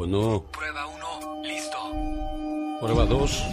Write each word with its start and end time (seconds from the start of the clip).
Bueno. 0.00 0.42
Prueba 0.50 0.86
uno, 0.86 1.42
listo. 1.42 1.76
Prueba 2.80 3.04
dos. 3.04 3.44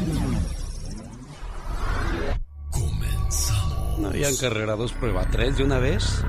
Comenzamos. 2.71 3.99
¿No 3.99 4.07
habían 4.07 4.33
carrera 4.37 4.77
dos, 4.77 4.93
prueba 4.93 5.27
tres 5.29 5.57
de 5.57 5.65
una 5.65 5.79
vez? 5.79 6.23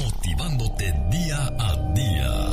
Motivándote 0.00 0.90
día 1.10 1.36
a 1.58 1.76
día. 1.92 2.50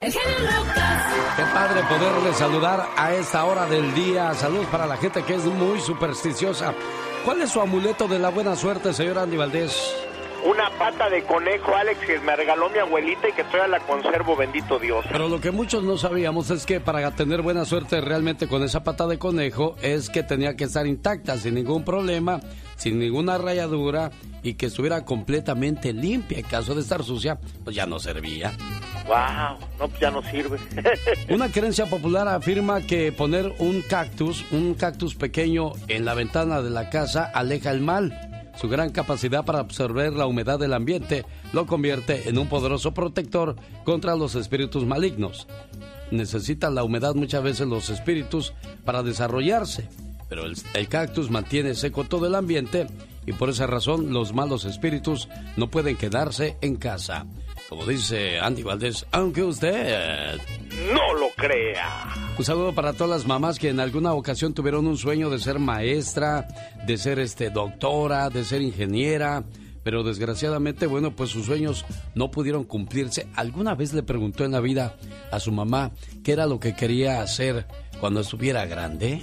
El 0.00 0.12
genio 0.12 0.38
Lucas. 0.40 1.02
Qué 1.36 1.42
padre 1.54 1.82
poderle 1.84 2.34
saludar 2.34 2.88
a 2.96 3.14
esta 3.14 3.44
hora 3.44 3.66
del 3.66 3.94
día. 3.94 4.34
Saludos 4.34 4.66
para 4.66 4.86
la 4.86 4.96
gente 4.96 5.22
que 5.22 5.36
es 5.36 5.44
muy 5.44 5.80
supersticiosa. 5.80 6.74
¿Cuál 7.24 7.40
es 7.40 7.50
su 7.50 7.60
amuleto 7.60 8.06
de 8.06 8.18
la 8.18 8.28
buena 8.28 8.54
suerte, 8.54 8.92
señor 8.92 9.18
Andy 9.18 9.38
Valdés? 9.38 9.96
Una 10.44 10.68
pata 10.78 11.08
de 11.08 11.22
conejo, 11.24 11.74
Alex, 11.74 11.98
que 12.00 12.18
me 12.18 12.36
regaló 12.36 12.68
mi 12.68 12.78
abuelita 12.78 13.30
y 13.30 13.32
que 13.32 13.44
todavía 13.44 13.78
la 13.78 13.80
conservo, 13.80 14.36
bendito 14.36 14.78
Dios. 14.78 15.06
Pero 15.10 15.30
lo 15.30 15.40
que 15.40 15.50
muchos 15.50 15.82
no 15.82 15.96
sabíamos 15.96 16.50
es 16.50 16.66
que 16.66 16.80
para 16.80 17.10
tener 17.12 17.40
buena 17.40 17.64
suerte 17.64 18.02
realmente 18.02 18.46
con 18.46 18.62
esa 18.62 18.84
pata 18.84 19.06
de 19.06 19.18
conejo 19.18 19.74
es 19.80 20.10
que 20.10 20.22
tenía 20.22 20.54
que 20.54 20.64
estar 20.64 20.86
intacta, 20.86 21.38
sin 21.38 21.54
ningún 21.54 21.82
problema, 21.82 22.40
sin 22.76 22.98
ninguna 22.98 23.38
rayadura 23.38 24.10
y 24.42 24.54
que 24.54 24.66
estuviera 24.66 25.06
completamente 25.06 25.94
limpia. 25.94 26.40
En 26.40 26.44
caso 26.44 26.74
de 26.74 26.82
estar 26.82 27.02
sucia, 27.02 27.38
pues 27.64 27.74
ya 27.74 27.86
no 27.86 27.98
servía. 27.98 28.52
Wow, 29.06 29.58
no, 29.78 29.88
pues 29.88 30.00
ya 30.00 30.10
no 30.10 30.22
sirve. 30.22 30.58
Una 31.28 31.50
creencia 31.50 31.86
popular 31.86 32.26
afirma 32.26 32.80
que 32.80 33.12
poner 33.12 33.54
un 33.58 33.82
cactus, 33.82 34.44
un 34.50 34.74
cactus 34.74 35.14
pequeño 35.14 35.72
en 35.88 36.04
la 36.04 36.14
ventana 36.14 36.62
de 36.62 36.70
la 36.70 36.88
casa 36.88 37.30
aleja 37.34 37.70
el 37.70 37.80
mal. 37.80 38.30
Su 38.56 38.68
gran 38.68 38.90
capacidad 38.90 39.44
para 39.44 39.58
absorber 39.58 40.12
la 40.12 40.26
humedad 40.26 40.58
del 40.58 40.72
ambiente 40.72 41.26
lo 41.52 41.66
convierte 41.66 42.28
en 42.28 42.38
un 42.38 42.48
poderoso 42.48 42.94
protector 42.94 43.56
contra 43.84 44.16
los 44.16 44.36
espíritus 44.36 44.86
malignos. 44.86 45.48
Necesitan 46.10 46.74
la 46.74 46.84
humedad 46.84 47.14
muchas 47.14 47.42
veces 47.42 47.66
los 47.66 47.90
espíritus 47.90 48.54
para 48.84 49.02
desarrollarse, 49.02 49.88
pero 50.28 50.46
el, 50.46 50.56
el 50.74 50.88
cactus 50.88 51.30
mantiene 51.30 51.74
seco 51.74 52.04
todo 52.04 52.26
el 52.26 52.34
ambiente 52.36 52.86
y 53.26 53.32
por 53.32 53.50
esa 53.50 53.66
razón 53.66 54.12
los 54.12 54.32
malos 54.32 54.64
espíritus 54.64 55.28
no 55.56 55.68
pueden 55.68 55.96
quedarse 55.96 56.56
en 56.60 56.76
casa. 56.76 57.26
Como 57.68 57.86
dice 57.86 58.38
Andy 58.38 58.62
Valdés, 58.62 59.06
aunque 59.10 59.42
usted 59.42 60.38
no 60.92 61.14
lo 61.14 61.28
crea. 61.36 62.12
un 62.38 62.44
saludo 62.44 62.74
para 62.74 62.92
todas 62.92 63.10
las 63.10 63.26
mamás 63.26 63.58
que 63.58 63.70
en 63.70 63.80
alguna 63.80 64.12
ocasión 64.12 64.52
tuvieron 64.54 64.86
un 64.86 64.98
sueño 64.98 65.30
de 65.30 65.38
ser 65.38 65.58
maestra, 65.58 66.46
de 66.86 66.96
ser 66.98 67.18
este 67.18 67.50
doctora, 67.50 68.28
de 68.28 68.44
ser 68.44 68.60
ingeniera, 68.60 69.44
pero 69.82 70.02
desgraciadamente, 70.02 70.86
bueno, 70.86 71.14
pues 71.14 71.30
sus 71.30 71.46
sueños 71.46 71.84
no 72.14 72.30
pudieron 72.30 72.64
cumplirse. 72.64 73.26
¿Alguna 73.34 73.74
vez 73.74 73.92
le 73.92 74.02
preguntó 74.02 74.44
en 74.44 74.52
la 74.52 74.60
vida 74.60 74.96
a 75.30 75.40
su 75.40 75.52
mamá 75.52 75.92
qué 76.22 76.32
era 76.32 76.46
lo 76.46 76.60
que 76.60 76.74
quería 76.74 77.22
hacer 77.22 77.66
cuando 78.00 78.20
estuviera 78.20 78.66
grande? 78.66 79.22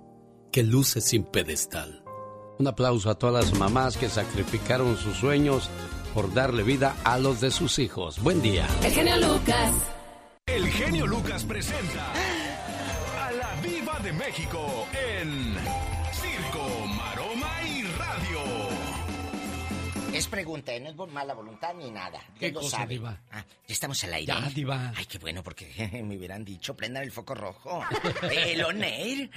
que 0.51 0.63
luce 0.63 1.01
sin 1.01 1.23
pedestal. 1.23 2.03
Un 2.59 2.67
aplauso 2.67 3.09
a 3.09 3.15
todas 3.15 3.45
las 3.45 3.57
mamás 3.57 3.97
que 3.97 4.09
sacrificaron 4.09 4.97
sus 4.97 5.17
sueños 5.17 5.69
por 6.13 6.33
darle 6.33 6.63
vida 6.63 6.95
a 7.03 7.17
los 7.17 7.41
de 7.41 7.51
sus 7.51 7.79
hijos. 7.79 8.21
Buen 8.21 8.41
día. 8.41 8.67
El 8.83 8.91
genio 8.91 9.17
Lucas. 9.17 9.73
El 10.45 10.67
genio 10.67 11.07
Lucas 11.07 11.43
presenta 11.45 12.11
a 12.13 13.31
la 13.31 13.61
Viva 13.61 13.99
de 13.99 14.13
México 14.13 14.87
en 15.19 15.90
Es 20.13 20.27
pregunta, 20.27 20.73
¿eh? 20.73 20.79
no 20.79 20.89
es 20.89 20.95
por 20.95 21.09
mala 21.09 21.33
voluntad 21.33 21.73
ni 21.73 21.89
nada. 21.89 22.19
¿Qué 22.37 22.51
lo 22.51 22.59
cosa, 22.59 22.77
sabe. 22.77 22.95
Diva? 22.95 23.21
Ah, 23.31 23.45
ya 23.67 23.73
estamos 23.73 24.03
al 24.03 24.13
aire. 24.13 24.33
Ya, 24.33 24.49
Diva. 24.49 24.93
Ay, 24.95 25.05
qué 25.05 25.17
bueno, 25.17 25.41
porque 25.43 25.71
me 26.03 26.17
hubieran 26.17 26.43
dicho, 26.43 26.75
prendan 26.75 27.03
el 27.03 27.11
foco 27.11 27.33
rojo. 27.33 27.83
¿El 28.31 28.63
Oneir? 28.63 29.31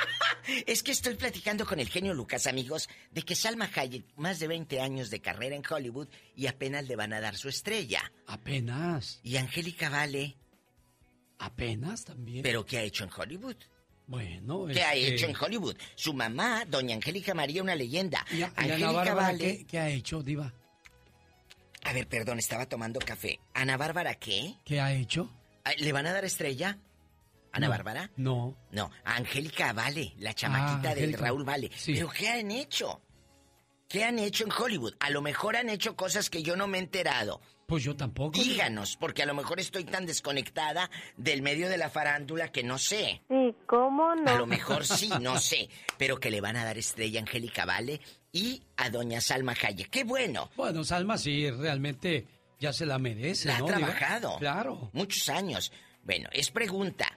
es 0.66 0.82
que 0.82 0.92
estoy 0.92 1.14
platicando 1.14 1.66
con 1.66 1.80
el 1.80 1.88
genio 1.88 2.14
Lucas, 2.14 2.46
amigos, 2.46 2.88
de 3.10 3.22
que 3.22 3.34
Salma 3.34 3.68
Hayek, 3.74 4.04
más 4.16 4.38
de 4.38 4.48
20 4.48 4.80
años 4.80 5.10
de 5.10 5.20
carrera 5.20 5.56
en 5.56 5.62
Hollywood, 5.68 6.08
y 6.36 6.46
apenas 6.46 6.86
le 6.86 6.96
van 6.96 7.12
a 7.12 7.20
dar 7.20 7.36
su 7.36 7.48
estrella. 7.48 8.12
Apenas. 8.26 9.20
Y 9.22 9.36
Angélica 9.36 9.90
Vale, 9.90 10.36
Apenas 11.38 12.04
también. 12.04 12.42
¿pero 12.42 12.64
qué 12.64 12.78
ha 12.78 12.82
hecho 12.82 13.02
en 13.02 13.10
Hollywood? 13.16 13.56
Bueno, 14.06 14.66
¿Qué 14.66 14.82
ha 14.82 14.94
este, 14.94 15.14
hecho 15.14 15.26
en 15.26 15.36
Hollywood? 15.40 15.76
Su 15.94 16.12
mamá, 16.14 16.64
doña 16.66 16.94
Angélica 16.94 17.34
María, 17.34 17.62
una 17.62 17.74
leyenda. 17.74 18.24
¿Y, 18.30 18.42
Angélica 18.42 18.90
Bárbara 18.92 19.14
Vale... 19.14 19.38
¿qué, 19.58 19.66
qué 19.66 19.78
ha 19.78 19.88
hecho, 19.88 20.22
Diva? 20.22 20.52
A 21.84 21.92
ver, 21.92 22.06
perdón, 22.06 22.38
estaba 22.38 22.66
tomando 22.66 23.00
café. 23.00 23.40
¿Ana 23.54 23.76
Bárbara 23.76 24.14
qué? 24.14 24.54
¿Qué 24.64 24.80
ha 24.80 24.92
hecho? 24.92 25.30
Ah, 25.64 25.72
¿Le 25.78 25.92
van 25.92 26.06
a 26.06 26.12
dar 26.12 26.24
estrella? 26.24 26.78
¿Ana 27.52 27.66
No, 27.66 27.70
Bárbara? 27.70 28.10
No. 28.16 28.56
No, 28.70 28.90
Angélica 29.04 29.72
Vale, 29.72 30.14
la 30.18 30.32
chamaquita 30.34 30.90
Ah, 30.90 30.94
del 30.94 31.04
Angélica. 31.04 31.24
Raúl 31.24 31.44
Vale. 31.44 31.70
Sí. 31.76 31.94
¿Pero 31.94 32.08
qué 32.10 32.28
han 32.28 32.50
hecho? 32.50 33.00
¿Qué 33.88 34.04
han 34.04 34.18
hecho 34.18 34.44
en 34.44 34.52
Hollywood? 34.52 34.94
A 35.00 35.10
lo 35.10 35.20
mejor 35.20 35.56
han 35.56 35.68
hecho 35.68 35.94
cosas 35.96 36.30
que 36.30 36.42
yo 36.42 36.56
no 36.56 36.66
me 36.66 36.78
he 36.78 36.80
enterado. 36.80 37.40
Pues 37.72 37.84
yo 37.84 37.96
tampoco. 37.96 38.38
Díganos, 38.38 38.98
porque 38.98 39.22
a 39.22 39.24
lo 39.24 39.32
mejor 39.32 39.58
estoy 39.58 39.84
tan 39.84 40.04
desconectada 40.04 40.90
del 41.16 41.40
medio 41.40 41.70
de 41.70 41.78
la 41.78 41.88
farándula 41.88 42.52
que 42.52 42.62
no 42.62 42.76
sé. 42.76 43.22
Sí, 43.30 43.54
¿cómo 43.66 44.14
no? 44.14 44.30
A 44.30 44.34
lo 44.34 44.46
mejor 44.46 44.84
sí, 44.84 45.08
no 45.22 45.38
sé. 45.38 45.70
Pero 45.96 46.20
que 46.20 46.30
le 46.30 46.42
van 46.42 46.56
a 46.56 46.66
dar 46.66 46.76
estrella 46.76 47.20
a 47.20 47.22
Angélica 47.22 47.64
Vale 47.64 47.98
y 48.30 48.62
a 48.76 48.90
doña 48.90 49.22
Salma 49.22 49.54
Hayek. 49.58 49.88
¡Qué 49.88 50.04
bueno! 50.04 50.50
Bueno, 50.54 50.84
Salma 50.84 51.16
sí, 51.16 51.50
realmente 51.50 52.26
ya 52.60 52.74
se 52.74 52.84
la 52.84 52.98
merece, 52.98 53.48
La 53.48 53.56
ha 53.56 53.60
¿no? 53.60 53.64
Diva? 53.68 53.78
trabajado. 53.78 54.36
Claro. 54.38 54.90
Muchos 54.92 55.30
años. 55.30 55.72
Bueno, 56.02 56.28
es 56.30 56.50
pregunta. 56.50 57.10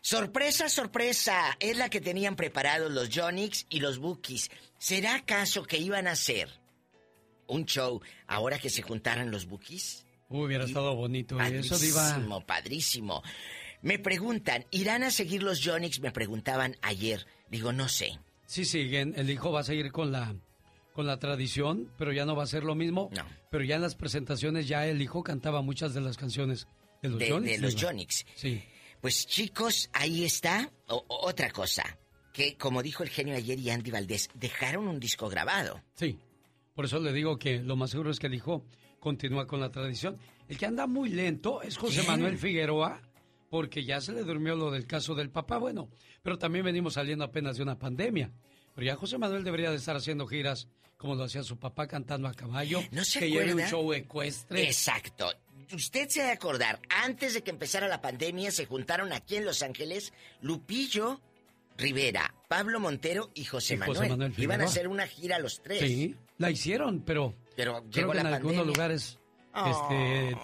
Sorpresa, 0.00 0.68
sorpresa. 0.68 1.56
Es 1.58 1.76
la 1.76 1.88
que 1.90 2.00
tenían 2.00 2.36
preparados 2.36 2.92
los 2.92 3.08
Jonix 3.12 3.66
y 3.68 3.80
los 3.80 3.98
Bookies. 3.98 4.48
¿Será 4.78 5.16
acaso 5.16 5.64
que 5.64 5.78
iban 5.78 6.06
a 6.06 6.12
hacer 6.12 6.61
un 7.46 7.64
show 7.66 8.00
ahora 8.26 8.58
que 8.58 8.70
se 8.70 8.82
juntaran 8.82 9.30
los 9.30 9.46
Bookies? 9.46 10.04
Hubiera 10.28 10.64
estado 10.64 10.94
bonito 10.96 11.38
eso, 11.40 11.78
Diva. 11.78 12.02
Padrísimo, 12.02 12.46
padrísimo. 12.46 13.22
Me 13.82 13.98
preguntan, 13.98 14.64
¿irán 14.70 15.02
a 15.02 15.10
seguir 15.10 15.42
los 15.42 15.60
Jonix? 15.62 16.00
Me 16.00 16.10
preguntaban 16.12 16.76
ayer. 16.82 17.26
Digo, 17.50 17.72
no 17.72 17.88
sé. 17.88 18.18
Sí, 18.46 18.64
siguen. 18.64 19.12
El 19.16 19.28
hijo 19.28 19.50
va 19.52 19.60
a 19.60 19.64
seguir 19.64 19.90
con 19.92 20.12
la 20.12 20.34
con 20.94 21.06
la 21.06 21.18
tradición, 21.18 21.90
pero 21.96 22.12
ya 22.12 22.24
no 22.26 22.36
va 22.36 22.42
a 22.44 22.46
ser 22.46 22.64
lo 22.64 22.74
mismo. 22.74 23.08
No. 23.12 23.26
Pero 23.50 23.64
ya 23.64 23.76
en 23.76 23.82
las 23.82 23.94
presentaciones 23.94 24.68
ya 24.68 24.86
el 24.86 25.00
hijo 25.00 25.22
cantaba 25.22 25.62
muchas 25.62 25.94
de 25.94 26.02
las 26.02 26.16
canciones 26.18 26.66
de 27.02 27.08
los 27.08 27.18
de, 27.18 27.28
Yonix. 27.28 27.52
de 27.52 27.58
los. 27.58 27.74
Yonix. 27.76 28.26
Sí. 28.34 28.62
Pues 29.00 29.26
chicos, 29.26 29.88
ahí 29.92 30.24
está. 30.24 30.70
O- 30.88 31.04
otra 31.08 31.50
cosa, 31.50 31.98
que 32.32 32.56
como 32.56 32.82
dijo 32.82 33.02
el 33.02 33.08
genio 33.08 33.34
ayer 33.34 33.58
y 33.58 33.70
Andy 33.70 33.90
Valdés, 33.90 34.28
dejaron 34.34 34.86
un 34.86 35.00
disco 35.00 35.28
grabado. 35.28 35.82
Sí. 35.94 36.18
Por 36.74 36.84
eso 36.86 36.98
le 36.98 37.12
digo 37.12 37.38
que 37.38 37.58
lo 37.58 37.76
más 37.76 37.90
seguro 37.90 38.10
es 38.10 38.18
que 38.18 38.28
el 38.28 38.34
hijo 38.34 38.64
continúa 38.98 39.46
con 39.46 39.60
la 39.60 39.70
tradición. 39.70 40.18
El 40.48 40.56
que 40.58 40.66
anda 40.66 40.86
muy 40.86 41.10
lento 41.10 41.62
es 41.62 41.76
José. 41.76 42.02
Manuel 42.04 42.38
Figueroa, 42.38 43.00
porque 43.50 43.84
ya 43.84 44.00
se 44.00 44.12
le 44.12 44.22
durmió 44.22 44.56
lo 44.56 44.70
del 44.70 44.86
caso 44.86 45.14
del 45.14 45.30
papá. 45.30 45.58
Bueno, 45.58 45.90
pero 46.22 46.38
también 46.38 46.64
venimos 46.64 46.94
saliendo 46.94 47.24
apenas 47.24 47.56
de 47.56 47.62
una 47.62 47.78
pandemia. 47.78 48.32
Pero 48.74 48.86
ya 48.86 48.96
José 48.96 49.18
Manuel 49.18 49.44
debería 49.44 49.70
de 49.70 49.76
estar 49.76 49.96
haciendo 49.96 50.26
giras 50.26 50.68
como 50.96 51.16
lo 51.16 51.24
hacía 51.24 51.42
su 51.42 51.58
papá 51.58 51.88
cantando 51.88 52.28
a 52.28 52.32
caballo. 52.32 52.80
¿No 52.92 53.04
se 53.04 53.18
que 53.18 53.30
lleve 53.30 53.54
un 53.54 53.62
show 53.62 53.92
ecuestre. 53.92 54.62
Exacto. 54.62 55.32
Usted 55.74 56.08
se 56.08 56.22
ha 56.22 56.26
de 56.26 56.32
acordar, 56.32 56.80
antes 56.88 57.34
de 57.34 57.42
que 57.42 57.50
empezara 57.50 57.88
la 57.88 58.00
pandemia 58.00 58.50
se 58.50 58.66
juntaron 58.66 59.12
aquí 59.12 59.36
en 59.36 59.44
Los 59.44 59.62
Ángeles 59.62 60.12
Lupillo 60.40 61.20
Rivera, 61.76 62.34
Pablo 62.48 62.78
Montero 62.78 63.30
y 63.34 63.44
José, 63.44 63.74
Y 63.74 63.78
José 63.78 63.92
Manuel. 63.92 64.10
Manuel 64.10 64.34
Iban 64.36 64.60
a 64.60 64.64
hacer 64.64 64.86
una 64.86 65.06
gira 65.06 65.38
los 65.38 65.62
tres. 65.62 65.80
Sí, 65.80 66.14
la 66.42 66.50
hicieron, 66.50 67.00
pero 67.02 67.34
Pero 67.56 67.74
creo 67.80 67.90
llegó 67.90 68.12
que 68.12 68.18
en 68.18 68.24
la 68.30 68.36
algunos 68.36 68.56
pandemia. 68.58 68.64
lugares 68.76 69.18
Oh. 69.54 69.66
este 69.70 70.36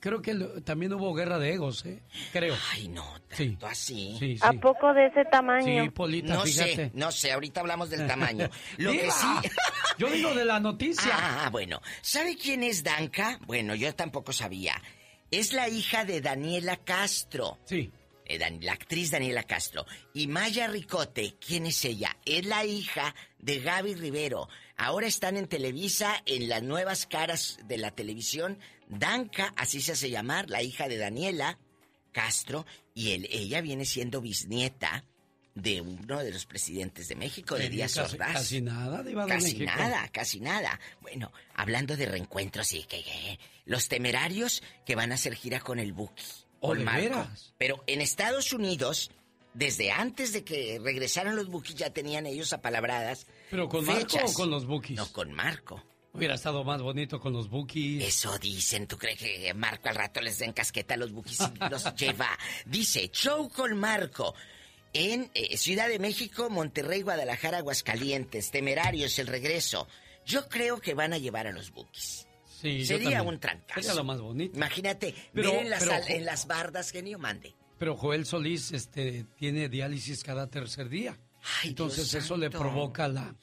creo 0.00 0.22
que 0.22 0.32
también 0.64 0.92
hubo 0.92 1.12
guerra 1.14 1.38
de 1.40 1.52
egos, 1.54 1.84
¿eh? 1.84 2.02
Creo. 2.32 2.54
Ay, 2.72 2.86
no, 2.88 3.04
Sí. 3.32 3.48
tanto 3.50 3.66
así. 3.66 4.16
Sí, 4.18 4.36
sí. 4.36 4.38
¿A 4.42 4.52
poco 4.52 4.92
de 4.94 5.06
ese 5.06 5.24
tamaño? 5.24 5.82
Sí, 5.84 5.90
Polita, 5.90 6.34
No 6.34 6.42
fíjate. 6.42 6.74
sé, 6.76 6.90
no 6.94 7.10
sé, 7.10 7.32
ahorita 7.32 7.60
hablamos 7.60 7.90
del 7.90 8.06
tamaño. 8.06 8.48
Lo 8.78 8.92
que 8.92 9.10
sí... 9.10 9.26
Yo 9.98 10.08
digo 10.08 10.32
de 10.34 10.44
la 10.44 10.60
noticia. 10.60 11.10
Ah, 11.12 11.48
bueno. 11.50 11.80
¿Sabe 12.00 12.36
quién 12.36 12.62
es 12.62 12.84
Danka? 12.84 13.40
Bueno, 13.46 13.74
yo 13.74 13.92
tampoco 13.96 14.32
sabía. 14.32 14.80
Es 15.32 15.52
la 15.52 15.68
hija 15.68 16.04
de 16.04 16.20
Daniela 16.20 16.76
Castro. 16.76 17.58
Sí. 17.64 17.90
Eh, 18.24 18.38
Dan- 18.38 18.60
la 18.62 18.74
actriz 18.74 19.10
Daniela 19.10 19.42
Castro. 19.42 19.84
Y 20.14 20.28
Maya 20.28 20.68
Ricote, 20.68 21.34
¿quién 21.44 21.66
es 21.66 21.84
ella? 21.84 22.16
Es 22.24 22.46
la 22.46 22.64
hija 22.64 23.14
de 23.40 23.58
Gaby 23.58 23.94
Rivero. 23.94 24.48
Ahora 24.78 25.06
están 25.08 25.36
en 25.36 25.48
Televisa, 25.48 26.22
en 26.24 26.48
las 26.48 26.62
nuevas 26.62 27.06
caras 27.06 27.58
de 27.66 27.76
la 27.78 27.90
televisión. 27.90 28.58
Danka, 28.88 29.52
así 29.56 29.80
se 29.82 29.92
hace 29.92 30.08
llamar, 30.08 30.48
la 30.48 30.62
hija 30.62 30.88
de 30.88 30.96
Daniela 30.96 31.58
Castro. 32.12 32.64
Y 32.94 33.12
él, 33.12 33.28
ella 33.30 33.60
viene 33.60 33.84
siendo 33.84 34.20
bisnieta 34.20 35.04
de 35.54 35.80
uno 35.80 36.18
de 36.22 36.30
los 36.30 36.46
presidentes 36.46 37.08
de 37.08 37.16
México, 37.16 37.56
de 37.56 37.68
Díaz 37.68 37.94
casi, 37.96 38.14
Ordaz. 38.14 38.32
casi 38.34 38.60
nada, 38.60 39.02
de 39.02 39.12
Casi 39.14 39.54
México. 39.56 39.64
nada, 39.64 40.08
casi 40.12 40.38
nada. 40.40 40.78
Bueno, 41.00 41.32
hablando 41.54 41.96
de 41.96 42.06
reencuentros 42.06 42.72
y 42.72 42.84
que, 42.84 43.02
que- 43.02 43.38
los 43.64 43.88
temerarios 43.88 44.62
que 44.86 44.94
van 44.94 45.10
a 45.10 45.16
hacer 45.16 45.34
gira 45.34 45.58
con 45.60 45.80
el 45.80 45.92
Buki. 45.92 46.22
¿Oh, 46.60 46.68
con 46.68 46.78
de 46.78 46.84
Marco. 46.84 47.00
veras? 47.02 47.52
Pero 47.58 47.82
en 47.88 48.00
Estados 48.00 48.52
Unidos, 48.52 49.10
desde 49.54 49.90
antes 49.90 50.32
de 50.32 50.44
que 50.44 50.78
regresaran 50.82 51.34
los 51.34 51.48
Bukis, 51.48 51.74
ya 51.74 51.90
tenían 51.90 52.26
ellos 52.26 52.52
apalabradas. 52.52 53.26
¿Pero 53.50 53.68
con 53.68 53.84
Marco 53.84 54.00
fechas. 54.00 54.30
o 54.30 54.34
con 54.34 54.50
los 54.50 54.66
Bukis? 54.66 54.96
No, 54.96 55.10
con 55.12 55.32
Marco. 55.32 55.82
Hubiera 56.12 56.34
estado 56.34 56.64
más 56.64 56.82
bonito 56.82 57.20
con 57.20 57.32
los 57.32 57.48
Bukis. 57.48 58.02
Eso 58.02 58.38
dicen, 58.38 58.86
¿tú 58.86 58.96
crees 58.98 59.18
que 59.18 59.52
Marco 59.54 59.88
al 59.88 59.94
rato 59.94 60.20
les 60.20 60.38
den 60.38 60.52
casqueta 60.52 60.94
a 60.94 60.96
los 60.96 61.12
Bukis 61.12 61.38
y 61.40 61.70
los 61.70 61.84
lleva? 61.96 62.28
Dice, 62.66 63.08
show 63.12 63.48
con 63.48 63.76
Marco. 63.78 64.34
En 64.92 65.30
eh, 65.34 65.56
Ciudad 65.58 65.86
de 65.88 65.98
México, 65.98 66.48
Monterrey, 66.50 67.02
Guadalajara, 67.02 67.58
Aguascalientes, 67.58 68.50
Temerarios, 68.50 69.18
el 69.18 69.26
regreso. 69.26 69.86
Yo 70.24 70.48
creo 70.48 70.80
que 70.80 70.94
van 70.94 71.12
a 71.12 71.18
llevar 71.18 71.46
a 71.46 71.52
los 71.52 71.70
Bukis. 71.70 72.26
Sí, 72.60 72.84
Sería 72.84 73.22
un 73.22 73.38
trancazo. 73.38 73.80
Sería 73.82 73.94
lo 73.94 74.02
más 74.04 74.20
bonito. 74.20 74.56
Imagínate, 74.56 75.14
Pero- 75.32 75.52
ver 75.52 75.60
en 75.62 75.70
las, 75.70 75.80
pero- 75.84 75.94
al- 75.94 76.10
en 76.10 76.24
las 76.24 76.46
bardas, 76.46 76.90
genio, 76.90 77.18
mande. 77.18 77.54
Pero 77.78 77.96
Joel 77.96 78.26
Solís 78.26 78.72
este, 78.72 79.24
tiene 79.36 79.68
diálisis 79.68 80.24
cada 80.24 80.48
tercer 80.48 80.88
día. 80.88 81.16
Ay, 81.62 81.70
Entonces 81.70 82.10
Dios 82.10 82.24
eso 82.24 82.36
le 82.36 82.50
provoca 82.50 83.08
la, 83.08 83.34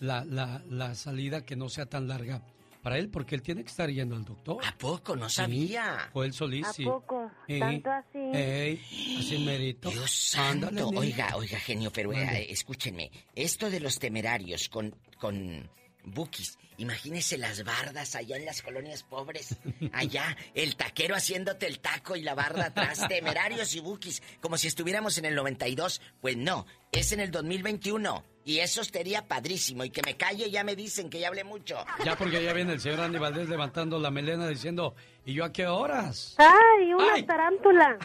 la, 0.00 0.24
la, 0.24 0.62
la 0.68 0.94
salida 0.94 1.44
que 1.44 1.56
no 1.56 1.68
sea 1.68 1.86
tan 1.86 2.06
larga 2.08 2.42
para 2.82 2.96
él, 2.98 3.08
porque 3.10 3.34
él 3.34 3.42
tiene 3.42 3.62
que 3.64 3.70
estar 3.70 3.90
yendo 3.90 4.14
al 4.16 4.24
doctor. 4.24 4.64
¿A 4.64 4.76
poco? 4.78 5.16
No 5.16 5.28
Sí, 5.28 5.36
sabía. 5.36 6.08
Joel 6.12 6.32
Solís, 6.32 6.66
¿A 6.66 6.72
sí. 6.72 6.84
poco? 6.84 7.30
Eh, 7.48 7.58
¿Tanto 7.58 7.90
así? 7.90 8.18
ey, 8.32 8.80
así 9.18 9.38
merito. 9.38 9.90
Dios 9.90 10.10
santo. 10.10 10.68
Ándale, 10.68 10.82
oiga, 10.96 11.36
oiga, 11.36 11.58
genio, 11.58 11.90
pero 11.92 12.12
eh, 12.12 12.46
escúchenme. 12.50 13.10
Esto 13.34 13.68
de 13.68 13.80
los 13.80 13.98
temerarios 13.98 14.68
con, 14.68 14.94
con 15.18 15.68
bookies. 16.08 16.58
Imagínese 16.78 17.38
las 17.38 17.64
bardas 17.64 18.14
allá 18.14 18.36
en 18.36 18.44
las 18.44 18.62
colonias 18.62 19.02
pobres. 19.02 19.56
Allá, 19.92 20.36
el 20.54 20.76
taquero 20.76 21.16
haciéndote 21.16 21.66
el 21.66 21.80
taco 21.80 22.14
y 22.14 22.22
la 22.22 22.34
barda 22.34 22.66
atrás. 22.66 23.06
Temerarios 23.08 23.74
y 23.74 23.80
bookies. 23.80 24.22
Como 24.40 24.56
si 24.56 24.68
estuviéramos 24.68 25.18
en 25.18 25.24
el 25.24 25.34
92. 25.34 26.00
Pues 26.20 26.36
no, 26.36 26.66
es 26.92 27.10
en 27.12 27.20
el 27.20 27.30
2021. 27.32 28.24
Y 28.44 28.60
eso 28.60 28.84
sería 28.84 29.26
padrísimo. 29.26 29.84
Y 29.84 29.90
que 29.90 30.02
me 30.06 30.16
calle, 30.16 30.50
ya 30.50 30.62
me 30.64 30.76
dicen 30.76 31.10
que 31.10 31.18
ya 31.18 31.28
hablé 31.28 31.42
mucho. 31.44 31.84
Ya 32.04 32.16
porque 32.16 32.42
ya 32.42 32.52
viene 32.52 32.72
el 32.74 32.80
señor 32.80 33.00
Andy 33.00 33.18
Valdés 33.18 33.48
levantando 33.48 33.98
la 33.98 34.10
melena 34.10 34.48
diciendo, 34.48 34.94
¿y 35.26 35.34
yo 35.34 35.44
a 35.44 35.52
qué 35.52 35.66
horas? 35.66 36.36
¡Ay, 36.38 36.94
una 36.94 37.14
Ay. 37.14 37.22
tarántula! 37.24 37.98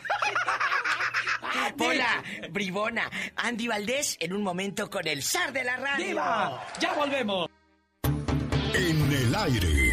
Hola, 1.80 2.24
bribona. 2.50 3.10
Andy 3.36 3.68
Valdés 3.68 4.18
en 4.20 4.34
un 4.34 4.42
momento 4.44 4.90
con 4.90 5.08
el 5.08 5.22
zar 5.22 5.54
de 5.54 5.64
la 5.64 5.78
radio. 5.78 6.06
¡Diva! 6.06 6.66
¡Ya 6.80 6.94
volvemos! 6.94 7.50
En 8.74 9.12
el 9.12 9.36
aire, 9.36 9.92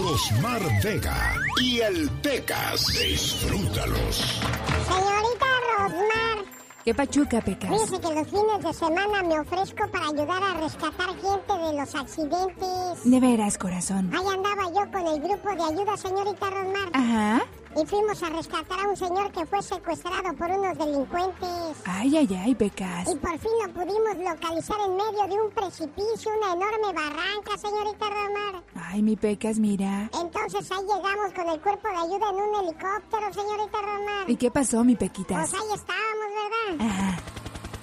Rosmar 0.00 0.60
Vega 0.82 1.34
y 1.60 1.80
el 1.80 2.10
Pecas. 2.22 2.86
Disfrútalos. 2.88 4.40
Señorita 4.86 5.46
Rosmar, 5.78 6.44
¿Qué 6.84 6.94
pachuca, 6.94 7.40
Pecas? 7.40 7.70
fíjese 7.70 8.00
que 8.00 8.14
los 8.14 8.28
fines 8.28 8.62
de 8.62 8.72
semana 8.74 9.22
me 9.22 9.40
ofrezco 9.40 9.88
para 9.90 10.08
ayudar 10.08 10.42
a 10.42 10.54
rescatar 10.60 11.08
gente 11.08 11.52
de 11.52 11.72
los 11.80 11.94
accidentes. 11.94 13.04
De 13.04 13.20
veras, 13.20 13.58
corazón. 13.58 14.10
Ahí 14.14 14.26
andaba 14.26 14.64
yo 14.68 14.90
con 14.92 15.06
el 15.06 15.20
grupo 15.20 15.48
de 15.54 15.62
ayuda, 15.80 15.96
señorita 15.96 16.50
Rosmar. 16.50 16.88
Ajá. 16.92 17.42
Y 17.78 17.84
fuimos 17.84 18.22
a 18.22 18.30
rescatar 18.30 18.80
a 18.80 18.88
un 18.88 18.96
señor 18.96 19.30
que 19.32 19.44
fue 19.44 19.62
secuestrado 19.62 20.34
por 20.34 20.50
unos 20.50 20.78
delincuentes. 20.78 21.76
Ay, 21.84 22.16
ay, 22.16 22.40
ay, 22.42 22.54
Pecas. 22.54 23.06
Y 23.06 23.16
por 23.16 23.38
fin 23.38 23.50
lo 23.62 23.72
pudimos 23.74 24.16
localizar 24.16 24.76
en 24.86 24.96
medio 24.96 25.26
de 25.28 25.42
un 25.42 25.50
precipicio, 25.50 26.32
una 26.38 26.52
enorme 26.54 26.92
barranca, 26.94 27.58
señorita 27.58 28.06
Rosmar. 28.08 28.62
Ay, 28.76 29.02
mi 29.02 29.14
Pecas, 29.16 29.58
mira. 29.58 30.08
Entonces 30.18 30.70
ahí 30.72 30.82
llegamos 30.82 31.34
con 31.34 31.48
el 31.50 31.60
cuerpo 31.60 31.88
de 31.88 31.96
ayuda 31.96 32.30
en 32.30 32.36
un 32.36 32.54
helicóptero, 32.64 33.32
señorita 33.34 33.82
Rosmar. 33.82 34.30
¿Y 34.30 34.36
qué 34.36 34.50
pasó, 34.50 34.82
mi 34.82 34.96
Pequitas? 34.96 35.50
Pues 35.50 35.62
ahí 35.62 35.68
estábamos, 35.74 36.78
¿verdad? 36.78 36.86
Ajá. 36.88 37.18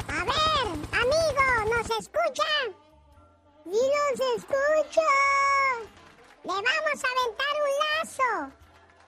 A 0.08 0.24
ver, 0.26 0.68
amigo, 1.02 1.76
¿nos 1.78 2.00
escucha? 2.00 2.50
¡Sí 3.64 3.70
nos 3.72 4.38
escucha! 4.38 5.02
Le 6.44 6.50
vamos 6.52 6.66
a 6.66 7.08
aventar 7.14 7.54
un 7.62 7.72
lazo. 8.50 8.63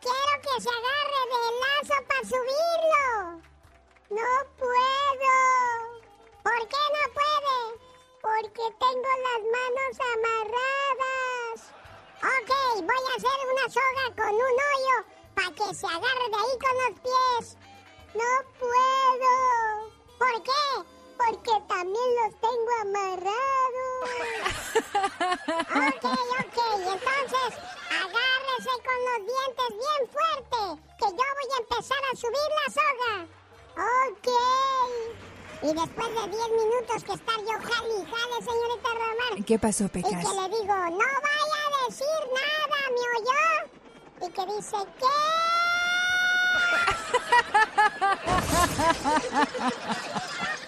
Quiero 0.06 0.36
que 0.40 0.62
se 0.62 0.70
agarre 0.70 1.22
del 1.34 1.54
lazo 1.66 1.98
para 2.08 2.22
subirlo. 2.22 3.42
No 4.12 4.30
puedo. 4.60 5.34
¿Por 6.44 6.60
qué 6.68 6.84
no 6.94 7.04
puede? 7.18 7.58
Porque 8.22 8.66
tengo 8.78 9.10
las 9.26 9.42
manos 9.56 9.94
amarradas. 10.14 11.58
Ok, 12.22 12.52
voy 12.86 13.04
a 13.04 13.16
hacer 13.18 13.40
una 13.52 13.66
soga 13.68 14.06
con 14.16 14.34
un 14.36 14.56
hoyo 14.70 14.98
para 15.34 15.52
que 15.56 15.74
se 15.74 15.88
agarre 15.88 16.28
de 16.30 16.38
ahí 16.38 16.56
con 16.62 16.76
los 16.84 16.94
pies. 17.02 17.58
No 18.14 18.32
puedo. 18.60 19.34
¿Por 20.20 20.36
qué? 20.44 20.66
Porque 21.18 21.54
también 21.68 22.10
los 22.22 22.32
tengo 22.42 22.72
amarrados. 22.82 23.34
Ok, 25.76 26.06
ok. 26.06 26.58
Entonces, 26.76 27.60
agárrese 28.56 28.70
con 28.84 28.98
los 29.06 29.20
dientes 29.28 29.70
bien 29.70 30.02
fuerte, 30.12 30.60
que 30.98 31.06
yo 31.06 31.26
voy 31.36 31.50
a 31.54 31.58
empezar 31.60 32.02
a 32.12 32.16
subir 32.16 32.50
la 32.56 32.68
soga. 32.74 33.16
Ok. 34.10 34.28
Y 35.62 35.68
después 35.74 36.08
de 36.10 36.24
10 36.30 36.50
minutos 36.52 37.04
que 37.04 37.14
estar 37.14 37.38
yo 37.40 37.54
jale 37.54 37.94
y 37.94 38.06
jale, 38.06 38.36
señorita 38.44 38.90
Romar, 38.94 39.46
¿Qué 39.46 39.60
pasó, 39.60 39.84
y 39.86 39.90
que 39.90 40.02
Pecas? 40.02 40.24
le 40.24 40.50
digo, 40.50 40.76
no 40.76 40.98
vaya 40.98 41.62
a 41.66 41.86
decir 41.88 42.22
nada, 42.34 42.80
¿me 42.92 43.04
oyó? 43.18 43.46
Y 44.22 44.32
que 44.32 44.44
dice, 44.56 44.76
El 44.76 44.86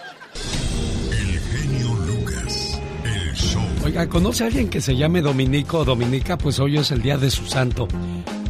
Oiga, 3.88 4.06
¿conoce 4.06 4.44
a 4.44 4.48
alguien 4.48 4.68
que 4.68 4.82
se 4.82 4.96
llame 4.96 5.22
Dominico 5.22 5.78
o 5.78 5.84
Dominica? 5.86 6.36
Pues 6.36 6.60
hoy 6.60 6.76
es 6.76 6.90
el 6.90 7.00
día 7.00 7.16
de 7.16 7.30
su 7.30 7.46
santo. 7.46 7.88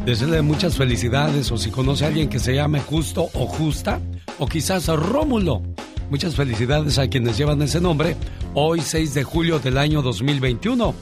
Desearle 0.03 0.41
muchas 0.41 0.75
felicidades 0.75 1.49
o 1.53 1.57
si 1.57 1.69
conoce 1.69 2.03
a 2.03 2.09
alguien 2.09 2.27
que 2.27 2.39
se 2.39 2.55
llame 2.55 2.81
Justo 2.81 3.29
o 3.33 3.47
Justa 3.47 4.01
o 4.37 4.47
quizás 4.47 4.87
Rómulo. 4.87 5.61
Muchas 6.09 6.35
felicidades 6.35 6.97
a 6.97 7.07
quienes 7.07 7.37
llevan 7.37 7.61
ese 7.61 7.79
nombre 7.79 8.17
hoy 8.53 8.81
6 8.81 9.13
de 9.13 9.23
julio 9.23 9.59
del 9.59 9.77
año 9.77 10.01
2021. 10.01 10.93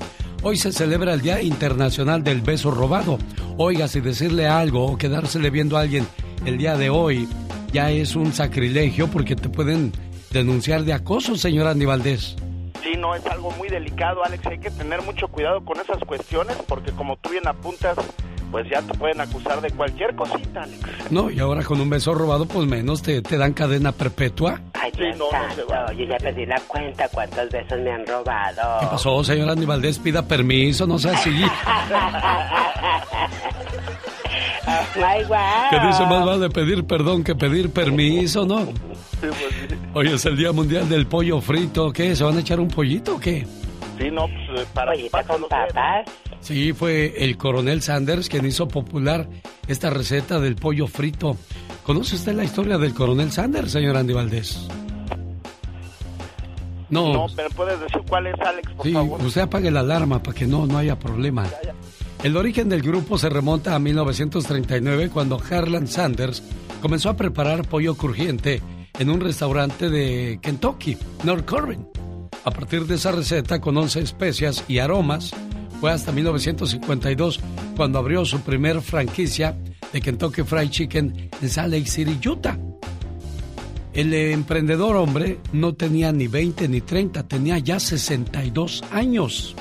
Hoy 0.43 0.55
se 0.55 0.71
celebra 0.71 1.15
el 1.15 1.21
Día 1.21 1.41
Internacional 1.41 2.23
del 2.23 2.41
Beso 2.41 2.69
Robado. 2.69 3.17
Oiga, 3.57 3.87
si 3.87 4.01
decirle 4.01 4.45
algo 4.45 4.85
o 4.85 4.99
quedársele 4.99 5.49
viendo 5.49 5.77
a 5.77 5.81
alguien 5.81 6.05
el 6.45 6.59
día 6.59 6.77
de 6.77 6.91
hoy 6.91 7.27
ya 7.73 7.89
es 7.89 8.15
un 8.15 8.31
sacrilegio 8.31 9.07
porque 9.07 9.35
te 9.35 9.49
pueden 9.49 9.93
denunciar 10.29 10.83
de 10.83 10.93
acoso, 10.93 11.35
señor 11.35 11.65
Andy 11.65 11.85
Valdés. 11.85 12.35
Sí, 12.87 12.95
no, 12.97 13.13
es 13.15 13.25
algo 13.25 13.51
muy 13.51 13.67
delicado, 13.67 14.23
Alex. 14.23 14.45
Hay 14.47 14.59
que 14.59 14.71
tener 14.71 15.01
mucho 15.01 15.27
cuidado 15.27 15.59
con 15.65 15.77
esas 15.77 15.97
cuestiones 16.05 16.55
porque 16.67 16.91
como 16.91 17.17
tú 17.17 17.31
bien 17.31 17.45
apuntas, 17.45 17.97
pues 18.49 18.65
ya 18.69 18.81
te 18.81 18.97
pueden 18.97 19.19
acusar 19.19 19.59
de 19.59 19.71
cualquier 19.71 20.15
cosita, 20.15 20.63
Alex. 20.63 21.11
No, 21.11 21.29
y 21.29 21.37
ahora 21.39 21.65
con 21.65 21.81
un 21.81 21.89
beso 21.89 22.13
robado, 22.13 22.45
pues 22.45 22.65
menos 22.65 23.01
te, 23.01 23.21
te 23.21 23.37
dan 23.37 23.51
cadena 23.51 23.91
perpetua. 23.91 24.61
Ay, 24.73 24.89
Dios 24.95 25.17
santo, 25.29 25.65
yo 25.97 26.05
ya 26.05 26.17
perdí 26.17 26.45
la 26.45 26.61
cuenta 26.61 27.09
cuántos 27.09 27.49
besos 27.49 27.77
me 27.79 27.91
han 27.91 28.07
robado. 28.07 28.79
¿Qué 28.79 28.87
pasó, 28.87 29.21
señor 29.21 29.49
Andy 29.49 29.65
Valdés? 29.65 29.99
Pida 29.99 30.25
permiso, 30.25 30.87
no 30.87 30.97
sea 30.97 31.11
así. 31.11 31.31
Ay, 34.95 35.23
guau. 35.25 35.69
Que 35.69 35.79
dice 35.87 36.05
más 36.05 36.25
vale 36.25 36.49
pedir 36.49 36.85
perdón 36.85 37.23
que 37.23 37.35
pedir 37.35 37.71
permiso, 37.71 38.45
¿no? 38.45 38.67
Hoy 39.93 40.07
es 40.09 40.25
el 40.25 40.37
Día 40.37 40.51
Mundial 40.51 40.87
del 40.89 41.07
Pollo 41.07 41.41
Frito. 41.41 41.91
¿Qué? 41.91 42.15
¿Se 42.15 42.23
van 42.23 42.37
a 42.37 42.41
echar 42.41 42.59
un 42.59 42.67
pollito 42.67 43.15
o 43.15 43.19
qué? 43.19 43.45
Sí, 43.97 44.11
no, 44.11 44.27
pues 44.27 44.61
eh, 44.61 44.67
para 44.73 45.23
con 45.23 45.41
papas. 45.49 46.05
Sí, 46.39 46.71
fue 46.73 47.15
el 47.17 47.35
coronel 47.35 47.81
Sanders 47.81 48.29
quien 48.29 48.45
hizo 48.45 48.67
popular 48.67 49.27
esta 49.67 49.89
receta 49.89 50.39
del 50.39 50.55
pollo 50.55 50.85
frito. 50.87 51.35
¿Conoce 51.83 52.15
usted 52.15 52.33
la 52.35 52.43
historia 52.43 52.77
del 52.77 52.93
coronel 52.93 53.31
Sanders, 53.31 53.71
señor 53.71 53.97
Andy 53.97 54.13
Valdés? 54.13 54.67
No. 56.89 57.11
No, 57.11 57.25
pero 57.35 57.49
puedes 57.49 57.79
decir 57.81 58.01
cuál 58.07 58.27
es, 58.27 58.35
Alex, 58.39 58.71
por 58.71 58.85
Sí, 58.85 58.93
favor. 58.93 59.21
usted 59.23 59.41
apague 59.41 59.71
la 59.71 59.79
alarma 59.81 60.21
para 60.21 60.37
que 60.37 60.45
no, 60.45 60.67
no 60.67 60.77
haya 60.77 60.97
problema. 60.97 61.45
El 62.23 62.37
origen 62.37 62.69
del 62.69 62.81
grupo 62.83 63.17
se 63.17 63.29
remonta 63.29 63.73
a 63.75 63.79
1939 63.79 65.09
cuando 65.09 65.41
Harlan 65.49 65.87
Sanders 65.87 66.43
comenzó 66.81 67.09
a 67.09 67.17
preparar 67.17 67.67
pollo 67.67 67.95
crujiente 67.95 68.61
en 68.99 69.09
un 69.09 69.19
restaurante 69.19 69.89
de 69.89 70.39
Kentucky, 70.41 70.97
North 71.23 71.45
Corbin. 71.45 71.87
A 72.43 72.51
partir 72.51 72.85
de 72.85 72.95
esa 72.95 73.11
receta 73.11 73.59
con 73.59 73.77
11 73.77 73.99
especias 74.01 74.63
y 74.67 74.79
aromas, 74.79 75.33
fue 75.79 75.91
hasta 75.91 76.11
1952 76.11 77.39
cuando 77.75 77.99
abrió 77.99 78.25
su 78.25 78.39
primer 78.41 78.81
franquicia 78.81 79.57
de 79.93 80.01
Kentucky 80.01 80.43
Fried 80.43 80.69
Chicken 80.69 81.29
en 81.41 81.49
Salt 81.49 81.73
Lake 81.73 81.87
City, 81.87 82.17
Utah. 82.27 82.57
El 83.93 84.13
emprendedor 84.13 84.95
hombre 84.95 85.39
no 85.53 85.73
tenía 85.73 86.11
ni 86.11 86.27
20 86.27 86.67
ni 86.67 86.81
30, 86.81 87.27
tenía 87.27 87.57
ya 87.57 87.79
62 87.79 88.83
años. 88.91 89.55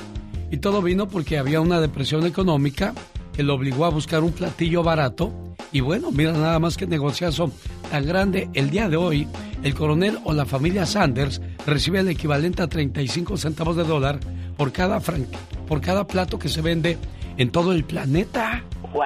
Y 0.51 0.59
todo 0.59 0.83
vino 0.83 1.09
porque 1.09 1.39
había 1.39 1.61
una 1.61 1.81
depresión 1.81 2.27
económica 2.27 2.95
que 3.33 3.43
lo 3.43 3.55
obligó 3.55 3.85
a 3.85 3.91
buscar 3.91 4.23
un 4.23 4.33
platillo 4.33 4.83
barato. 4.83 5.33
Y 5.73 5.81
bueno, 5.81 6.11
mira 6.11 6.33
nada 6.33 6.59
más 6.59 6.77
que 6.77 6.87
negociazo 6.87 7.51
tan 7.91 8.07
grande. 8.07 8.49
El 8.55 8.71
día 8.71 8.89
de 8.89 8.97
hoy, 8.97 9.27
el 9.63 9.75
coronel 9.75 10.19
o 10.25 10.33
la 10.33 10.47
familia 10.47 10.87
Sanders 10.87 11.41
recibe 11.67 12.01
el 12.01 12.09
equivalente 12.09 12.63
a 12.63 12.67
35 12.69 13.37
centavos 13.37 13.77
de 13.77 13.85
dólar 13.85 14.19
por 14.57 14.73
cada, 14.73 15.01
fran- 15.01 15.27
por 15.69 15.81
cada 15.81 16.07
plato 16.07 16.39
que 16.39 16.49
se 16.49 16.63
vende 16.63 16.97
en 17.37 17.51
todo 17.51 17.73
el 17.73 17.85
planeta. 17.85 18.63
¡Wow! 18.95 19.05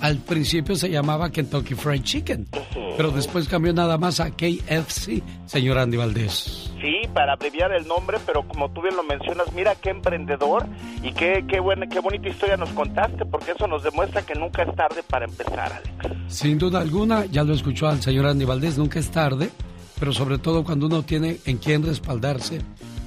Al 0.00 0.16
principio 0.16 0.76
se 0.76 0.88
llamaba 0.88 1.30
Kentucky 1.30 1.74
Fried 1.74 2.02
Chicken, 2.02 2.48
pero 2.96 3.10
después 3.10 3.48
cambió 3.48 3.72
nada 3.74 3.98
más 3.98 4.18
a 4.18 4.30
KFC, 4.30 5.22
señor 5.44 5.76
Andy 5.76 5.98
Valdés. 5.98 6.72
Sí, 6.80 7.02
para 7.12 7.34
abreviar 7.34 7.72
el 7.72 7.86
nombre, 7.86 8.18
pero 8.24 8.46
como 8.48 8.70
tú 8.70 8.80
bien 8.80 8.96
lo 8.96 9.02
mencionas, 9.02 9.52
mira 9.52 9.74
qué 9.74 9.90
emprendedor 9.90 10.66
y 11.02 11.12
qué, 11.12 11.44
qué, 11.46 11.60
buena, 11.60 11.86
qué 11.86 12.00
bonita 12.00 12.28
historia 12.28 12.56
nos 12.56 12.70
contaste, 12.70 13.26
porque 13.26 13.52
eso 13.52 13.66
nos 13.66 13.82
demuestra 13.82 14.22
que 14.22 14.34
nunca 14.34 14.62
es 14.62 14.74
tarde 14.74 15.02
para 15.06 15.26
empezar, 15.26 15.70
Alex. 15.70 16.16
Sin 16.28 16.58
duda 16.58 16.80
alguna, 16.80 17.26
ya 17.26 17.44
lo 17.44 17.52
escuchó 17.52 17.88
al 17.88 18.00
señor 18.00 18.26
Andy 18.26 18.46
Valdés, 18.46 18.78
nunca 18.78 18.98
es 18.98 19.10
tarde, 19.10 19.50
pero 19.98 20.14
sobre 20.14 20.38
todo 20.38 20.64
cuando 20.64 20.86
uno 20.86 21.02
tiene 21.02 21.36
en 21.44 21.58
quien 21.58 21.84
respaldarse, 21.84 22.60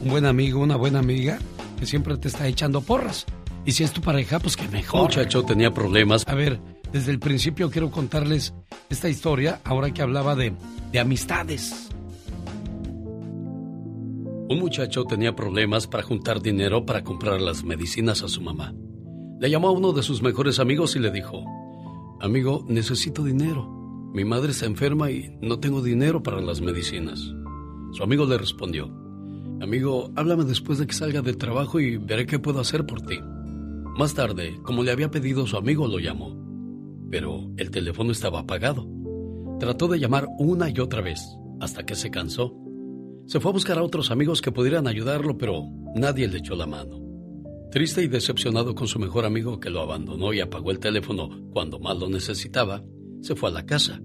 un 0.03 0.09
buen 0.11 0.27
amigo, 0.27 0.59
una 0.59 0.75
buena 0.75 0.99
amiga, 0.99 1.39
que 1.79 1.87
siempre 1.87 2.17
te 2.17 2.27
está 2.27 2.45
echando 2.47 2.81
porras. 2.81 3.25
Y 3.65 3.71
si 3.71 3.83
es 3.83 3.91
tu 3.93 4.01
pareja, 4.01 4.39
pues 4.39 4.57
que 4.57 4.67
mejor. 4.67 5.03
Muchacho 5.03 5.43
tenía 5.43 5.71
problemas. 5.71 6.27
A 6.27 6.35
ver, 6.35 6.59
desde 6.93 7.11
el 7.11 7.19
principio 7.19 7.71
quiero 7.71 7.89
contarles 7.89 8.53
esta 8.89 9.09
historia, 9.09 9.59
ahora 9.63 9.91
que 9.91 10.03
hablaba 10.03 10.35
de, 10.35 10.53
de 10.91 10.99
amistades. 10.99 11.89
Un 14.47 14.59
muchacho 14.59 15.03
tenía 15.05 15.35
problemas 15.35 15.87
para 15.87 16.03
juntar 16.03 16.39
dinero 16.39 16.85
para 16.85 17.03
comprar 17.03 17.41
las 17.41 17.63
medicinas 17.63 18.21
a 18.21 18.27
su 18.27 18.41
mamá. 18.41 18.75
Le 19.39 19.49
llamó 19.49 19.69
a 19.69 19.71
uno 19.71 19.91
de 19.91 20.03
sus 20.03 20.21
mejores 20.21 20.59
amigos 20.59 20.95
y 20.95 20.99
le 20.99 21.09
dijo, 21.09 21.43
Amigo, 22.21 22.63
necesito 22.67 23.23
dinero. 23.23 23.67
Mi 24.13 24.23
madre 24.23 24.51
está 24.51 24.67
enferma 24.67 25.09
y 25.09 25.35
no 25.41 25.59
tengo 25.59 25.81
dinero 25.81 26.21
para 26.21 26.39
las 26.39 26.61
medicinas. 26.61 27.19
Su 27.93 28.03
amigo 28.03 28.25
le 28.25 28.37
respondió, 28.37 28.93
Amigo, 29.59 30.11
háblame 30.15 30.43
después 30.43 30.77
de 30.77 30.85
que 30.85 30.93
salga 30.93 31.23
del 31.23 31.37
trabajo 31.37 31.79
y 31.79 31.97
veré 31.97 32.27
qué 32.27 32.37
puedo 32.37 32.59
hacer 32.59 32.85
por 32.85 33.01
ti. 33.01 33.19
Más 33.97 34.13
tarde, 34.13 34.59
como 34.61 34.83
le 34.83 34.91
había 34.91 35.09
pedido 35.09 35.47
su 35.47 35.57
amigo, 35.57 35.87
lo 35.87 35.97
llamó. 35.97 36.42
Pero 37.13 37.47
el 37.57 37.69
teléfono 37.69 38.11
estaba 38.11 38.39
apagado. 38.39 38.89
Trató 39.59 39.87
de 39.87 39.99
llamar 39.99 40.27
una 40.39 40.71
y 40.71 40.79
otra 40.79 41.03
vez, 41.03 41.21
hasta 41.59 41.85
que 41.85 41.93
se 41.93 42.09
cansó. 42.09 42.55
Se 43.27 43.39
fue 43.39 43.51
a 43.51 43.53
buscar 43.53 43.77
a 43.77 43.83
otros 43.83 44.09
amigos 44.09 44.41
que 44.41 44.51
pudieran 44.51 44.87
ayudarlo, 44.87 45.37
pero 45.37 45.63
nadie 45.93 46.27
le 46.27 46.39
echó 46.39 46.55
la 46.55 46.65
mano. 46.65 46.99
Triste 47.69 48.01
y 48.01 48.07
decepcionado 48.07 48.73
con 48.73 48.87
su 48.87 48.97
mejor 48.97 49.25
amigo 49.25 49.59
que 49.59 49.69
lo 49.69 49.81
abandonó 49.81 50.33
y 50.33 50.39
apagó 50.39 50.71
el 50.71 50.79
teléfono 50.79 51.29
cuando 51.51 51.77
más 51.77 51.99
lo 51.99 52.09
necesitaba, 52.09 52.83
se 53.21 53.35
fue 53.35 53.51
a 53.51 53.53
la 53.53 53.67
casa. 53.67 54.01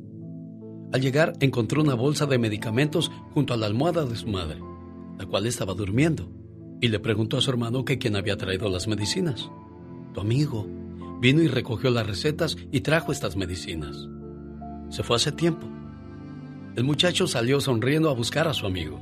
Al 0.93 1.01
llegar 1.01 1.33
encontró 1.41 1.81
una 1.81 1.95
bolsa 1.95 2.27
de 2.27 2.37
medicamentos 2.37 3.11
junto 3.33 3.55
a 3.55 3.57
la 3.57 3.65
almohada 3.65 4.05
de 4.05 4.17
su 4.17 4.27
madre, 4.27 4.61
la 5.19 5.25
cual 5.25 5.47
estaba 5.47 5.73
durmiendo, 5.73 6.31
y 6.83 6.89
le 6.89 7.01
preguntó 7.01 7.39
a 7.39 7.41
su 7.41 7.49
hermano 7.49 7.87
que 7.87 7.97
quién 7.97 8.17
había 8.17 8.37
traído 8.37 8.69
las 8.69 8.87
medicinas. 8.87 9.51
Tu 10.13 10.21
amigo 10.21 10.67
vino 11.21 11.43
y 11.43 11.49
recogió 11.49 11.91
las 11.91 12.07
recetas 12.07 12.57
y 12.71 12.81
trajo 12.81 13.13
estas 13.13 13.37
medicinas. 13.37 14.09
Se 14.91 15.03
fue 15.03 15.17
hace 15.17 15.33
tiempo. 15.33 15.67
El 16.77 16.85
muchacho 16.85 17.27
salió 17.27 17.61
sonriendo 17.61 18.11
a 18.11 18.15
buscar 18.15 18.49
a 18.49 18.55
su 18.55 18.67
amigo. 18.67 19.01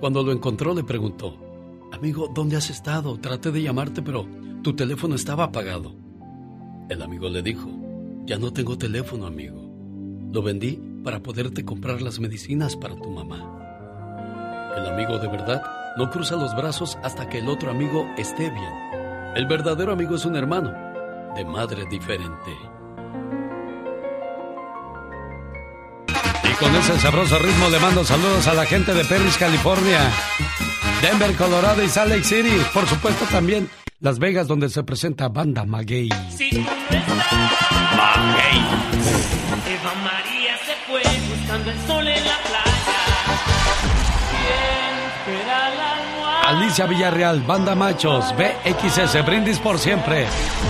Cuando 0.00 0.22
lo 0.22 0.32
encontró 0.32 0.74
le 0.74 0.84
preguntó, 0.84 1.36
Amigo, 1.92 2.30
¿dónde 2.34 2.56
has 2.56 2.70
estado? 2.70 3.18
Traté 3.18 3.50
de 3.50 3.62
llamarte, 3.62 4.02
pero 4.02 4.26
tu 4.62 4.74
teléfono 4.74 5.14
estaba 5.14 5.44
apagado. 5.44 5.94
El 6.88 7.02
amigo 7.02 7.28
le 7.28 7.42
dijo, 7.42 7.68
Ya 8.24 8.38
no 8.38 8.52
tengo 8.52 8.78
teléfono, 8.78 9.26
amigo. 9.26 9.68
Lo 10.32 10.42
vendí 10.42 10.80
para 11.02 11.22
poderte 11.22 11.64
comprar 11.64 12.02
las 12.02 12.20
medicinas 12.20 12.76
para 12.76 12.94
tu 12.94 13.10
mamá. 13.10 14.74
El 14.76 14.86
amigo 14.86 15.18
de 15.18 15.28
verdad 15.28 15.62
no 15.96 16.10
cruza 16.10 16.36
los 16.36 16.54
brazos 16.54 16.98
hasta 17.02 17.28
que 17.28 17.38
el 17.38 17.48
otro 17.48 17.70
amigo 17.70 18.06
esté 18.16 18.50
bien. 18.50 18.72
El 19.34 19.46
verdadero 19.46 19.92
amigo 19.92 20.14
es 20.14 20.24
un 20.24 20.36
hermano, 20.36 20.72
de 21.38 21.44
madre 21.44 21.86
diferente. 21.86 22.50
Y 26.42 26.52
con 26.54 26.74
ese 26.74 26.98
sabroso 26.98 27.38
ritmo 27.38 27.68
le 27.70 27.78
mando 27.78 28.04
saludos 28.04 28.48
a 28.48 28.54
la 28.54 28.66
gente 28.66 28.92
de 28.92 29.04
Perris, 29.04 29.36
California, 29.36 30.00
Denver, 31.00 31.36
Colorado 31.36 31.84
y 31.84 31.88
Salt 31.88 32.10
Lake 32.10 32.24
City. 32.24 32.60
Por 32.74 32.88
supuesto 32.88 33.24
también 33.26 33.70
Las 34.00 34.18
Vegas, 34.18 34.48
donde 34.48 34.68
se 34.68 34.82
presenta 34.82 35.28
Banda 35.28 35.64
Maguey. 35.64 36.08
Maguey. 36.08 36.58
Eva 39.74 39.94
María 40.02 40.56
se 40.66 40.74
fue 40.88 41.02
buscando 41.36 41.70
el 41.70 41.78
sol 41.86 42.08
en 42.08 42.24
la 42.24 42.38
playa. 42.38 42.98
¿Quién? 44.32 45.97
Alicia 46.48 46.86
Villarreal, 46.86 47.42
Banda 47.42 47.74
Machos, 47.74 48.34
BXS, 48.34 49.22
Brindis 49.26 49.58
por 49.58 49.78
siempre. 49.78 50.26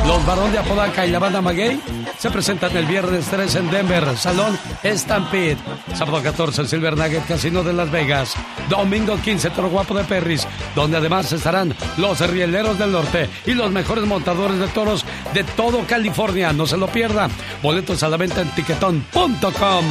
Los 0.09 0.27
Barón 0.27 0.51
de 0.51 0.59
Apodaca 0.59 1.07
y 1.07 1.11
la 1.13 1.21
Banda 1.21 1.41
Maguey 1.41 1.81
se 2.19 2.31
presentan 2.31 2.77
el 2.77 2.85
viernes 2.85 3.27
3 3.31 3.55
en 3.55 3.71
Denver, 3.71 4.17
Salón 4.17 4.59
Stampede. 4.83 5.57
Sábado 5.95 6.21
14, 6.21 6.67
Silver 6.67 6.97
Nugget 6.97 7.25
Casino 7.29 7.63
de 7.63 7.73
Las 7.73 7.93
Vegas. 7.93 8.35
Domingo 8.69 9.19
15, 9.23 9.51
Toro 9.51 9.71
Guapo 9.71 9.95
de 9.95 10.03
Perris, 10.03 10.49
donde 10.75 10.97
además 10.97 11.31
estarán 11.31 11.73
los 11.97 12.29
Rieleros 12.29 12.77
del 12.77 12.91
Norte 12.91 13.31
y 13.47 13.55
los 13.55 13.71
mejores 13.71 14.05
montadores 14.05 14.59
de 14.59 14.67
toros 14.67 15.05
de 15.33 15.45
todo 15.45 15.87
California. 15.87 16.53
No 16.53 16.67
se 16.67 16.77
lo 16.77 16.89
pierda. 16.89 17.29
Boletos 17.63 18.03
a 18.03 18.09
la 18.09 18.17
venta 18.17 18.41
en 18.41 18.51
tiquetón.com. 18.51 19.85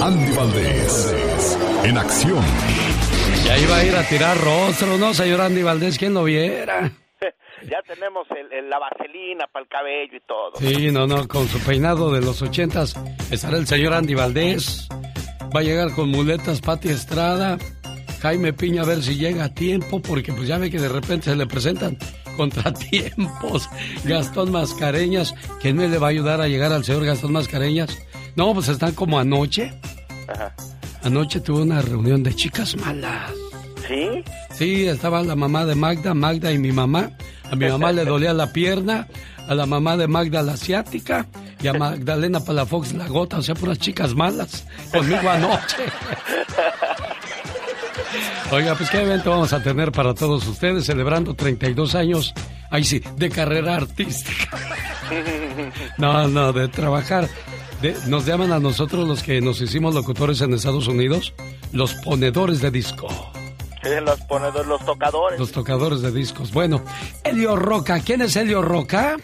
Andy 0.00 0.32
Valdés, 0.32 1.58
en 1.84 1.98
acción. 1.98 2.42
Ya 3.44 3.58
iba 3.58 3.76
a 3.76 3.84
ir 3.84 3.94
a 3.96 4.02
tirar 4.08 4.38
rostro, 4.38 4.96
¿no, 4.98 5.12
señor 5.14 5.40
Andy 5.40 5.62
Valdés? 5.62 5.98
¿Quién 5.98 6.14
lo 6.14 6.24
viera? 6.24 6.90
Ya 7.70 7.80
tenemos 7.86 8.26
el- 8.30 8.52
el- 8.52 8.68
la 8.68 8.80
vaselina 8.80 9.46
para 9.52 9.62
el 9.62 9.68
cabello 9.68 10.16
y 10.16 10.20
todo. 10.26 10.52
Sí, 10.58 10.90
no, 10.90 11.06
no, 11.06 11.28
con 11.28 11.46
su 11.46 11.60
peinado 11.60 12.12
de 12.12 12.20
los 12.20 12.42
ochentas 12.42 12.96
estará 13.30 13.56
el 13.56 13.68
señor 13.68 13.92
Andy 13.94 14.14
Valdés. 14.14 14.88
Va 15.54 15.60
a 15.60 15.62
llegar 15.62 15.92
con 15.94 16.08
muletas 16.10 16.60
Pati 16.60 16.88
Estrada, 16.88 17.58
Jaime 18.20 18.52
Piña 18.52 18.82
a 18.82 18.84
ver 18.84 19.00
si 19.00 19.14
llega 19.14 19.44
a 19.44 19.54
tiempo, 19.54 20.02
porque 20.02 20.32
pues 20.32 20.48
ya 20.48 20.58
ve 20.58 20.72
que 20.72 20.80
de 20.80 20.88
repente 20.88 21.30
se 21.30 21.36
le 21.36 21.46
presentan 21.46 21.96
contratiempos. 22.36 23.70
Gastón 24.02 24.50
Mascareñas, 24.50 25.32
¿quién 25.60 25.76
me 25.76 25.86
le 25.86 25.98
va 25.98 26.08
a 26.08 26.10
ayudar 26.10 26.40
a 26.40 26.48
llegar 26.48 26.72
al 26.72 26.82
señor 26.84 27.04
Gastón 27.04 27.30
Mascareñas? 27.30 27.96
No, 28.34 28.54
pues 28.54 28.66
están 28.70 28.92
como 28.92 29.20
anoche. 29.20 29.72
Ajá. 30.26 30.52
Anoche 31.04 31.40
tuve 31.40 31.62
una 31.62 31.82
reunión 31.82 32.22
de 32.22 32.34
chicas 32.34 32.76
malas. 32.76 33.32
¿Sí? 33.88 34.24
Sí, 34.54 34.86
estaba 34.86 35.22
la 35.22 35.34
mamá 35.34 35.64
de 35.66 35.74
Magda, 35.74 36.14
Magda 36.14 36.52
y 36.52 36.58
mi 36.58 36.72
mamá. 36.72 37.10
A 37.50 37.56
mi 37.56 37.68
mamá 37.68 37.92
le 37.92 38.04
dolía 38.04 38.32
la 38.32 38.52
pierna, 38.52 39.08
a 39.48 39.54
la 39.54 39.66
mamá 39.66 39.96
de 39.96 40.08
Magda 40.08 40.42
la 40.42 40.52
asiática 40.52 41.26
y 41.60 41.68
a 41.68 41.74
Magdalena 41.74 42.40
Palafox 42.40 42.94
la 42.94 43.06
gota, 43.08 43.38
o 43.38 43.42
sea, 43.42 43.54
puras 43.54 43.78
chicas 43.78 44.14
malas 44.14 44.64
conmigo 44.92 45.28
anoche. 45.28 45.76
Oiga, 48.50 48.74
pues 48.74 48.90
qué 48.90 49.00
evento 49.02 49.30
vamos 49.30 49.52
a 49.52 49.62
tener 49.62 49.92
para 49.92 50.14
todos 50.14 50.46
ustedes 50.46 50.84
celebrando 50.84 51.34
32 51.34 51.94
años, 51.94 52.34
ahí 52.70 52.84
sí, 52.84 53.02
de 53.16 53.30
carrera 53.30 53.76
artística. 53.76 54.58
No, 55.98 56.26
no, 56.26 56.54
de 56.54 56.68
trabajar. 56.68 57.28
De- 57.82 57.96
nos 58.08 58.24
llaman 58.26 58.52
a 58.52 58.60
nosotros 58.60 59.06
los 59.08 59.22
que 59.22 59.40
nos 59.40 59.60
hicimos 59.60 59.94
locutores 59.94 60.40
en 60.40 60.54
Estados 60.54 60.86
Unidos, 60.88 61.34
los 61.72 61.94
ponedores 61.96 62.60
de 62.62 62.70
disco, 62.70 63.08
Sí, 63.82 63.88
los 64.00 64.20
ponedores, 64.22 64.66
los 64.68 64.84
tocadores. 64.86 65.40
los 65.40 65.50
tocadores 65.50 66.00
de 66.02 66.12
discos. 66.12 66.52
Bueno, 66.52 66.82
Elio 67.24 67.56
Roca, 67.56 67.98
¿quién 68.04 68.22
es 68.22 68.36
Elio 68.36 68.62
Roca? 68.62 69.16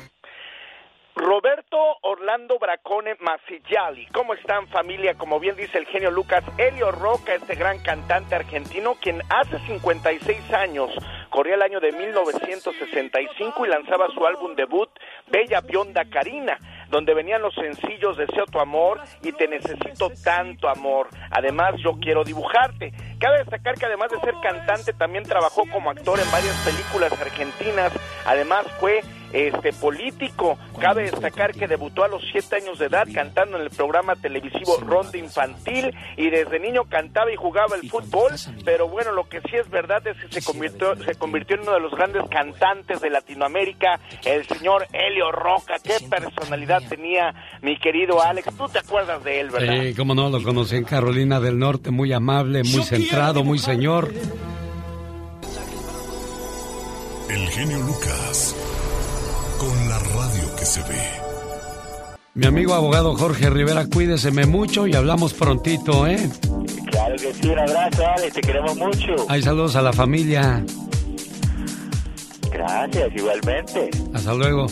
Roberto 1.15 1.77
Orlando 2.03 2.59
Bracone 2.61 3.17
Maffigiali. 3.21 4.07
¿Cómo 4.13 4.35
están 4.35 4.67
familia? 4.69 5.15
Como 5.15 5.39
bien 5.41 5.57
dice 5.57 5.79
el 5.79 5.87
genio 5.87 6.11
Lucas, 6.13 6.45
Elio 6.59 6.91
Roca, 6.93 7.35
este 7.35 7.55
gran 7.57 7.79
cantante 7.81 8.35
argentino, 8.37 8.95
quien 9.01 9.21
hace 9.29 9.59
56 9.67 10.53
años 10.53 10.91
corría 11.31 11.55
el 11.57 11.63
año 11.63 11.81
de 11.81 11.93
1965 11.93 13.67
y 13.67 13.69
lanzaba 13.69 14.07
su 14.15 14.25
álbum 14.27 14.55
debut, 14.57 14.89
Bella 15.27 15.61
Bionda 15.61 16.05
Karina, 16.09 16.57
donde 16.91 17.15
venían 17.15 17.43
los 17.43 17.55
sencillos 17.55 18.17
Deseo 18.17 18.47
tu 18.47 18.61
amor 18.61 19.01
y 19.23 19.33
Te 19.33 19.49
necesito 19.49 20.11
tanto 20.23 20.69
amor. 20.69 21.09
Además, 21.31 21.75
Yo 21.83 21.99
quiero 22.01 22.25
dibujarte. 22.25 22.93
Cabe 23.19 23.39
destacar 23.39 23.75
que 23.75 23.87
además 23.87 24.11
de 24.11 24.21
ser 24.21 24.35
cantante, 24.43 24.93
también 24.93 25.25
trabajó 25.25 25.63
como 25.73 25.91
actor 25.91 26.19
en 26.19 26.31
varias 26.31 26.57
películas 26.65 27.13
argentinas. 27.21 27.93
Además, 28.25 28.67
fue 28.81 29.03
este 29.33 29.73
político. 29.73 30.59
Cabe 30.79 31.05
destacar 31.05 31.53
que 31.53 31.67
debutó 31.67 32.05
a 32.05 32.09
los 32.09 32.23
siete 32.31 32.57
años 32.57 32.79
de 32.79 32.87
edad 32.87 33.07
cantando 33.13 33.57
en 33.57 33.65
el 33.65 33.71
programa 33.71 34.17
televisivo 34.17 34.79
Ronda 34.79 35.17
Infantil 35.19 35.95
y 36.17 36.31
desde 36.31 36.59
niño 36.59 36.85
cantaba 36.85 37.33
y 37.33 37.37
jugaba 37.37 37.77
el 37.77 37.89
fútbol. 37.89 38.33
Pero 38.65 38.89
bueno, 38.89 39.13
lo 39.13 39.29
que 39.29 39.41
sí 39.43 39.57
es 39.57 39.69
verdad 39.71 40.07
es 40.07 40.17
que 40.17 40.41
se 40.41 40.43
convirtió, 40.43 40.97
se 40.97 41.15
convirtió 41.15 41.57
en 41.57 41.63
uno 41.63 41.75
de 41.75 41.81
los 41.81 41.93
grandes 41.93 42.23
cantantes 42.31 43.01
de 43.01 43.11
Latinoamérica, 43.11 44.01
el 44.25 44.47
señor 44.47 44.87
Helio 44.93 45.33
Roca. 45.33 45.77
Qué 45.83 45.97
personalidad 46.09 46.83
tenía 46.89 47.35
mi 47.63 47.79
querido 47.79 48.23
Alex. 48.23 48.57
¿Tú 48.57 48.69
te 48.69 48.79
acuerdas 48.79 49.23
de 49.25 49.41
él, 49.41 49.51
verdad? 49.51 49.83
Sí, 49.83 49.95
cómo 49.95 50.15
no, 50.15 50.31
lo 50.31 50.43
conocí 50.43 50.77
en 50.77 50.85
Carolina 50.85 51.41
del 51.41 51.59
Norte, 51.59 51.91
muy 51.91 52.13
amable, 52.13 52.63
muy 52.63 52.83
centrado, 52.83 53.45
muy 53.45 53.59
señor. 53.59 54.13
El 57.29 57.49
genio 57.51 57.79
Lucas. 57.81 58.57
Con 59.59 59.89
la 59.89 59.99
radio 59.99 60.57
que 60.57 60.65
se 60.65 60.81
ve. 60.83 61.29
Mi 62.35 62.47
amigo 62.47 62.75
abogado 62.75 63.17
Jorge 63.17 63.51
Rivera, 63.51 63.87
cuídeseme 63.87 64.47
mucho 64.47 64.87
y 64.87 64.95
hablamos 64.95 65.35
prontito, 65.35 66.07
¿eh? 66.07 66.31
Claro 66.91 67.17
que 67.17 67.35
sí, 67.35 67.49
un 67.49 67.59
abrazo, 67.59 68.07
Alex, 68.07 68.35
te 68.35 68.41
queremos 68.41 68.77
mucho. 68.77 69.17
Hay 69.29 69.43
saludos 69.43 69.75
a 69.75 69.83
la 69.83 69.93
familia. 69.93 70.65
Gracias, 72.53 73.09
igualmente. 73.17 73.91
Hasta 74.15 74.35
luego. 74.35 74.67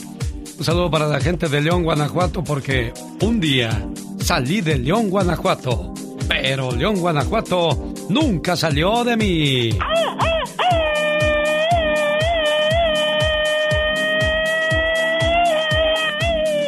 Un 0.59 0.65
saludo 0.65 0.91
para 0.91 1.09
la 1.09 1.21
gente 1.21 1.49
de 1.49 1.61
León, 1.61 1.83
Guanajuato, 1.83 2.45
porque 2.45 2.93
un 3.21 3.41
día 3.41 3.87
salí 4.21 4.61
de 4.61 4.79
León, 4.79 5.11
Guanajuato, 5.11 5.93
pero 6.29 6.71
León, 6.71 7.01
Guanajuato 7.01 7.93
nunca 8.09 8.57
salió 8.57 9.05
de 9.05 9.17
mí. 9.17 9.71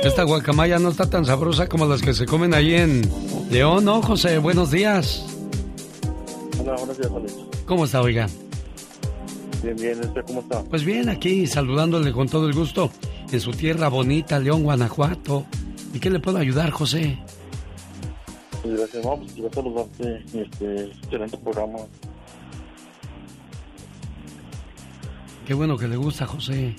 Esta 0.09 0.23
guacamaya 0.23 0.79
no 0.79 0.89
está 0.89 1.09
tan 1.11 1.27
sabrosa 1.27 1.69
como 1.69 1.85
las 1.85 2.01
que 2.01 2.15
se 2.15 2.25
comen 2.25 2.55
ahí 2.55 2.73
en 2.73 3.03
León, 3.51 3.85
¿no, 3.85 4.01
José? 4.01 4.39
Buenos 4.39 4.71
días. 4.71 5.23
Hola, 6.59 6.77
buenos 6.77 6.97
días, 6.97 7.13
Alex. 7.15 7.35
¿Cómo 7.67 7.85
está, 7.85 8.01
oiga? 8.01 8.27
Bien, 9.63 9.77
bien, 9.77 10.01
¿usted 10.01 10.23
cómo 10.27 10.41
está? 10.41 10.65
Pues 10.65 10.83
bien, 10.83 11.11
aquí 11.11 11.47
saludándole 11.47 12.11
con 12.13 12.27
todo 12.27 12.49
el 12.49 12.55
gusto 12.55 12.91
en 13.31 13.39
su 13.39 13.51
tierra 13.51 13.89
bonita, 13.89 14.39
León, 14.39 14.63
Guanajuato. 14.63 15.45
¿Y 15.93 16.01
qué 16.01 16.09
le 16.09 16.21
puedo 16.21 16.39
ayudar, 16.39 16.71
José? 16.71 17.19
Pues 18.63 18.79
gracias, 18.79 19.05
no, 19.05 19.19
pues 19.19 19.33
quiero 19.35 19.53
saludarte, 19.53 20.25
este, 20.33 20.85
excelente 20.87 21.37
programa. 21.37 21.81
Qué 25.47 25.53
bueno 25.53 25.77
que 25.77 25.87
le 25.87 25.97
gusta, 25.97 26.27
José. 26.27 26.75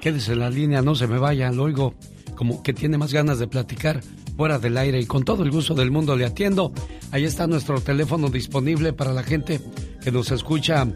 Quédese 0.00 0.32
en 0.32 0.38
la 0.38 0.48
línea, 0.48 0.80
no 0.80 0.94
se 0.94 1.06
me 1.06 1.18
vaya, 1.18 1.52
lo 1.52 1.64
oigo 1.64 1.94
como 2.36 2.62
que 2.62 2.72
tiene 2.72 2.98
más 2.98 3.12
ganas 3.12 3.38
de 3.38 3.46
platicar 3.46 4.00
fuera 4.36 4.58
del 4.58 4.76
aire 4.76 5.00
y 5.00 5.06
con 5.06 5.24
todo 5.24 5.42
el 5.42 5.50
gusto 5.50 5.74
del 5.74 5.90
mundo 5.90 6.16
le 6.16 6.24
atiendo. 6.24 6.72
Ahí 7.10 7.24
está 7.24 7.46
nuestro 7.46 7.80
teléfono 7.80 8.28
disponible 8.28 8.92
para 8.92 9.12
la 9.12 9.22
gente 9.22 9.60
que 10.02 10.10
nos 10.10 10.30
escucha 10.30 10.86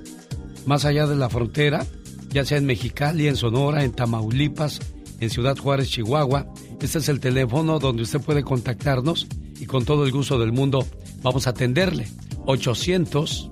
más 0.67 0.85
allá 0.85 1.07
de 1.07 1.17
la 1.17 1.29
frontera, 1.29 1.87
ya 2.31 2.45
sea 2.45 2.59
en 2.59 2.67
Mexicali, 2.67 3.29
en 3.29 3.37
Sonora, 3.37 3.85
en 3.85 3.93
Tamaulipas, 3.93 4.81
en 5.21 5.31
Ciudad 5.31 5.57
Juárez, 5.57 5.91
Chihuahua. 5.91 6.47
Este 6.81 6.99
es 6.99 7.09
el 7.09 7.21
teléfono 7.21 7.79
donde 7.79 8.03
usted 8.03 8.21
puede 8.21 8.43
contactarnos 8.43 9.27
y 9.59 9.67
con 9.67 9.85
todo 9.85 10.05
el 10.05 10.13
gusto 10.13 10.39
del 10.39 10.53
mundo 10.53 10.87
vamos 11.23 11.47
a 11.47 11.51
atenderle. 11.51 12.09
800 12.47 13.51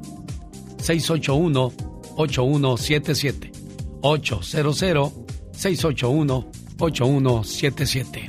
681 0.78 1.72
8177 2.16 3.52
800 4.02 5.12
681 5.52 6.63
8177 6.78 8.26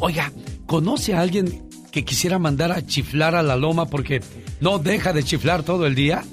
Oiga, 0.00 0.32
¿conoce 0.66 1.14
a 1.14 1.20
alguien 1.20 1.68
que 1.92 2.04
quisiera 2.04 2.38
mandar 2.38 2.72
a 2.72 2.84
chiflar 2.84 3.36
a 3.36 3.42
la 3.42 3.54
loma 3.54 3.86
porque 3.86 4.20
no 4.60 4.78
deja 4.78 5.12
de 5.12 5.22
chiflar 5.22 5.62
todo 5.62 5.86
el 5.86 5.94
día? 5.94 6.24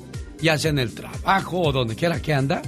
Ya 0.41 0.57
sea 0.57 0.71
en 0.71 0.79
el 0.79 0.95
trabajo 0.95 1.61
o 1.61 1.71
donde 1.71 1.95
quiera 1.95 2.19
que 2.19 2.33
anda. 2.33 2.63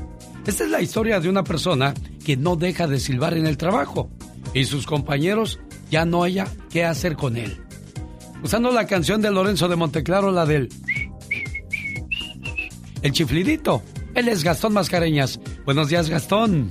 Esta 0.45 0.63
es 0.63 0.69
la 0.69 0.81
historia 0.81 1.19
de 1.19 1.27
una 1.27 1.43
persona 1.43 1.95
que 2.23 2.37
no 2.37 2.55
deja 2.55 2.87
de 2.87 2.99
silbar 2.99 3.35
en 3.35 3.47
el 3.47 3.57
trabajo 3.57 4.11
y 4.53 4.65
sus 4.65 4.85
compañeros 4.85 5.59
ya 5.89 6.05
no 6.05 6.23
haya 6.23 6.47
qué 6.69 6.85
hacer 6.85 7.15
con 7.15 7.35
él. 7.35 7.57
Usando 8.43 8.71
la 8.71 8.85
canción 8.85 9.21
de 9.21 9.31
Lorenzo 9.31 9.67
de 9.67 9.75
Monteclaro, 9.75 10.31
la 10.31 10.45
del 10.45 10.69
El 13.01 13.11
chiflidito. 13.11 13.81
Él 14.13 14.27
es 14.27 14.43
Gastón 14.43 14.73
Mascareñas. 14.73 15.39
Buenos 15.65 15.89
días, 15.89 16.09
Gastón. 16.09 16.69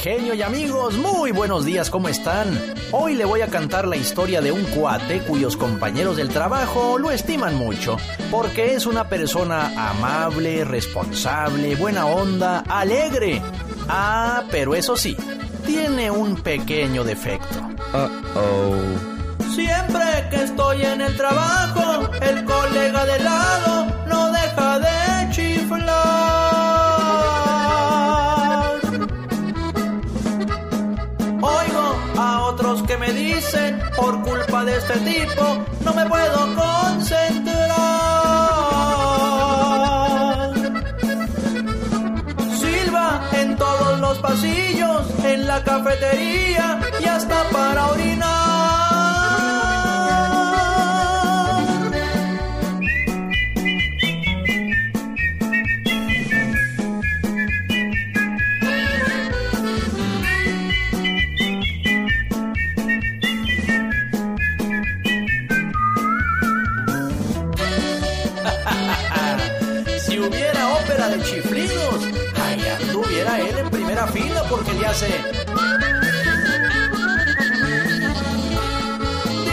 Genio 0.00 0.32
y 0.34 0.42
amigos, 0.42 0.96
muy 0.96 1.32
buenos 1.32 1.64
días, 1.64 1.90
¿cómo 1.90 2.08
están? 2.08 2.46
Hoy 2.92 3.14
le 3.14 3.24
voy 3.24 3.40
a 3.40 3.48
cantar 3.48 3.88
la 3.88 3.96
historia 3.96 4.40
de 4.40 4.52
un 4.52 4.62
cuate 4.66 5.20
cuyos 5.22 5.56
compañeros 5.56 6.16
del 6.16 6.28
trabajo 6.28 6.98
lo 6.98 7.10
estiman 7.10 7.56
mucho, 7.56 7.96
porque 8.30 8.74
es 8.74 8.86
una 8.86 9.08
persona 9.08 9.90
amable, 9.90 10.64
responsable, 10.64 11.74
buena 11.74 12.06
onda, 12.06 12.60
alegre. 12.68 13.42
Ah, 13.88 14.44
pero 14.52 14.76
eso 14.76 14.96
sí, 14.96 15.16
tiene 15.66 16.12
un 16.12 16.36
pequeño 16.36 17.02
defecto. 17.02 17.58
Siempre 19.52 20.28
que 20.30 20.44
estoy 20.44 20.82
en 20.82 21.00
el 21.00 21.16
trabajo, 21.16 22.08
el 22.22 22.44
colega 22.44 23.04
de 23.04 23.18
lado 23.18 23.86
no 24.06 24.30
deja 24.30 24.78
de 24.78 25.30
chiflar. 25.32 26.27
Que 32.88 32.96
me 32.96 33.12
dicen, 33.12 33.78
por 33.94 34.22
culpa 34.22 34.64
de 34.64 34.78
este 34.78 34.98
tipo, 35.00 35.44
no 35.84 35.92
me 35.92 36.06
puedo 36.06 36.54
concentrar. 36.54 37.74
Silva 42.58 43.28
en 43.32 43.56
todos 43.56 44.00
los 44.00 44.18
pasillos, 44.20 45.06
en 45.22 45.46
la 45.46 45.62
cafetería 45.62 46.80
y 46.98 47.04
hasta 47.04 47.44
para 47.50 47.88
orinar. 47.88 48.47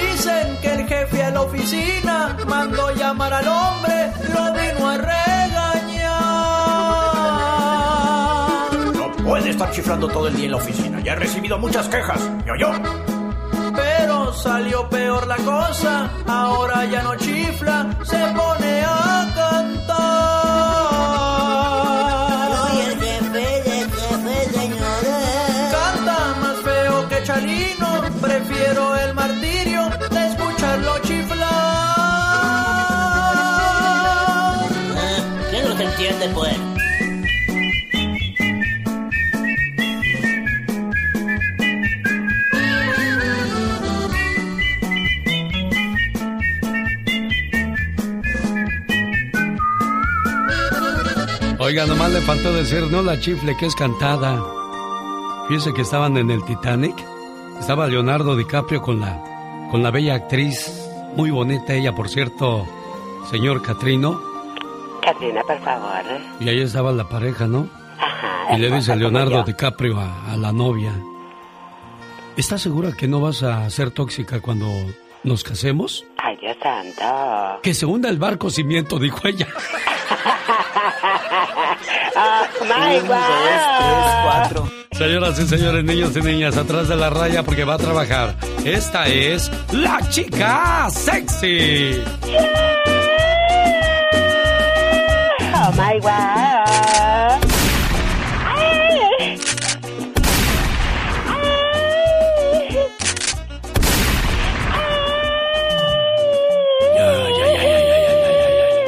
Dicen 0.02 0.58
que 0.60 0.74
el 0.74 0.88
jefe 0.88 1.24
a 1.24 1.30
la 1.30 1.42
oficina 1.42 2.36
mandó 2.48 2.90
llamar 2.96 3.32
al 3.32 3.48
hombre, 3.48 4.12
lo 4.34 4.54
vino 4.54 4.90
a 4.90 4.98
regañar. 4.98 6.16
No 8.96 9.12
puede 9.24 9.52
estar 9.52 9.70
chiflando 9.72 10.08
todo 10.08 10.30
el 10.30 10.36
día 10.36 10.46
en 10.46 10.52
la 10.52 10.58
oficina. 10.58 11.00
Ya 11.02 11.14
he 11.14 11.16
recibido 11.18 11.60
muchas 11.60 11.88
quejas. 11.90 12.20
Yo, 12.48 12.56
yo. 12.56 12.72
Pero 13.76 14.34
salió 14.34 14.90
peor 14.90 15.28
la 15.28 15.38
cosa. 15.38 16.10
Ahora 16.26 16.86
ya 16.86 17.04
no 17.04 17.16
chifla, 17.18 17.96
se 18.04 18.18
pone 18.18 18.82
a 18.82 19.32
cantar. 19.36 19.95
Oiga, 51.60 51.86
nomás 51.88 52.12
le 52.12 52.22
faltó 52.22 52.54
decir, 52.54 52.84
no 52.92 53.02
la 53.02 53.20
chifle, 53.20 53.58
que 53.58 53.66
es 53.66 53.76
cantada. 53.76 54.44
Fíjese 55.48 55.74
que 55.74 55.82
estaban 55.82 56.16
en 56.18 56.30
el 56.32 56.44
Titanic. 56.46 56.96
Estaba 57.60 57.88
Leonardo 57.88 58.36
DiCaprio 58.36 58.82
con 58.82 59.00
la, 59.00 59.68
con 59.72 59.82
la 59.82 59.92
bella 59.92 60.16
actriz, 60.16 60.72
muy 61.16 61.32
bonita 61.32 61.74
ella, 61.74 61.94
por 61.96 62.10
cierto, 62.10 62.68
señor 63.32 63.62
Catrino. 63.62 64.35
Catrina, 65.06 65.42
por 65.44 65.60
favor. 65.62 66.02
Y 66.40 66.50
ahí 66.50 66.62
estaba 66.62 66.92
la 66.92 67.08
pareja, 67.08 67.48
¿no? 67.48 67.70
Ajá. 68.00 68.56
Y 68.56 68.60
le 68.60 68.72
dice 68.72 68.92
como 68.92 69.00
Leonardo. 69.02 69.44
DiCaprio 69.44 70.00
a, 70.00 70.32
a 70.34 70.38
la 70.38 70.52
novia, 70.52 70.92
¿estás 72.38 72.62
segura 72.62 72.92
que 72.92 73.08
no 73.08 73.22
vas 73.22 73.44
a 73.44 73.70
ser 73.70 73.92
tóxica 73.92 74.42
cuando 74.42 74.68
nos 75.24 75.44
casemos? 75.44 76.06
Ay, 76.18 76.38
Dios 76.38 76.58
santo. 76.62 77.60
Que 77.62 77.74
se 77.74 77.86
hunda 77.86 78.10
el 78.10 78.18
barco 78.18 78.50
cimiento, 78.50 79.00
dijo 79.00 79.20
ella. 79.28 79.48
Oh, 82.18 82.64
my 82.64 83.00
God. 83.08 84.70
Señoras 84.94 85.38
y 85.40 85.48
señores, 85.48 85.84
niños 85.84 86.16
y 86.16 86.22
niñas, 86.22 86.56
atrás 86.58 86.88
de 86.88 86.96
la 86.96 87.10
raya 87.10 87.44
porque 87.44 87.66
va 87.66 87.74
a 87.74 87.78
trabajar. 87.78 88.38
Esta 88.64 89.08
es 89.08 89.52
la 89.74 90.00
chica 90.10 90.88
sexy. 90.90 92.02
Oh, 95.68 95.72
my 95.72 95.98
God. 95.98 97.42
Ay. 98.46 99.34
Ya, 106.94 107.10
ya, 107.34 107.48
ya, 107.50 107.66
ya, 107.66 107.80
ya, 107.82 107.98
ya, 107.98 108.22
ya, 108.22 108.46
ya, 108.46 108.70
ya. 108.70 108.86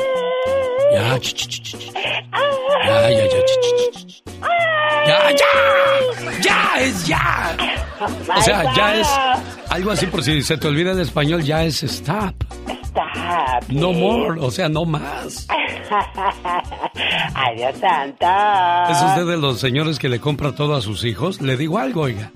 Ya. 0.94 1.18
Ya, 2.86 3.10
ya, 3.10 3.26
ya, 3.26 3.40
ch. 3.42 4.22
Ya, 5.10 5.18
ya. 5.34 5.54
Ya 6.46 6.58
es 6.78 7.08
ya. 7.08 7.58
O 8.38 8.42
sea, 8.46 8.62
ya 8.78 8.88
es 9.02 9.10
algo 9.74 9.90
así 9.90 10.06
por 10.06 10.22
si 10.22 10.44
se 10.44 10.58
te 10.58 10.68
olvida 10.68 10.92
el 10.92 11.00
español, 11.00 11.42
ya 11.42 11.64
es 11.64 11.82
stop. 11.82 12.36
Stop. 12.98 13.70
No 13.70 13.94
more, 13.94 14.40
o 14.42 14.50
sea, 14.50 14.70
no 14.70 14.84
más. 14.84 15.48
Ay, 17.36 17.56
Dios 17.58 17.78
santo. 17.78 18.26
¿Es 18.90 19.02
usted 19.04 19.28
de 19.28 19.38
los 19.38 19.60
señores 19.60 20.00
que 20.00 20.10
le 20.10 20.20
compra 20.20 20.56
todo 20.56 20.76
a 20.76 20.82
sus 20.82 21.04
hijos? 21.06 21.40
Le 21.40 21.58
digo 21.58 21.78
algo, 21.78 22.02
oiga. 22.02 22.32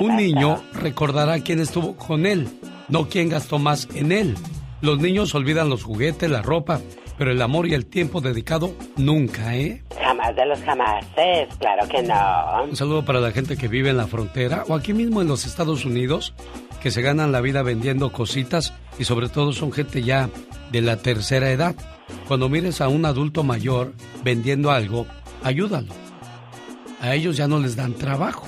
Un 0.00 0.16
niño 0.16 0.62
recordará 0.72 1.40
quién 1.40 1.60
estuvo 1.60 1.94
con 1.96 2.24
él, 2.24 2.48
no 2.88 3.08
quién 3.08 3.28
gastó 3.28 3.58
más 3.58 3.86
en 3.94 4.12
él. 4.12 4.36
Los 4.80 4.98
niños 4.98 5.34
olvidan 5.34 5.68
los 5.68 5.84
juguetes, 5.84 6.30
la 6.30 6.40
ropa, 6.40 6.80
pero 7.18 7.30
el 7.30 7.42
amor 7.42 7.66
y 7.66 7.74
el 7.74 7.84
tiempo 7.84 8.22
dedicado 8.22 8.72
nunca, 8.96 9.56
¿eh? 9.56 9.82
Jamás 10.00 10.34
de 10.36 10.46
los 10.46 10.60
jamases, 10.62 11.48
claro 11.58 11.86
que 11.88 12.02
no. 12.02 12.64
Un 12.64 12.76
saludo 12.76 13.04
para 13.04 13.20
la 13.20 13.32
gente 13.32 13.56
que 13.56 13.68
vive 13.68 13.90
en 13.90 13.98
la 13.98 14.06
frontera 14.06 14.64
o 14.68 14.74
aquí 14.74 14.94
mismo 14.94 15.20
en 15.20 15.28
los 15.28 15.44
Estados 15.44 15.84
Unidos, 15.84 16.32
que 16.82 16.90
se 16.90 17.02
ganan 17.02 17.32
la 17.32 17.40
vida 17.40 17.62
vendiendo 17.62 18.12
cositas 18.12 18.74
y 18.98 19.04
sobre 19.04 19.28
todo 19.28 19.52
son 19.52 19.72
gente 19.72 20.02
ya 20.02 20.30
de 20.70 20.82
la 20.82 20.96
tercera 20.96 21.50
edad. 21.50 21.74
Cuando 22.26 22.48
mires 22.48 22.80
a 22.80 22.88
un 22.88 23.04
adulto 23.04 23.42
mayor 23.42 23.92
vendiendo 24.22 24.70
algo, 24.70 25.06
ayúdalo. 25.42 25.92
A 27.00 27.14
ellos 27.14 27.36
ya 27.36 27.48
no 27.48 27.58
les 27.58 27.76
dan 27.76 27.94
trabajo. 27.94 28.46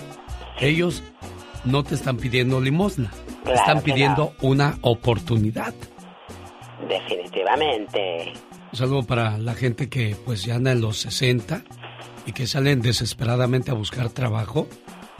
Ellos 0.60 1.02
no 1.64 1.82
te 1.84 1.94
están 1.94 2.16
pidiendo 2.16 2.60
limosna, 2.60 3.10
Claro 3.42 3.58
están 3.58 3.82
pidiendo 3.82 4.34
una 4.40 4.78
oportunidad. 4.82 5.74
Definitivamente. 6.88 8.32
Un 8.72 8.78
saludo 8.78 9.02
para 9.02 9.38
la 9.38 9.54
gente 9.54 9.88
que 9.88 10.16
pues 10.24 10.44
ya 10.44 10.56
anda 10.56 10.72
en 10.72 10.80
los 10.80 10.98
60 10.98 11.62
y 12.26 12.32
que 12.32 12.46
salen 12.46 12.80
desesperadamente 12.80 13.70
a 13.70 13.74
buscar 13.74 14.10
trabajo. 14.10 14.68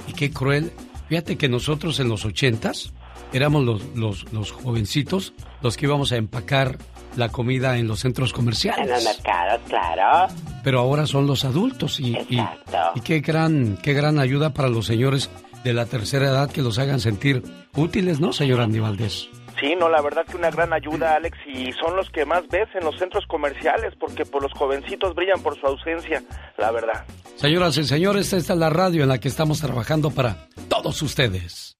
Y 0.07 0.13
qué 0.13 0.31
cruel. 0.31 0.73
Fíjate 1.09 1.37
que 1.37 1.49
nosotros 1.49 1.99
en 2.01 2.09
los 2.09 2.25
80s 2.25 2.93
éramos 3.33 3.65
los, 3.65 3.85
los, 3.97 4.33
los 4.33 4.53
jovencitos 4.53 5.33
los 5.63 5.77
que 5.77 5.87
íbamos 5.87 6.13
a 6.13 6.17
empacar 6.17 6.79
la 7.17 7.29
comida 7.29 7.77
en 7.79 7.89
los 7.89 8.01
centros 8.01 8.31
En 8.31 8.31
los 8.31 8.37
comerciales. 8.37 9.05
mercados, 9.05 9.61
claro. 9.69 10.33
Pero 10.63 10.81
ahora 10.81 11.07
son 11.07 11.27
los 11.27 11.45
adultos 11.45 11.99
y, 12.01 12.17
y, 12.29 13.01
qué 13.05 13.21
gran, 13.21 13.77
qué 13.83 13.93
gran 13.95 14.19
ayuda 14.19 14.55
para 14.55 14.69
los 14.69 14.87
señores 14.87 15.31
de 15.65 15.73
la 15.75 15.87
tercera 15.87 16.27
edad 16.27 16.51
que 16.51 16.63
los 16.63 16.79
hagan 16.79 17.01
sentir 17.01 17.43
útiles, 17.75 18.21
¿no, 18.21 18.33
señor 18.33 18.61
Andy 18.61 18.79
Valdés? 18.79 19.29
Sí, 19.61 19.75
no, 19.79 19.91
la 19.91 20.01
verdad 20.01 20.25
que 20.25 20.37
una 20.37 20.51
gran 20.51 20.73
ayuda, 20.73 21.17
Alex, 21.17 21.37
y 21.47 21.71
son 21.73 21.95
los 21.95 22.09
que 22.11 22.25
más 22.25 22.49
ves 22.49 22.69
en 22.75 22.83
los 22.85 22.97
centros 22.99 23.27
comerciales, 23.27 23.93
porque 24.01 24.25
por 24.25 24.43
los 24.43 24.53
jovencitos 24.55 25.15
brillan 25.15 25.43
por 25.43 25.59
su 25.61 25.67
ausencia, 25.67 26.23
la 26.57 26.71
verdad. 26.71 27.05
Señoras 27.37 27.77
y 27.77 27.85
señores, 27.85 28.33
esta 28.33 28.55
es 28.55 28.59
la 28.59 28.71
radio 28.71 29.03
en 29.03 29.11
la 29.11 29.19
que 29.19 29.29
estamos 29.29 29.61
trabajando 29.61 30.11
para 30.11 30.47
todos 30.69 31.03
ustedes. 31.03 31.77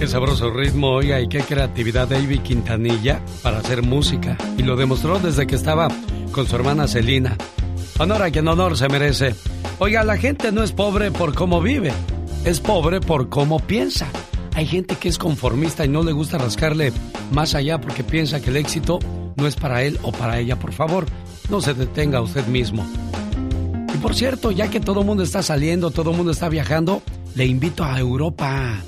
Qué 0.00 0.08
sabroso 0.08 0.48
ritmo, 0.48 0.92
oiga, 0.92 1.20
y 1.20 1.28
qué 1.28 1.40
creatividad 1.40 2.08
David 2.08 2.40
Quintanilla 2.40 3.20
para 3.42 3.58
hacer 3.58 3.82
música. 3.82 4.34
Y 4.56 4.62
lo 4.62 4.74
demostró 4.74 5.18
desde 5.18 5.46
que 5.46 5.56
estaba 5.56 5.88
con 6.32 6.46
su 6.46 6.56
hermana 6.56 6.88
Celina. 6.88 7.36
Honor 7.98 8.22
a 8.22 8.30
quien 8.30 8.48
honor 8.48 8.78
se 8.78 8.88
merece. 8.88 9.34
Oiga, 9.78 10.02
la 10.02 10.16
gente 10.16 10.52
no 10.52 10.62
es 10.62 10.72
pobre 10.72 11.10
por 11.10 11.34
cómo 11.34 11.60
vive, 11.60 11.92
es 12.46 12.60
pobre 12.60 13.02
por 13.02 13.28
cómo 13.28 13.60
piensa. 13.60 14.06
Hay 14.54 14.64
gente 14.64 14.96
que 14.96 15.10
es 15.10 15.18
conformista 15.18 15.84
y 15.84 15.88
no 15.88 16.02
le 16.02 16.12
gusta 16.12 16.38
rascarle 16.38 16.94
más 17.30 17.54
allá 17.54 17.78
porque 17.78 18.02
piensa 18.02 18.40
que 18.40 18.48
el 18.48 18.56
éxito 18.56 19.00
no 19.36 19.46
es 19.46 19.54
para 19.54 19.82
él 19.82 19.98
o 20.00 20.12
para 20.12 20.38
ella. 20.38 20.58
Por 20.58 20.72
favor, 20.72 21.04
no 21.50 21.60
se 21.60 21.74
detenga 21.74 22.22
usted 22.22 22.46
mismo. 22.46 22.86
Y 23.94 23.98
por 23.98 24.14
cierto, 24.14 24.50
ya 24.50 24.70
que 24.70 24.80
todo 24.80 25.00
el 25.00 25.06
mundo 25.06 25.22
está 25.22 25.42
saliendo, 25.42 25.90
todo 25.90 26.12
el 26.12 26.16
mundo 26.16 26.32
está 26.32 26.48
viajando, 26.48 27.02
le 27.34 27.44
invito 27.44 27.84
a 27.84 27.98
Europa. 28.00 28.80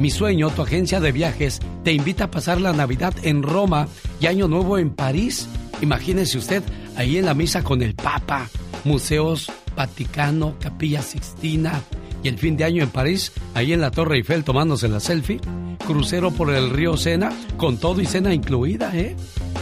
Mi 0.00 0.08
sueño, 0.08 0.48
tu 0.48 0.62
agencia 0.62 0.98
de 0.98 1.12
viajes, 1.12 1.60
te 1.84 1.92
invita 1.92 2.24
a 2.24 2.30
pasar 2.30 2.58
la 2.58 2.72
Navidad 2.72 3.14
en 3.22 3.42
Roma 3.42 3.86
y 4.18 4.28
Año 4.28 4.48
Nuevo 4.48 4.78
en 4.78 4.88
París. 4.88 5.46
Imagínese 5.82 6.38
usted 6.38 6.62
ahí 6.96 7.18
en 7.18 7.26
la 7.26 7.34
misa 7.34 7.62
con 7.62 7.82
el 7.82 7.94
Papa, 7.94 8.48
museos, 8.84 9.52
Vaticano, 9.76 10.56
Capilla 10.58 11.02
Sixtina 11.02 11.82
y 12.22 12.28
el 12.28 12.38
fin 12.38 12.56
de 12.56 12.64
año 12.64 12.82
en 12.82 12.88
París, 12.88 13.32
ahí 13.52 13.74
en 13.74 13.82
la 13.82 13.90
Torre 13.90 14.16
Eiffel 14.16 14.42
tomándose 14.42 14.88
la 14.88 15.00
selfie, 15.00 15.38
crucero 15.86 16.30
por 16.30 16.50
el 16.50 16.70
río 16.70 16.96
Sena 16.96 17.30
con 17.58 17.76
todo 17.76 18.00
y 18.00 18.06
cena 18.06 18.32
incluida, 18.32 18.96
¿eh? 18.96 19.16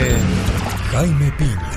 Jaime 0.91 1.31
Piña, 1.39 1.71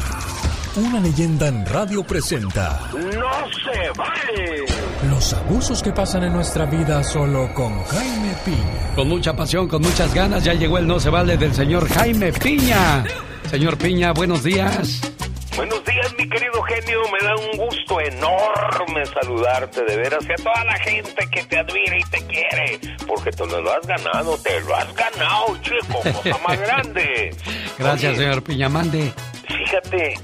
Una 0.77 1.01
leyenda 1.01 1.49
en 1.49 1.65
radio 1.65 2.03
presenta 2.05 2.81
¡No 2.93 3.01
se 3.01 3.91
vale! 3.97 4.67
los 5.11 5.33
abusos 5.33 5.83
que 5.83 5.93
pasan 5.93 6.25
en 6.25 6.33
nuestra 6.35 6.67
vida 6.67 7.03
solo 7.03 7.53
con 7.55 7.83
Jaime 7.85 8.35
Piña. 8.45 8.95
Con 8.95 9.09
mucha 9.09 9.35
pasión, 9.35 9.69
con 9.69 9.81
muchas 9.83 10.13
ganas, 10.13 10.45
ya 10.45 10.53
llegó 10.53 10.79
el 10.79 10.87
No 10.87 11.01
se 11.01 11.09
vale 11.11 11.37
del 11.39 11.55
señor 11.55 11.89
Jaime 11.89 12.33
Piña. 12.33 13.05
Señor 13.51 13.79
Piña, 13.79 14.13
buenos 14.13 14.43
días. 14.43 15.01
Buenos 15.57 15.83
días, 15.87 16.13
mi 16.19 16.29
querido 16.29 16.61
genio. 16.65 17.01
Me 17.13 17.27
da 17.27 17.35
un 17.37 17.57
gusto 17.57 17.99
enorme 18.01 19.07
saludarte 19.07 19.83
de 19.85 19.97
veras 19.97 20.25
y 20.29 20.33
a 20.33 20.37
toda 20.37 20.65
la 20.65 20.75
gente 20.81 21.27
que 21.31 21.43
te 21.45 21.59
admira 21.59 21.97
y 21.99 22.03
te 22.11 22.19
quiere. 22.27 22.81
Porque 23.07 23.31
te 23.31 23.47
lo 23.47 23.73
has 23.73 23.87
ganado, 23.87 24.37
te 24.39 24.61
lo 24.61 24.77
has 24.77 24.95
ganado, 24.95 25.57
chico, 25.63 26.01
cosa 26.23 26.39
más 26.47 26.59
grande. 26.67 27.35
Gracias, 27.79 28.13
Oye, 28.13 28.21
señor 28.25 28.43
Piña. 28.43 28.69
Mande. 28.69 29.13
Fíjate, 29.47 30.19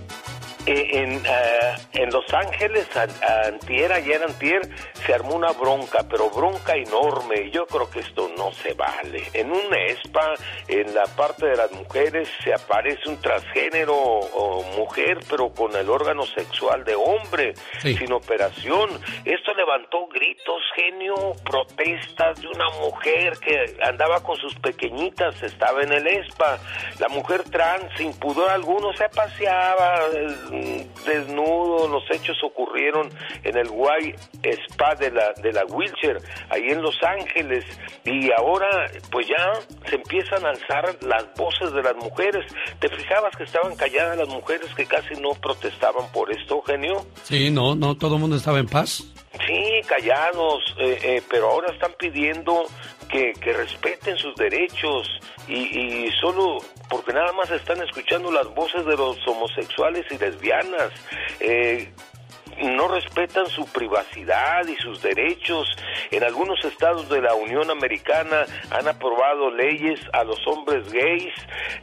en, 0.67 1.23
ah, 1.27 1.77
en 1.93 2.11
Los 2.11 2.33
Ángeles, 2.33 2.87
a- 2.97 3.47
antier, 3.49 3.93
ayer 3.93 4.23
antier, 4.23 4.63
se 5.07 5.15
armó 5.15 5.35
una 5.35 5.53
bronca, 5.53 6.05
pero 6.09 6.31
bronca 6.31 6.75
enorme. 6.77 7.47
y 7.47 7.51
Yo 7.51 7.67
creo 7.67 7.91
que 7.91 8.01
esto 8.01 8.31
no 8.37 8.53
se 8.53 8.75
vale. 8.75 9.25
En 9.33 9.51
una 9.51 9.79
ESPA, 9.87 10.35
en 10.69 10.95
la 10.95 11.05
parte 11.17 11.47
de 11.47 11.57
las 11.57 11.71
mujeres, 11.73 12.29
se 12.43 12.53
aparece 12.55 13.09
un 13.09 13.21
transgénero 13.21 13.95
o 13.95 14.63
mujer, 14.77 15.19
pero 15.29 15.51
con 15.51 15.75
el 15.77 15.89
órgano 15.91 16.25
sexual 16.27 16.85
de 16.85 16.95
hombre, 16.95 17.55
sin 17.81 18.13
operación. 18.13 18.91
Esto 19.25 19.55
levantó 19.55 20.07
gritos, 20.09 20.63
genio, 20.75 21.15
protestas 21.45 22.41
de 22.41 22.49
una 22.49 22.69
mujer 22.81 23.35
que 23.39 23.77
andaba 23.83 24.23
con 24.23 24.37
sus 24.37 24.55
pequeñitas, 24.57 25.43
estaba 25.43 25.83
en 25.83 25.93
el 25.93 26.07
ESPA. 26.07 26.59
La 26.99 27.09
mujer 27.09 27.43
trans, 27.45 27.85
sin 27.97 28.13
pudor 28.19 28.51
alguno, 28.51 28.93
se 28.95 29.09
paseaba 29.09 29.95
eh, 30.15 30.87
desnudo. 31.05 31.89
Los 31.89 32.11
hechos 32.11 32.37
ocurrieron 32.45 33.09
en 33.45 33.57
el 33.57 33.69
Guay 33.69 34.15
Spa 34.43 34.92
de 34.95 35.11
la, 35.11 35.33
de 35.43 35.53
la 35.53 35.65
Wheelchair, 35.65 36.19
ahí 36.51 36.69
en 36.69 36.83
Los 36.83 36.97
Ángeles. 37.03 37.65
Y 38.05 38.31
ahora, 38.33 38.91
pues 39.11 39.27
ya 39.29 39.53
se 39.89 39.97
empiezan 39.97 40.45
a 40.45 40.51
alzar 40.51 40.97
las 41.03 41.33
voces 41.35 41.73
de 41.73 41.83
las 41.83 41.97
mujeres. 41.97 42.45
¿Te 42.79 42.89
fijabas 42.89 43.35
que 43.37 43.45
estaban 43.45 43.75
calladas 43.77 44.19
las 44.19 44.29
mujeres 44.29 44.73
que 44.75 44.87
casi 44.87 45.15
no 45.21 45.31
protestaban 45.35 46.11
por 46.13 46.31
esto, 46.33 46.63
genio? 46.63 47.07
Sí, 47.25 47.51
no, 47.51 47.75
no, 47.75 47.97
todo 47.97 48.17
el 48.17 48.21
mundo 48.21 48.37
estaba 48.37 48.59
en 48.59 48.67
paz. 48.67 49.05
Sí, 49.47 49.81
callados, 49.87 50.63
eh, 50.79 50.99
eh, 51.03 51.23
pero 51.31 51.51
ahora 51.51 51.73
están 51.73 51.93
pidiendo 51.99 52.67
que, 53.09 53.33
que 53.33 53.53
respeten 53.53 54.17
sus 54.19 54.35
derechos 54.37 55.09
y, 55.49 56.07
y 56.07 56.11
solo 56.21 56.59
porque 56.89 57.15
nada 57.15 57.33
más 57.33 57.51
están 57.51 57.83
escuchando 57.83 58.31
las 58.31 58.47
voces 58.55 58.85
de 58.85 58.97
los 58.97 59.17
homosexuales 59.27 60.05
y 60.11 60.19
lesbianas. 60.19 60.93
Eh, 61.41 61.91
no 62.61 62.89
respetan 62.89 63.47
su 63.47 63.65
privacidad 63.67 64.67
y 64.67 64.77
sus 64.77 65.03
derechos. 65.03 65.69
En 66.11 66.23
algunos 66.23 66.65
estados 66.65 67.09
de 67.09 67.21
la 67.21 67.35
Unión 67.35 67.71
Americana 67.71 68.45
han 68.71 68.89
aprobado 68.89 69.51
leyes 69.51 70.01
a 70.13 70.25
los 70.25 70.39
hombres 70.47 70.91
gays, 70.93 71.33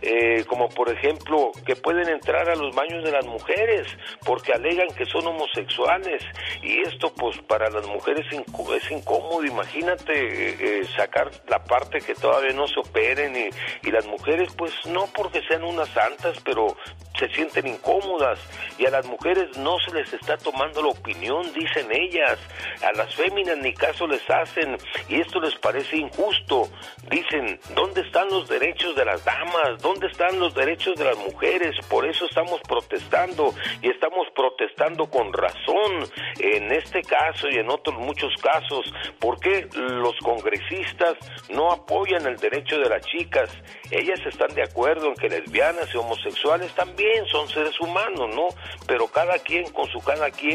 eh, 0.02 0.44
como 0.48 0.70
por 0.70 0.90
ejemplo 0.90 1.52
que 1.66 1.76
pueden 1.76 2.10
entrar 2.10 2.50
a 2.50 2.56
los 2.56 2.76
baños 2.76 3.04
de 3.04 3.12
las 3.12 3.26
mujeres 3.26 3.88
porque 4.26 4.54
alegan 4.54 4.88
que 4.96 5.06
son 5.06 5.28
homosexuales. 5.28 6.24
Y 6.62 6.82
esto 6.82 7.12
pues 7.14 7.38
para 7.48 7.70
las 7.70 7.88
mujeres 7.88 8.26
es 8.32 8.92
incómodo. 8.92 9.44
Imagínate 9.44 10.14
eh, 10.14 10.58
eh, 10.60 10.88
sacar 10.96 11.32
la 11.48 11.64
parte 11.64 12.00
que 12.00 12.16
todavía 12.16 12.54
no 12.54 12.68
se 12.68 12.80
operen 12.80 13.36
y, 13.36 13.88
y 13.88 13.92
las 13.92 14.06
mujeres 14.06 14.54
pues 14.56 14.74
no 14.86 15.08
porque 15.14 15.42
sean 15.48 15.64
unas 15.64 15.90
santas, 15.90 16.38
pero 16.44 16.76
se 17.18 17.28
sienten 17.30 17.68
incómodas 17.68 18.40
y 18.78 18.86
a 18.86 18.92
las 18.92 19.06
mujeres 19.06 19.58
no 19.58 19.78
se 19.86 19.94
les 19.94 20.14
está 20.14 20.38
tomando 20.38 20.59
la 20.60 20.90
opinión, 20.90 21.42
dicen 21.54 21.88
ellas. 21.92 22.38
A 22.84 22.92
las 22.94 23.14
féminas 23.16 23.58
ni 23.58 23.74
caso 23.74 24.08
les 24.08 24.28
hacen 24.30 24.78
y 25.08 25.22
esto 25.22 25.40
les 25.40 25.56
parece 25.56 25.98
injusto. 25.98 26.70
Dicen, 27.10 27.60
¿dónde 27.76 28.02
están 28.02 28.28
los 28.30 28.48
derechos 28.48 28.96
de 28.96 29.06
las 29.06 29.24
damas? 29.24 29.82
¿Dónde 29.82 30.08
están 30.08 30.40
los 30.40 30.54
derechos 30.54 30.96
de 30.96 31.06
las 31.06 31.18
mujeres? 31.18 31.76
Por 31.88 32.06
eso 32.06 32.26
estamos 32.26 32.62
protestando 32.68 33.54
y 33.82 33.90
estamos 33.90 34.28
protestando 34.36 35.10
con 35.10 35.32
razón 35.34 36.10
en 36.40 36.72
este 36.72 37.02
caso 37.02 37.48
y 37.50 37.58
en 37.58 37.70
otros 37.70 37.98
muchos 37.98 38.34
casos. 38.42 38.94
¿Por 39.20 39.40
qué 39.40 39.68
los 39.74 40.16
congresistas 40.18 41.16
no 41.50 41.72
apoyan 41.72 42.26
el 42.28 42.38
derecho 42.38 42.78
de 42.78 42.90
las 42.90 43.06
chicas? 43.06 43.50
Ellas 43.92 44.20
están 44.26 44.54
de 44.56 44.64
acuerdo 44.64 45.08
en 45.08 45.16
que 45.16 45.30
lesbianas 45.30 45.94
y 45.94 45.98
homosexuales 45.98 46.74
también 46.76 47.26
son 47.28 47.48
seres 47.48 47.80
humanos, 47.80 48.36
¿no? 48.36 48.48
Pero 48.88 49.08
cada 49.08 49.38
quien 49.40 49.70
con 49.72 49.88
su 49.88 50.00
cada 50.10 50.32
quien, 50.32 50.49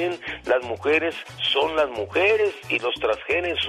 las 0.47 0.63
mujeres 0.65 1.15
son 1.53 1.77
las 1.77 1.89
mujeres 1.91 2.53
y 2.69 2.79
los 2.79 2.95
transgéneros, 2.95 3.61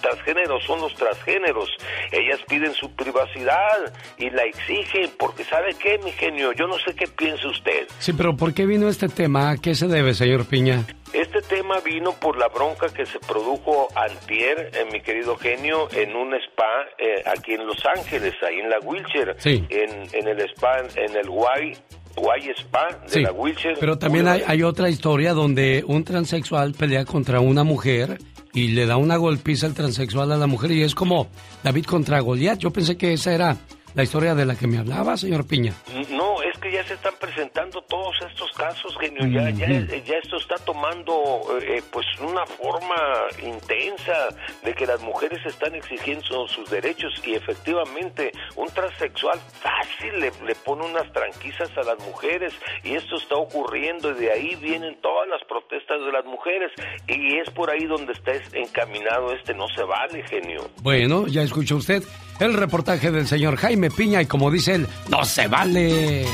transgéneros 0.00 0.62
son 0.64 0.80
los 0.80 0.94
transgéneros. 0.94 1.68
Ellas 2.12 2.40
piden 2.48 2.72
su 2.74 2.90
privacidad 2.94 3.92
y 4.18 4.30
la 4.30 4.44
exigen 4.44 5.10
porque 5.18 5.44
¿sabe 5.44 5.74
qué, 5.80 5.98
mi 5.98 6.12
genio? 6.12 6.52
Yo 6.52 6.66
no 6.66 6.78
sé 6.78 6.94
qué 6.94 7.06
piensa 7.06 7.48
usted. 7.48 7.86
Sí, 7.98 8.12
pero 8.12 8.36
¿por 8.36 8.54
qué 8.54 8.66
vino 8.66 8.88
este 8.88 9.08
tema? 9.08 9.50
¿A 9.50 9.56
qué 9.56 9.74
se 9.74 9.86
debe, 9.88 10.14
señor 10.14 10.46
Piña? 10.46 10.84
Este 11.12 11.40
tema 11.42 11.78
vino 11.80 12.12
por 12.12 12.36
la 12.36 12.48
bronca 12.48 12.88
que 12.88 13.06
se 13.06 13.18
produjo 13.20 13.88
antier, 13.94 14.70
eh, 14.74 14.86
mi 14.92 15.00
querido 15.00 15.36
genio, 15.36 15.88
en 15.92 16.14
un 16.16 16.34
spa 16.34 16.84
eh, 16.98 17.22
aquí 17.26 17.52
en 17.54 17.66
Los 17.66 17.78
Ángeles, 17.86 18.34
ahí 18.42 18.58
en 18.60 18.68
la 18.68 18.78
Wheelchair, 18.80 19.34
Sí. 19.38 19.64
en, 19.70 20.08
en 20.12 20.28
el 20.28 20.40
spa, 20.50 20.80
en 20.96 21.16
el 21.16 21.28
Guay, 21.30 21.76
Guay 22.16 22.48
Spa 22.56 22.88
de 23.04 23.08
Sí, 23.08 23.20
la 23.22 23.32
Wheelchair. 23.32 23.76
pero 23.78 23.98
también 23.98 24.26
hay, 24.28 24.42
hay 24.46 24.62
otra 24.62 24.88
historia 24.88 25.32
donde 25.34 25.84
un 25.86 26.02
transexual 26.04 26.72
pelea 26.72 27.04
contra 27.04 27.40
una 27.40 27.62
mujer 27.64 28.18
y 28.54 28.68
le 28.68 28.86
da 28.86 28.96
una 28.96 29.16
golpiza 29.16 29.66
al 29.66 29.74
transexual 29.74 30.32
a 30.32 30.36
la 30.36 30.46
mujer 30.46 30.70
y 30.72 30.82
es 30.82 30.94
como 30.94 31.28
David 31.62 31.84
contra 31.84 32.20
Goliat. 32.20 32.58
Yo 32.58 32.70
pensé 32.72 32.96
que 32.96 33.12
esa 33.12 33.34
era 33.34 33.56
la 33.96 34.02
historia 34.02 34.34
de 34.34 34.44
la 34.44 34.54
que 34.54 34.66
me 34.66 34.78
hablaba, 34.78 35.16
señor 35.16 35.46
Piña. 35.46 35.72
No, 36.10 36.42
es 36.42 36.56
que 36.58 36.70
ya 36.70 36.84
se 36.84 36.94
están 36.94 37.14
presentando 37.18 37.80
todos 37.82 38.14
estos 38.30 38.52
casos, 38.52 38.94
genio. 39.00 39.26
Ya, 39.26 39.50
ya, 39.50 40.16
esto 40.18 40.36
está 40.36 40.56
tomando 40.64 41.42
eh, 41.62 41.82
pues 41.90 42.06
una 42.20 42.44
forma 42.46 42.94
intensa 43.42 44.28
de 44.62 44.74
que 44.74 44.86
las 44.86 45.00
mujeres 45.02 45.38
están 45.46 45.74
exigiendo 45.74 46.46
sus 46.48 46.68
derechos 46.70 47.12
y 47.24 47.34
efectivamente 47.34 48.32
un 48.56 48.68
transexual 48.68 49.38
fácil 49.62 50.20
le, 50.20 50.30
le 50.46 50.54
pone 50.56 50.84
unas 50.84 51.10
tranquisas 51.12 51.70
a 51.76 51.82
las 51.82 51.98
mujeres 52.06 52.52
y 52.84 52.94
esto 52.94 53.16
está 53.16 53.36
ocurriendo 53.36 54.10
y 54.10 54.14
de 54.20 54.32
ahí 54.32 54.56
vienen 54.56 54.96
todas 55.00 55.28
las 55.28 55.42
protestas 55.48 56.00
de 56.04 56.12
las 56.12 56.24
mujeres 56.26 56.70
y 57.08 57.38
es 57.38 57.48
por 57.50 57.70
ahí 57.70 57.86
donde 57.86 58.12
está 58.12 58.32
es- 58.32 58.52
encaminado 58.52 59.32
este 59.32 59.54
no 59.54 59.66
se 59.74 59.82
vale, 59.84 60.22
genio. 60.28 60.68
Bueno, 60.82 61.26
ya 61.28 61.42
escuchó 61.42 61.76
usted 61.76 62.02
el 62.40 62.54
reportaje 62.54 63.10
del 63.10 63.26
señor 63.26 63.56
Jaime 63.56 63.90
Piña 63.90 64.22
y 64.22 64.26
como 64.26 64.50
dice 64.50 64.74
él, 64.74 64.88
no 65.08 65.24
se 65.24 65.48
vale. 65.48 66.26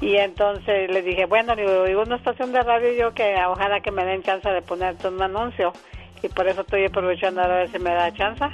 Y 0.00 0.16
entonces 0.16 0.90
le 0.90 1.02
dije, 1.02 1.26
bueno, 1.26 1.54
digo, 1.54 1.84
digo, 1.84 2.02
una 2.02 2.16
estación 2.16 2.52
de 2.52 2.62
radio 2.62 2.92
yo 2.98 3.12
que 3.14 3.34
ojalá 3.46 3.80
que 3.80 3.90
me 3.90 4.04
den 4.06 4.22
chance 4.22 4.48
de 4.48 4.62
ponerte 4.62 5.08
un 5.08 5.20
anuncio. 5.20 5.72
Y 6.22 6.28
por 6.28 6.48
eso 6.48 6.62
estoy 6.62 6.86
aprovechando 6.86 7.42
a 7.42 7.46
ver 7.48 7.70
si 7.70 7.78
me 7.78 7.90
da 7.92 8.10
chance. 8.14 8.44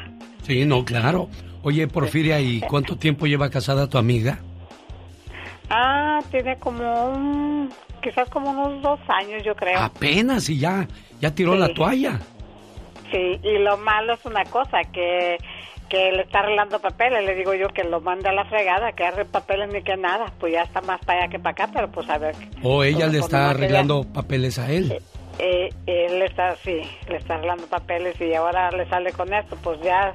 Sí, 0.43 0.65
no, 0.65 0.85
claro. 0.85 1.29
Oye, 1.63 1.87
Porfiria, 1.87 2.41
¿y 2.41 2.61
cuánto 2.61 2.97
tiempo 2.97 3.27
lleva 3.27 3.49
casada 3.49 3.89
tu 3.89 3.99
amiga? 3.99 4.39
Ah, 5.71 6.19
tiene 6.31 6.59
como 6.59 7.07
un, 7.07 7.71
quizás 8.03 8.29
como 8.29 8.51
unos 8.51 8.83
dos 8.83 9.01
años 9.09 9.43
yo 9.45 9.55
creo. 9.55 9.79
Apenas 9.79 10.49
y 10.49 10.59
ya, 10.59 10.87
ya 11.21 11.35
tiró 11.35 11.55
la 11.55 11.69
toalla. 11.73 12.19
Sí, 13.11 13.39
y 13.43 13.59
lo 13.59 13.77
malo 13.79 14.15
es 14.15 14.25
una 14.25 14.45
cosa, 14.45 14.83
que, 14.93 15.37
que 15.89 16.13
le 16.13 16.23
está 16.23 16.41
arreglando 16.41 16.81
papeles. 16.81 17.25
Le 17.25 17.35
digo 17.35 17.55
yo 17.55 17.69
que 17.69 17.85
lo 17.85 18.01
mande 18.01 18.29
a 18.29 18.33
la 18.33 18.45
fregada, 18.47 18.93
que 18.93 19.05
arregle 19.05 19.27
papeles 19.27 19.73
ni 19.73 19.83
que 19.83 19.97
nada. 19.97 20.33
Pues 20.41 20.53
ya 20.53 20.63
está 20.63 20.81
más 20.81 21.03
para 21.05 21.21
allá 21.21 21.31
que 21.31 21.39
para 21.39 21.53
acá, 21.53 21.71
pero 21.73 21.91
pues 21.91 22.09
a 22.11 22.19
ver. 22.19 22.35
O 22.63 22.83
ella 22.83 23.07
le 23.07 23.19
está 23.19 23.51
arreglando 23.51 24.05
papeles 24.05 24.59
a 24.59 24.71
él. 24.71 24.99
Eh, 25.39 25.71
él 25.87 26.23
está, 26.23 26.57
sí, 26.57 26.83
le 27.09 27.17
está 27.17 27.35
arreglando 27.35 27.67
papeles 27.67 28.21
y 28.21 28.35
ahora 28.35 28.71
le 28.71 28.87
sale 28.89 29.13
con 29.13 29.33
esto. 29.33 29.57
Pues 29.63 29.81
ya, 29.83 30.15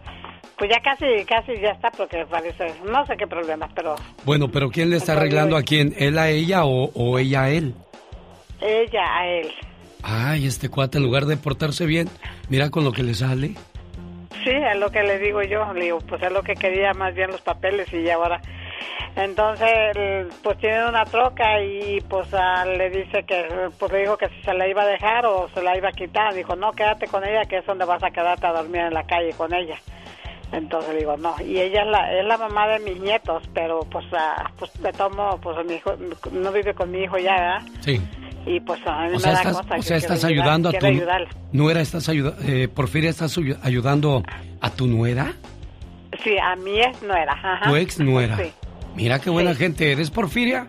pues 0.58 0.70
ya 0.70 0.80
casi, 0.82 1.26
casi 1.26 1.60
ya 1.60 1.72
está, 1.72 1.92
porque 1.92 2.26
parece, 2.30 2.74
no 2.86 3.06
sé 3.06 3.16
qué 3.18 3.28
problemas, 3.28 3.72
pero 3.76 3.96
Bueno, 4.26 4.50
pero 4.50 4.70
¿quién 4.70 4.90
le 4.90 4.98
está 4.98 5.14
arreglando 5.14 5.58
a 5.58 5.64
quién? 5.64 5.94
¿Él 5.98 6.18
a 6.18 6.30
ella 6.30 6.66
o, 6.66 6.92
o 6.94 7.20
ella 7.20 7.44
a 7.44 7.50
él? 7.50 7.74
ella 8.62 9.18
a 9.18 9.28
él. 9.28 9.52
Ay, 10.04 10.48
este 10.48 10.70
cuate, 10.70 10.98
en 10.98 11.04
lugar 11.04 11.26
de 11.26 11.38
portarse 11.38 11.86
bien, 11.86 12.08
mira 12.50 12.70
con 12.70 12.84
lo 12.84 12.92
que 12.92 13.04
le 13.04 13.14
sale. 13.14 13.56
Sí, 14.44 14.52
es 14.52 14.78
lo 14.80 14.90
que 14.92 15.04
le 15.04 15.20
digo 15.20 15.42
yo. 15.44 15.74
Le 15.74 15.86
digo, 15.86 16.00
pues 16.00 16.22
es 16.24 16.32
lo 16.32 16.42
que 16.44 16.54
quería 16.54 16.94
más 16.94 17.14
bien 17.14 17.32
los 17.32 17.42
papeles 17.42 17.92
y 17.92 18.10
ahora. 18.10 18.40
Entonces, 19.16 20.28
pues 20.44 20.58
tiene 20.60 20.88
una 20.88 21.04
troca 21.06 21.62
y 21.62 22.00
pues 22.02 22.28
ah, 22.34 22.66
le 22.66 22.90
dice 22.90 23.24
que, 23.24 23.48
pues 23.78 23.92
le 23.92 24.02
dijo 24.02 24.16
que 24.18 24.30
si 24.30 24.42
se 24.44 24.54
la 24.54 24.68
iba 24.68 24.84
a 24.84 24.88
dejar 24.88 25.26
o 25.26 25.50
se 25.54 25.62
la 25.62 25.76
iba 25.76 25.90
a 25.90 25.92
quitar. 25.92 26.34
Dijo, 26.34 26.56
no, 26.56 26.72
quédate 26.72 27.08
con 27.08 27.26
ella, 27.26 27.46
que 27.46 27.58
es 27.58 27.66
donde 27.66 27.86
vas 27.86 28.04
a 28.04 28.12
quedarte 28.12 28.46
a 28.48 28.54
dormir 28.54 28.82
en 28.82 28.94
la 28.94 29.04
calle 29.06 29.32
con 29.34 29.54
ella. 29.54 29.76
Entonces 30.52 30.94
le 30.94 31.00
digo, 31.00 31.18
no. 31.18 31.36
Y 31.46 31.60
ella 31.60 31.82
es 31.84 31.88
la, 31.90 32.20
es 32.20 32.26
la 32.26 32.38
mamá 32.38 32.68
de 32.68 32.80
mis 32.80 33.00
nietos, 33.02 33.44
pero 33.54 33.82
pues, 33.92 34.06
ah, 34.14 34.50
pues 34.58 34.72
de 34.82 34.92
tomo, 34.94 35.40
pues 35.42 35.58
mi 35.66 35.74
hijo, 35.76 35.94
no 36.32 36.52
vive 36.52 36.74
con 36.74 36.90
mi 36.92 37.00
hijo 37.04 37.18
ya, 37.18 37.36
¿verdad? 37.36 37.62
Sí. 37.82 38.02
Y 38.46 38.62
pues 38.62 38.80
a 38.88 39.02
mí 39.02 39.08
O 39.10 39.12
me 39.12 39.20
sea, 39.20 39.34
da 39.34 39.38
estás, 39.42 39.58
cosa. 39.58 39.74
o 39.74 39.76
que 39.78 39.82
sea, 39.84 39.98
quiero 40.00 40.14
estás 40.14 40.24
ayudar- 40.24 40.44
ayudando 40.44 40.70
a 40.70 40.74
tu... 40.74 40.88
nuera, 41.52 41.82
estás 41.82 42.08
ayudando... 42.08 42.42
Eh, 42.48 42.70
Porfiria, 42.70 43.10
¿estás 43.10 43.38
ayu- 43.38 43.58
ayudando 43.62 44.24
a 44.62 44.70
tu 44.70 44.88
nuera? 44.88 45.34
Sí, 46.24 46.36
a 46.42 46.56
mí 46.56 46.80
es 46.80 47.02
nuera. 47.04 47.34
Ajá. 47.34 47.70
Tu 47.70 47.76
ex 47.76 48.00
nuera. 48.00 48.38
Sí. 48.38 48.52
Mira 48.96 49.20
qué 49.20 49.30
buena 49.30 49.54
gente 49.54 49.92
eres, 49.92 50.10
Porfiria. 50.10 50.66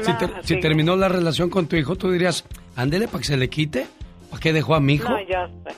si, 0.00 0.12
ter- 0.14 0.30
si 0.44 0.60
terminó 0.60 0.94
la 0.94 1.08
relación 1.08 1.50
con 1.50 1.66
tu 1.66 1.74
hijo, 1.74 1.96
tú 1.96 2.12
dirías, 2.12 2.44
ándele 2.76 3.08
para 3.08 3.18
que 3.18 3.24
se 3.24 3.36
le 3.36 3.50
quite. 3.50 3.86
¿Para 4.30 4.40
qué 4.40 4.52
dejó 4.52 4.76
a 4.76 4.80
mi 4.80 4.94
hijo? 4.94 5.08
No, 5.08 5.18
yo 5.22 5.48
sé, 5.64 5.74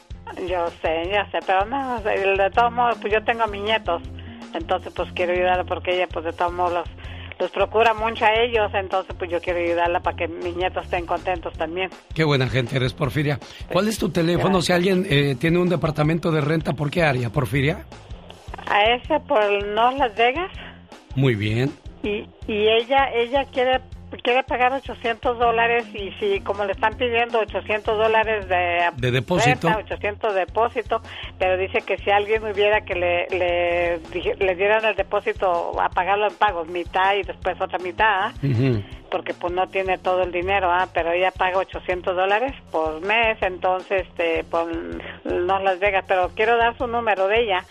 yo 0.48 0.68
sé, 0.82 1.10
yo 1.10 1.20
sé, 1.30 1.38
pero 1.46 1.64
no, 1.66 2.00
de 2.00 2.50
todos 2.54 2.72
modos, 2.72 2.98
pues 3.00 3.12
yo 3.12 3.22
tengo 3.24 3.42
a 3.44 3.46
mis 3.46 3.62
nietos, 3.62 4.02
entonces 4.54 4.92
pues 4.94 5.10
quiero 5.12 5.32
ayudarla 5.32 5.64
porque 5.64 5.94
ella 5.94 6.06
pues 6.12 6.24
de 6.24 6.32
todos 6.32 6.52
modos 6.52 6.72
los, 6.72 6.88
los 7.38 7.50
procura 7.50 7.92
mucho 7.94 8.24
a 8.24 8.32
ellos, 8.34 8.70
entonces 8.74 9.14
pues 9.18 9.30
yo 9.30 9.40
quiero 9.40 9.58
ayudarla 9.58 10.00
para 10.00 10.16
que 10.16 10.28
mis 10.28 10.56
nietos 10.56 10.84
estén 10.84 11.06
contentos 11.06 11.52
también. 11.54 11.90
Qué 12.14 12.24
buena 12.24 12.48
gente 12.48 12.76
eres, 12.76 12.92
Porfiria. 12.94 13.38
¿Cuál 13.72 13.88
es 13.88 13.98
tu 13.98 14.10
teléfono? 14.10 14.62
Si 14.62 14.72
alguien 14.72 15.06
eh, 15.08 15.36
tiene 15.38 15.58
un 15.58 15.68
departamento 15.68 16.30
de 16.30 16.40
renta, 16.40 16.72
¿por 16.72 16.90
qué 16.90 17.02
área, 17.02 17.30
Porfiria? 17.30 17.84
A 18.66 18.84
ese 18.84 19.18
por 19.20 19.42
North 19.66 19.98
Las 19.98 20.14
Vegas 20.16 20.50
Muy 21.14 21.34
bien. 21.34 21.72
y, 22.02 22.26
y 22.46 22.68
ella, 22.68 23.10
ella 23.14 23.44
quiere 23.52 23.80
quiere 24.22 24.42
pagar 24.42 24.72
800 24.72 25.38
dólares 25.38 25.86
y 25.94 26.10
si 26.12 26.40
como 26.40 26.64
le 26.64 26.72
están 26.72 26.94
pidiendo 26.96 27.38
800 27.40 27.96
dólares 27.96 28.48
de, 28.48 28.90
De 28.96 29.10
depósito. 29.10 29.68
renta, 29.68 29.82
800 29.84 30.34
de 30.34 30.40
depósito, 30.40 31.00
pero 31.38 31.56
dice 31.56 31.80
que 31.82 31.96
si 31.98 32.10
alguien 32.10 32.44
hubiera 32.44 32.82
que 32.82 32.94
le, 32.94 33.26
le, 33.28 34.00
le 34.36 34.54
dieran 34.54 34.84
el 34.84 34.96
depósito 34.96 35.80
a 35.80 35.88
pagarlo 35.88 36.28
en 36.28 36.34
pagos, 36.34 36.68
mitad 36.68 37.14
y 37.14 37.22
después 37.22 37.60
otra 37.60 37.78
mitad, 37.78 38.26
¿ah? 38.26 38.32
porque 39.10 39.34
pues 39.34 39.52
no 39.52 39.68
tiene 39.68 39.98
todo 39.98 40.22
el 40.22 40.32
dinero, 40.32 40.70
¿ah? 40.70 40.88
pero 40.92 41.12
ella 41.12 41.30
paga 41.30 41.58
800 41.58 42.16
dólares 42.16 42.52
por 42.70 43.00
mes, 43.00 43.38
entonces 43.42 44.02
este, 44.08 44.44
por 44.44 44.66
no 45.24 45.58
Las 45.60 45.78
Vegas, 45.78 46.04
pero 46.08 46.30
quiero 46.34 46.56
dar 46.56 46.76
su 46.76 46.86
número 46.86 47.28
de 47.28 47.42
ella, 47.42 47.64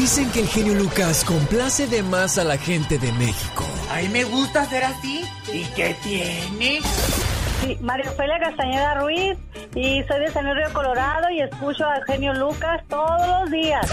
Dicen 0.00 0.30
que 0.32 0.40
el 0.40 0.48
genio 0.48 0.74
Lucas 0.74 1.24
complace 1.24 1.86
de 1.86 2.02
más 2.02 2.36
a 2.36 2.44
la 2.44 2.58
gente 2.58 2.98
de 2.98 3.12
México. 3.12 3.64
A 3.90 3.98
mí 3.98 4.08
me 4.08 4.24
gusta 4.24 4.64
ser 4.66 4.82
así. 4.82 5.24
¿Y 5.52 5.64
qué 5.76 5.96
tiene? 6.02 6.80
Sí, 7.60 7.78
María 7.80 8.10
Ofelia 8.10 8.38
Castañeda 8.40 8.94
Ruiz 8.96 9.38
y 9.76 10.02
soy 10.02 10.20
de 10.20 10.32
San 10.32 10.52
Río 10.52 10.72
Colorado 10.72 11.30
y 11.30 11.40
escucho 11.42 11.84
a 11.84 12.04
Genio 12.06 12.34
Lucas 12.34 12.82
todos 12.88 13.28
los 13.28 13.50
días. 13.52 13.88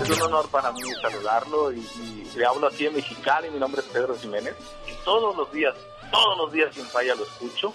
Es 0.00 0.10
un 0.10 0.22
honor 0.22 0.48
para 0.48 0.70
mí 0.70 0.80
saludarlo 1.02 1.72
y, 1.72 1.80
y 1.80 2.30
le 2.36 2.46
hablo 2.46 2.68
aquí 2.68 2.86
en 2.86 2.94
Mexicali. 2.94 3.50
Mi 3.50 3.58
nombre 3.58 3.80
es 3.80 3.88
Pedro 3.88 4.16
Jiménez 4.16 4.54
y 4.86 5.04
todos 5.04 5.36
los 5.36 5.52
días, 5.52 5.74
todos 6.12 6.38
los 6.38 6.52
días 6.52 6.72
sin 6.72 6.86
falla 6.86 7.16
lo 7.16 7.24
escucho. 7.24 7.74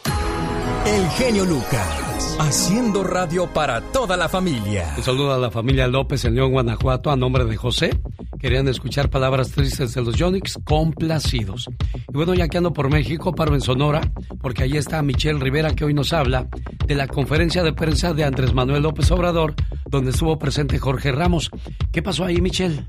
El 0.86 1.10
genio 1.10 1.46
Lucas, 1.46 2.38
haciendo 2.40 3.04
radio 3.04 3.52
para 3.52 3.82
toda 3.82 4.16
la 4.16 4.30
familia. 4.30 4.94
Un 4.96 5.04
saludo 5.04 5.34
a 5.34 5.40
la 5.40 5.50
familia 5.50 5.88
López 5.88 6.26
en 6.26 6.36
León, 6.36 6.52
Guanajuato, 6.52 7.10
a 7.10 7.16
nombre 7.16 7.44
de 7.46 7.58
José. 7.58 8.00
Querían 8.40 8.68
escuchar 8.68 9.10
palabras 9.10 9.50
tristes 9.50 9.96
de 9.96 10.04
los 10.04 10.16
Yonix, 10.16 10.60
complacidos. 10.64 11.68
Y 12.08 12.14
bueno, 12.16 12.36
ya 12.36 12.48
que 12.48 12.60
ando 12.60 12.72
por 12.72 12.92
México, 12.92 13.34
paro 13.34 13.56
en 13.56 13.62
Sonora, 13.62 14.02
porque 14.42 14.62
ahí 14.62 14.78
está 14.78 15.02
Michelle 15.02 15.40
Rivera, 15.40 15.74
que 15.74 15.86
hoy 15.86 15.96
nos 15.96 16.14
habla 16.14 16.48
de 16.86 16.94
la 16.94 17.08
conferencia 17.08 17.64
de 17.64 17.74
prensa 17.74 18.14
de 18.14 18.24
Andrés 18.24 18.54
Manuel 18.54 18.84
López 18.84 19.10
Obrador, 19.10 19.56
donde 19.90 20.12
estuvo 20.12 20.38
presente 20.38 20.78
Jorge 20.78 21.12
Ramos. 21.12 21.50
¿Qué 21.92 22.04
pasó 22.04 22.26
ahí, 22.26 22.42
Michelle? 22.42 22.86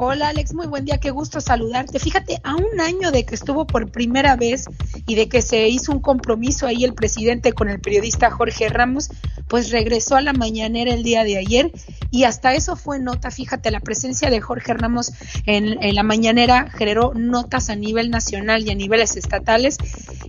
Hola 0.00 0.28
Alex, 0.28 0.54
muy 0.54 0.68
buen 0.68 0.84
día, 0.84 0.98
qué 0.98 1.10
gusto 1.10 1.40
saludarte. 1.40 1.98
Fíjate, 1.98 2.40
a 2.44 2.54
un 2.54 2.80
año 2.80 3.10
de 3.10 3.26
que 3.26 3.34
estuvo 3.34 3.66
por 3.66 3.90
primera 3.90 4.36
vez 4.36 4.66
y 5.08 5.16
de 5.16 5.28
que 5.28 5.42
se 5.42 5.66
hizo 5.66 5.90
un 5.90 5.98
compromiso 5.98 6.68
ahí 6.68 6.84
el 6.84 6.94
presidente 6.94 7.52
con 7.52 7.68
el 7.68 7.80
periodista 7.80 8.30
Jorge 8.30 8.68
Ramos, 8.68 9.10
pues 9.48 9.72
regresó 9.72 10.14
a 10.14 10.20
la 10.20 10.32
mañanera 10.32 10.94
el 10.94 11.02
día 11.02 11.24
de 11.24 11.36
ayer 11.36 11.72
y 12.12 12.22
hasta 12.22 12.54
eso 12.54 12.76
fue 12.76 13.00
nota. 13.00 13.32
Fíjate, 13.32 13.72
la 13.72 13.80
presencia 13.80 14.30
de 14.30 14.40
Jorge 14.40 14.72
Ramos 14.72 15.10
en, 15.46 15.78
la 15.92 16.04
mañanera 16.04 16.70
generó 16.70 17.12
notas 17.14 17.68
a 17.68 17.74
nivel 17.74 18.08
nacional 18.10 18.64
y 18.64 18.70
a 18.70 18.76
niveles 18.76 19.16
estatales 19.16 19.78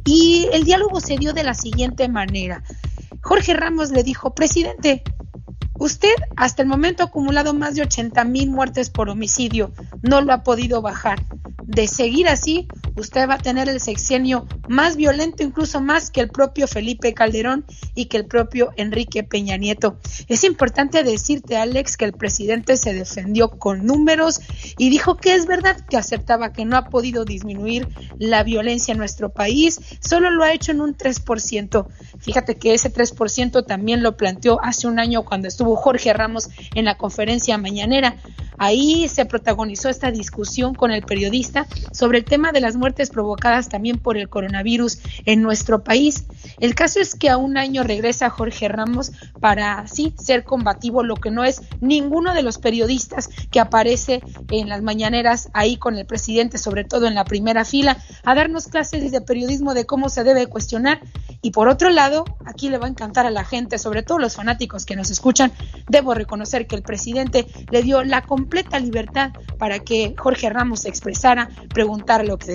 y 0.04 0.48
el 0.52 0.64
diálogo 0.64 1.00
se 1.00 1.18
dio 1.18 1.32
de 1.32 1.44
la 1.44 1.54
siguiente 1.54 2.10
manera. 2.10 2.64
Jorge 3.22 3.54
Ramos 3.54 3.92
le 3.92 4.02
dijo, 4.02 4.34
presidente, 4.34 5.04
Usted 5.80 6.14
hasta 6.36 6.62
el 6.62 6.68
momento 6.68 7.04
ha 7.04 7.06
acumulado 7.08 7.54
más 7.54 7.74
de 7.74 7.82
80 7.84 8.26
mil 8.26 8.52
muertes 8.52 8.90
por 8.90 9.10
homicidio. 9.10 9.72
No 10.02 10.20
lo 10.22 10.34
ha 10.34 10.44
podido 10.44 10.82
bajar. 10.82 11.24
De 11.64 11.88
seguir 11.88 12.28
así, 12.28 12.68
usted 12.96 13.28
va 13.28 13.36
a 13.36 13.38
tener 13.40 13.70
el 13.70 13.80
sexenio 13.80 14.48
más 14.68 14.96
violento, 14.96 15.44
incluso 15.44 15.82
más 15.82 16.12
que 16.12 16.22
el 16.22 16.30
propio 16.30 16.68
Felipe 16.68 17.14
Calderón 17.14 17.66
y 17.96 18.06
que 18.06 18.18
el 18.18 18.26
propio 18.26 18.72
Enrique 18.78 19.24
Peña 19.24 19.58
Nieto. 19.58 19.98
Es 20.28 20.44
importante 20.44 21.04
decirte, 21.04 21.58
Alex, 21.58 21.98
que 21.98 22.06
el 22.06 22.14
presidente 22.14 22.78
se 22.78 22.94
defendió 22.94 23.50
con 23.50 23.86
números 23.86 24.42
y 24.78 24.90
dijo 24.90 25.18
que 25.18 25.36
es 25.36 25.46
verdad 25.46 25.78
que 25.90 25.98
aceptaba 25.98 26.54
que 26.54 26.66
no 26.66 26.78
ha 26.78 26.86
podido 26.90 27.26
disminuir 27.26 27.88
la 28.18 28.44
violencia 28.44 28.92
en 28.92 28.98
nuestro 28.98 29.30
país, 29.30 29.80
solo 30.00 30.30
lo 30.30 30.44
ha 30.44 30.54
hecho 30.54 30.72
en 30.72 30.82
un 30.82 30.96
3%. 30.96 31.88
Fíjate 32.20 32.56
que 32.56 32.74
ese 32.74 32.94
3% 32.94 33.66
también 33.66 34.04
lo 34.04 34.18
planteó 34.18 34.60
hace 34.64 34.88
un 34.88 35.00
año 35.00 35.24
cuando 35.24 35.48
estuvo 35.48 35.76
Jorge 35.76 36.14
Ramos 36.14 36.50
en 36.76 36.86
la 36.86 36.98
conferencia 36.98 37.58
mañanera. 37.58 38.16
Ahí 38.58 39.08
se 39.08 39.26
protagonizó 39.26 39.90
esta 39.90 40.12
discusión 40.12 40.76
con 40.76 40.92
el 40.92 41.04
periodista 41.04 41.66
sobre 41.94 42.18
el 42.18 42.26
tema 42.26 42.52
de 42.52 42.60
las 42.60 42.76
muertes 42.80 43.12
provocadas 43.12 43.70
también 43.70 44.00
por 44.00 44.18
el 44.18 44.30
coronavirus 44.30 45.00
en 45.26 45.44
nuestro 45.44 45.84
país. 45.84 46.26
El 46.60 46.74
caso 46.74 47.00
es 47.00 47.14
que 47.16 47.30
a 47.30 47.38
un 47.38 47.58
año 47.58 47.84
regresa 47.84 48.30
Jorge 48.30 48.68
Ramos 48.68 49.12
para 49.40 49.88
sí 49.88 50.14
ser 50.18 50.44
combativo, 50.44 51.04
lo 51.04 51.16
que 51.16 51.30
no 51.30 51.44
es 51.44 51.62
ninguno 51.82 52.34
de 52.34 52.42
los 52.42 52.58
periodistas 52.58 53.30
que 53.52 53.60
aparece 53.60 54.22
en 54.50 54.70
las 54.70 54.82
mañaneras 54.82 55.50
ahí 55.54 55.78
con 55.78 55.98
el 55.98 56.06
presidente, 56.06 56.58
sobre 56.58 56.84
todo 56.84 57.08
en 57.08 57.16
la 57.16 57.26
primera 57.26 57.66
fila, 57.66 57.98
a 58.24 58.36
darnos 58.36 58.68
clases 58.68 59.12
de 59.12 59.22
periodismo 59.22 59.74
de 59.74 59.86
cómo 59.86 60.10
se 60.10 60.24
debe 60.24 60.48
cuestionar. 60.48 61.02
Y 61.42 61.52
por 61.52 61.68
otro 61.68 61.90
lado, 61.90 62.26
aquí 62.46 62.70
le 62.70 62.78
va 62.78 62.88
a 62.88 62.90
encantar 62.90 63.26
a 63.26 63.32
la 63.32 63.46
gente, 63.46 63.78
sobre 63.78 64.04
todo 64.04 64.20
los 64.20 64.36
fanáticos 64.36 64.86
que 64.86 64.96
nos 64.96 65.10
escuchan, 65.12 65.52
debo 65.88 66.14
reconocer 66.14 66.68
que 66.68 66.76
el 66.76 66.82
presidente 66.82 67.48
le 67.72 67.84
dio 67.84 68.04
la 68.04 68.22
completa 68.22 68.80
libertad 68.80 69.32
para 69.58 69.80
que 69.80 70.16
Jorge 70.18 70.50
Ramos 70.50 70.82
se 70.82 70.90
expresara, 70.90 71.50
preguntar 71.74 72.26
lo 72.26 72.38
que 72.38 72.52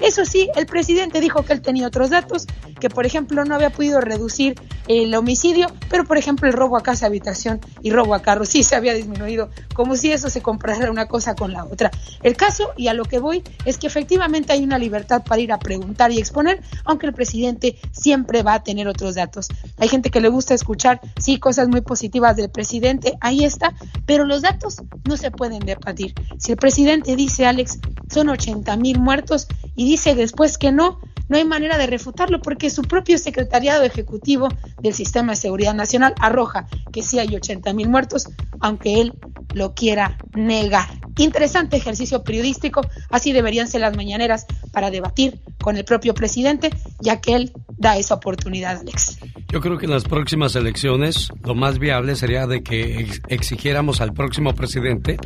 Eso 0.00 0.24
sí, 0.24 0.48
el 0.54 0.66
presidente 0.66 1.20
dijo 1.20 1.44
que 1.44 1.52
él 1.52 1.60
tenía 1.60 1.86
otros 1.86 2.10
datos, 2.10 2.46
que 2.80 2.88
por 2.88 3.06
ejemplo 3.06 3.44
no 3.44 3.54
había 3.54 3.70
podido 3.70 4.00
reducir 4.00 4.54
el 4.86 5.14
homicidio, 5.14 5.66
pero 5.90 6.04
por 6.04 6.16
ejemplo 6.16 6.48
el 6.48 6.54
robo 6.54 6.76
a 6.76 6.82
casa, 6.82 7.06
habitación 7.06 7.60
y 7.82 7.90
robo 7.90 8.14
a 8.14 8.22
carro 8.22 8.44
sí 8.44 8.62
se 8.62 8.76
había 8.76 8.94
disminuido, 8.94 9.50
como 9.74 9.96
si 9.96 10.12
eso 10.12 10.30
se 10.30 10.40
comprara 10.40 10.90
una 10.90 11.06
cosa 11.06 11.34
con 11.34 11.52
la 11.52 11.64
otra. 11.64 11.90
El 12.22 12.36
caso, 12.36 12.70
y 12.76 12.88
a 12.88 12.94
lo 12.94 13.04
que 13.04 13.18
voy, 13.18 13.42
es 13.64 13.78
que 13.78 13.86
efectivamente 13.86 14.52
hay 14.52 14.62
una 14.62 14.78
libertad 14.78 15.22
para 15.24 15.40
ir 15.40 15.52
a 15.52 15.58
preguntar 15.58 16.12
y 16.12 16.18
exponer, 16.18 16.62
aunque 16.84 17.06
el 17.06 17.12
presidente 17.12 17.76
siempre 17.92 18.42
va 18.42 18.54
a 18.54 18.62
tener 18.62 18.88
otros 18.88 19.16
datos. 19.16 19.48
Hay 19.78 19.88
gente 19.88 20.10
que 20.10 20.20
le 20.20 20.28
gusta 20.28 20.54
escuchar, 20.54 21.00
sí, 21.18 21.38
cosas 21.38 21.68
muy 21.68 21.80
positivas 21.80 22.36
del 22.36 22.50
presidente, 22.50 23.18
ahí 23.20 23.44
está, 23.44 23.74
pero 24.06 24.24
los 24.24 24.42
datos 24.42 24.76
no 25.04 25.16
se 25.16 25.30
pueden 25.30 25.60
debatir. 25.60 26.14
Si 26.38 26.52
el 26.52 26.56
presidente 26.58 27.16
dice, 27.16 27.46
Alex, 27.46 27.78
son 28.10 28.28
80 28.28 28.76
mil 28.76 28.98
muertos 29.00 29.47
y 29.76 29.84
dice 29.84 30.14
después 30.14 30.58
que 30.58 30.72
no, 30.72 31.00
no 31.28 31.36
hay 31.36 31.44
manera 31.44 31.78
de 31.78 31.86
refutarlo 31.86 32.40
porque 32.40 32.70
su 32.70 32.82
propio 32.82 33.18
secretariado 33.18 33.84
ejecutivo 33.84 34.48
del 34.80 34.94
Sistema 34.94 35.32
de 35.32 35.36
Seguridad 35.36 35.74
Nacional 35.74 36.14
arroja 36.20 36.66
que 36.92 37.02
sí 37.02 37.18
hay 37.18 37.34
80 37.34 37.72
mil 37.74 37.88
muertos, 37.88 38.28
aunque 38.60 39.00
él 39.00 39.12
lo 39.54 39.74
quiera 39.74 40.18
negar. 40.34 40.88
Interesante 41.18 41.76
ejercicio 41.76 42.22
periodístico, 42.22 42.82
así 43.10 43.32
deberían 43.32 43.68
ser 43.68 43.80
las 43.80 43.96
mañaneras 43.96 44.46
para 44.72 44.90
debatir 44.90 45.40
con 45.60 45.76
el 45.76 45.84
propio 45.84 46.14
presidente, 46.14 46.70
ya 47.00 47.20
que 47.20 47.34
él 47.34 47.52
da 47.76 47.96
esa 47.96 48.14
oportunidad, 48.14 48.80
Alex. 48.80 49.18
Yo 49.48 49.60
creo 49.60 49.78
que 49.78 49.86
en 49.86 49.92
las 49.92 50.04
próximas 50.04 50.54
elecciones 50.56 51.30
lo 51.42 51.54
más 51.54 51.78
viable 51.78 52.16
sería 52.16 52.46
de 52.46 52.62
que 52.62 53.08
exigiéramos 53.28 54.00
al 54.00 54.12
próximo 54.12 54.54
presidente 54.54 55.16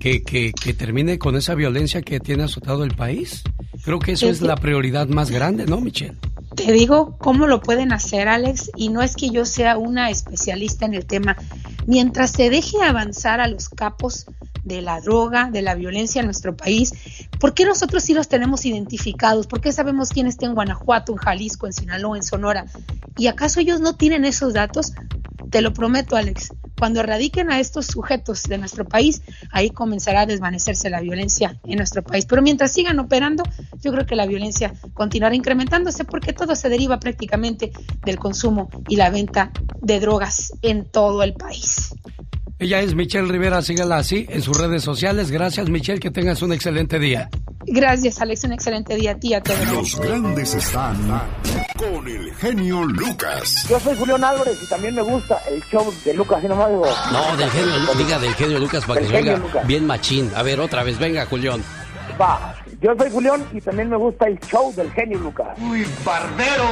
que, 0.00 0.22
que, 0.22 0.52
que 0.52 0.74
termine 0.74 1.18
con 1.18 1.36
esa 1.36 1.54
violencia 1.54 2.02
que 2.02 2.20
tiene 2.20 2.44
azotado 2.44 2.84
el 2.84 2.94
país. 2.94 3.33
Creo 3.84 3.98
que 3.98 4.12
eso 4.12 4.28
es 4.28 4.40
la 4.40 4.56
prioridad 4.56 5.08
más 5.08 5.30
grande, 5.30 5.66
¿no, 5.66 5.80
Michelle? 5.80 6.16
Te 6.54 6.70
digo 6.72 7.16
cómo 7.18 7.46
lo 7.46 7.60
pueden 7.60 7.92
hacer, 7.92 8.28
Alex, 8.28 8.70
y 8.76 8.88
no 8.88 9.02
es 9.02 9.16
que 9.16 9.30
yo 9.30 9.44
sea 9.44 9.76
una 9.76 10.10
especialista 10.10 10.86
en 10.86 10.94
el 10.94 11.04
tema. 11.04 11.36
Mientras 11.86 12.30
se 12.30 12.48
deje 12.48 12.82
avanzar 12.82 13.40
a 13.40 13.48
los 13.48 13.68
capos 13.68 14.26
de 14.62 14.80
la 14.80 15.00
droga, 15.00 15.50
de 15.50 15.62
la 15.62 15.74
violencia 15.74 16.20
en 16.20 16.26
nuestro 16.26 16.56
país, 16.56 16.92
¿por 17.38 17.54
qué 17.54 17.64
nosotros 17.64 18.02
sí 18.02 18.14
los 18.14 18.28
tenemos 18.28 18.64
identificados? 18.64 19.46
¿Por 19.46 19.60
qué 19.60 19.72
sabemos 19.72 20.10
quién 20.10 20.26
está 20.26 20.46
en 20.46 20.54
Guanajuato, 20.54 21.12
en 21.12 21.18
Jalisco, 21.18 21.66
en 21.66 21.72
Sinaloa, 21.72 22.16
en 22.16 22.22
Sonora? 22.22 22.66
¿Y 23.16 23.26
acaso 23.26 23.60
ellos 23.60 23.80
no 23.80 23.96
tienen 23.96 24.24
esos 24.24 24.54
datos? 24.54 24.92
Te 25.50 25.60
lo 25.60 25.72
prometo, 25.72 26.16
Alex. 26.16 26.52
Cuando 26.78 27.00
erradiquen 27.00 27.50
a 27.50 27.60
estos 27.60 27.86
sujetos 27.86 28.42
de 28.44 28.58
nuestro 28.58 28.84
país, 28.84 29.22
ahí 29.52 29.70
comenzará 29.70 30.22
a 30.22 30.26
desvanecerse 30.26 30.90
la 30.90 31.00
violencia 31.00 31.60
en 31.64 31.76
nuestro 31.76 32.02
país. 32.02 32.26
Pero 32.26 32.42
mientras 32.42 32.72
sigan 32.72 32.98
operando, 32.98 33.23
yo 33.80 33.92
creo 33.92 34.06
que 34.06 34.16
la 34.16 34.26
violencia 34.26 34.74
continuará 34.92 35.34
incrementándose 35.34 36.04
porque 36.04 36.32
todo 36.32 36.54
se 36.54 36.68
deriva 36.68 36.98
prácticamente 36.98 37.72
del 38.04 38.18
consumo 38.18 38.68
y 38.88 38.96
la 38.96 39.10
venta 39.10 39.50
de 39.80 40.00
drogas 40.00 40.52
en 40.62 40.84
todo 40.84 41.22
el 41.22 41.34
país. 41.34 41.94
Ella 42.58 42.80
es 42.80 42.94
Michelle 42.94 43.30
Rivera, 43.30 43.60
sígala 43.62 43.96
así 43.96 44.26
en 44.28 44.40
sus 44.40 44.56
redes 44.56 44.82
sociales. 44.82 45.30
Gracias, 45.30 45.68
Michelle, 45.68 45.98
que 45.98 46.10
tengas 46.10 46.40
un 46.40 46.52
excelente 46.52 46.98
día. 46.98 47.28
Gracias, 47.66 48.20
Alex, 48.20 48.44
un 48.44 48.52
excelente 48.52 48.94
día 48.94 49.12
a 49.12 49.14
ti 49.16 49.28
y 49.28 49.34
a 49.34 49.42
todos. 49.42 49.68
Los 49.72 50.00
grandes 50.00 50.54
están 50.54 50.96
con 51.76 52.06
el 52.06 52.32
genio 52.34 52.84
Lucas. 52.84 53.66
Yo 53.68 53.80
soy 53.80 53.96
Julián 53.96 54.22
Álvarez 54.22 54.62
y 54.62 54.66
también 54.68 54.94
me 54.94 55.02
gusta 55.02 55.40
el 55.50 55.62
show 55.64 55.92
de 56.04 56.14
Lucas, 56.14 56.44
y 56.44 56.48
no 56.48 56.54
digo. 56.54 56.86
No, 57.12 57.36
del 57.36 57.50
genio, 57.50 57.74
diga 57.98 58.18
del 58.18 58.34
genio 58.34 58.58
Lucas 58.58 58.84
para 58.84 59.00
que 59.00 59.08
se 59.08 59.16
oiga 59.16 59.42
bien 59.66 59.86
machín. 59.86 60.30
A 60.36 60.42
ver, 60.42 60.60
otra 60.60 60.84
vez, 60.84 60.98
venga, 60.98 61.26
Julián. 61.26 61.62
Va, 62.20 62.54
yo 62.84 62.94
soy 62.98 63.10
Julián 63.10 63.42
y 63.54 63.60
también 63.62 63.88
me 63.88 63.96
gusta 63.96 64.26
el 64.26 64.38
show 64.40 64.70
del 64.74 64.92
genio 64.92 65.18
Lucas. 65.18 65.58
Uy, 65.58 65.86
barbero. 66.04 66.64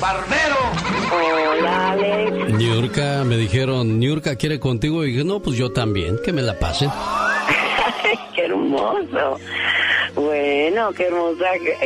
¡Barbero! 0.00 0.56
Hola, 1.12 1.92
Alex. 1.92 2.54
Niurka, 2.54 3.24
me 3.24 3.36
dijeron, 3.36 4.00
Niurka 4.00 4.36
quiere 4.36 4.58
contigo. 4.58 5.04
Y 5.04 5.12
dije, 5.12 5.24
no, 5.24 5.40
pues 5.40 5.58
yo 5.58 5.70
también, 5.70 6.18
que 6.24 6.32
me 6.32 6.40
la 6.40 6.58
pasen. 6.58 6.90
¡Qué 8.34 8.46
hermoso! 8.46 9.38
Bueno, 10.14 10.92
qué 10.92 11.06
hermosa, 11.06 11.44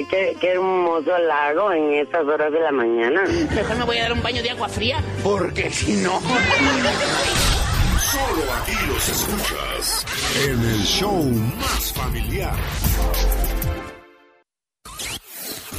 qué, 0.09 0.37
qué, 0.41 0.53
hermoso 0.53 1.19
lago 1.19 1.73
en 1.73 1.95
estas 1.95 2.25
horas 2.27 2.53
de 2.53 2.61
la 2.61 2.71
mañana. 2.71 3.23
Mejor 3.55 3.77
me 3.77 3.85
voy 3.85 3.99
a 3.99 4.03
dar 4.03 4.13
un 4.13 4.23
baño 4.23 4.43
de 4.43 4.51
agua 4.51 4.69
fría. 4.69 5.03
Porque 5.25 5.69
si 5.71 5.95
no... 5.97 6.21
Solo 8.19 8.53
aquí 8.53 8.73
los 8.89 9.09
escuchas 9.09 10.07
en 10.45 10.61
el 10.61 10.83
show 10.83 11.23
más 11.23 11.93
familiar. 11.93 12.57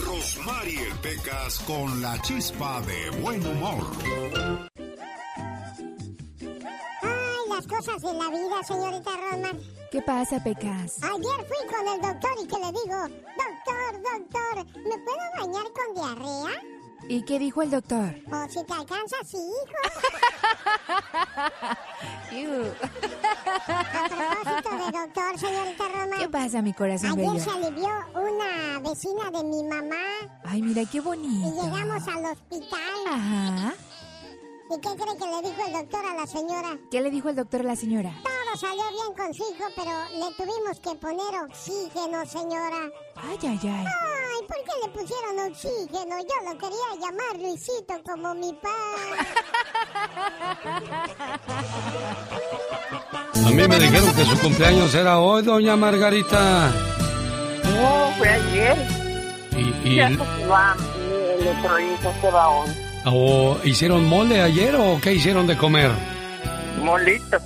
Rosmarie 0.06 0.88
Pecas 1.02 1.60
con 1.68 2.02
la 2.02 2.22
chispa 2.22 2.82
de 2.82 3.10
buen 3.22 3.46
humor. 3.46 3.86
Ay, 7.02 7.50
las 7.50 7.68
cosas 7.68 8.02
de 8.02 8.14
la 8.14 8.30
vida, 8.30 8.64
señorita 8.66 9.12
Rosmar. 9.18 9.58
¿Qué 9.92 10.02
pasa, 10.02 10.42
Pecas? 10.42 10.98
Ayer 11.04 11.46
fui 11.46 11.68
con 11.68 11.88
el 11.94 12.02
doctor 12.02 12.32
y 12.42 12.48
que 12.48 12.58
le 12.58 12.72
digo, 12.72 13.02
doctor, 13.44 13.92
doctor, 14.14 14.66
¿me 14.88 14.98
puedo 15.00 15.26
bañar 15.40 15.66
con 15.74 15.94
diarrea? 15.94 16.79
¿Y 17.08 17.24
qué 17.24 17.40
dijo 17.40 17.62
el 17.62 17.72
doctor? 17.72 18.16
O 18.32 18.50
si 18.50 18.64
te 18.66 18.74
alcanza, 18.74 19.16
sí, 19.26 19.38
hijo. 19.38 19.80
A 23.68 24.08
propósito 24.08 24.70
de 24.78 24.92
doctor, 25.00 25.40
señorita 25.40 25.84
Roma. 25.88 26.16
¿Qué 26.20 26.30
pasa, 26.30 26.62
mi 26.62 26.74
corazón 26.74 27.12
Ayer 27.12 27.26
bello? 27.28 27.40
se 27.40 27.50
alivió 27.50 27.90
una 28.14 28.80
vecina 28.90 29.32
de 29.32 29.44
mi 29.44 29.64
mamá. 29.64 29.96
Ay, 30.46 30.62
mira 30.62 30.84
qué 30.90 30.98
Y 30.98 31.02
bonito. 31.02 31.50
llegamos 31.64 32.08
al 32.08 32.26
hospital. 32.26 32.80
Ajá. 33.08 33.74
¿Y 34.72 34.80
qué 34.80 34.90
cree 34.96 35.18
que 35.18 35.26
le 35.26 35.50
dijo 35.50 35.66
el 35.66 35.74
doctor 35.74 36.06
a 36.06 36.14
la 36.14 36.28
señora? 36.28 36.78
¿Qué 36.92 37.02
le 37.02 37.10
dijo 37.10 37.30
el 37.30 37.36
doctor 37.36 37.62
a 37.62 37.64
la 37.64 37.76
señora? 37.76 38.12
Todo 38.24 38.56
salió 38.60 38.84
bien 38.92 39.16
con 39.18 39.34
su 39.34 39.44
hijo, 39.44 39.64
pero 39.76 39.92
le 40.12 40.34
tuvimos 40.36 40.80
que 40.80 40.96
poner 40.96 41.42
oxígeno, 41.44 42.26
señora. 42.26 42.90
Ay, 43.16 43.38
ay, 43.42 43.60
ay. 43.64 43.86
Ay, 44.32 44.46
¿por 44.48 44.58
qué 44.58 44.72
le 44.84 44.90
pusieron 45.00 45.52
oxígeno? 45.52 46.16
Yo 46.20 46.52
lo 46.52 46.58
quería 46.58 46.90
llamar 47.02 47.36
Luisito 47.40 47.94
como 48.06 48.36
mi 48.36 48.54
padre. 48.54 49.20
A 53.46 53.50
mí 53.50 53.68
me 53.68 53.80
dijeron 53.80 54.14
que 54.16 54.26
su 54.26 54.40
cumpleaños 54.40 54.94
era 54.94 55.20
hoy, 55.20 55.44
doña 55.44 55.76
Margarita. 55.76 56.72
No, 57.64 58.14
fue 58.18 58.30
ayer. 58.30 58.78
Y, 59.58 59.90
y- 59.90 60.18
va, 60.50 60.76
mi 60.76 61.42
electrolito 61.42 62.14
se 62.22 62.32
va 62.32 62.50
hoy. 62.50 62.70
¿O 63.06 63.58
hicieron 63.64 64.06
mole 64.08 64.42
ayer 64.42 64.76
o 64.76 65.00
qué 65.02 65.14
hicieron 65.14 65.48
de 65.48 65.58
comer? 65.58 65.92
Molito. 66.82 67.38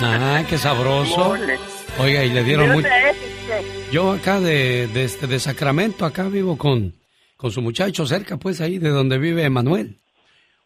Ah, 0.00 0.42
qué 0.48 0.58
sabroso. 0.58 1.28
Mole. 1.28 1.58
Oiga, 1.98 2.24
y 2.24 2.30
le 2.30 2.42
dieron 2.42 2.68
¿De 2.68 2.74
mucho. 2.74 2.88
Yo 3.92 4.10
acá 4.10 4.40
de, 4.40 4.88
de, 4.88 5.04
este, 5.04 5.26
de 5.26 5.38
Sacramento, 5.38 6.06
acá 6.06 6.22
vivo 6.24 6.56
con, 6.56 6.94
con 7.36 7.50
su 7.50 7.60
muchacho 7.60 8.06
cerca, 8.06 8.38
pues 8.38 8.62
ahí 8.62 8.78
de 8.78 8.88
donde 8.88 9.18
vive 9.18 9.50
Manuel. 9.50 9.98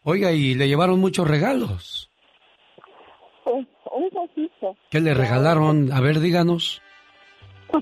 Oiga, 0.03 0.31
y 0.31 0.53
le 0.53 0.69
llevaron 0.69 1.01
muchos 1.01 1.27
regalos. 1.27 2.09
Un, 3.43 3.67
un 3.91 4.09
poquito. 4.11 4.77
¿Qué 4.89 5.01
le 5.01 5.13
regalaron? 5.13 5.91
A 5.91 5.99
ver, 5.99 6.21
díganos. 6.21 6.81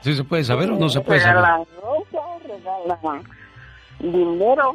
¿Sí 0.00 0.14
se 0.14 0.24
puede 0.24 0.44
saber 0.44 0.70
o 0.70 0.78
no 0.78 0.88
se 0.88 1.02
puede 1.02 1.20
saber? 1.20 1.44
Regalan 2.46 3.24
dinero. 3.98 4.74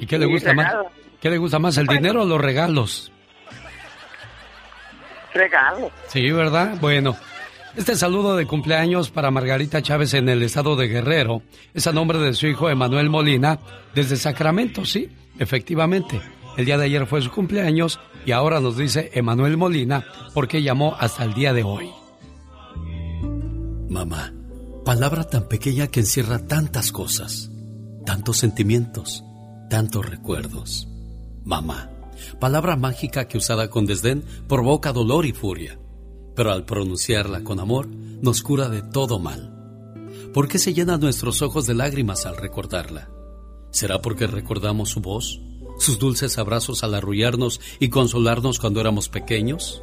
¿Y 0.00 0.06
qué 0.06 0.18
le 0.18 0.26
gusta 0.26 0.54
más? 0.54 0.74
¿Qué 1.20 1.30
le 1.30 1.38
gusta 1.38 1.60
más, 1.60 1.78
el 1.78 1.86
dinero 1.86 2.22
o 2.22 2.26
los 2.26 2.40
regalos? 2.40 3.12
Regalos. 5.34 5.90
Sí, 6.08 6.30
¿verdad? 6.30 6.76
Bueno, 6.80 7.16
este 7.74 7.96
saludo 7.96 8.36
de 8.36 8.46
cumpleaños 8.46 9.10
para 9.10 9.30
Margarita 9.30 9.80
Chávez 9.80 10.12
en 10.12 10.28
el 10.28 10.42
estado 10.42 10.76
de 10.76 10.88
Guerrero 10.88 11.42
es 11.72 11.86
a 11.86 11.92
nombre 11.92 12.18
de 12.18 12.34
su 12.34 12.46
hijo 12.46 12.68
Emanuel 12.68 13.08
Molina 13.08 13.58
desde 13.94 14.16
Sacramento, 14.16 14.84
sí, 14.84 15.08
efectivamente. 15.38 16.20
El 16.58 16.66
día 16.66 16.76
de 16.76 16.84
ayer 16.84 17.06
fue 17.06 17.22
su 17.22 17.30
cumpleaños 17.30 17.98
y 18.26 18.32
ahora 18.32 18.60
nos 18.60 18.76
dice 18.76 19.10
Emanuel 19.14 19.56
Molina 19.56 20.04
porque 20.34 20.62
llamó 20.62 20.96
hasta 21.00 21.24
el 21.24 21.32
día 21.32 21.54
de 21.54 21.62
hoy. 21.62 21.90
Mamá, 23.88 24.34
palabra 24.84 25.24
tan 25.24 25.48
pequeña 25.48 25.86
que 25.86 26.00
encierra 26.00 26.46
tantas 26.46 26.92
cosas, 26.92 27.50
tantos 28.04 28.36
sentimientos, 28.36 29.24
tantos 29.70 30.08
recuerdos. 30.08 30.88
Mamá, 31.44 31.90
palabra 32.40 32.76
mágica 32.76 33.28
que 33.28 33.38
usada 33.38 33.70
con 33.70 33.86
desdén 33.86 34.24
provoca 34.48 34.92
dolor 34.92 35.26
y 35.26 35.32
furia, 35.32 35.78
pero 36.34 36.52
al 36.52 36.64
pronunciarla 36.64 37.44
con 37.44 37.60
amor 37.60 37.88
nos 37.88 38.42
cura 38.42 38.68
de 38.68 38.82
todo 38.82 39.18
mal. 39.18 39.52
¿Por 40.32 40.48
qué 40.48 40.58
se 40.58 40.72
llenan 40.72 41.00
nuestros 41.00 41.42
ojos 41.42 41.66
de 41.66 41.74
lágrimas 41.74 42.24
al 42.24 42.36
recordarla? 42.36 43.10
¿Será 43.70 44.00
porque 44.00 44.26
recordamos 44.26 44.90
su 44.90 45.00
voz, 45.00 45.40
sus 45.78 45.98
dulces 45.98 46.38
abrazos 46.38 46.84
al 46.84 46.94
arrullarnos 46.94 47.60
y 47.80 47.88
consolarnos 47.88 48.58
cuando 48.58 48.80
éramos 48.80 49.08
pequeños? 49.08 49.82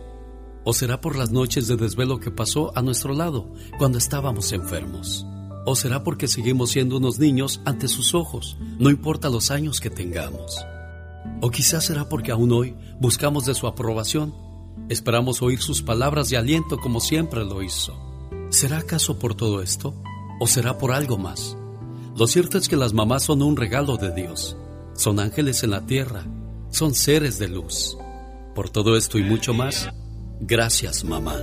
¿O 0.63 0.73
será 0.73 1.01
por 1.01 1.15
las 1.15 1.31
noches 1.31 1.67
de 1.67 1.75
desvelo 1.75 2.19
que 2.19 2.31
pasó 2.31 2.71
a 2.75 2.81
nuestro 2.81 3.13
lado 3.13 3.51
cuando 3.77 3.97
estábamos 3.97 4.51
enfermos? 4.51 5.25
¿O 5.65 5.75
será 5.75 6.03
porque 6.03 6.27
seguimos 6.27 6.71
siendo 6.71 6.97
unos 6.97 7.19
niños 7.19 7.61
ante 7.65 7.87
sus 7.87 8.15
ojos, 8.15 8.57
no 8.79 8.89
importa 8.89 9.29
los 9.29 9.51
años 9.51 9.79
que 9.79 9.89
tengamos? 9.89 10.57
¿O 11.41 11.51
quizás 11.51 11.85
será 11.85 12.09
porque 12.09 12.31
aún 12.31 12.51
hoy 12.51 12.75
buscamos 12.99 13.45
de 13.45 13.55
su 13.55 13.67
aprobación? 13.67 14.33
Esperamos 14.89 15.41
oír 15.41 15.61
sus 15.61 15.81
palabras 15.81 16.29
de 16.29 16.37
aliento 16.37 16.79
como 16.79 16.99
siempre 16.99 17.45
lo 17.45 17.61
hizo. 17.61 17.97
¿Será 18.49 18.79
acaso 18.79 19.19
por 19.19 19.35
todo 19.35 19.61
esto? 19.61 19.93
¿O 20.39 20.47
será 20.47 20.77
por 20.77 20.91
algo 20.91 21.17
más? 21.17 21.57
Lo 22.17 22.27
cierto 22.27 22.57
es 22.57 22.67
que 22.67 22.75
las 22.75 22.93
mamás 22.93 23.23
son 23.23 23.41
un 23.41 23.55
regalo 23.55 23.97
de 23.97 24.13
Dios. 24.13 24.57
Son 24.93 25.19
ángeles 25.19 25.63
en 25.63 25.71
la 25.71 25.85
tierra. 25.85 26.25
Son 26.69 26.93
seres 26.93 27.39
de 27.39 27.47
luz. 27.47 27.97
Por 28.55 28.69
todo 28.69 28.97
esto 28.97 29.17
y 29.17 29.23
mucho 29.23 29.53
más, 29.53 29.89
gracias 30.41 31.03
mamá. 31.03 31.35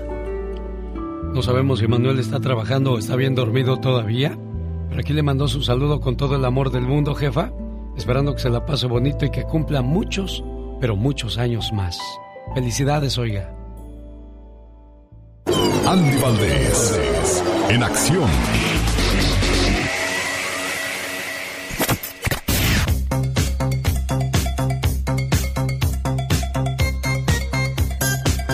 No 1.32 1.42
sabemos 1.42 1.78
si 1.78 1.86
Manuel 1.86 2.18
está 2.18 2.40
trabajando 2.40 2.92
o 2.92 2.98
está 2.98 3.16
bien 3.16 3.34
dormido 3.34 3.78
todavía, 3.78 4.38
pero 4.88 5.00
aquí 5.00 5.12
le 5.12 5.22
mandó 5.22 5.48
su 5.48 5.62
saludo 5.62 6.00
con 6.00 6.16
todo 6.16 6.36
el 6.36 6.44
amor 6.44 6.70
del 6.70 6.86
mundo, 6.86 7.14
jefa, 7.14 7.52
esperando 7.96 8.34
que 8.34 8.42
se 8.42 8.50
la 8.50 8.64
pase 8.64 8.86
bonito 8.86 9.24
y 9.24 9.30
que 9.30 9.44
cumpla 9.44 9.82
muchos, 9.82 10.44
pero 10.80 10.96
muchos 10.96 11.38
años 11.38 11.72
más. 11.72 11.98
Felicidades, 12.54 13.18
oiga. 13.18 13.52
Andy 15.86 16.16
Valdés, 16.18 17.42
en 17.68 17.82
acción. 17.82 18.28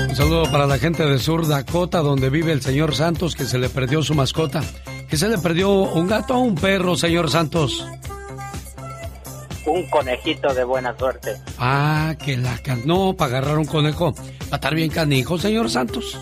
Un 0.08 0.16
saludo 0.16 0.42
para 0.50 0.66
la 0.66 0.78
gente 0.78 1.04
de 1.06 1.18
Sur 1.18 1.48
Dakota, 1.48 2.00
donde 2.00 2.28
vive 2.30 2.52
el 2.52 2.60
señor 2.60 2.94
Santos, 2.94 3.34
que 3.34 3.44
se 3.44 3.58
le 3.58 3.68
perdió 3.68 4.02
su 4.02 4.14
mascota. 4.14 4.62
¿Que 5.08 5.16
se 5.16 5.28
le 5.28 5.38
perdió 5.38 5.70
un 5.70 6.06
gato 6.06 6.34
o 6.34 6.40
un 6.40 6.54
perro, 6.54 6.96
señor 6.96 7.30
Santos? 7.30 7.86
Un 9.66 9.86
conejito 9.88 10.52
de 10.54 10.64
buena 10.64 10.96
suerte. 10.98 11.36
Ah, 11.58 12.14
que 12.22 12.36
la 12.36 12.58
can... 12.58 12.82
No, 12.84 13.14
para 13.14 13.38
agarrar 13.38 13.58
un 13.58 13.64
conejo. 13.64 14.12
Va 14.12 14.52
a 14.52 14.54
estar 14.56 14.74
bien 14.74 14.90
canijo, 14.90 15.38
señor 15.38 15.70
Santos. 15.70 16.18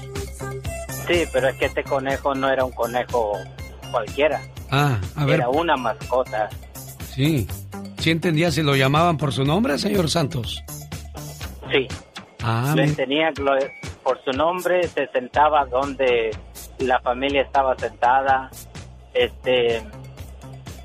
Sí, 1.07 1.25
pero 1.33 1.49
es 1.49 1.57
que 1.57 1.67
este 1.67 1.83
conejo 1.83 2.35
no 2.35 2.51
era 2.51 2.65
un 2.65 2.73
conejo 2.73 3.33
cualquiera. 3.91 4.41
Ah, 4.71 4.99
a 5.17 5.25
ver. 5.25 5.37
Era 5.37 5.49
una 5.49 5.77
mascota. 5.77 6.49
Sí. 7.15 7.47
¿Sí 7.99 8.11
entendía 8.11 8.51
si 8.51 8.63
lo 8.63 8.77
llamaban 8.77 9.17
por 9.17 9.33
su 9.33 9.45
nombre, 9.45 9.79
señor 9.79 10.09
Santos? 10.09 10.63
Sí. 11.71 11.89
Ah, 12.43 12.73
Le 12.75 12.91
tenía 12.93 13.31
por 14.03 14.23
su 14.25 14.33
nombre, 14.33 14.87
se 14.89 15.07
sentaba 15.09 15.67
donde 15.67 16.31
la 16.79 17.01
familia 17.01 17.43
estaba 17.43 17.77
sentada. 17.77 18.51
Este. 19.13 19.83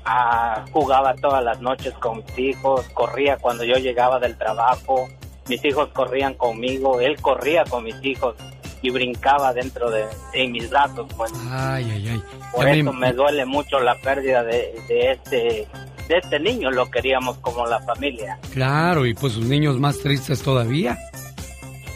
Ah, 0.06 0.64
jugaba 0.72 1.14
todas 1.16 1.44
las 1.44 1.60
noches 1.60 1.92
con 1.94 2.18
mis 2.18 2.38
hijos, 2.38 2.86
corría 2.94 3.36
cuando 3.36 3.64
yo 3.64 3.74
llegaba 3.76 4.18
del 4.18 4.36
trabajo, 4.38 5.08
mis 5.48 5.62
hijos 5.64 5.88
corrían 5.92 6.34
conmigo, 6.34 7.00
él 7.00 7.20
corría 7.20 7.64
con 7.64 7.84
mis 7.84 7.96
hijos 8.04 8.34
y 8.82 8.90
brincaba 8.90 9.52
dentro 9.52 9.90
de 9.90 10.04
mis 10.48 10.70
brazos, 10.70 11.06
pues. 11.16 11.32
Ay, 11.50 11.90
ay, 11.92 12.08
ay. 12.08 12.22
Por 12.54 12.68
eso 12.68 12.92
me- 12.92 13.00
me 13.08 13.12
duele 13.12 13.44
mucho 13.44 13.78
la 13.80 13.94
pérdida 13.96 14.42
de, 14.42 14.74
de 14.88 15.10
este 15.12 15.68
de 16.08 16.18
este 16.18 16.38
niño, 16.38 16.70
lo 16.70 16.88
queríamos 16.88 17.36
como 17.38 17.66
la 17.66 17.80
familia. 17.80 18.38
Claro, 18.52 19.06
y 19.06 19.14
pues 19.14 19.32
sus 19.32 19.44
niños 19.44 19.76
más 19.80 19.98
tristes 19.98 20.40
todavía. 20.40 20.96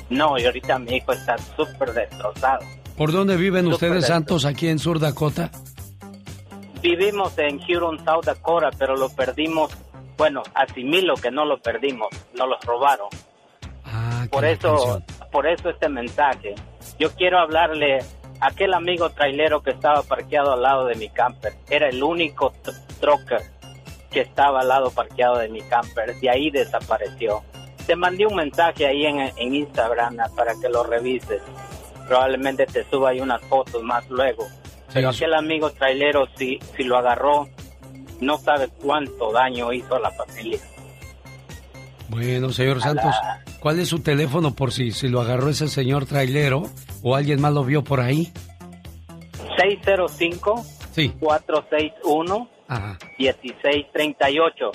No, 0.08 0.36
y 0.36 0.44
ahorita 0.44 0.80
mi 0.80 0.96
hijo 0.96 1.12
está 1.12 1.36
súper 1.56 1.92
destrozado. 1.92 2.58
¿Por 2.96 3.12
dónde 3.12 3.36
viven 3.36 3.70
Súper 3.70 3.90
ustedes. 3.90 4.06
Santos, 4.08 4.44
aquí 4.44 4.66
en 4.66 4.80
Sur 4.80 4.98
Dakota? 4.98 5.50
Vivimos 6.82 7.36
en 7.38 7.60
Huron, 7.68 8.02
South 8.04 8.24
Dakota, 8.24 8.70
pero 8.78 8.96
lo 8.96 9.08
perdimos, 9.10 9.70
bueno, 10.16 10.42
asimilo 10.54 11.14
que 11.14 11.30
no 11.30 11.44
lo 11.44 11.58
perdimos, 11.60 12.08
no 12.34 12.46
los 12.46 12.60
robaron. 12.64 13.08
Ah, 13.84 14.26
por 14.30 14.44
eso, 14.44 15.02
por 15.30 15.46
eso 15.46 15.68
este 15.70 15.88
mensaje. 15.88 16.54
Yo 16.98 17.10
quiero 17.14 17.38
hablarle 17.38 17.98
a 18.40 18.46
aquel 18.46 18.72
amigo 18.74 19.10
trailero 19.10 19.62
que 19.62 19.70
estaba 19.70 20.02
parqueado 20.02 20.52
al 20.52 20.62
lado 20.62 20.86
de 20.86 20.94
mi 20.94 21.08
camper. 21.10 21.54
Era 21.68 21.88
el 21.88 22.02
único 22.02 22.50
t- 22.62 22.72
troca 23.00 23.38
que 24.10 24.20
estaba 24.20 24.60
al 24.60 24.68
lado 24.68 24.90
parqueado 24.90 25.38
de 25.38 25.48
mi 25.48 25.60
camper. 25.62 26.14
De 26.16 26.30
ahí 26.30 26.50
desapareció. 26.50 27.42
Te 27.86 27.96
mandé 27.96 28.26
un 28.26 28.36
mensaje 28.36 28.86
ahí 28.86 29.04
en, 29.06 29.18
en 29.20 29.54
Instagram 29.54 30.16
para 30.36 30.52
que 30.60 30.68
lo 30.68 30.84
revises. 30.84 31.42
Probablemente 32.06 32.66
te 32.66 32.84
suba 32.90 33.10
ahí 33.10 33.20
unas 33.20 33.40
fotos 33.42 33.82
más 33.82 34.08
luego. 34.10 34.46
Pero 34.92 35.10
aquel 35.10 35.34
amigo 35.34 35.70
trailero, 35.70 36.26
si, 36.36 36.58
si 36.76 36.82
lo 36.84 36.98
agarró, 36.98 37.48
no 38.20 38.38
sabe 38.38 38.68
cuánto 38.82 39.32
daño 39.32 39.72
hizo 39.72 39.94
a 39.94 40.00
la 40.00 40.10
familia. 40.10 40.60
Bueno, 42.08 42.50
señor 42.50 42.80
Santos, 42.82 43.14
¿cuál 43.60 43.78
es 43.78 43.88
su 43.88 44.00
teléfono 44.00 44.54
por 44.54 44.72
si, 44.72 44.90
si 44.90 45.08
lo 45.08 45.20
agarró 45.20 45.48
ese 45.48 45.68
señor 45.68 46.06
trailero 46.06 46.64
o 47.02 47.14
alguien 47.14 47.40
más 47.40 47.52
lo 47.52 47.64
vio 47.64 47.84
por 47.84 48.00
ahí? 48.00 48.32
605 49.56 50.64
Sí. 50.92 51.10
461 51.20 52.48
Ajá. 52.66 52.98
1638. 53.18 54.70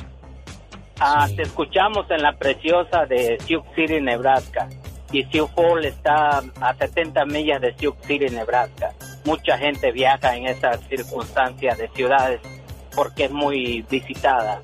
Ah, 0.99 1.27
Te 1.35 1.41
escuchamos 1.41 2.09
en 2.09 2.21
la 2.21 2.37
preciosa 2.37 3.05
de 3.05 3.37
Sioux 3.45 3.65
City, 3.75 3.99
Nebraska. 4.01 4.69
Y 5.11 5.23
Sioux 5.25 5.47
Falls 5.55 5.85
está 5.85 6.39
a 6.61 6.75
70 6.77 7.25
millas 7.25 7.61
de 7.61 7.73
Sioux 7.77 7.95
City, 8.05 8.25
Nebraska. 8.29 8.91
Mucha 9.25 9.57
gente 9.57 9.91
viaja 9.91 10.35
en 10.35 10.47
esas 10.47 10.79
circunstancias 10.89 11.77
de 11.77 11.87
ciudades 11.95 12.41
porque 12.95 13.25
es 13.25 13.31
muy 13.31 13.83
visitada. 13.89 14.61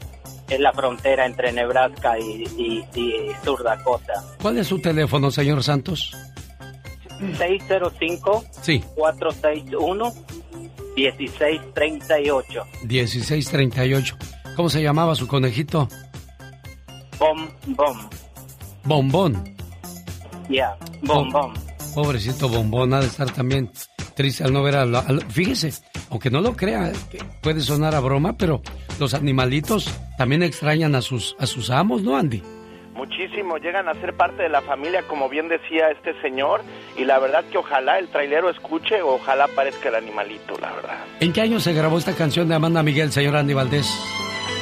Es 0.49 0.59
la 0.59 0.73
frontera 0.73 1.25
entre 1.25 1.51
Nebraska 1.53 2.19
y, 2.19 2.43
y- 2.57 2.85
y 2.99 3.11
Sur 3.45 3.63
Dakota. 3.63 4.13
¿Cuál 4.41 4.57
es 4.57 4.67
su 4.67 4.79
teléfono, 4.81 5.31
señor 5.31 5.63
Santos? 5.63 6.13
605 7.37 8.43
Sí, 8.61 8.83
461 8.95 10.11
1638. 10.95 12.65
1638. 12.83 14.17
¿Cómo 14.55 14.69
se 14.69 14.81
llamaba 14.81 15.15
su 15.15 15.27
conejito? 15.27 15.87
Bom, 17.19 17.49
bom. 17.67 18.09
Bombón. 18.83 19.55
Ya, 20.51 20.75
bom, 21.01 21.29
bom. 21.31 21.53
Pobrecito 21.95 22.47
Bombón, 22.47 22.93
ha 22.93 22.99
de 23.01 23.07
estar 23.07 23.29
también 23.31 23.69
triste 24.15 24.43
al 24.43 24.53
no 24.53 24.63
ver 24.63 24.75
a 24.77 24.85
la... 24.85 24.99
al- 24.99 25.25
Fíjese, 25.29 25.73
aunque 26.09 26.29
no 26.29 26.39
lo 26.41 26.55
crea, 26.55 26.89
eh, 26.89 26.93
que 27.11 27.19
puede 27.41 27.59
sonar 27.61 27.95
a 27.95 27.99
broma, 27.99 28.37
pero 28.37 28.61
los 28.99 29.13
animalitos 29.13 29.89
también 30.17 30.41
extrañan 30.43 30.95
a 30.95 31.01
sus, 31.01 31.35
a 31.39 31.45
sus 31.45 31.69
amos, 31.69 32.01
¿no, 32.01 32.15
Andy? 32.15 32.41
Muchísimo, 32.93 33.57
llegan 33.57 33.89
a 33.89 33.93
ser 33.95 34.15
parte 34.15 34.43
de 34.43 34.49
la 34.49 34.61
familia, 34.61 35.03
como 35.07 35.27
bien 35.27 35.47
decía 35.49 35.89
este 35.91 36.13
señor, 36.21 36.61
y 36.97 37.03
la 37.03 37.19
verdad 37.19 37.43
que 37.51 37.57
ojalá 37.57 37.97
el 37.99 38.07
trailero 38.09 38.49
escuche, 38.49 39.01
o 39.01 39.15
ojalá 39.15 39.45
aparezca 39.45 39.89
el 39.89 39.95
animalito, 39.95 40.57
la 40.61 40.71
verdad. 40.73 40.97
¿En 41.19 41.33
qué 41.33 41.41
año 41.41 41.59
se 41.59 41.73
grabó 41.73 41.97
esta 41.97 42.13
canción 42.13 42.47
de 42.47 42.55
Amanda 42.55 42.83
Miguel, 42.83 43.11
señor 43.11 43.35
Andy 43.35 43.53
Valdés? 43.53 43.87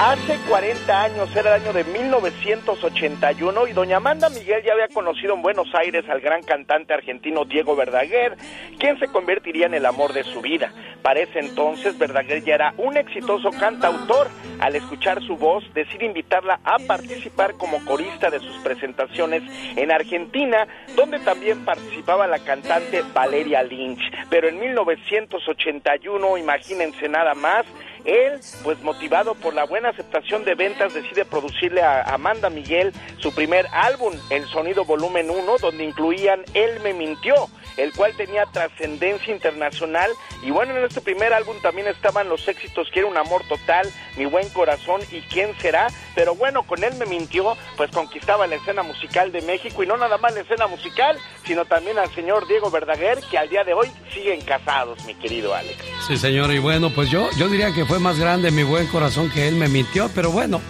Hace 0.02 0.38
40 0.48 1.04
años, 1.04 1.36
era 1.36 1.58
el 1.58 1.62
año 1.62 1.74
de 1.74 1.84
1981, 1.84 3.68
y 3.68 3.74
doña 3.74 3.98
Amanda 3.98 4.30
Miguel 4.30 4.64
ya 4.64 4.72
había 4.72 4.88
conocido 4.88 5.34
en 5.34 5.42
Buenos 5.42 5.68
Aires 5.76 6.08
al 6.08 6.22
gran 6.22 6.42
cantante 6.42 6.94
argentino 6.94 7.44
Diego 7.44 7.76
Verdaguer, 7.76 8.38
quien 8.80 8.98
se 8.98 9.10
convertiría 9.10 9.66
en 9.66 9.74
el 9.74 9.86
amor 9.86 10.14
de 10.14 10.24
su 10.24 10.40
vida. 10.40 10.72
Para 11.02 11.20
ese 11.20 11.40
entonces, 11.40 11.98
Verdaguer 11.98 12.46
ya 12.46 12.56
era 12.56 12.74
un 12.78 12.96
exitoso 12.96 13.52
cantautor. 13.52 14.30
Al 14.62 14.78
escuchar 14.78 15.22
su 15.22 15.36
voz, 15.36 15.66
decide 15.74 16.06
invitarla 16.06 16.62
a 16.64 16.78
participar 16.80 17.56
como 17.56 17.84
corista 17.84 18.30
de 18.30 18.40
sus 18.40 18.56
presentaciones 18.60 19.44
en 19.76 19.92
Argentina, 19.92 20.66
donde 20.96 21.20
también 21.20 21.66
participaba 21.66 22.26
la 22.26 22.40
cantante 22.40 23.04
Valeria 23.14 23.64
Lynch. 23.64 24.00
Pero 24.30 24.48
en 24.48 24.60
1981, 24.60 26.38
imagínense 26.38 27.10
nada 27.10 27.34
más, 27.34 27.66
él, 28.06 28.40
pues 28.64 28.82
motivado 28.82 29.36
por 29.36 29.54
la 29.54 29.66
buena 29.66 29.90
aceptación 29.90 30.46
de 30.46 30.56
ventas, 30.56 30.94
decide 30.94 31.26
producirle 31.26 31.82
a 31.82 32.02
Amanda 32.02 32.50
Miguel 32.50 32.94
su 33.18 33.34
primer 33.34 33.68
álbum, 33.72 34.14
El 34.30 34.46
Sonido 34.48 34.86
Volumen 34.86 35.30
1, 35.30 35.58
donde 35.62 35.84
incluían 35.84 36.44
Él 36.54 36.80
me 36.84 36.94
mintió, 36.94 37.36
el 37.78 37.94
cual 37.94 38.14
tenía 38.16 38.46
trascendencia 38.46 39.34
internacional. 39.34 40.12
Y 40.44 40.52
bueno, 40.52 40.76
en 40.76 40.84
este 40.84 41.02
primer 41.02 41.34
álbum 41.34 41.58
también 41.62 41.88
estaban 41.88 42.30
los 42.30 42.48
éxitos 42.48 42.90
Quiero 42.92 43.08
un 43.08 43.18
amor 43.18 43.44
total, 43.48 43.88
Mi 44.18 44.26
buen 44.26 44.50
corazón 44.50 45.02
y 45.12 45.22
¿Quién 45.22 45.52
será? 45.60 45.88
Pero 46.16 46.36
bueno, 46.36 46.64
con 46.64 46.84
Él 46.84 46.96
me 46.96 47.06
mintió, 47.06 47.56
pues 47.78 47.92
conquistaba 47.92 48.48
la 48.48 48.56
escena 48.56 48.84
musical 48.84 49.32
de 49.32 49.42
México 49.42 49.84
y 49.84 49.88
no 49.88 49.96
nada 49.98 50.18
más 50.18 50.34
la 50.34 50.42
escena 50.42 50.68
musical, 50.68 51.18
sino 51.46 51.66
también 51.66 51.98
al 51.98 52.14
señor 52.14 52.48
Diego 52.48 52.72
Verdaguer, 52.72 53.20
que 53.30 53.38
al 53.38 53.50
día 53.50 53.64
de 53.64 53.74
hoy 53.74 53.88
siguen 54.14 54.42
casados, 54.42 55.04
mi 55.06 55.14
querido 55.16 55.54
Alex. 55.54 55.78
Sí, 56.08 56.18
señor, 56.18 56.52
y 56.52 56.60
bueno, 56.60 56.90
pues 56.90 57.10
yo, 57.10 57.30
yo 57.38 57.48
diría 57.48 57.72
que 57.74 57.86
fue 57.86 57.99
más 58.00 58.20
grande 58.20 58.52
mi 58.52 58.64
buen 58.64 58.88
corazón 58.88 59.30
que 59.30 59.48
él 59.48 59.56
me 59.56 59.68
mintió, 59.68 60.10
pero 60.14 60.32
bueno, 60.32 60.62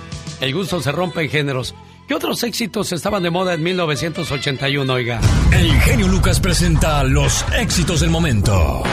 el 0.41 0.53
gusto 0.53 0.82
se 0.82 0.91
rompe 0.91 1.23
en 1.23 1.30
géneros. 1.30 1.75
¿Qué 2.07 2.15
otros 2.15 2.43
éxitos 2.43 2.91
estaban 2.91 3.21
de 3.21 3.30
moda 3.30 3.53
en 3.53 3.61
1981, 3.61 4.91
oiga? 4.91 5.19
El 5.51 5.71
genio 5.82 6.07
Lucas 6.07 6.39
presenta 6.39 7.03
los 7.03 7.45
éxitos 7.55 8.01
del 8.01 8.09
momento. 8.09 8.84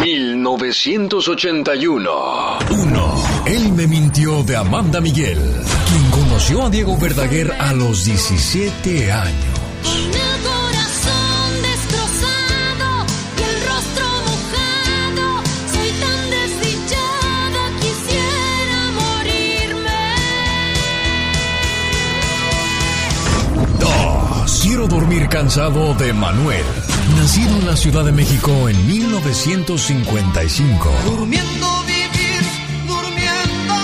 1981. 0.00 2.58
1. 2.70 3.24
Él 3.46 3.72
me 3.72 3.86
mintió 3.86 4.42
de 4.42 4.56
Amanda 4.56 5.00
Miguel, 5.00 5.38
quien 5.88 6.10
conoció 6.10 6.64
a 6.64 6.70
Diego 6.70 6.96
Verdaguer 6.96 7.52
a 7.58 7.72
los 7.74 8.06
17 8.06 9.12
años. 9.12 10.19
Quiero 24.70 24.86
dormir 24.86 25.26
cansado 25.28 25.94
de 25.94 26.12
Manuel, 26.12 26.64
nacido 27.16 27.58
en 27.58 27.66
la 27.66 27.74
Ciudad 27.74 28.04
de 28.04 28.12
México 28.12 28.68
en 28.68 28.86
1955. 28.86 30.92
Durmiendo 31.06 31.82
vivir, 31.86 32.40
durmiendo, 32.86 33.74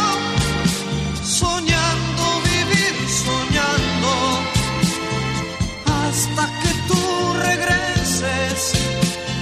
soñando 1.24 2.40
vivir, 2.44 2.94
soñando, 3.26 4.38
hasta 5.86 6.46
que 6.62 6.72
tú 6.86 7.02
regreses 7.34 8.74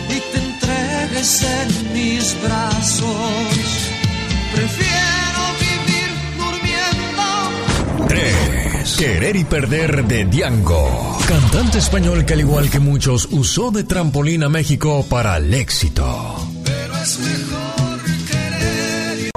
y 0.08 0.20
te 0.32 0.38
entregues 0.38 1.42
en 1.42 1.92
mis 1.92 2.34
brazos. 2.42 3.53
Querer 8.98 9.34
y 9.34 9.44
perder 9.44 10.04
de 10.06 10.24
Diango, 10.24 11.18
cantante 11.26 11.78
español 11.78 12.24
que 12.24 12.34
al 12.34 12.40
igual 12.40 12.70
que 12.70 12.78
muchos 12.78 13.28
usó 13.32 13.72
de 13.72 13.82
trampolín 13.82 14.44
a 14.44 14.48
México 14.48 15.04
para 15.10 15.36
el 15.36 15.52
éxito. 15.52 16.48
Pero 16.64 16.96
es 16.96 17.18
mejor 17.18 18.00
querer. 18.30 19.30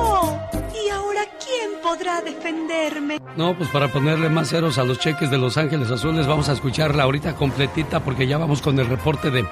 ¿Y 0.85 0.89
ahora 0.89 1.21
quién 1.43 1.71
podrá 1.81 2.21
defenderme? 2.21 3.19
No, 3.35 3.57
pues 3.57 3.67
para 3.69 3.91
ponerle 3.91 4.29
más 4.29 4.49
ceros 4.49 4.77
a 4.77 4.83
los 4.83 4.99
cheques 4.99 5.31
de 5.31 5.39
Los 5.39 5.57
Ángeles 5.57 5.89
Azules, 5.89 6.27
vamos 6.27 6.49
a 6.49 6.53
escucharla 6.53 7.03
ahorita 7.03 7.35
completita 7.35 7.99
porque 8.01 8.27
ya 8.27 8.37
vamos 8.37 8.61
con 8.61 8.77
el 8.79 8.87
reporte 8.87 9.31
de 9.31 9.43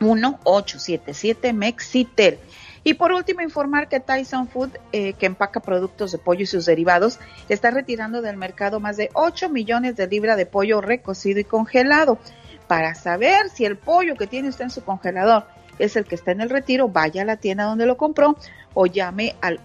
1877 0.00 1.52
Mexitel. 1.52 2.38
Y 2.86 2.94
por 2.94 3.12
último, 3.12 3.40
informar 3.40 3.88
que 3.88 3.98
Tyson 3.98 4.46
Food, 4.46 4.70
eh, 4.92 5.14
que 5.14 5.24
empaca 5.24 5.60
productos 5.60 6.12
de 6.12 6.18
pollo 6.18 6.42
y 6.42 6.46
sus 6.46 6.66
derivados, 6.66 7.18
está 7.48 7.70
retirando 7.70 8.20
del 8.20 8.36
mercado 8.36 8.78
más 8.78 8.98
de 8.98 9.08
8 9.14 9.48
millones 9.48 9.96
de 9.96 10.06
libras 10.06 10.36
de 10.36 10.44
pollo 10.44 10.82
recocido 10.82 11.40
y 11.40 11.44
congelado. 11.44 12.18
Para 12.66 12.94
saber 12.94 13.48
si 13.48 13.64
el 13.64 13.78
pollo 13.78 14.16
que 14.16 14.26
tiene 14.26 14.50
usted 14.50 14.64
en 14.64 14.70
su 14.70 14.84
congelador 14.84 15.46
es 15.78 15.96
el 15.96 16.04
que 16.04 16.14
está 16.14 16.32
en 16.32 16.42
el 16.42 16.50
retiro, 16.50 16.88
vaya 16.88 17.22
a 17.22 17.24
la 17.24 17.38
tienda 17.38 17.64
donde 17.64 17.86
lo 17.86 17.96
compró 17.96 18.36
o 18.74 18.86
llame 18.86 19.34
al 19.40 19.60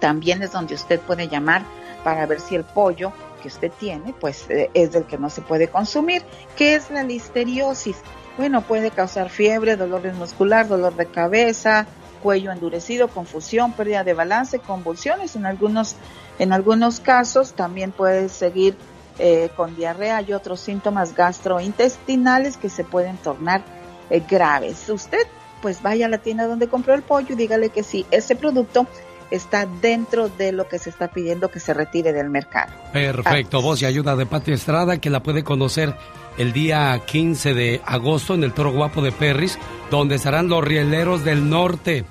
También 0.00 0.42
es 0.42 0.52
donde 0.52 0.74
usted 0.74 1.00
puede 1.00 1.28
llamar 1.28 1.62
para 2.04 2.26
ver 2.26 2.40
si 2.40 2.54
el 2.54 2.64
pollo 2.64 3.12
que 3.42 3.48
usted 3.48 3.72
tiene, 3.78 4.14
pues 4.18 4.48
eh, 4.50 4.70
es 4.74 4.92
del 4.92 5.04
que 5.04 5.18
no 5.18 5.30
se 5.30 5.42
puede 5.42 5.68
consumir. 5.68 6.22
¿Qué 6.56 6.74
es 6.74 6.90
la 6.90 7.02
listeriosis? 7.02 7.96
Bueno, 8.36 8.62
puede 8.62 8.90
causar 8.90 9.30
fiebre, 9.30 9.76
dolores 9.76 10.14
muscular, 10.14 10.68
dolor 10.68 10.94
de 10.94 11.06
cabeza, 11.06 11.86
cuello 12.22 12.52
endurecido, 12.52 13.08
confusión, 13.08 13.72
pérdida 13.72 14.04
de 14.04 14.14
balance, 14.14 14.58
convulsiones. 14.58 15.36
En 15.36 15.46
algunos, 15.46 15.96
en 16.38 16.52
algunos 16.52 17.00
casos 17.00 17.54
también 17.54 17.92
puede 17.92 18.28
seguir 18.28 18.76
eh, 19.18 19.50
con 19.56 19.74
diarrea 19.74 20.22
y 20.22 20.32
otros 20.32 20.60
síntomas 20.60 21.14
gastrointestinales 21.14 22.56
que 22.56 22.68
se 22.68 22.84
pueden 22.84 23.16
tornar 23.16 23.62
eh, 24.10 24.22
graves. 24.28 24.88
Usted, 24.88 25.26
pues 25.60 25.82
vaya 25.82 26.06
a 26.06 26.08
la 26.08 26.18
tienda 26.18 26.46
donde 26.46 26.68
compró 26.68 26.94
el 26.94 27.02
pollo 27.02 27.34
y 27.34 27.36
dígale 27.36 27.70
que 27.70 27.82
sí, 27.82 28.06
ese 28.10 28.36
producto 28.36 28.86
está 29.30 29.66
dentro 29.66 30.28
de 30.28 30.52
lo 30.52 30.68
que 30.68 30.78
se 30.78 30.90
está 30.90 31.08
pidiendo 31.08 31.50
que 31.50 31.60
se 31.60 31.74
retire 31.74 32.12
del 32.12 32.30
mercado. 32.30 32.72
Perfecto, 32.92 33.60
voz 33.60 33.82
y 33.82 33.86
ayuda 33.86 34.16
de 34.16 34.26
Pati 34.26 34.52
Estrada, 34.52 34.98
que 34.98 35.10
la 35.10 35.22
puede 35.22 35.44
conocer 35.44 35.94
el 36.38 36.52
día 36.52 37.00
15 37.04 37.54
de 37.54 37.80
agosto 37.84 38.34
en 38.34 38.44
el 38.44 38.52
Toro 38.52 38.72
Guapo 38.72 39.02
de 39.02 39.12
Perris, 39.12 39.58
donde 39.90 40.14
estarán 40.14 40.48
los 40.48 40.64
rieleros 40.64 41.24
del 41.24 41.48
norte. 41.48 42.04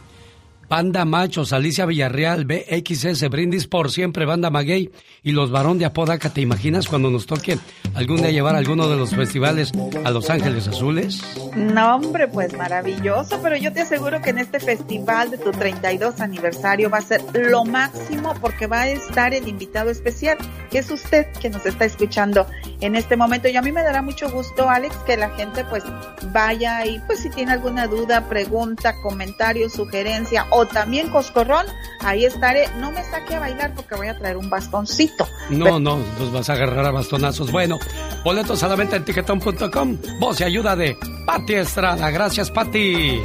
Banda 0.70 1.06
Machos, 1.06 1.54
Alicia 1.54 1.86
Villarreal, 1.86 2.44
BXS, 2.44 3.30
Brindis 3.30 3.68
por 3.68 3.90
siempre, 3.90 4.26
Banda 4.26 4.50
Maguey 4.50 4.92
y 5.24 5.32
los 5.32 5.50
Barón 5.50 5.78
de 5.80 5.86
Apodaca. 5.86 6.30
¿Te 6.30 6.42
imaginas 6.42 6.88
cuando 6.88 7.10
nos 7.10 7.26
toque 7.26 7.58
algún 7.94 8.18
día 8.18 8.32
llevar 8.32 8.56
alguno 8.56 8.90
de 8.90 8.98
los 8.98 9.16
festivales 9.16 9.72
a 10.04 10.12
Los 10.12 10.30
Ángeles 10.30 10.68
Azules? 10.68 11.22
No, 11.56 11.96
hombre, 11.96 12.28
pues 12.28 12.56
maravilloso, 12.58 13.40
pero 13.42 13.56
yo 13.56 13.72
te 13.72 13.82
aseguro 13.82 14.22
que 14.22 14.32
en 14.32 14.40
este 14.40 14.60
festival 14.60 15.32
de 15.32 15.38
tu 15.38 15.52
32 15.52 16.20
aniversario 16.20 16.90
va 16.90 16.98
a 16.98 17.02
ser 17.02 17.24
lo 17.34 17.64
máximo 17.64 18.34
porque 18.42 18.68
va 18.68 18.82
a 18.82 18.90
estar 18.90 19.34
el 19.34 19.48
invitado 19.48 19.90
especial, 19.90 20.38
que 20.70 20.80
es 20.80 20.92
usted 20.92 21.28
que 21.40 21.50
nos 21.50 21.66
está 21.66 21.86
escuchando 21.86 22.46
en 22.82 22.98
este 22.98 23.16
momento. 23.16 23.48
Y 23.48 23.56
a 23.56 23.62
mí 23.62 23.72
me 23.72 23.84
dará 23.84 24.02
mucho 24.02 24.30
gusto, 24.30 24.70
Alex, 24.70 24.96
que 25.06 25.16
la 25.16 25.30
gente 25.30 25.64
pues 25.66 25.84
vaya 26.34 26.86
y 26.86 27.00
pues 27.08 27.22
si 27.22 27.30
tiene 27.30 27.54
alguna 27.54 27.88
duda, 27.88 28.28
pregunta, 28.28 28.96
comentario, 29.02 29.70
sugerencia 29.70 30.46
o 30.58 30.66
también 30.66 31.10
coscorrón, 31.10 31.66
ahí 32.02 32.26
estaré. 32.26 32.68
No 32.80 32.92
me 32.92 33.04
saque 33.04 33.36
a 33.36 33.40
bailar 33.40 33.74
porque 33.76 33.96
voy 33.96 34.08
a 34.08 34.18
traer 34.18 34.38
un 34.38 34.50
bastoncito. 34.50 35.28
No, 35.50 35.80
no, 35.80 35.98
nos 36.20 36.32
vas 36.32 36.50
a 36.50 36.54
agarrar 36.54 36.86
a 36.86 36.92
bastonazos. 36.92 37.52
Bueno, 37.52 37.78
boletos 38.24 38.64
a 38.64 38.68
la 38.68 38.76
venta 38.76 38.96
en 38.96 39.06
tiquetón.com. 39.06 39.98
Voz 40.20 40.42
y 40.42 40.44
ayuda 40.44 40.76
de 40.76 40.98
Pati 41.26 41.54
Estrada. 41.56 42.10
Gracias, 42.10 42.50
Pati. 42.52 43.22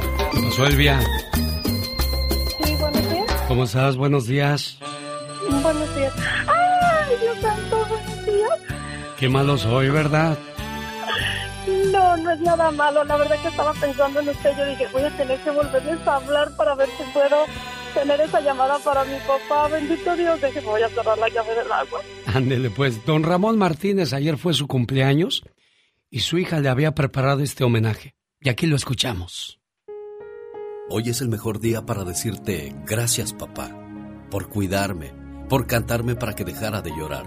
Suelvia, 0.55 0.99
Sí, 2.63 2.75
buenos 2.75 3.09
días. 3.11 3.25
¿cómo 3.47 3.63
estás? 3.63 3.95
Buenos 3.97 4.27
días. 4.27 4.77
Buenos 5.61 5.95
días. 5.95 6.13
¡Ay, 6.47 7.15
Dios 7.21 7.37
santo, 7.41 7.85
buenos 7.89 8.25
días! 8.25 8.59
Qué 9.17 9.29
malo 9.29 9.57
soy, 9.57 9.89
¿verdad? 9.89 10.37
No, 11.93 12.17
no 12.17 12.31
es 12.31 12.39
nada 12.41 12.71
malo. 12.71 13.03
La 13.03 13.17
verdad 13.17 13.39
que 13.41 13.49
estaba 13.49 13.71
pensando 13.73 14.19
en 14.19 14.29
usted. 14.29 14.57
Yo 14.57 14.65
dije, 14.65 14.87
voy 14.91 15.03
a 15.03 15.15
tener 15.15 15.39
que 15.41 15.51
volverles 15.51 16.07
a 16.07 16.15
hablar 16.15 16.55
para 16.57 16.73
ver 16.73 16.89
si 16.97 17.03
puedo 17.13 17.45
tener 17.93 18.19
esa 18.21 18.41
llamada 18.41 18.79
para 18.79 19.05
mi 19.05 19.17
papá. 19.27 19.67
Bendito 19.67 20.15
Dios, 20.15 20.41
deje, 20.41 20.59
voy 20.61 20.81
a 20.81 20.89
cerrar 20.89 21.17
la 21.19 21.29
llave 21.29 21.53
del 21.55 21.71
agua. 21.71 22.01
Ándele, 22.25 22.71
pues. 22.71 23.05
Don 23.05 23.23
Ramón 23.23 23.59
Martínez, 23.59 24.11
ayer 24.13 24.37
fue 24.37 24.53
su 24.53 24.67
cumpleaños 24.67 25.43
y 26.09 26.21
su 26.21 26.39
hija 26.39 26.59
le 26.59 26.69
había 26.69 26.95
preparado 26.95 27.43
este 27.43 27.63
homenaje. 27.63 28.15
Y 28.39 28.49
aquí 28.49 28.65
lo 28.65 28.75
escuchamos. 28.75 29.59
Hoy 30.89 31.09
es 31.09 31.21
el 31.21 31.29
mejor 31.29 31.59
día 31.59 31.85
para 31.85 32.03
decirte 32.03 32.75
gracias 32.85 33.33
papá, 33.33 33.71
por 34.29 34.49
cuidarme, 34.49 35.13
por 35.47 35.65
cantarme 35.65 36.15
para 36.15 36.33
que 36.33 36.43
dejara 36.43 36.81
de 36.81 36.91
llorar, 36.91 37.25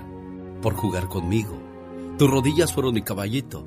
por 0.60 0.74
jugar 0.74 1.08
conmigo. 1.08 1.62
Tus 2.18 2.30
rodillas 2.30 2.72
fueron 2.72 2.94
mi 2.94 3.02
caballito, 3.02 3.66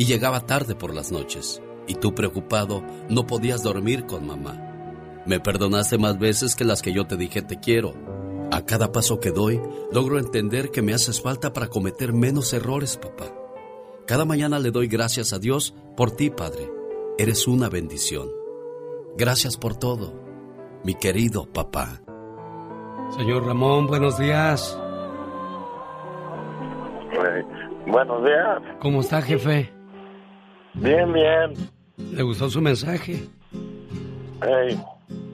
y 0.00 0.06
llegaba 0.06 0.46
tarde 0.46 0.74
por 0.74 0.94
las 0.94 1.12
noches. 1.12 1.62
Y 1.86 1.94
tú 1.94 2.14
preocupado 2.14 2.82
no 3.10 3.26
podías 3.26 3.62
dormir 3.62 4.06
con 4.06 4.26
mamá. 4.26 4.56
Me 5.26 5.40
perdonaste 5.40 5.98
más 5.98 6.18
veces 6.18 6.56
que 6.56 6.64
las 6.64 6.80
que 6.80 6.94
yo 6.94 7.06
te 7.06 7.18
dije 7.18 7.42
te 7.42 7.60
quiero. 7.60 7.92
A 8.50 8.64
cada 8.64 8.92
paso 8.92 9.20
que 9.20 9.30
doy, 9.30 9.60
logro 9.92 10.18
entender 10.18 10.70
que 10.70 10.80
me 10.80 10.94
haces 10.94 11.20
falta 11.20 11.52
para 11.52 11.66
cometer 11.66 12.14
menos 12.14 12.54
errores, 12.54 12.96
papá. 12.96 13.26
Cada 14.06 14.24
mañana 14.24 14.58
le 14.58 14.70
doy 14.70 14.88
gracias 14.88 15.34
a 15.34 15.38
Dios 15.38 15.74
por 15.98 16.12
ti, 16.12 16.30
Padre. 16.30 16.70
Eres 17.18 17.46
una 17.46 17.68
bendición. 17.68 18.30
Gracias 19.18 19.58
por 19.58 19.76
todo, 19.76 20.14
mi 20.82 20.94
querido 20.94 21.44
papá. 21.44 22.00
Señor 23.18 23.44
Ramón, 23.44 23.86
buenos 23.86 24.18
días. 24.18 24.80
Buenos 27.86 28.24
días. 28.24 28.62
¿Cómo 28.80 29.02
está, 29.02 29.20
jefe? 29.20 29.78
Bien, 30.74 31.12
bien. 31.12 31.54
¿Le 32.12 32.22
gustó 32.22 32.48
su 32.48 32.60
mensaje? 32.60 33.28
Hey, 34.42 34.78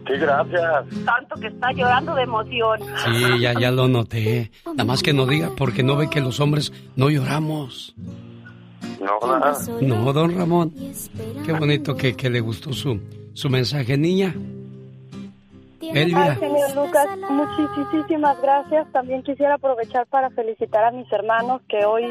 sí, 0.06 0.12
gracias. 0.18 0.84
Tanto 1.04 1.36
que 1.40 1.46
está 1.48 1.72
llorando 1.72 2.14
de 2.14 2.22
emoción. 2.22 2.80
Sí, 3.04 3.40
ya, 3.40 3.54
ya 3.58 3.70
lo 3.70 3.88
noté. 3.88 4.50
Nada 4.66 4.84
más 4.84 5.02
que 5.02 5.12
no 5.12 5.26
diga 5.26 5.50
porque 5.56 5.82
no 5.82 5.96
ve 5.96 6.08
que 6.10 6.20
los 6.20 6.40
hombres 6.40 6.72
no 6.96 7.08
lloramos. 7.10 7.94
No, 9.00 9.38
nada. 9.38 9.56
No, 9.80 10.12
don 10.12 10.36
Ramón. 10.36 10.72
Qué 11.44 11.52
bonito 11.52 11.94
que, 11.94 12.16
que 12.16 12.30
le 12.30 12.40
gustó 12.40 12.72
su, 12.72 13.00
su 13.34 13.48
mensaje, 13.50 13.96
niña. 13.96 14.34
Elvia. 15.80 16.32
Ay, 16.32 16.36
señor 16.38 16.74
Lucas, 16.74 17.06
muchísimas 17.30 18.40
gracias. 18.40 18.90
También 18.92 19.22
quisiera 19.22 19.54
aprovechar 19.54 20.06
para 20.06 20.30
felicitar 20.30 20.84
a 20.84 20.90
mis 20.90 21.10
hermanos 21.12 21.62
que 21.68 21.84
hoy, 21.84 22.04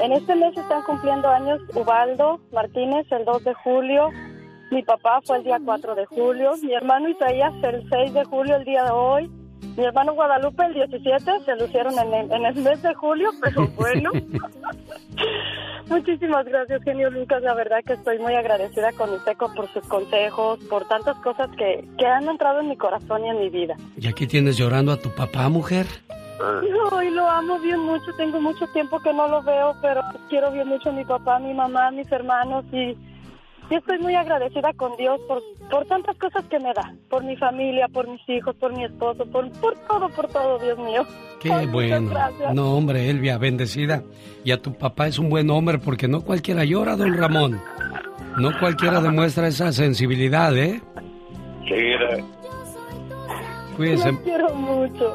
en 0.00 0.12
este 0.12 0.34
mes, 0.34 0.56
están 0.56 0.82
cumpliendo 0.82 1.28
años. 1.28 1.60
Ubaldo 1.74 2.40
Martínez, 2.52 3.06
el 3.10 3.24
2 3.24 3.44
de 3.44 3.54
julio. 3.54 4.10
Mi 4.70 4.82
papá 4.82 5.20
fue 5.24 5.38
el 5.38 5.44
día 5.44 5.58
4 5.64 5.94
de 5.94 6.06
julio. 6.06 6.52
Mi 6.62 6.74
hermano 6.74 7.08
Isaías, 7.08 7.52
el 7.62 7.88
6 7.88 8.14
de 8.14 8.24
julio, 8.24 8.56
el 8.56 8.64
día 8.64 8.84
de 8.84 8.90
hoy. 8.90 9.30
Mi 9.76 9.84
hermano 9.84 10.14
Guadalupe, 10.14 10.64
el 10.66 10.74
17, 10.74 11.40
se 11.44 11.56
lucieron 11.56 11.98
en 11.98 12.14
el, 12.14 12.32
en 12.32 12.44
el 12.46 12.54
mes 12.56 12.82
de 12.82 12.94
julio, 12.94 13.30
pero 13.42 13.66
bueno. 13.76 14.10
Muchísimas 15.88 16.46
gracias, 16.46 16.82
genio 16.82 17.10
Lucas. 17.10 17.42
La 17.42 17.54
verdad 17.54 17.78
que 17.86 17.92
estoy 17.94 18.18
muy 18.18 18.34
agradecida 18.34 18.92
con 18.92 19.10
usted 19.12 19.36
co- 19.36 19.52
por 19.54 19.68
sus 19.72 19.86
consejos, 19.86 20.58
por 20.70 20.86
tantas 20.88 21.16
cosas 21.18 21.48
que, 21.58 21.86
que 21.98 22.06
han 22.06 22.26
entrado 22.28 22.60
en 22.60 22.68
mi 22.70 22.76
corazón 22.76 23.24
y 23.24 23.28
en 23.28 23.38
mi 23.38 23.50
vida. 23.50 23.76
¿Y 23.96 24.08
aquí 24.08 24.26
tienes 24.26 24.56
llorando 24.56 24.92
a 24.92 24.96
tu 24.96 25.10
papá, 25.10 25.48
mujer? 25.48 25.86
No, 26.38 27.02
y 27.02 27.10
lo 27.10 27.28
amo 27.28 27.58
bien 27.60 27.80
mucho. 27.80 28.06
Tengo 28.16 28.40
mucho 28.40 28.66
tiempo 28.68 28.98
que 29.00 29.12
no 29.12 29.28
lo 29.28 29.42
veo, 29.42 29.74
pero 29.82 30.00
quiero 30.28 30.50
bien 30.52 30.68
mucho 30.68 30.88
a 30.88 30.92
mi 30.92 31.04
papá, 31.04 31.36
a 31.36 31.38
mi 31.40 31.52
mamá, 31.54 31.88
a 31.88 31.90
mis 31.90 32.10
hermanos 32.10 32.64
y, 32.72 32.96
y 33.74 33.76
estoy 33.76 33.98
muy 33.98 34.14
agradecida 34.14 34.72
con 34.74 34.96
Dios 34.96 35.20
por, 35.26 35.42
por 35.68 35.84
tantas 35.86 36.16
cosas 36.16 36.44
que 36.44 36.58
me 36.60 36.72
da, 36.74 36.94
por 37.10 37.24
mi 37.24 37.36
familia, 37.36 37.88
por 37.88 38.08
mis 38.08 38.20
hijos, 38.28 38.54
por 38.56 38.72
mi 38.72 38.84
esposo, 38.84 39.26
por, 39.26 39.50
por 39.60 39.76
todo, 39.88 40.08
por 40.10 40.28
todo, 40.28 40.58
Dios 40.60 40.78
mío. 40.78 41.04
Qué 41.40 41.52
Ay, 41.52 41.66
bueno. 41.66 42.08
gracias. 42.10 42.54
No, 42.54 42.76
hombre, 42.76 43.10
Elvia, 43.10 43.36
bendecida. 43.38 44.02
Y 44.44 44.52
a 44.52 44.62
tu 44.62 44.74
papá 44.74 45.08
es 45.08 45.18
un 45.18 45.28
buen 45.28 45.50
hombre 45.50 45.78
porque 45.78 46.06
no 46.06 46.20
cualquiera 46.20 46.64
llora, 46.64 46.94
don 46.96 47.16
Ramón. 47.16 47.60
No 48.38 48.50
cualquiera 48.60 49.00
demuestra 49.00 49.48
esa 49.48 49.72
sensibilidad, 49.72 50.56
¿eh? 50.56 50.80
Sí, 51.68 51.74
eh, 51.74 52.24
Cuídese, 53.76 54.12
Los 54.12 54.20
quiero 54.20 54.54
mucho. 54.54 55.14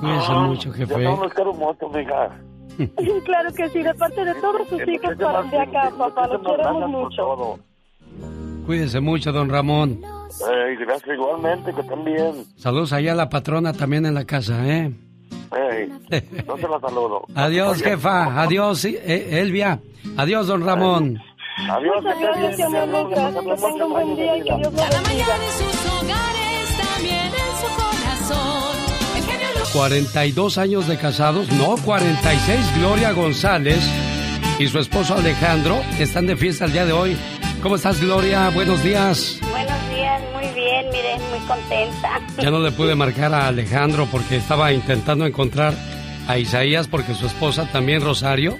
cuídese 0.00 0.32
mucho, 0.32 0.72
jefe. 0.72 1.02
Yo 1.02 1.16
no 1.16 1.22
los 1.22 1.34
quiero 1.34 1.52
mucho, 1.54 1.88
mija. 1.88 2.30
Claro 3.24 3.52
que 3.52 3.68
sí, 3.68 3.82
de 3.82 3.94
parte 3.94 4.24
de 4.24 4.34
todos 4.36 4.66
sus 4.66 4.80
hijos 4.88 5.14
para 5.20 5.42
de 5.42 5.58
acá, 5.58 5.92
papá, 5.96 6.26
los 6.26 6.40
queremos 6.42 6.88
mucho. 6.88 7.58
Cuídese 8.66 9.00
mucho, 9.00 9.32
don 9.32 9.48
Ramón. 9.48 10.00
Gracias 10.80 11.14
igualmente, 11.14 11.72
que 11.74 11.82
también. 11.84 12.44
Saludos 12.56 12.92
allá 12.92 13.12
a 13.12 13.14
la 13.14 13.28
patrona 13.28 13.72
también 13.72 14.06
en 14.06 14.14
la 14.14 14.24
casa, 14.24 14.66
¿eh? 14.66 14.92
Ey, 15.52 15.92
no 16.46 16.54
te 16.54 16.68
la 16.68 16.80
saludo. 16.80 17.24
Adiós, 17.34 17.82
jefa. 17.82 18.42
Adiós, 18.42 18.84
eh, 18.86 19.40
Elvia. 19.40 19.80
Adiós, 20.16 20.46
don 20.46 20.64
Ramón. 20.64 21.18
Adiós, 21.70 22.02
Muchas 22.02 22.18
gracias, 22.20 22.56
señor 22.56 22.88
Lucas. 22.88 23.34
Que 23.34 23.40
tenga 23.40 23.84
un 23.86 23.92
buen 23.92 24.16
día 24.16 24.36
y 24.38 24.40
que 24.40 24.44
Dios 24.56 24.58
lo 24.62 24.70
bendiga. 24.70 25.36
En 25.36 25.52
sus 25.52 25.92
hogares, 25.92 26.78
también 26.94 27.26
en 27.26 27.54
su 27.60 27.68
corazón. 27.76 28.76
El 29.16 29.22
genio 29.24 29.48
Lucas. 29.54 29.72
42 29.72 30.58
años 30.58 30.88
de 30.88 30.96
casados, 30.96 31.52
no, 31.52 31.74
46. 31.84 32.78
Gloria 32.78 33.12
González 33.12 33.86
y 34.58 34.66
su 34.68 34.78
esposo 34.78 35.14
Alejandro 35.14 35.80
están 35.98 36.26
de 36.26 36.36
fiesta 36.36 36.64
el 36.64 36.72
día 36.72 36.86
de 36.86 36.92
hoy. 36.92 37.16
¿Cómo 37.62 37.76
estás, 37.76 38.00
Gloria? 38.00 38.50
Buenos 38.50 38.82
días. 38.82 39.38
Buenos 39.50 39.88
días, 39.90 40.20
muy 40.32 40.46
bien, 40.54 40.86
miren, 40.90 41.20
muy 41.30 41.38
contenta. 41.46 42.20
Ya 42.42 42.50
no 42.50 42.58
le 42.58 42.72
pude 42.72 42.94
marcar 42.96 43.32
a 43.34 43.46
Alejandro 43.48 44.08
porque 44.10 44.36
estaba 44.36 44.72
intentando 44.72 45.26
encontrar 45.26 45.74
a 46.26 46.38
Isaías 46.38 46.88
porque 46.88 47.14
su 47.14 47.26
esposa 47.26 47.68
también, 47.70 48.02
Rosario, 48.02 48.58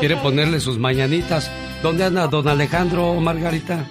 quiere 0.00 0.16
ponerle 0.16 0.60
sus 0.60 0.78
mañanitas. 0.78 1.50
¿Dónde 1.82 2.04
anda 2.04 2.26
don 2.26 2.46
Alejandro, 2.46 3.14
Margarita? 3.14 3.84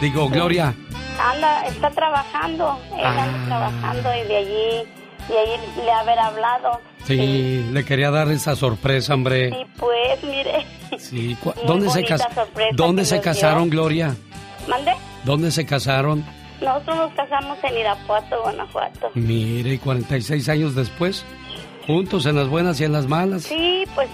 Digo, 0.00 0.28
Gloria. 0.30 0.74
Anda, 1.20 1.66
está 1.66 1.90
trabajando, 1.90 2.78
él 2.96 3.04
Ah. 3.04 3.22
anda 3.24 3.46
trabajando 3.46 4.08
y 4.24 4.28
de 4.28 4.36
allí, 4.36 4.88
de 5.28 5.38
allí 5.38 5.62
le 5.84 5.90
haber 5.92 6.18
hablado. 6.18 6.80
Sí, 7.04 7.64
le 7.72 7.84
quería 7.84 8.10
dar 8.10 8.28
esa 8.30 8.54
sorpresa, 8.56 9.14
hombre. 9.14 9.48
Y 9.48 9.64
pues, 9.78 10.22
mire, 10.24 10.66
Sí, 10.98 11.36
¿dónde 11.66 11.88
se, 11.90 12.04
cas- 12.04 12.26
¿dónde 12.74 13.04
se 13.04 13.20
casaron, 13.20 13.70
dio. 13.70 13.80
Gloria? 13.80 14.16
mande. 14.68 14.92
¿Dónde 15.24 15.50
se 15.50 15.64
casaron? 15.64 16.24
Nosotros 16.60 16.96
nos 16.96 17.12
casamos 17.14 17.56
en 17.62 17.78
Irapuato, 17.78 18.42
Guanajuato. 18.42 19.10
Mire, 19.14 19.74
y 19.74 19.78
46 19.78 20.48
años 20.48 20.74
después, 20.74 21.24
juntos 21.86 22.26
en 22.26 22.36
las 22.36 22.48
buenas 22.48 22.80
y 22.80 22.84
en 22.84 22.92
las 22.92 23.06
malas. 23.06 23.42
Sí, 23.44 23.84
pues 23.94 24.08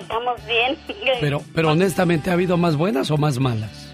estamos 0.00 0.36
bien. 0.46 0.78
Pero, 1.20 1.42
pero 1.54 1.70
honestamente, 1.72 2.30
¿ha 2.30 2.34
habido 2.34 2.56
más 2.56 2.76
buenas 2.76 3.10
o 3.10 3.16
más 3.18 3.38
malas? 3.38 3.87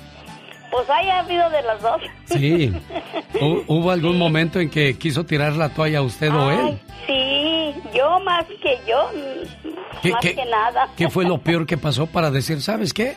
Pues 0.71 0.91
haya 0.91 1.21
habido 1.21 1.49
de 1.51 1.63
las 1.63 1.81
dos. 1.83 2.01
Sí. 2.27 2.73
¿Hu- 3.35 3.65
¿Hubo 3.69 3.91
algún 3.91 4.19
momento 4.19 4.59
en 4.61 4.71
que 4.71 4.99
quiso 4.99 5.25
tirar 5.25 5.53
la 5.55 5.69
toalla 5.69 6.03
usted 6.03 6.33
o 6.35 6.51
él? 6.51 6.81
Sí, 7.07 7.75
yo 7.95 8.19
más 8.21 8.45
que 8.47 8.79
yo, 8.89 9.09
mm, 9.15 10.01
¿Qué- 10.03 10.11
más 10.11 10.21
qué- 10.21 10.35
que 10.35 10.45
nada. 10.47 10.89
¿Qué 10.97 11.09
fue 11.11 11.25
lo 11.25 11.39
peor 11.39 11.67
que 11.67 11.77
pasó 11.77 12.07
para 12.07 12.31
decir, 12.31 12.61
¿sabes 12.61 12.93
qué? 12.93 13.17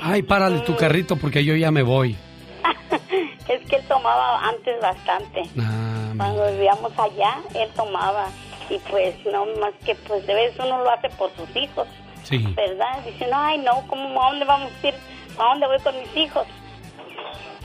Ay, 0.00 0.22
párale 0.22 0.60
tu 0.60 0.76
carrito 0.76 1.16
porque 1.16 1.44
yo 1.44 1.56
ya 1.56 1.70
me 1.70 1.82
voy. 1.82 2.16
Es 3.48 3.60
que 3.68 3.76
él 3.76 3.82
tomaba 3.88 4.48
antes 4.48 4.80
bastante. 4.80 5.42
Ah, 5.60 6.12
Cuando 6.16 6.50
vivíamos 6.52 6.92
allá, 6.98 7.36
él 7.54 7.68
tomaba. 7.76 8.26
Y 8.70 8.78
pues, 8.90 9.14
no 9.30 9.44
más 9.60 9.74
que, 9.84 9.94
pues, 9.94 10.26
de 10.26 10.34
vez 10.34 10.54
uno 10.58 10.78
lo 10.82 10.90
hace 10.90 11.10
por 11.10 11.30
sus 11.36 11.54
hijos, 11.54 11.86
sí. 12.22 12.38
¿verdad? 12.56 13.04
Dice, 13.04 13.26
no, 13.30 13.36
ay, 13.38 13.58
no, 13.58 13.86
¿cómo, 13.86 14.22
¿a 14.22 14.30
dónde 14.30 14.46
vamos 14.46 14.70
a 14.82 14.86
ir? 14.88 14.94
¿A 15.38 15.50
dónde 15.50 15.66
voy 15.66 15.78
con 15.80 15.94
mis 15.98 16.16
hijos? 16.16 16.46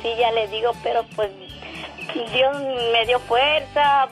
Sí, 0.02 0.08
ya 0.20 0.32
le 0.32 0.48
digo, 0.48 0.72
pero 0.84 1.04
pues, 1.16 1.30
Dios 2.14 2.58
me 2.94 3.06
dio 3.06 3.20
fuerza. 3.20 4.08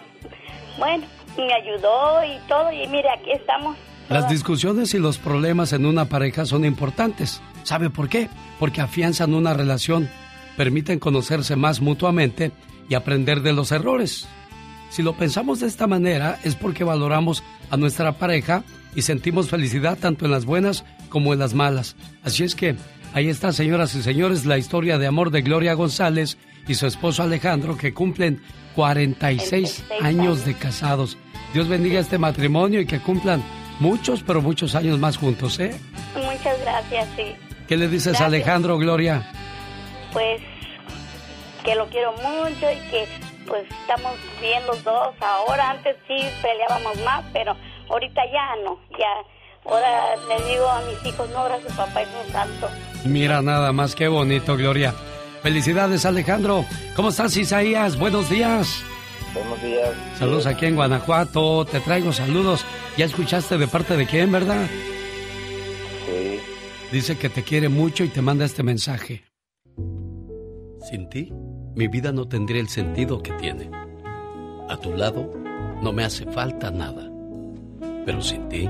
Bueno, 0.78 1.06
me 1.38 1.54
ayudó 1.54 2.24
y 2.24 2.38
todo. 2.48 2.72
Y 2.72 2.88
mire, 2.88 3.10
aquí 3.10 3.32
estamos. 3.32 3.78
Las 4.10 4.30
discusiones 4.30 4.94
y 4.94 5.00
los 5.00 5.18
problemas 5.18 5.74
en 5.74 5.86
una 5.86 6.06
pareja 6.06 6.46
son 6.46 6.64
importantes. 6.64 7.42
¿Sabe 7.64 7.90
por 7.90 8.08
qué? 8.08 8.30
Porque 8.58 8.80
afianzan 8.80 9.34
una 9.34 9.54
relación, 9.54 10.10
permiten 10.56 11.00
conocerse 11.00 11.58
más 11.58 11.82
mutuamente 11.82 12.52
y 12.88 12.96
aprender 12.96 13.42
de 13.42 13.52
los 13.52 13.74
errores. 13.74 14.28
Si 14.90 15.04
lo 15.04 15.14
pensamos 15.14 15.60
de 15.60 15.68
esta 15.68 15.88
manera 15.88 16.40
es 16.44 16.56
porque 16.56 16.86
valoramos 16.86 17.44
a 17.70 17.76
nuestra 17.76 18.14
pareja 18.14 18.64
y 18.96 19.02
sentimos 19.02 19.50
felicidad 19.50 19.98
tanto 19.98 20.24
en 20.24 20.32
las 20.32 20.46
buenas 20.46 20.86
como 21.10 21.34
en 21.34 21.40
las 21.40 21.54
malas. 21.54 21.98
Así 22.24 22.46
es 22.46 22.56
que 22.56 22.78
ahí 23.18 23.30
está, 23.30 23.52
señoras 23.52 23.96
y 23.96 24.04
señores, 24.04 24.46
la 24.46 24.60
historia 24.60 25.00
de 25.00 25.08
amor 25.08 25.32
de 25.32 25.42
Gloria 25.42 25.74
González 25.74 26.38
y 26.68 26.76
su 26.76 26.86
esposo 26.86 27.24
Alejandro 27.24 27.76
que 27.76 27.92
cumplen 27.92 28.44
46 28.76 29.84
años 30.02 30.46
de 30.46 30.54
casados. 30.54 31.18
Dios 31.52 31.68
bendiga 31.68 32.00
este 32.00 32.20
matrimonio 32.20 32.80
y 32.80 32.86
que 32.86 33.00
cumplan 33.00 33.44
muchos, 33.80 34.22
pero 34.22 34.42
muchos 34.44 34.76
años 34.76 35.00
más 35.00 35.18
juntos, 35.18 35.60
¿eh? 35.60 35.76
Muchas 36.16 36.62
gracias, 36.62 37.08
sí. 37.16 37.36
¿Qué 37.68 37.76
le 37.76 37.88
dices 37.88 38.14
Gracias. 38.14 38.22
a 38.22 38.28
Alejandro, 38.28 38.78
Gloria? 38.78 39.28
Pues 40.14 40.40
que 41.66 41.74
lo 41.74 41.88
quiero 41.88 42.14
mucho 42.14 42.72
y 42.72 42.92
que 42.92 43.08
pues 43.48 43.64
estamos 43.82 44.14
bien 44.40 44.64
los 44.68 44.84
dos. 44.84 45.16
Ahora 45.22 45.72
antes 45.72 45.96
sí 46.08 46.18
peleábamos 46.42 47.04
más, 47.04 47.26
pero 47.34 47.56
ahorita 47.90 48.22
ya 48.32 48.56
no. 48.64 48.80
Ya, 48.92 49.08
ahora 49.68 50.16
le 50.28 50.52
digo 50.52 50.68
a 50.68 50.82
mis 50.82 51.06
hijos, 51.06 51.30
no, 51.30 51.44
gracias 51.44 51.74
papá 51.74 52.02
es 52.02 52.10
un 52.26 52.32
santo. 52.32 52.70
Mira 53.06 53.42
nada 53.42 53.72
más, 53.72 53.96
qué 53.96 54.08
bonito, 54.08 54.58
Gloria. 54.58 54.94
Felicidades, 55.44 56.06
Alejandro. 56.06 56.66
¿Cómo 56.96 57.10
estás, 57.10 57.38
Isaías? 57.38 57.98
Buenos 57.98 58.30
días. 58.30 58.84
Buenos 59.34 59.62
días. 59.62 59.90
Saludos 60.18 60.46
aquí 60.46 60.66
en 60.66 60.76
Guanajuato. 60.76 61.66
Te 61.66 61.80
traigo 61.80 62.12
saludos. 62.12 62.66
Ya 62.98 63.06
escuchaste 63.06 63.58
de 63.58 63.68
parte 63.68 63.96
de 63.96 64.06
quién, 64.08 64.32
¿verdad? 64.32 64.66
Sí. 66.06 66.40
Dice 66.92 67.18
que 67.18 67.30
te 67.30 67.44
quiere 67.44 67.70
mucho 67.70 68.04
y 68.04 68.10
te 68.10 68.22
manda 68.22 68.46
este 68.46 68.64
mensaje. 68.64 69.24
Sin 70.90 71.10
ti, 71.10 71.32
mi 71.76 71.88
vida 71.88 72.12
no 72.12 72.28
tendría 72.28 72.62
el 72.62 72.70
sentido 72.70 73.22
que 73.22 73.34
tiene. 73.34 73.70
A 74.70 74.78
tu 74.78 74.94
lado 74.96 75.32
no 75.82 75.94
me 75.94 76.04
hace 76.04 76.26
falta 76.32 76.72
nada. 76.72 77.10
Pero 78.06 78.22
sin 78.22 78.50
ti, 78.50 78.70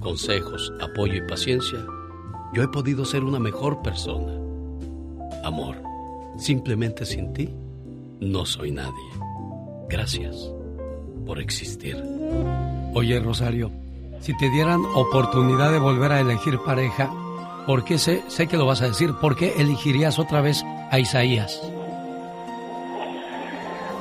consejos, 0.00 0.72
apoyo 0.80 1.14
y 1.14 1.28
paciencia, 1.28 1.78
yo 2.52 2.62
he 2.62 2.68
podido 2.68 3.04
ser 3.04 3.24
una 3.24 3.38
mejor 3.38 3.82
persona. 3.82 4.32
Amor, 5.44 5.76
simplemente 6.38 7.04
sin 7.04 7.32
ti, 7.32 7.50
no 8.20 8.46
soy 8.46 8.70
nadie. 8.70 9.10
Gracias 9.88 10.50
por 11.26 11.38
existir. 11.40 12.02
Oye, 12.94 13.18
Rosario, 13.20 13.70
si 14.20 14.36
te 14.36 14.48
dieran 14.50 14.82
oportunidad 14.94 15.72
de 15.72 15.78
volver 15.78 16.12
a 16.12 16.20
elegir 16.20 16.58
pareja, 16.64 17.10
¿por 17.66 17.84
qué 17.84 17.98
sé, 17.98 18.22
sé 18.28 18.46
que 18.46 18.56
lo 18.56 18.66
vas 18.66 18.82
a 18.82 18.86
decir? 18.88 19.12
¿Por 19.14 19.36
qué 19.36 19.54
elegirías 19.58 20.18
otra 20.18 20.40
vez 20.40 20.64
a 20.90 20.98
Isaías? 20.98 21.60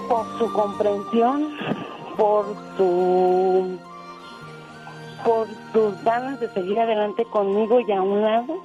Por 0.08 0.38
su 0.38 0.54
comprensión, 0.54 1.50
por 2.16 2.46
su 2.78 3.80
por 5.24 5.48
sus 5.72 6.04
ganas 6.04 6.40
de 6.40 6.50
seguir 6.54 6.80
adelante 6.80 7.26
conmigo 7.26 7.80
y 7.80 7.92
a 7.92 8.02
un 8.02 8.22
lado 8.22 8.64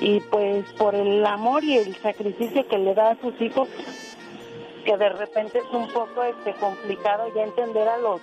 y 0.00 0.20
pues 0.20 0.64
por 0.72 0.94
el 0.94 1.24
amor 1.24 1.62
y 1.64 1.78
el 1.78 1.94
sacrificio 1.96 2.66
que 2.68 2.78
le 2.78 2.94
da 2.94 3.10
a 3.10 3.20
sus 3.20 3.40
hijos 3.40 3.68
que 4.84 4.96
de 4.96 5.08
repente 5.10 5.58
es 5.58 5.72
un 5.72 5.88
poco 5.88 6.24
este 6.24 6.52
complicado 6.54 7.32
ya 7.34 7.44
entender 7.44 7.88
a 7.88 7.98
los 7.98 8.20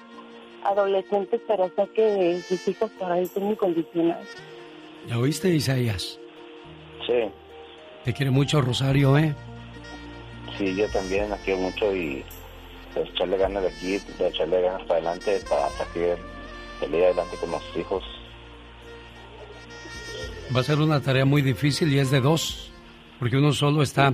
adolescentes 0.63 1.41
pero 1.47 1.71
sé 1.75 1.87
que 1.95 2.41
sus 2.47 2.67
hijos 2.67 2.91
por 2.99 3.11
ahí 3.11 3.25
son 3.27 3.43
muy 3.43 3.55
condicionados 3.55 4.27
¿Ya 5.07 5.17
oíste, 5.17 5.49
Isaías? 5.49 6.19
Sí, 7.07 7.31
Te 8.03 8.13
quiere 8.13 8.31
mucho 8.31 8.61
Rosario, 8.61 9.17
¿eh? 9.17 9.33
sí, 10.57 10.75
yo 10.75 10.87
también 10.89 11.29
la 11.29 11.37
quiero 11.37 11.61
mucho 11.61 11.95
y 11.95 12.23
pues, 12.93 13.09
echarle 13.09 13.37
ganas 13.37 13.63
de 13.63 13.69
aquí, 13.69 13.97
de 14.17 14.27
echarle 14.27 14.61
ganas 14.61 14.81
para 14.83 14.95
adelante 14.95 15.39
para 15.49 15.69
seguir 15.69 16.17
salir 16.79 17.03
adelante 17.03 17.35
con 17.39 17.51
los 17.51 17.63
hijos. 17.75 18.03
Va 20.55 20.61
a 20.61 20.63
ser 20.63 20.79
una 20.79 20.99
tarea 21.01 21.25
muy 21.25 21.41
difícil 21.41 21.91
y 21.93 21.99
es 21.99 22.09
de 22.09 22.21
dos, 22.21 22.71
porque 23.19 23.37
uno 23.37 23.51
solo 23.53 23.83
está, 23.83 24.13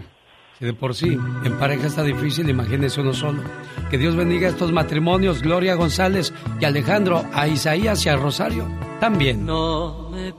si 0.60 0.66
de 0.66 0.74
por 0.74 0.96
sí 0.96 1.18
en 1.44 1.60
pareja 1.60 1.88
está 1.88 2.04
difícil, 2.04 2.50
imagínese 2.50 3.02
uno 3.02 3.14
solo. 3.14 3.42
Que 3.90 3.98
Dios 3.98 4.16
bendiga 4.16 4.48
estos 4.48 4.72
matrimonios, 4.72 5.42
Gloria 5.42 5.76
González 5.76 6.34
y 6.60 6.66
Alejandro, 6.66 7.24
a 7.34 7.48
Isaías 7.48 8.06
y 8.06 8.10
a 8.10 8.16
Rosario 8.16 8.68
también. 9.00 9.46
No 9.46 10.10
me 10.12 10.34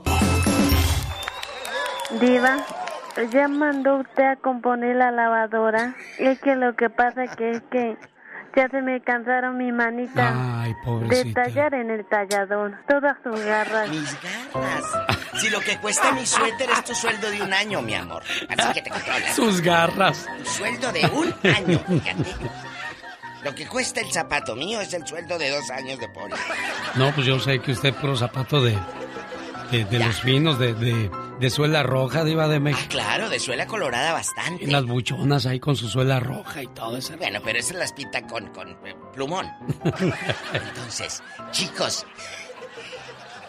Diva, 2.19 2.65
ya 3.31 3.47
mandó 3.47 3.97
usted 3.97 4.23
a 4.23 4.35
componer 4.37 4.95
la 4.95 5.11
lavadora. 5.11 5.95
Y 6.19 6.25
es 6.25 6.39
que 6.39 6.55
lo 6.55 6.75
que 6.75 6.89
pasa 6.89 7.27
que 7.35 7.51
es 7.51 7.61
que 7.69 7.97
ya 8.57 8.67
se 8.69 8.81
me 8.81 8.99
cansaron 9.01 9.55
mis 9.55 9.71
manitas 9.71 10.33
Ay, 10.35 10.73
de 10.73 10.79
pobrecita. 10.83 11.43
tallar 11.43 11.75
en 11.75 11.91
el 11.91 12.05
tallador. 12.05 12.73
Todas 12.87 13.15
sus 13.23 13.39
garras. 13.39 13.87
Mis 13.87 14.17
garras. 14.19 14.83
Si 15.35 15.49
lo 15.51 15.59
que 15.59 15.77
cuesta 15.77 16.11
mi 16.11 16.25
suéter 16.25 16.67
es 16.71 16.83
tu 16.83 16.95
sueldo 16.95 17.29
de 17.29 17.43
un 17.43 17.53
año, 17.53 17.83
mi 17.83 17.93
amor. 17.93 18.23
Así 18.49 18.73
que 18.73 18.81
te 18.81 18.89
controlas. 18.89 19.35
Sus 19.35 19.61
garras. 19.61 20.27
Un 20.39 20.45
sueldo 20.45 20.91
de 20.91 21.05
un 21.05 21.35
año, 21.55 21.79
fíjate. 21.87 22.23
Lo 23.43 23.53
que 23.53 23.67
cuesta 23.67 24.01
el 24.01 24.11
zapato 24.11 24.55
mío 24.55 24.81
es 24.81 24.91
el 24.95 25.05
sueldo 25.05 25.37
de 25.37 25.51
dos 25.51 25.69
años 25.69 25.99
de 25.99 26.09
poli. 26.09 26.33
No, 26.95 27.11
pues 27.13 27.27
yo 27.27 27.39
sé 27.39 27.59
que 27.59 27.73
usted 27.73 27.93
puro 27.93 28.15
zapato 28.15 28.63
de, 28.63 28.75
de, 29.71 29.85
de 29.85 29.99
los 29.99 30.21
finos, 30.21 30.57
de, 30.59 30.73
de, 30.73 31.09
de 31.39 31.49
suela 31.49 31.83
roja, 31.83 32.23
diva 32.23 32.47
de 32.47 32.59
México. 32.59 32.87
Claro, 32.89 33.29
de 33.29 33.39
suela 33.39 33.67
colorada 33.67 34.13
bastante. 34.13 34.63
Y 34.63 34.67
las 34.67 34.85
buchonas 34.85 35.45
ahí 35.45 35.59
con 35.59 35.75
su 35.75 35.87
suela 35.89 36.19
roja 36.19 36.63
y 36.63 36.67
todo 36.67 36.97
eso. 36.97 37.15
Bueno, 37.17 37.39
pero 37.43 37.59
esas 37.59 37.75
las 37.77 37.93
pinta 37.93 38.25
con, 38.27 38.47
con 38.53 38.69
eh, 38.85 38.95
plumón. 39.13 39.45
Entonces, 40.53 41.21
chicos, 41.51 42.05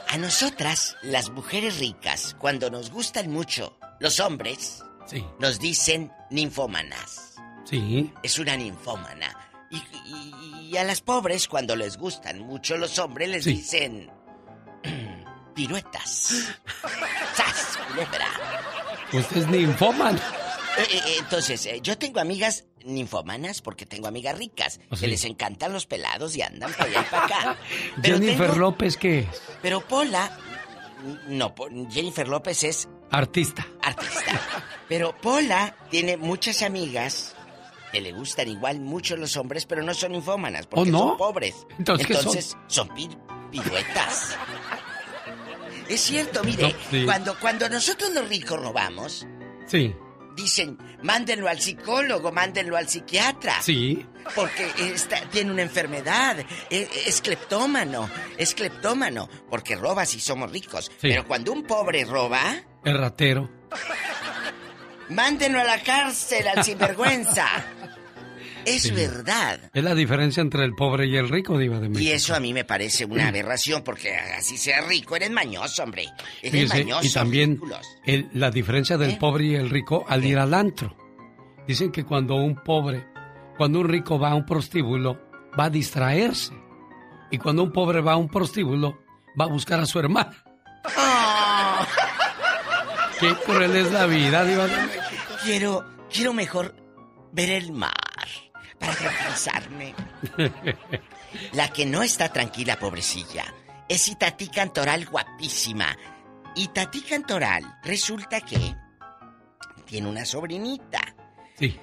a 0.09 0.17
nosotras, 0.19 0.97
las 1.03 1.31
mujeres 1.31 1.79
ricas, 1.79 2.35
cuando 2.39 2.71
nos 2.71 2.91
gustan 2.91 3.31
mucho 3.31 3.79
los 4.01 4.21
hombres, 4.21 4.83
Sí. 5.07 5.25
nos 5.39 5.59
dicen 5.59 6.13
ninfómanas. 6.31 7.37
Sí. 7.65 8.13
Es 8.23 8.39
una 8.39 8.57
ninfómana. 8.57 9.35
Y, 9.71 9.77
y- 9.77 10.69
y 10.71 10.77
a 10.77 10.85
las 10.85 11.01
pobres, 11.01 11.49
cuando 11.49 11.77
les 11.77 11.97
gustan 11.97 12.41
mucho 12.41 12.77
los 12.77 12.99
hombres, 12.99 13.29
les 13.31 13.45
Sí. 13.45 13.55
dicen 13.55 14.11
piruetas. 15.59 16.35
¡Sas, 17.35 17.79
culebra! 17.89 18.29
Usted 19.13 19.39
es 19.39 19.47
ninfómano. 19.49 20.19
Eh, 20.19 20.83
eh, 20.89 21.01
eh, 21.05 21.17
entonces, 21.19 21.69
yo 21.83 21.99
tengo 21.99 22.21
amigas 22.21 22.65
ninfomanas 22.85 23.61
porque 23.61 23.85
tengo 23.87 24.07
amigas 24.07 24.39
ricas 24.39 24.79
¿Ah, 24.89 24.95
sí? 24.95 25.01
que 25.01 25.07
les 25.09 25.25
encantan 25.25 25.73
los 25.73 25.87
pelados 25.87 26.37
y 26.37 26.43
andan 26.43 26.73
para 26.75 26.85
allá 26.91 27.01
y 27.01 27.11
para 27.11 27.25
acá. 27.25 27.57
Pero, 28.03 28.19
Jennifer 28.19 28.47
tengo- 28.51 28.61
López, 28.61 28.97
¿qué 28.97 29.19
es? 29.21 29.27
pero 29.61 29.81
Pola, 29.81 30.31
no, 31.27 31.53
Jennifer 31.91 32.29
López 32.29 32.63
es 32.63 32.89
Artista. 33.11 33.67
artista. 33.83 34.41
Pero 34.89 35.17
Pola 35.21 35.75
tiene 35.91 36.17
muchas 36.17 36.63
amigas 36.63 37.35
que 37.91 38.01
le 38.01 38.13
gustan 38.13 38.49
igual 38.49 38.79
mucho 38.81 39.17
los 39.17 39.37
hombres, 39.37 39.67
pero 39.67 39.83
no 39.83 39.93
son 39.95 40.13
ninfómanas 40.13 40.67
porque 40.69 40.89
¿Oh, 40.91 40.93
no? 40.93 40.99
son 41.09 41.17
pobres. 41.17 41.67
Entonces, 41.79 42.07
¿qué 42.07 42.15
son? 42.15 42.27
Entonces, 42.27 42.57
son 42.69 42.89
pi- 42.95 43.09
piruetas. 43.51 44.37
Es 45.89 46.01
cierto, 46.03 46.45
mire, 46.45 46.63
No, 46.65 46.71
sí. 46.91 47.05
cuando, 47.05 47.39
cuando 47.39 47.69
nosotros 47.69 48.11
los 48.13 48.29
ricos 48.29 48.61
robamos, 48.61 49.27
Sí. 49.67 49.95
dicen, 50.37 50.79
mándenlo 51.03 51.49
al 51.49 51.61
psicólogo, 51.61 52.31
mándenlo 52.33 52.77
al 52.77 52.89
psiquiatra. 52.89 53.61
Sí. 53.63 54.07
Porque 54.35 54.71
está- 54.95 55.23
tiene 55.31 55.51
una 55.51 55.63
enfermedad, 55.63 56.37
es, 56.71 56.89
es 57.07 57.21
cleptómano, 57.23 58.11
es 58.37 58.55
cleptómano, 58.55 59.29
porque 59.49 59.77
roba 59.77 60.05
si 60.05 60.21
somos 60.21 60.53
ricos. 60.53 60.91
Pero 61.01 61.27
cuando 61.27 61.53
un 61.53 61.65
pobre 61.65 62.05
roba, 62.05 62.43
El 62.85 62.99
ratero. 62.99 63.49
mándenlo 65.09 65.61
a 65.61 65.65
la 65.65 65.83
cárcel 65.83 66.47
al 66.49 66.63
sinvergüenza. 66.65 67.47
Es 68.69 68.83
Sí. 68.85 68.91
verdad. 68.93 69.71
Es 69.73 69.83
la 69.85 69.95
diferencia 69.95 70.41
entre 70.41 70.65
el 70.65 70.75
pobre 70.75 71.07
y 71.07 71.17
el 71.17 71.29
rico, 71.29 71.57
diva 71.59 71.79
de 71.81 71.89
México. 71.89 72.09
Y 72.09 72.13
eso 72.13 72.35
a 72.35 72.41
mí 72.41 72.53
me 72.53 72.65
parece 72.65 73.05
una 73.05 73.29
aberración, 73.29 73.83
porque 73.83 74.15
así 74.15 74.57
sea 74.59 74.81
rico, 74.83 75.17
eres 75.17 75.31
mañoso, 75.31 75.83
hombre. 75.83 76.05
Eres 76.43 76.53
Fíjese, 76.71 76.85
mañoso. 76.85 77.07
y 77.07 77.11
también 77.11 77.61
el- 78.05 78.29
la 78.35 78.51
diferencia 78.51 78.97
del 78.99 79.13
¿Eh? 79.13 79.17
pobre 79.19 79.45
y 79.47 79.55
el 79.55 79.71
rico 79.71 80.05
al 80.09 80.25
ir 80.25 80.39
al 80.39 80.55
antro. 80.55 80.97
Dicen 81.67 81.91
que 81.93 82.05
cuando 82.05 82.35
un 82.37 82.57
pobre, 82.63 83.07
cuando 83.57 83.81
un 83.81 83.89
rico 83.89 84.19
va 84.19 84.31
a 84.31 84.35
un 84.35 84.47
prostíbulo, 84.47 85.21
va 85.59 85.65
a 85.65 85.71
distraerse. 85.71 86.53
Y 87.31 87.39
cuando 87.39 87.63
un 87.63 87.73
pobre 87.73 88.01
va 88.01 88.13
a 88.13 88.17
un 88.17 88.29
prostíbulo, 88.29 88.99
va 89.39 89.45
a 89.45 89.49
buscar 89.49 89.81
a 89.81 89.87
su 89.87 89.99
hermana. 89.99 90.43
Ah. 90.97 91.87
Qué 93.21 93.35
cruel 93.45 93.75
es 93.77 93.91
la 93.93 94.07
vida, 94.07 94.45
diva 94.45 94.67
de 94.67 94.77
México. 94.77 95.03
Quiero, 95.43 95.85
quiero 96.13 96.33
mejor 96.33 96.75
ver 97.33 97.51
el 97.51 97.73
mar 97.73 97.93
para 98.79 98.95
tranquilizarme. 98.95 99.95
La 101.53 101.73
que 101.73 101.87
no 101.87 102.03
está 102.03 102.33
tranquila, 102.33 102.79
pobrecilla, 102.79 103.45
es 103.89 104.09
Itatí 104.09 104.49
Cantoral 104.49 105.07
guapísima. 105.07 105.97
Itatí 106.55 107.03
Cantoral 107.03 107.79
resulta 107.83 108.41
que 108.41 108.75
tiene 109.85 110.09
una 110.09 110.25
sobrinita. 110.25 111.15
Sí. 111.59 111.79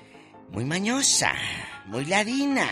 Muy 0.49 0.63
mañosa, 0.65 1.33
muy 1.85 2.05
ladina. 2.05 2.67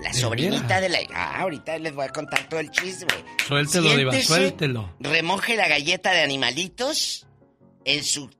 La 0.00 0.10
¿De 0.10 0.14
sobrinita 0.14 0.80
de 0.80 0.88
la... 0.88 0.98
Ah, 1.12 1.40
ahorita 1.40 1.78
les 1.78 1.94
voy 1.94 2.04
a 2.04 2.08
contar 2.10 2.48
todo 2.48 2.60
el 2.60 2.70
chisme. 2.70 3.08
Suéltelo, 3.46 3.96
diva, 3.96 4.12
Siéntese, 4.12 4.34
suéltelo. 4.34 4.94
Remoje 5.00 5.56
la 5.56 5.68
galleta 5.68 6.12
de 6.12 6.22
animalitos 6.22 7.26
en 7.84 8.04
su 8.04 8.30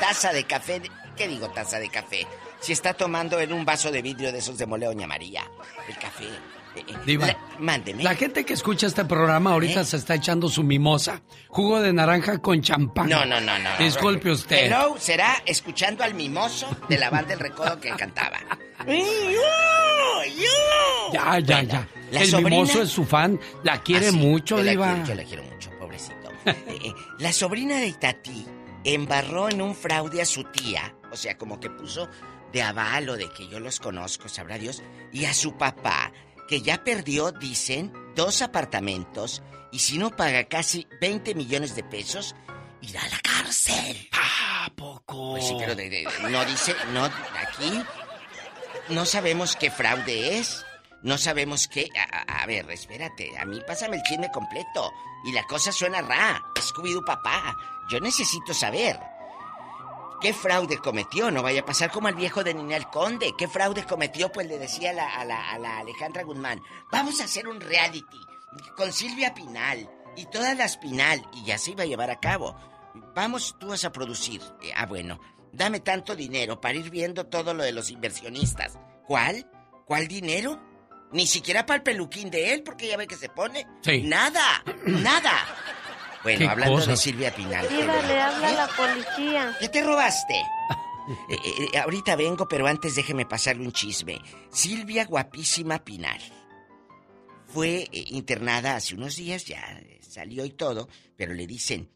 taza 0.00 0.32
de 0.32 0.44
café. 0.44 0.82
¿Qué 1.16 1.28
digo 1.28 1.50
taza 1.50 1.78
de 1.78 1.88
café? 1.88 2.26
Si 2.62 2.72
está 2.72 2.94
tomando 2.94 3.38
en 3.40 3.52
un 3.52 3.64
vaso 3.64 3.90
de 3.90 4.00
vidrio 4.02 4.32
de 4.32 4.38
esos 4.38 4.56
de 4.56 4.66
mole 4.66 4.86
Doña 4.86 5.06
María. 5.06 5.42
El 5.88 5.96
café. 5.98 6.24
Diva, 7.04 7.26
La- 7.26 7.36
mándeme. 7.58 8.02
La 8.02 8.14
gente 8.14 8.46
que 8.46 8.54
escucha 8.54 8.86
este 8.86 9.04
programa 9.04 9.52
ahorita 9.52 9.82
¿Eh? 9.82 9.84
se 9.84 9.98
está 9.98 10.14
echando 10.14 10.48
su 10.48 10.62
mimosa. 10.62 11.20
Jugo 11.48 11.80
de 11.82 11.92
naranja 11.92 12.38
con 12.38 12.62
champán. 12.62 13.10
No, 13.10 13.26
no, 13.26 13.40
no, 13.42 13.58
no. 13.58 13.68
Disculpe 13.78 14.30
usted. 14.30 14.66
Hello, 14.66 14.96
será 14.98 15.42
escuchando 15.44 16.02
al 16.02 16.14
mimoso 16.14 16.66
de 16.88 16.96
la 16.96 17.10
banda 17.10 17.34
El 17.34 17.40
Recodo 17.40 17.78
que 17.78 17.90
cantaba. 17.90 18.38
Ya, 21.12 21.38
ya, 21.40 21.62
ya. 21.62 21.88
la 22.10 22.20
El 22.22 22.28
sobrina- 22.30 22.48
mimoso 22.50 22.82
es 22.82 22.90
su 22.90 23.04
fan. 23.04 23.38
La 23.64 23.82
quiere 23.82 24.08
Ah, 24.08 24.10
sí, 24.12 24.16
mucho, 24.16 24.56
yo 24.58 24.62
la 24.64 24.70
Diva. 24.70 24.86
quiero, 24.94 25.06
yo 25.08 25.14
la 25.14 25.24
quiero 25.24 25.42
mucho, 25.44 25.70
pobrecito. 25.78 26.14
Eh, 26.46 26.56
eh, 26.86 26.92
la 27.18 27.32
sobrina 27.32 27.76
de 27.76 27.86
Itati 27.88 28.44
embarró 28.84 29.48
en 29.48 29.62
un 29.62 29.74
fraude 29.76 30.20
a 30.22 30.24
su 30.24 30.42
tía, 30.44 30.92
o 31.12 31.16
sea, 31.16 31.36
como 31.38 31.60
que 31.60 31.70
puso 31.70 32.08
de 32.52 32.62
aval 32.62 33.08
o 33.08 33.16
de 33.16 33.28
que 33.30 33.48
yo 33.48 33.60
los 33.60 33.80
conozco, 33.80 34.28
sabrá 34.28 34.58
Dios, 34.58 34.82
y 35.12 35.24
a 35.24 35.34
su 35.34 35.56
papá, 35.56 36.12
que 36.48 36.60
ya 36.62 36.84
perdió, 36.84 37.32
dicen, 37.32 37.92
dos 38.14 38.42
apartamentos, 38.42 39.42
y 39.70 39.78
si 39.78 39.96
no 39.98 40.10
paga 40.10 40.44
casi 40.44 40.86
20 41.00 41.34
millones 41.34 41.74
de 41.76 41.82
pesos, 41.84 42.34
irá 42.82 43.02
a 43.02 43.08
la 43.08 43.18
cárcel. 43.20 44.08
¿A 44.12 44.70
poco? 44.76 45.32
Pues 45.32 45.46
sí, 45.46 45.54
pero 45.58 45.74
de- 45.74 46.06
no 46.30 46.44
dice, 46.44 46.74
no, 46.92 47.04
aquí 47.06 47.82
no 48.88 49.04
sabemos 49.06 49.56
qué 49.56 49.70
fraude 49.70 50.38
es. 50.38 50.64
No 51.02 51.18
sabemos 51.18 51.66
qué. 51.66 51.88
A, 51.98 52.18
a- 52.32 52.42
a 52.42 52.46
ver, 52.46 52.70
espérate. 52.70 53.36
A 53.38 53.44
mí 53.44 53.60
pásame 53.66 53.96
el 53.96 54.02
chisme 54.04 54.30
completo. 54.30 54.92
Y 55.24 55.32
la 55.32 55.42
cosa 55.44 55.72
suena 55.72 56.00
ra. 56.00 56.40
Scooby-Doo 56.54 57.04
papá. 57.04 57.56
Yo 57.90 57.98
necesito 57.98 58.54
saber. 58.54 59.00
¿Qué 60.22 60.32
fraude 60.32 60.78
cometió? 60.78 61.30
No 61.32 61.42
vaya 61.42 61.62
a 61.62 61.66
pasar 61.66 61.90
como 61.90 62.06
al 62.08 62.14
viejo 62.14 62.44
de 62.44 62.54
Ninel 62.54 62.86
Conde. 62.88 63.34
¿Qué 63.36 63.48
fraude 63.48 63.84
cometió? 63.84 64.30
Pues 64.30 64.46
le 64.46 64.58
decía 64.58 64.90
a 64.90 64.92
la, 64.94 65.08
a 65.16 65.24
la- 65.24 65.50
a 65.50 65.58
la 65.58 65.78
Alejandra 65.80 66.22
Guzmán. 66.22 66.62
Vamos 66.92 67.20
a 67.20 67.24
hacer 67.24 67.48
un 67.48 67.60
reality 67.60 68.20
con 68.76 68.92
Silvia 68.92 69.34
Pinal 69.34 69.90
y 70.16 70.26
todas 70.26 70.56
las 70.56 70.76
Pinal. 70.76 71.22
Y 71.34 71.44
ya 71.44 71.58
se 71.58 71.72
iba 71.72 71.82
a 71.82 71.86
llevar 71.86 72.10
a 72.10 72.20
cabo. 72.20 72.56
Vamos, 73.14 73.56
tú 73.58 73.68
vas 73.68 73.84
a 73.84 73.92
producir. 73.92 74.40
Eh, 74.62 74.72
ah, 74.76 74.86
bueno. 74.86 75.18
Dame 75.52 75.80
tanto 75.80 76.14
dinero 76.16 76.60
para 76.60 76.78
ir 76.78 76.88
viendo 76.88 77.26
todo 77.26 77.52
lo 77.52 77.62
de 77.64 77.72
los 77.72 77.90
inversionistas. 77.90 78.78
¿Cuál? 79.06 79.50
¿Cuál 79.86 80.06
dinero? 80.08 80.58
Ni 81.10 81.26
siquiera 81.26 81.66
para 81.66 81.76
el 81.78 81.82
peluquín 81.82 82.30
de 82.30 82.54
él, 82.54 82.62
porque 82.62 82.86
ya 82.88 82.96
ve 82.96 83.06
que 83.06 83.16
se 83.16 83.28
pone. 83.28 83.66
Sí. 83.82 84.02
Nada, 84.02 84.62
nada. 84.86 85.32
Bueno, 86.22 86.38
¿Qué 86.38 86.46
hablando 86.48 86.86
de? 86.86 86.96
Silvia 86.96 87.34
Pinal. 87.34 87.66
qué 87.68 87.76
Diva, 87.82 87.96
le 87.96 88.02
bueno. 88.06 88.22
habla 88.22 88.50
¿Eh? 88.50 88.54
la 88.56 88.68
policía. 88.68 89.56
¿Qué 89.60 89.68
te 89.68 89.82
robaste? 89.82 90.34
Eh, 91.28 91.36
eh, 91.74 91.78
ahorita 91.78 92.14
vengo, 92.14 92.46
pero 92.46 92.66
antes 92.68 92.94
déjeme 92.94 93.26
pasarle 93.26 93.64
un 93.64 93.72
chisme. 93.72 94.20
Silvia 94.52 95.04
Guapísima 95.04 95.82
Pinal 95.82 96.20
fue 97.46 97.88
eh, 97.92 98.04
internada 98.10 98.76
hace 98.76 98.94
unos 98.94 99.16
días, 99.16 99.44
ya 99.44 99.60
eh, 99.80 99.98
salió 100.00 100.44
y 100.44 100.50
todo, 100.50 100.88
pero 101.16 101.34
le 101.34 101.46
dicen, 101.46 101.90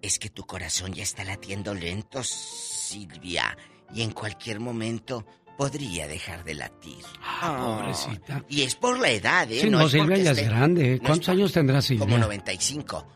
es 0.00 0.18
que 0.18 0.30
tu 0.30 0.46
corazón 0.46 0.92
ya 0.92 1.02
está 1.02 1.24
latiendo 1.24 1.74
lento, 1.74 2.22
Silvia, 2.22 3.56
y 3.92 4.02
en 4.02 4.12
cualquier 4.12 4.60
momento 4.60 5.26
podría 5.58 6.06
dejar 6.06 6.44
de 6.44 6.54
latir. 6.54 7.04
Ah, 7.22 7.56
pobrecita. 7.80 8.44
Y 8.48 8.62
es 8.62 8.74
por 8.76 8.98
la 8.98 9.10
edad, 9.10 9.50
¿eh? 9.50 9.60
Sí, 9.60 9.70
no, 9.70 9.82
es 9.84 9.92
Silvia 9.92 10.16
ya 10.18 10.30
es 10.30 10.44
grande. 10.48 10.88
no 10.88 10.94
es 10.94 11.00
¿Cuántos 11.00 11.26
por- 11.26 11.34
años 11.34 11.52
tendrá 11.52 11.82
Silvia? 11.82 12.04
Como 12.06 12.18
95. 12.18 13.06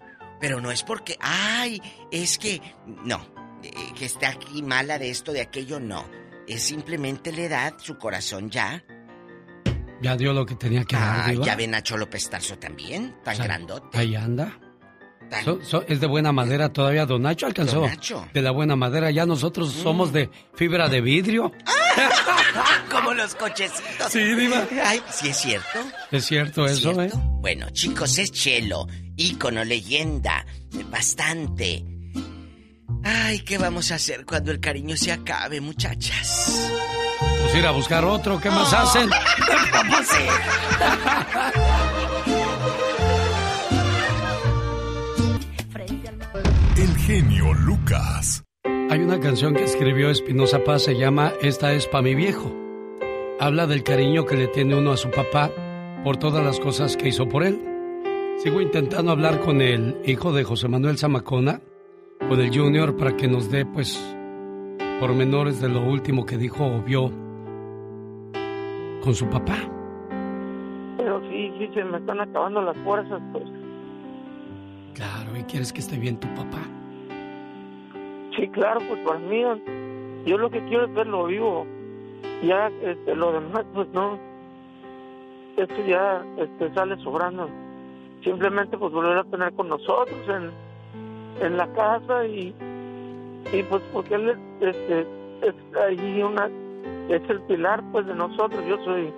Pero 0.41 0.61
no 0.61 0.71
es 0.71 0.83
porque, 0.83 1.17
ay, 1.21 1.81
es 2.11 2.39
que, 2.39 2.61
no, 3.05 3.27
eh, 3.63 3.71
que 3.99 4.05
está 4.05 4.29
aquí 4.29 4.63
mala 4.63 4.99
de 4.99 5.11
esto, 5.11 5.33
de 5.33 5.41
aquello, 5.41 5.81
no. 5.81 6.05
Es 6.47 6.63
simplemente 6.63 7.33
la 7.33 7.43
edad, 7.43 7.75
su 7.79 7.99
corazón 7.99 8.49
ya. 8.51 8.83
Ya 10.01 10.17
dio 10.17 10.33
lo 10.33 10.47
que 10.47 10.55
tenía 10.55 10.85
que 10.85 10.95
dar, 10.97 11.23
Ah, 11.25 11.31
Diva. 11.31 11.45
ya 11.45 11.57
ven 11.57 11.75
a 11.75 11.83
Cholo 11.83 12.09
Pestarzo 12.09 12.57
también, 12.59 13.17
tan 13.25 13.35
O 13.35 13.37
sea, 13.37 13.45
grandote. 13.47 13.99
Ahí 13.99 14.15
anda. 14.15 14.57
Tan- 15.29 15.45
So- 15.45 15.59
so- 15.63 15.85
es 15.89 16.01
de 16.01 16.07
buena 16.07 16.33
madera 16.33 16.73
todavía. 16.73 17.05
Don 17.05 17.21
Nacho 17.23 17.47
alcanzó 17.47 17.81
Don 17.81 17.91
Nacho. 17.91 18.21
Mm. 18.23 18.33
de 18.33 18.43
la 18.43 18.51
buena 18.53 18.77
madera. 18.77 19.11
Ya 19.11 19.27
nosotros 19.27 19.73
somos 19.73 20.13
de 20.13 20.31
fibra 20.55 20.89
de 20.89 21.01
vidrio. 21.03 21.53
Como 22.91 23.13
los 23.13 23.35
cochecitos. 23.35 24.11
Sí, 24.11 24.21
Diva. 24.21 24.67
Ay, 24.85 25.03
sí 25.11 25.29
es 25.29 25.37
cierto. 25.37 25.79
Es 26.11 26.25
cierto 26.25 26.65
¿Es 26.65 26.79
eso, 26.79 26.95
cierto? 26.95 27.17
¿eh? 27.17 27.21
Bueno, 27.41 27.69
chicos, 27.71 28.17
es 28.19 28.33
Chelo, 28.33 28.87
ícono, 29.19 29.63
leyenda, 29.65 30.47
bastante. 30.91 31.85
Ay, 33.05 33.41
¿qué 33.41 33.59
vamos 33.59 33.91
a 33.93 33.97
hacer 33.97 34.25
cuando 34.25 34.51
el 34.51 34.61
cariño 34.61 34.97
se 34.97 35.13
acabe, 35.13 35.61
muchachas? 35.61 36.71
Pues 37.43 37.55
ir 37.55 37.67
a 37.67 37.71
buscar 37.73 38.05
otro. 38.05 38.41
¿Qué 38.41 38.51
más 38.51 38.73
Oh. 38.73 38.77
hacen? 38.79 39.09
El 46.77 46.97
genio 46.99 47.53
Lucas. 47.55 48.45
Hay 48.91 49.01
una 49.01 49.19
canción 49.21 49.55
que 49.55 49.65
escribió 49.65 50.11
Espinosa 50.11 50.63
Paz, 50.65 50.85
se 50.85 50.95
llama 50.97 51.33
Esta 51.43 51.73
es 51.73 51.87
pa' 51.87 52.03
mi 52.03 52.15
viejo. 52.15 52.55
Habla 53.41 53.67
del 53.67 53.83
cariño 53.83 54.25
que 54.25 54.37
le 54.37 54.49
tiene 54.49 54.77
uno 54.77 54.93
a 54.93 54.97
su 54.97 55.11
papá 55.11 55.51
por 56.05 56.17
todas 56.17 56.45
las 56.45 56.61
cosas 56.61 56.97
que 56.97 57.09
hizo 57.09 57.29
por 57.29 57.45
él. 57.45 57.61
Sigo 58.39 58.61
intentando 58.61 59.11
hablar 59.11 59.41
con 59.41 59.61
el 59.61 59.97
hijo 60.05 60.33
de 60.33 60.45
José 60.45 60.69
Manuel 60.69 60.97
Zamacona, 60.97 61.61
con 62.21 62.41
el 62.41 62.57
Junior, 62.57 62.97
para 62.97 63.17
que 63.17 63.27
nos 63.27 63.51
dé, 63.51 63.67
pues, 63.67 63.99
pormenores 65.01 65.61
de 65.61 65.69
lo 65.69 65.81
último 65.83 66.25
que 66.25 66.37
dijo 66.37 66.65
o 66.65 66.81
vio 66.81 67.11
con 69.03 69.13
su 69.13 69.29
papá. 69.29 69.57
Pero 70.99 71.21
sí, 71.29 71.53
sí, 71.59 71.69
se 71.75 71.83
me 71.83 71.99
están 71.99 72.21
acabando 72.21 72.63
las 72.63 72.77
fuerzas, 72.85 73.21
pues. 73.33 73.45
Claro, 74.95 75.37
y 75.37 75.43
quieres 75.43 75.73
que 75.73 75.81
esté 75.81 75.99
bien 75.99 76.21
tu 76.21 76.29
papá. 76.29 76.63
Sí, 78.37 78.47
claro, 78.51 78.79
pues 78.89 79.01
para 79.05 79.19
mí, 79.19 79.43
yo 80.27 80.39
lo 80.39 80.49
que 80.49 80.65
quiero 80.67 80.85
es 80.85 80.95
verlo 80.95 81.27
vivo. 81.27 81.67
Ya, 82.45 82.71
este, 82.85 83.17
lo 83.17 83.33
demás, 83.33 83.67
pues 83.75 83.89
no. 83.89 84.17
Esto 85.57 85.85
ya 85.89 86.25
este, 86.37 86.73
sale 86.73 86.97
sobrando. 87.03 87.51
Simplemente, 88.29 88.77
pues 88.77 88.93
volver 88.93 89.17
a 89.17 89.25
tener 89.25 89.55
con 89.55 89.71
nosotros 89.71 90.19
en, 90.29 90.51
en 91.43 91.57
la 91.57 91.67
casa 91.73 92.27
y, 92.27 92.55
y 93.51 93.63
pues 93.63 93.83
porque 93.91 94.17
él 94.17 94.29
es, 94.29 94.37
este, 94.61 95.01
es 95.41 95.55
ahí 95.83 96.23
una, 96.23 96.51
es 97.09 97.23
el 97.31 97.41
pilar, 97.43 97.83
pues, 97.91 98.07
de 98.07 98.15
nosotros. 98.15 98.63
Yo 98.69 98.77
soy 98.85 99.11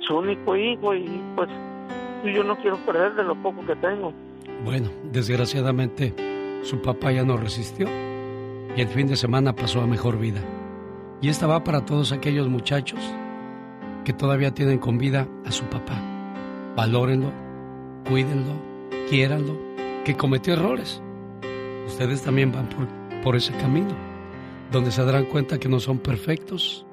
su 0.00 0.18
único 0.18 0.54
hijo 0.56 0.94
y, 0.94 1.22
pues, 1.36 1.48
yo 2.22 2.44
no 2.44 2.54
quiero 2.56 2.76
perder 2.84 3.14
de 3.14 3.24
lo 3.24 3.34
poco 3.36 3.64
que 3.64 3.76
tengo. 3.76 4.12
Bueno, 4.62 4.90
desgraciadamente 5.04 6.14
su 6.64 6.82
papá 6.82 7.10
ya 7.12 7.24
no 7.24 7.38
resistió 7.38 7.86
y 8.76 8.80
el 8.82 8.88
fin 8.88 9.06
de 9.06 9.16
semana 9.16 9.56
pasó 9.56 9.80
a 9.80 9.86
mejor 9.86 10.18
vida. 10.18 10.40
Y 11.22 11.30
esta 11.30 11.46
va 11.46 11.64
para 11.64 11.86
todos 11.86 12.12
aquellos 12.12 12.46
muchachos 12.46 13.00
que 14.04 14.12
todavía 14.12 14.52
tienen 14.52 14.78
con 14.78 14.98
vida 14.98 15.26
a 15.46 15.50
su 15.50 15.64
papá. 15.64 15.94
Valórenlo, 16.76 17.32
cuídenlo, 18.08 18.52
quiéranlo, 19.10 19.56
que 20.04 20.16
cometió 20.16 20.54
errores. 20.54 21.00
Ustedes 21.86 22.22
también 22.22 22.52
van 22.52 22.68
por, 22.68 22.86
por 23.22 23.36
ese 23.36 23.52
camino, 23.54 23.94
donde 24.72 24.90
se 24.90 25.04
darán 25.04 25.24
cuenta 25.26 25.58
que 25.58 25.68
no 25.68 25.80
son 25.80 25.98
perfectos 25.98 26.84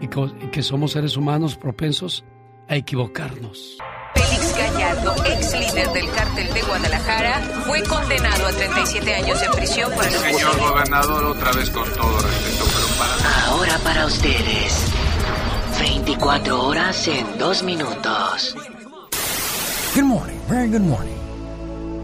y 0.00 0.08
co- 0.08 0.30
y 0.40 0.46
que 0.48 0.62
somos 0.62 0.92
seres 0.92 1.16
humanos 1.16 1.56
propensos 1.56 2.24
a 2.68 2.76
equivocarnos. 2.76 3.78
Félix 4.14 4.56
Gallardo, 4.56 5.14
ex 5.26 5.52
líder 5.58 5.88
del 5.92 6.10
cártel 6.10 6.52
de 6.54 6.62
Guadalajara, 6.62 7.40
fue 7.66 7.82
condenado 7.82 8.46
a 8.46 8.50
37 8.52 9.14
años 9.14 9.40
de 9.40 9.48
prisión 9.50 9.90
por 9.92 10.04
el 10.04 10.10
Señor 10.12 10.58
gobernador, 10.58 11.24
otra 11.24 11.52
vez 11.52 11.70
con 11.70 11.84
todo 11.94 12.18
respeto, 12.20 12.64
pero 12.72 12.86
para... 12.98 13.46
Ahora 13.46 13.78
para 13.84 14.06
ustedes. 14.06 14.86
24 15.80 16.62
horas 16.62 17.08
en 17.08 17.38
2 17.38 17.62
minutos. 17.62 18.54
Good 19.94 20.02
morning, 20.04 20.36
very 20.50 20.68
good 20.68 20.80
morning. 20.80 21.16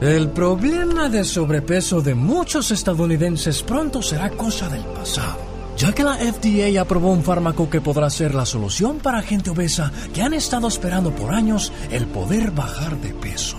El 0.00 0.30
problema 0.30 1.08
de 1.08 1.24
sobrepeso 1.24 2.00
de 2.00 2.14
muchos 2.14 2.70
estadounidenses 2.70 3.62
pronto 3.62 4.02
será 4.02 4.30
cosa 4.30 4.68
del 4.68 4.84
pasado, 4.84 5.38
ya 5.76 5.92
que 5.92 6.04
la 6.04 6.16
FDA 6.16 6.80
aprobó 6.80 7.12
un 7.12 7.24
fármaco 7.24 7.68
que 7.68 7.80
podrá 7.80 8.08
ser 8.10 8.34
la 8.34 8.46
solución 8.46 8.98
para 8.98 9.22
gente 9.22 9.50
obesa 9.50 9.90
que 10.14 10.22
han 10.22 10.34
estado 10.34 10.68
esperando 10.68 11.10
por 11.12 11.34
años 11.34 11.72
el 11.90 12.06
poder 12.06 12.50
bajar 12.50 13.00
de 13.00 13.14
peso. 13.14 13.56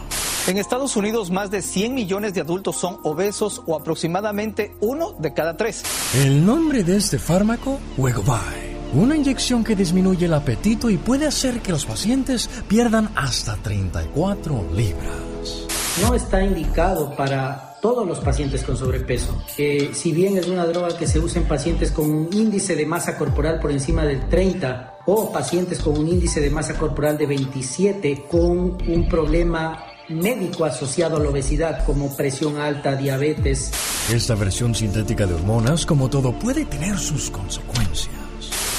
En 0.48 0.58
Estados 0.58 0.96
Unidos, 0.96 1.32
más 1.32 1.52
de 1.52 1.62
100 1.62 1.94
millones 1.94 2.34
de 2.34 2.42
adultos 2.42 2.78
son 2.78 3.00
obesos 3.04 3.62
o 3.66 3.76
aproximadamente 3.76 4.74
uno 4.80 5.14
de 5.20 5.34
cada 5.34 5.58
tres. 5.58 5.84
El 6.16 6.46
nombre 6.46 6.84
de 6.84 6.98
este 6.98 7.20
fármaco, 7.20 7.80
Wegovy. 7.98 8.67
Una 8.94 9.18
inyección 9.18 9.64
que 9.64 9.76
disminuye 9.76 10.26
el 10.26 10.34
apetito 10.34 10.90
y 10.90 10.98
puede 10.98 11.28
hacer 11.28 11.60
que 11.62 11.72
los 11.72 11.86
pacientes 11.86 12.50
pierdan 12.68 13.10
hasta 13.16 13.56
34 13.58 14.70
libras. 14.74 15.68
no 16.02 16.14
está 16.14 16.44
indicado 16.44 17.16
para 17.16 17.76
todos 17.82 18.08
los 18.08 18.20
pacientes 18.20 18.64
con 18.64 18.78
sobrepeso. 18.78 19.42
Eh, 19.58 19.92
si 19.94 20.12
bien 20.12 20.38
es 20.38 20.48
una 20.48 20.66
droga 20.66 20.96
que 20.98 21.08
se 21.08 21.20
usa 21.20 21.42
en 21.42 21.48
pacientes 21.48 21.92
con 21.92 22.10
un 22.10 22.30
índice 22.32 22.76
de 22.76 22.86
masa 22.86 23.18
corporal 23.18 23.60
por 23.60 23.72
encima 23.72 24.06
del 24.06 24.30
30, 24.30 24.98
o 25.06 25.32
pacientes 25.32 25.80
con 25.80 25.98
un 25.98 26.08
índice 26.08 26.40
de 26.40 26.50
masa 26.50 26.78
corporal 26.78 27.18
de 27.18 27.26
27 27.26 28.26
con 28.30 28.78
un 28.88 29.08
problema 29.10 29.84
médico 30.10 30.66
asociado 30.66 31.18
a 31.18 31.20
la 31.20 31.30
obesidad 31.30 31.86
como 31.86 32.16
presión 32.16 32.58
alta, 32.58 32.96
diabetes. 32.96 33.72
Esta 34.12 34.36
versión 34.36 34.76
sintética 34.76 35.26
de 35.26 35.34
hormonas, 35.34 35.86
como 35.86 36.10
todo, 36.10 36.38
puede 36.38 36.66
tener 36.66 36.98
sus 36.98 37.30
consecuencias. 37.30 38.27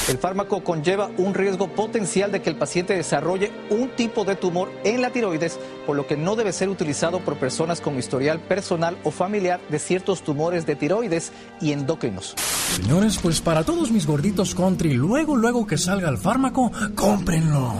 El 0.08 0.16
fármaco 0.16 0.64
conlleva 0.64 1.10
un 1.18 1.34
riesgo 1.34 1.68
potencial 1.68 2.32
de 2.32 2.40
que 2.40 2.48
el 2.48 2.56
paciente 2.56 2.96
desarrolle 2.96 3.52
un 3.68 3.90
tipo 3.90 4.24
de 4.24 4.36
tumor 4.36 4.70
en 4.82 5.02
la 5.02 5.10
tiroides, 5.10 5.58
por 5.86 5.96
lo 5.96 6.06
que 6.06 6.16
no 6.16 6.34
debe 6.34 6.52
ser 6.52 6.70
utilizado 6.70 7.20
por 7.20 7.36
personas 7.36 7.82
con 7.82 7.98
historial 7.98 8.40
personal 8.40 8.96
o 9.04 9.10
familiar 9.10 9.60
de 9.68 9.78
ciertos 9.78 10.22
tumores 10.22 10.64
de 10.64 10.76
tiroides 10.76 11.32
y 11.60 11.72
endocrinos. 11.72 12.34
Señores, 12.76 13.18
pues 13.18 13.42
para 13.42 13.64
todos 13.64 13.90
mis 13.90 14.06
gorditos 14.06 14.54
country, 14.54 14.94
luego, 14.94 15.36
luego 15.36 15.66
que 15.66 15.76
salga 15.76 16.08
el 16.08 16.16
fármaco, 16.16 16.72
cómprenlo. 16.94 17.74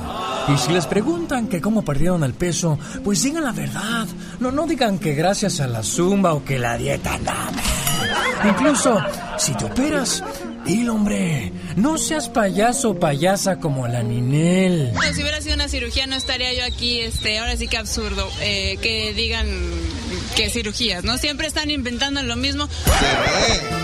Y 0.49 0.59
si 0.59 0.73
les 0.73 0.87
preguntan 0.87 1.49
que 1.49 1.63
cómo 1.63 1.83
perdieron 1.83 2.25
el 2.25 2.35
peso, 2.35 2.79
pues 3.05 3.23
digan 3.23 3.45
la 3.45 3.53
verdad. 3.53 4.07
No, 4.41 4.51
no 4.51 4.67
digan 4.67 4.99
que 4.99 5.15
gracias 5.15 5.61
a 5.61 5.67
la 5.67 5.83
zumba 5.83 6.35
o 6.35 6.45
que 6.45 6.59
la 6.59 6.77
dieta 6.77 7.17
nada. 7.19 7.53
Incluso, 8.45 8.99
si 9.37 9.53
te 9.55 9.65
operas, 9.65 10.23
dilo, 10.65 10.95
hombre. 10.95 11.53
No 11.77 11.99
seas 11.99 12.29
payaso 12.29 12.91
o 12.91 12.99
payasa 12.99 13.59
como 13.59 13.87
la 13.87 14.03
Ninel. 14.03 14.93
No, 14.93 15.03
si 15.15 15.23
hubiera 15.23 15.41
sido 15.41 15.55
una 15.55 15.69
cirugía 15.69 16.07
no 16.07 16.17
estaría 16.17 16.53
yo 16.55 16.65
aquí, 16.65 17.01
este, 17.01 17.39
ahora 17.39 17.57
sí 17.57 17.69
que 17.69 17.77
absurdo, 17.77 18.29
eh, 18.41 18.79
que 18.81 19.13
digan 19.15 19.47
que 20.37 20.51
cirugías, 20.51 21.05
¿no? 21.05 21.19
Siempre 21.19 21.47
están 21.47 21.71
inventando 21.71 22.23
lo 22.23 22.37
mismo. 22.37 22.69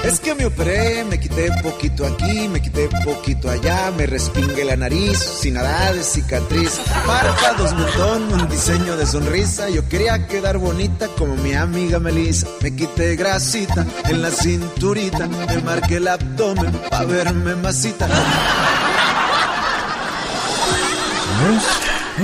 Es 0.05 0.21
que 0.21 0.35
me 0.35 0.47
operé, 0.47 1.05
me 1.05 1.19
quité 1.19 1.51
poquito 1.63 2.07
aquí, 2.07 2.49
me 2.49 2.61
quité 2.61 2.89
poquito 3.05 3.51
allá, 3.51 3.91
me 3.97 4.07
respingué 4.07 4.65
la 4.65 4.77
nariz, 4.77 5.19
sin 5.19 5.55
nada 5.55 5.93
de 5.93 6.03
cicatriz, 6.05 6.81
párpados, 7.07 7.75
mentón, 7.75 8.33
un 8.35 8.49
diseño 8.49 8.97
de 8.97 9.07
sonrisa, 9.07 9.69
yo 9.71 9.89
quería 9.89 10.27
quedar 10.27 10.59
bonita 10.59 11.09
como 11.19 11.35
mi 11.37 11.55
amiga 11.55 11.99
Melissa, 11.99 12.47
me 12.61 12.77
quité 12.77 13.17
grasita 13.17 13.87
en 14.09 14.23
la 14.23 14.31
cinturita, 14.31 15.27
me 15.27 15.59
marqué 15.63 15.97
el 15.97 16.09
abdomen 16.09 16.73
pa' 16.91 17.05
verme 17.05 17.55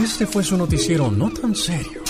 Este 0.02 0.26
fue 0.26 0.42
su 0.42 0.56
noticiero 0.56 1.10
no 1.10 1.28
tan 1.30 1.54
serio. 1.54 2.02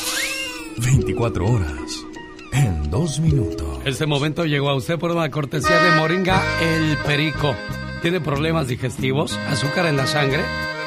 24 0.78 1.46
horas 1.46 2.06
en 2.52 2.88
dos 2.90 3.18
minutos. 3.18 3.80
Este 3.84 4.06
momento 4.06 4.44
llegó 4.44 4.70
a 4.70 4.76
usted 4.76 5.00
por 5.00 5.10
una 5.10 5.32
cortesía 5.32 5.82
de 5.82 5.96
Moringa 5.96 6.40
El 6.60 6.96
Perico. 6.98 7.56
¿Tiene 8.02 8.20
problemas 8.20 8.68
digestivos? 8.68 9.36
¿Azúcar 9.48 9.86
en 9.86 9.96
la 9.96 10.06
sangre? 10.06 10.44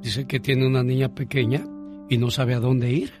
Dice 0.00 0.26
que 0.26 0.40
tiene 0.40 0.66
una 0.66 0.82
niña 0.82 1.14
pequeña 1.14 1.66
y 2.08 2.18
no 2.18 2.30
sabe 2.30 2.54
a 2.54 2.60
dónde 2.60 2.90
ir. 2.90 3.12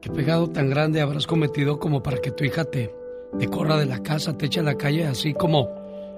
¿Qué 0.00 0.10
pegado 0.10 0.48
tan 0.48 0.70
grande 0.70 1.00
habrás 1.00 1.26
cometido 1.26 1.78
como 1.78 2.02
para 2.02 2.18
que 2.18 2.30
tu 2.30 2.44
hija 2.44 2.64
te, 2.64 2.94
te 3.38 3.46
corra 3.48 3.76
de 3.76 3.86
la 3.86 4.02
casa, 4.02 4.36
te 4.36 4.46
eche 4.46 4.60
a 4.60 4.64
la 4.64 4.76
calle 4.76 5.06
así 5.06 5.34
como, 5.34 5.68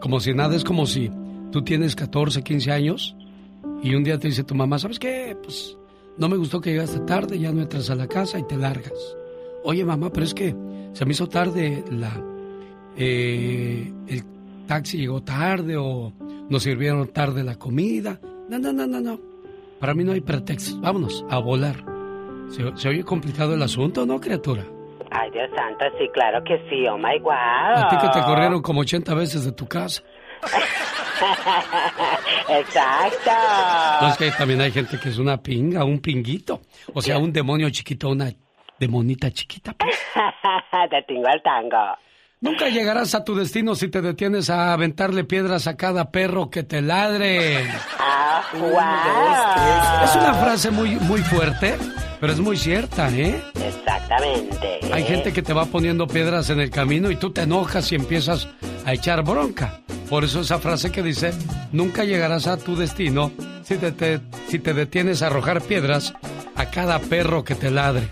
como 0.00 0.20
si 0.20 0.32
nada? 0.32 0.56
Es 0.56 0.64
como 0.64 0.86
si 0.86 1.10
tú 1.50 1.62
tienes 1.62 1.96
14, 1.96 2.42
15 2.42 2.72
años 2.72 3.16
y 3.82 3.94
un 3.94 4.04
día 4.04 4.18
te 4.18 4.28
dice 4.28 4.44
tu 4.44 4.54
mamá, 4.54 4.78
¿sabes 4.78 4.98
qué? 4.98 5.36
Pues 5.42 5.76
no 6.16 6.28
me 6.28 6.36
gustó 6.36 6.60
que 6.60 6.70
llegaste 6.70 7.00
tarde, 7.00 7.38
ya 7.38 7.52
no 7.52 7.62
entras 7.62 7.90
a 7.90 7.94
la 7.94 8.06
casa 8.06 8.38
y 8.38 8.44
te 8.44 8.56
largas. 8.56 9.16
Oye 9.64 9.84
mamá, 9.84 10.10
pero 10.10 10.24
es 10.24 10.34
que 10.34 10.54
se 10.92 11.04
me 11.04 11.12
hizo 11.12 11.28
tarde 11.28 11.84
la... 11.90 12.33
eh, 12.96 13.92
el 14.08 14.22
taxi 14.66 14.98
llegó 14.98 15.22
tarde 15.22 15.76
o 15.76 16.12
nos 16.48 16.62
sirvieron 16.62 17.08
tarde 17.08 17.42
la 17.42 17.56
comida. 17.56 18.18
No, 18.48 18.58
no, 18.58 18.72
no, 18.72 18.86
no, 18.86 19.00
no. 19.00 19.18
Para 19.80 19.94
mí 19.94 20.04
no 20.04 20.12
hay 20.12 20.20
pretextos. 20.20 20.80
Vámonos, 20.80 21.24
a 21.30 21.38
volar. 21.38 21.84
¿Se, 22.50 22.76
se 22.76 22.88
oye 22.88 23.04
complicado 23.04 23.54
el 23.54 23.62
asunto, 23.62 24.06
no, 24.06 24.20
criatura? 24.20 24.64
Ay, 25.10 25.30
Dios 25.30 25.48
santo, 25.54 25.84
sí, 25.98 26.08
claro 26.12 26.42
que 26.44 26.58
sí. 26.68 26.86
Oh 26.88 26.98
my 26.98 27.18
God. 27.20 27.32
A 27.32 27.88
ti 27.88 27.96
que 27.98 28.08
te 28.08 28.20
corrieron 28.24 28.62
como 28.62 28.80
80 28.80 29.14
veces 29.14 29.44
de 29.44 29.52
tu 29.52 29.66
casa. 29.66 30.02
Exacto. 32.48 33.30
No, 34.00 34.08
es 34.08 34.16
que 34.16 34.30
también 34.32 34.60
hay 34.60 34.72
gente 34.72 34.98
que 34.98 35.08
es 35.10 35.18
una 35.18 35.40
pinga, 35.40 35.84
un 35.84 36.00
pinguito. 36.00 36.62
O 36.92 37.00
sea, 37.00 37.18
un 37.18 37.32
demonio 37.32 37.70
chiquito, 37.70 38.10
una 38.10 38.30
demonita 38.78 39.30
chiquita. 39.30 39.74
Te 40.90 41.02
tingo 41.06 41.28
al 41.28 41.42
tango. 41.42 41.96
Nunca 42.40 42.68
llegarás 42.68 43.14
a 43.14 43.24
tu 43.24 43.34
destino 43.34 43.74
si 43.74 43.88
te 43.88 44.02
detienes 44.02 44.50
a 44.50 44.72
aventarle 44.74 45.24
piedras 45.24 45.66
a 45.66 45.76
cada 45.76 46.10
perro 46.10 46.50
que 46.50 46.62
te 46.62 46.82
ladre. 46.82 47.66
Ah, 47.98 48.42
wow. 48.52 50.04
Es 50.04 50.14
una 50.16 50.34
frase 50.34 50.70
muy, 50.70 50.96
muy 50.96 51.22
fuerte, 51.22 51.76
pero 52.20 52.32
es 52.34 52.40
muy 52.40 52.58
cierta, 52.58 53.08
¿eh? 53.10 53.42
Exactamente. 53.54 54.80
Hay 54.92 55.04
gente 55.04 55.32
que 55.32 55.42
te 55.42 55.54
va 55.54 55.64
poniendo 55.66 56.06
piedras 56.06 56.50
en 56.50 56.60
el 56.60 56.68
camino 56.70 57.10
y 57.10 57.16
tú 57.16 57.30
te 57.32 57.42
enojas 57.42 57.90
y 57.92 57.94
empiezas 57.94 58.46
a 58.84 58.92
echar 58.92 59.22
bronca. 59.22 59.80
Por 60.10 60.22
eso 60.24 60.40
esa 60.42 60.58
frase 60.58 60.92
que 60.92 61.02
dice, 61.02 61.32
nunca 61.72 62.04
llegarás 62.04 62.46
a 62.46 62.58
tu 62.58 62.76
destino 62.76 63.32
si 63.62 63.76
te, 63.76 63.90
te- 63.92 64.20
si 64.48 64.58
te 64.58 64.74
detienes 64.74 65.22
a 65.22 65.28
arrojar 65.28 65.62
piedras 65.62 66.12
a 66.56 66.66
cada 66.66 66.98
perro 66.98 67.42
que 67.42 67.54
te 67.54 67.70
ladre. 67.70 68.08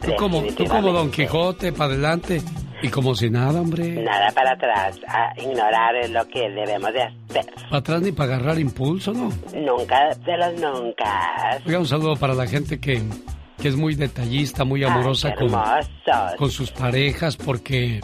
Tú 0.00 0.14
como, 0.16 0.42
tú 0.54 0.64
como 0.66 0.92
Don 0.92 1.10
Quijote, 1.10 1.72
para 1.72 1.92
adelante 1.92 2.40
y 2.86 2.90
como 2.90 3.14
si 3.14 3.30
nada, 3.30 3.60
hombre. 3.60 4.02
Nada 4.02 4.30
para 4.32 4.52
atrás. 4.52 4.98
A 5.08 5.32
ignorar 5.40 5.96
es 5.96 6.10
lo 6.10 6.26
que 6.28 6.48
debemos 6.50 6.92
de 6.92 7.02
hacer. 7.02 7.52
Para 7.54 7.76
atrás 7.78 8.02
ni 8.02 8.12
para 8.12 8.36
agarrar 8.36 8.58
impulso, 8.58 9.12
¿no? 9.12 9.32
Nunca 9.54 10.14
de 10.14 10.36
los 10.36 10.60
nunca. 10.60 11.60
Oiga, 11.66 11.78
un 11.78 11.86
saludo 11.86 12.16
para 12.16 12.34
la 12.34 12.46
gente 12.46 12.78
que, 12.78 13.02
que 13.60 13.68
es 13.68 13.76
muy 13.76 13.94
detallista, 13.94 14.64
muy 14.64 14.84
amorosa 14.84 15.34
qué 15.34 15.46
con, 15.46 15.52
con 16.36 16.50
sus 16.50 16.70
parejas 16.70 17.36
porque, 17.36 18.00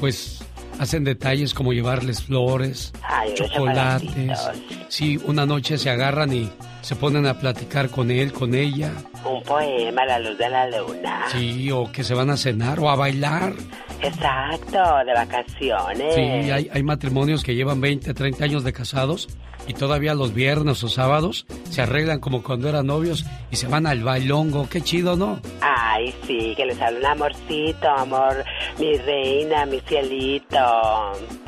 pues, 0.00 0.46
hacen 0.78 1.04
detalles 1.04 1.54
como 1.54 1.72
llevarles 1.72 2.22
flores, 2.22 2.92
Ay, 3.02 3.34
chocolates. 3.34 4.50
Sí, 4.88 5.20
una 5.26 5.46
noche 5.46 5.78
se 5.78 5.90
agarran 5.90 6.32
y 6.32 6.50
se 6.84 6.96
ponen 6.96 7.26
a 7.26 7.38
platicar 7.38 7.88
con 7.88 8.10
él, 8.10 8.30
con 8.30 8.54
ella. 8.54 8.92
Un 9.24 9.42
poema 9.42 10.02
a 10.02 10.06
la 10.06 10.18
luz 10.18 10.36
de 10.36 10.50
la 10.50 10.68
luna. 10.68 11.24
Sí, 11.32 11.70
o 11.70 11.90
que 11.90 12.04
se 12.04 12.12
van 12.12 12.28
a 12.28 12.36
cenar 12.36 12.78
o 12.78 12.90
a 12.90 12.94
bailar. 12.94 13.54
Exacto, 14.02 14.78
de 15.06 15.14
vacaciones. 15.14 16.14
Sí, 16.14 16.20
hay, 16.20 16.68
hay 16.70 16.82
matrimonios 16.82 17.42
que 17.42 17.54
llevan 17.54 17.80
20, 17.80 18.12
30 18.12 18.44
años 18.44 18.64
de 18.64 18.74
casados 18.74 19.30
y 19.66 19.72
todavía 19.72 20.14
los 20.14 20.34
viernes 20.34 20.84
o 20.84 20.88
sábados 20.88 21.46
se 21.70 21.80
arreglan 21.80 22.20
como 22.20 22.42
cuando 22.42 22.68
eran 22.68 22.86
novios 22.86 23.24
y 23.50 23.56
se 23.56 23.66
van 23.66 23.86
al 23.86 24.02
bailongo. 24.02 24.68
Qué 24.68 24.82
chido, 24.82 25.16
¿no? 25.16 25.40
Ay, 25.62 26.14
sí, 26.26 26.52
que 26.54 26.66
les 26.66 26.76
sale 26.76 26.98
un 26.98 27.06
amorcito, 27.06 27.88
amor, 27.88 28.44
mi 28.78 28.96
reina, 28.98 29.64
mi 29.64 29.80
cielito. 29.80 30.58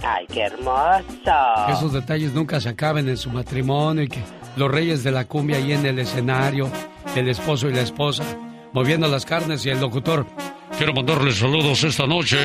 Ay, 0.03 0.27
qué 0.33 0.45
hermoso. 0.45 1.67
Que 1.67 1.73
esos 1.73 1.93
detalles 1.93 2.33
nunca 2.33 2.59
se 2.59 2.71
acaben 2.71 3.07
en 3.09 3.19
su 3.19 3.29
matrimonio 3.31 4.05
y 4.05 4.09
que 4.09 4.21
los 4.57 4.71
reyes 4.71 5.05
de 5.05 5.13
la 5.13 5.27
cumbia 5.27 5.57
ahí 5.59 5.73
en 5.73 5.87
el 5.87 5.99
escenario, 5.99 6.71
el 7.15 7.29
esposo 7.29 7.69
y 7.69 7.75
la 7.75 7.83
esposa, 7.83 8.25
moviendo 8.73 9.07
las 9.09 9.25
carnes 9.25 9.65
y 9.67 9.71
el 9.71 9.81
locutor. 9.81 10.27
Quiero 10.77 10.93
mandarles 10.93 11.39
saludos 11.39 11.83
esta 11.85 12.07
noche 12.07 12.37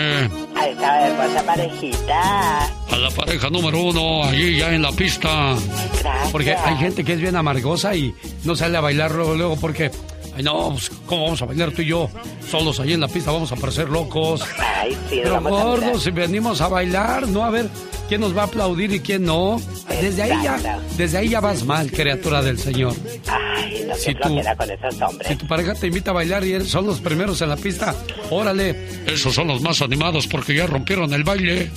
A 0.55 0.67
esta 0.67 1.07
hermosa 1.07 1.45
parejita. 1.45 2.65
a 2.65 2.97
la 2.97 3.09
pareja 3.09 3.49
número 3.49 3.79
uno, 3.83 4.23
allí 4.23 4.57
ya 4.57 4.73
en 4.73 4.81
la 4.81 4.91
pista. 4.93 5.55
Gracias. 6.01 6.31
Porque 6.31 6.53
hay 6.55 6.77
gente 6.77 7.03
que 7.03 7.13
es 7.13 7.19
bien 7.21 7.35
amargosa 7.35 7.93
y 7.95 8.13
no 8.45 8.55
sale 8.55 8.77
a 8.77 8.81
bailar 8.81 9.11
luego, 9.11 9.35
luego 9.35 9.55
porque 9.57 9.91
Ay, 10.33 10.43
no, 10.43 10.69
pues, 10.69 10.89
¿cómo 11.07 11.25
vamos 11.25 11.41
a 11.41 11.45
bailar 11.45 11.71
tú 11.71 11.81
y 11.81 11.87
yo? 11.87 12.09
Solos 12.49 12.79
ahí 12.79 12.93
en 12.93 13.01
la 13.01 13.09
pista 13.09 13.31
vamos 13.31 13.51
a 13.51 13.57
parecer 13.57 13.89
locos. 13.89 14.41
Ay, 14.59 14.97
sí, 15.09 15.19
Pero 15.23 15.33
vamos 15.33 15.51
gordos, 15.51 16.03
si 16.03 16.11
venimos 16.11 16.61
a 16.61 16.69
bailar, 16.69 17.27
no 17.27 17.43
a 17.43 17.49
ver 17.49 17.67
quién 18.11 18.19
nos 18.19 18.35
va 18.35 18.41
a 18.41 18.45
aplaudir 18.45 18.91
y 18.91 18.99
quién 18.99 19.23
no. 19.23 19.61
Desde 20.01 20.23
ahí 20.23 20.43
ya, 20.43 20.79
desde 20.97 21.17
ahí 21.17 21.29
ya 21.29 21.39
vas 21.39 21.63
mal, 21.63 21.89
criatura 21.89 22.41
del 22.41 22.59
Señor. 22.59 22.93
Ay, 23.25 23.85
no 23.87 23.95
Si 23.95 24.13
tú- 24.13 24.19
con 24.23 24.37
esos 24.37 25.01
hombres. 25.01 25.29
Si 25.29 25.35
tu 25.37 25.47
pareja 25.47 25.73
te 25.75 25.87
invita 25.87 26.11
a 26.11 26.15
bailar 26.15 26.43
y 26.43 26.59
son 26.65 26.87
los 26.87 26.99
primeros 26.99 27.41
en 27.41 27.47
la 27.47 27.55
pista, 27.55 27.95
órale. 28.29 28.75
Esos 29.07 29.33
son 29.33 29.47
los 29.47 29.61
más 29.61 29.81
animados 29.81 30.27
porque 30.27 30.53
ya 30.53 30.67
rompieron 30.67 31.13
el 31.13 31.23
baile. 31.23 31.71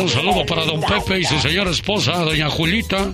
Un 0.00 0.08
saludo 0.08 0.44
para 0.44 0.64
don 0.64 0.80
Pepe 0.80 1.20
y 1.20 1.24
su 1.24 1.38
señora 1.38 1.70
esposa, 1.70 2.18
doña 2.18 2.50
Julita, 2.50 3.06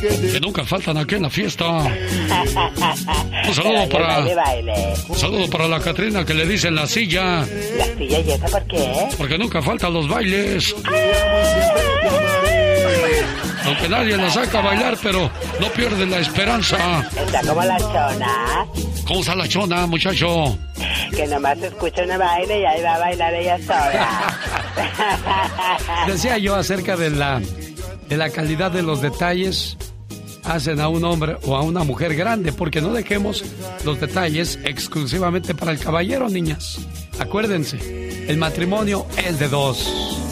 que 0.00 0.40
nunca 0.40 0.64
faltan 0.64 0.96
aquí 0.96 1.16
en 1.16 1.22
la 1.24 1.30
fiesta. 1.30 1.66
Un 3.46 3.54
saludo 3.54 3.88
para, 3.90 4.20
un 5.08 5.18
saludo 5.18 5.50
para 5.50 5.68
la 5.68 5.78
Catrina 5.80 6.24
que 6.24 6.32
le 6.32 6.46
dicen 6.46 6.74
la 6.74 6.86
silla, 6.86 7.40
La 7.76 7.84
silla 7.98 8.20
y 8.20 8.30
esa, 8.30 8.46
¿por 8.46 8.64
qué? 8.66 9.08
porque 9.18 9.36
nunca 9.36 9.60
faltan 9.60 9.92
los 9.92 10.08
bailes. 10.08 10.53
Aunque 13.64 13.88
nadie 13.88 14.16
la 14.16 14.30
saca 14.30 14.58
a 14.58 14.62
bailar, 14.62 14.96
pero 15.02 15.30
no 15.60 15.68
pierde 15.68 16.06
la 16.06 16.18
esperanza. 16.18 17.08
Está 17.16 17.40
como 17.40 17.62
la 17.64 17.78
chona, 17.78 18.66
¿Cómo 19.06 19.20
está 19.20 19.34
la 19.34 19.48
chona, 19.48 19.86
muchacho? 19.86 20.58
que 21.14 21.26
nomás 21.26 21.58
escucha 21.58 22.02
una 22.02 22.18
baile 22.18 22.60
y 22.60 22.64
ahí 22.64 22.82
va 22.82 22.94
a 22.94 22.98
bailar 22.98 23.34
ella 23.34 23.58
sola. 23.58 24.38
Decía 26.06 26.38
yo 26.38 26.56
acerca 26.56 26.96
de 26.96 27.10
la, 27.10 27.40
de 28.08 28.16
la 28.16 28.30
calidad 28.30 28.70
de 28.70 28.82
los 28.82 29.00
detalles 29.00 29.76
hacen 30.44 30.80
a 30.80 30.88
un 30.88 31.04
hombre 31.04 31.36
o 31.46 31.56
a 31.56 31.62
una 31.62 31.84
mujer 31.84 32.14
grande, 32.14 32.52
porque 32.52 32.80
no 32.80 32.92
dejemos 32.92 33.44
los 33.84 34.00
detalles 34.00 34.58
exclusivamente 34.64 35.54
para 35.54 35.72
el 35.72 35.78
caballero, 35.78 36.28
niñas. 36.28 36.80
Acuérdense, 37.18 38.28
el 38.28 38.36
matrimonio 38.36 39.06
es 39.16 39.38
de 39.38 39.48
dos. 39.48 40.23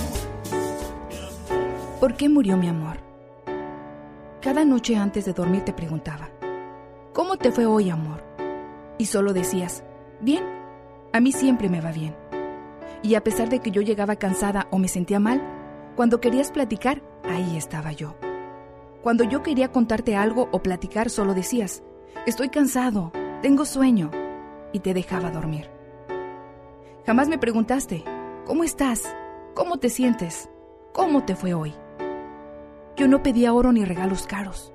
¿Por 2.03 2.17
qué 2.17 2.29
murió 2.29 2.57
mi 2.57 2.67
amor? 2.67 2.97
Cada 4.41 4.65
noche 4.65 4.97
antes 4.97 5.25
de 5.25 5.33
dormir 5.33 5.63
te 5.63 5.73
preguntaba, 5.73 6.31
¿cómo 7.13 7.37
te 7.37 7.53
fue 7.53 7.65
hoy, 7.65 7.91
amor? 7.91 8.25
Y 8.99 9.07
solo 9.07 9.33
decías, 9.33 9.85
bien, 10.21 10.43
a 11.13 11.21
mí 11.21 11.31
siempre 11.31 11.69
me 11.69 11.81
va 11.81 11.93
bien. 11.93 12.17
Y 13.05 13.15
a 13.15 13.23
pesar 13.23 13.51
de 13.51 13.61
que 13.61 13.71
yo 13.71 13.83
llegaba 13.83 14.17
cansada 14.17 14.67
o 14.73 14.79
me 14.79 14.89
sentía 14.89 15.21
mal, 15.21 15.41
cuando 15.95 16.21
querías 16.21 16.51
platicar, 16.51 17.01
ahí 17.23 17.57
estaba 17.57 17.93
yo. 17.93 18.17
Cuando 19.05 19.23
yo 19.23 19.45
quería 19.45 19.71
contarte 19.71 20.17
algo 20.17 20.49
o 20.51 20.61
platicar, 20.61 21.09
solo 21.09 21.35
decías, 21.35 21.85
estoy 22.27 22.49
cansado, 22.49 23.13
tengo 23.43 23.65
sueño, 23.65 24.11
y 24.73 24.81
te 24.81 24.93
dejaba 24.93 25.31
dormir. 25.31 25.71
Jamás 27.07 27.29
me 27.29 27.39
preguntaste, 27.39 28.03
¿cómo 28.45 28.65
estás? 28.65 29.15
¿Cómo 29.55 29.77
te 29.77 29.89
sientes? 29.89 30.51
¿Cómo 30.93 31.25
te 31.25 31.37
fue 31.37 31.55
hoy? 31.55 31.73
Yo 32.97 33.09
no 33.09 33.23
pedía 33.23 33.55
oro 33.55 33.73
ni 33.73 33.85
regalos 33.85 34.27
caros. 34.27 34.73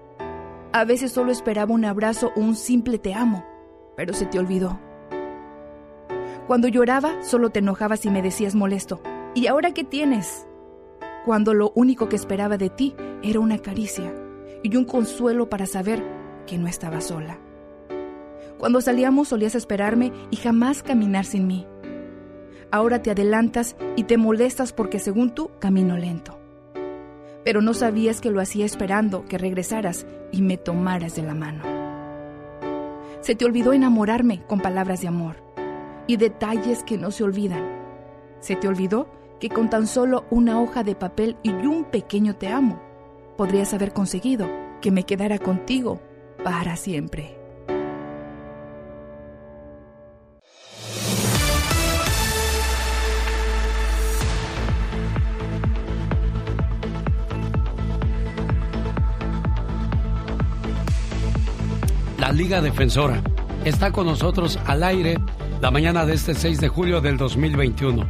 A 0.74 0.86
veces 0.86 1.12
solo 1.12 1.32
esperaba 1.32 1.74
un 1.74 1.86
abrazo 1.86 2.32
o 2.36 2.40
un 2.40 2.56
simple 2.56 2.98
te 2.98 3.14
amo, 3.14 3.46
pero 3.96 4.14
se 4.14 4.26
te 4.26 4.40
olvidó. 4.40 4.80
Cuando 6.48 6.68
lloraba, 6.68 7.24
solo 7.24 7.50
te 7.50 7.60
enojabas 7.60 8.06
y 8.06 8.10
me 8.10 8.22
decías 8.22 8.56
molesto, 8.56 9.02
¿y 9.36 9.48
ahora 9.48 9.72
qué 9.72 9.84
tienes? 9.84 10.48
Cuando 11.26 11.54
lo 11.54 11.72
único 11.76 12.10
que 12.10 12.16
esperaba 12.16 12.58
de 12.58 12.70
ti 12.70 12.96
era 13.22 13.40
una 13.40 13.60
caricia 13.60 14.14
y 14.64 14.76
un 14.78 14.86
consuelo 14.86 15.50
para 15.50 15.66
saber 15.66 16.04
que 16.46 16.58
no 16.58 16.68
estaba 16.68 17.02
sola. 17.02 17.38
Cuando 18.58 18.82
salíamos 18.82 19.28
solías 19.28 19.54
esperarme 19.54 20.12
y 20.32 20.38
jamás 20.38 20.82
caminar 20.82 21.26
sin 21.26 21.46
mí. 21.46 21.68
Ahora 22.72 23.02
te 23.02 23.12
adelantas 23.12 23.76
y 23.96 24.04
te 24.04 24.18
molestas 24.18 24.74
porque 24.74 25.00
según 25.00 25.36
tú 25.36 25.52
camino 25.60 25.98
lento. 25.98 26.37
Pero 27.48 27.62
no 27.62 27.74
sabías 27.74 28.20
que 28.20 28.30
lo 28.30 28.42
hacía 28.42 28.66
esperando 28.66 29.24
que 29.24 29.38
regresaras 29.38 30.06
y 30.34 30.42
me 30.42 30.58
tomaras 30.58 31.16
de 31.16 31.24
la 31.24 31.34
mano. 31.34 31.64
Se 33.22 33.36
te 33.36 33.46
olvidó 33.46 33.72
enamorarme 33.72 34.44
con 34.48 34.60
palabras 34.60 35.00
de 35.00 35.08
amor 35.08 35.38
y 36.08 36.18
detalles 36.18 36.84
que 36.84 36.98
no 36.98 37.10
se 37.10 37.24
olvidan. 37.24 37.64
Se 38.42 38.58
te 38.58 38.68
olvidó 38.68 39.08
que 39.40 39.48
con 39.48 39.70
tan 39.70 39.88
solo 39.88 40.26
una 40.30 40.60
hoja 40.60 40.84
de 40.84 40.96
papel 40.96 41.38
y 41.42 41.52
un 41.52 41.86
pequeño 41.86 42.36
te 42.36 42.50
amo, 42.50 42.82
podrías 43.38 43.74
haber 43.74 43.94
conseguido 43.94 44.50
que 44.82 44.92
me 44.92 45.04
quedara 45.04 45.40
contigo 45.40 46.02
para 46.44 46.76
siempre. 46.76 47.37
La 62.28 62.34
Liga 62.34 62.62
Defensora 62.62 63.24
está 63.64 63.94
con 63.94 64.06
nosotros 64.06 64.60
al 64.66 64.84
aire 64.84 65.18
la 65.62 65.72
mañana 65.72 66.06
de 66.06 66.14
este 66.14 66.34
6 66.34 66.60
de 66.60 66.68
julio 66.68 67.00
del 67.00 67.16
2021. 67.16 68.06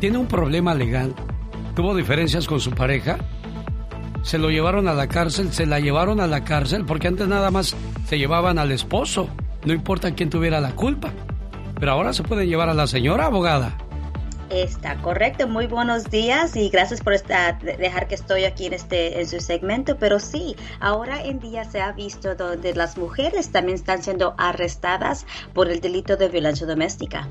Tiene 0.00 0.18
un 0.18 0.26
problema 0.26 0.74
legal. 0.74 1.14
Tuvo 1.74 1.96
diferencias 1.96 2.46
con 2.46 2.60
su 2.60 2.72
pareja. 2.72 3.16
Se 4.20 4.36
lo 4.36 4.50
llevaron 4.50 4.86
a 4.86 4.92
la 4.92 5.08
cárcel, 5.08 5.50
se 5.50 5.64
la 5.64 5.80
llevaron 5.80 6.20
a 6.20 6.26
la 6.26 6.44
cárcel 6.44 6.84
porque 6.84 7.08
antes 7.08 7.26
nada 7.26 7.50
más 7.50 7.74
se 8.04 8.18
llevaban 8.18 8.58
al 8.58 8.70
esposo. 8.70 9.30
No 9.64 9.72
importa 9.72 10.14
quién 10.14 10.28
tuviera 10.28 10.60
la 10.60 10.72
culpa. 10.72 11.14
Pero 11.80 11.90
ahora 11.90 12.12
se 12.12 12.22
puede 12.22 12.46
llevar 12.46 12.68
a 12.68 12.74
la 12.74 12.86
señora 12.86 13.24
abogada. 13.24 13.78
Está 14.50 14.96
correcto, 15.00 15.48
muy 15.48 15.66
buenos 15.66 16.10
días 16.10 16.54
y 16.54 16.68
gracias 16.68 17.00
por 17.00 17.14
esta- 17.14 17.54
dejar 17.54 18.06
que 18.06 18.14
estoy 18.14 18.44
aquí 18.44 18.66
en 18.66 18.74
este 18.74 19.20
en 19.20 19.26
su 19.26 19.40
segmento, 19.40 19.96
pero 19.98 20.20
sí, 20.20 20.54
ahora 20.80 21.24
en 21.24 21.40
día 21.40 21.64
se 21.64 21.80
ha 21.80 21.92
visto 21.92 22.34
donde 22.36 22.74
las 22.74 22.96
mujeres 22.98 23.50
también 23.50 23.76
están 23.76 24.02
siendo 24.02 24.34
arrestadas 24.38 25.26
por 25.54 25.70
el 25.70 25.80
delito 25.80 26.16
de 26.16 26.28
violencia 26.28 26.66
doméstica. 26.66 27.28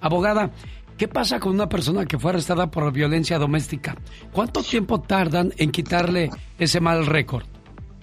Abogada, 0.00 0.50
¿qué 0.98 1.06
pasa 1.06 1.38
con 1.38 1.52
una 1.52 1.68
persona 1.68 2.06
que 2.06 2.18
fue 2.18 2.32
arrestada 2.32 2.72
por 2.72 2.92
violencia 2.92 3.38
doméstica? 3.38 3.94
¿Cuánto 4.32 4.64
tiempo 4.64 5.00
tardan 5.00 5.52
en 5.58 5.70
quitarle 5.70 6.30
ese 6.58 6.80
mal 6.80 7.06
récord? 7.06 7.53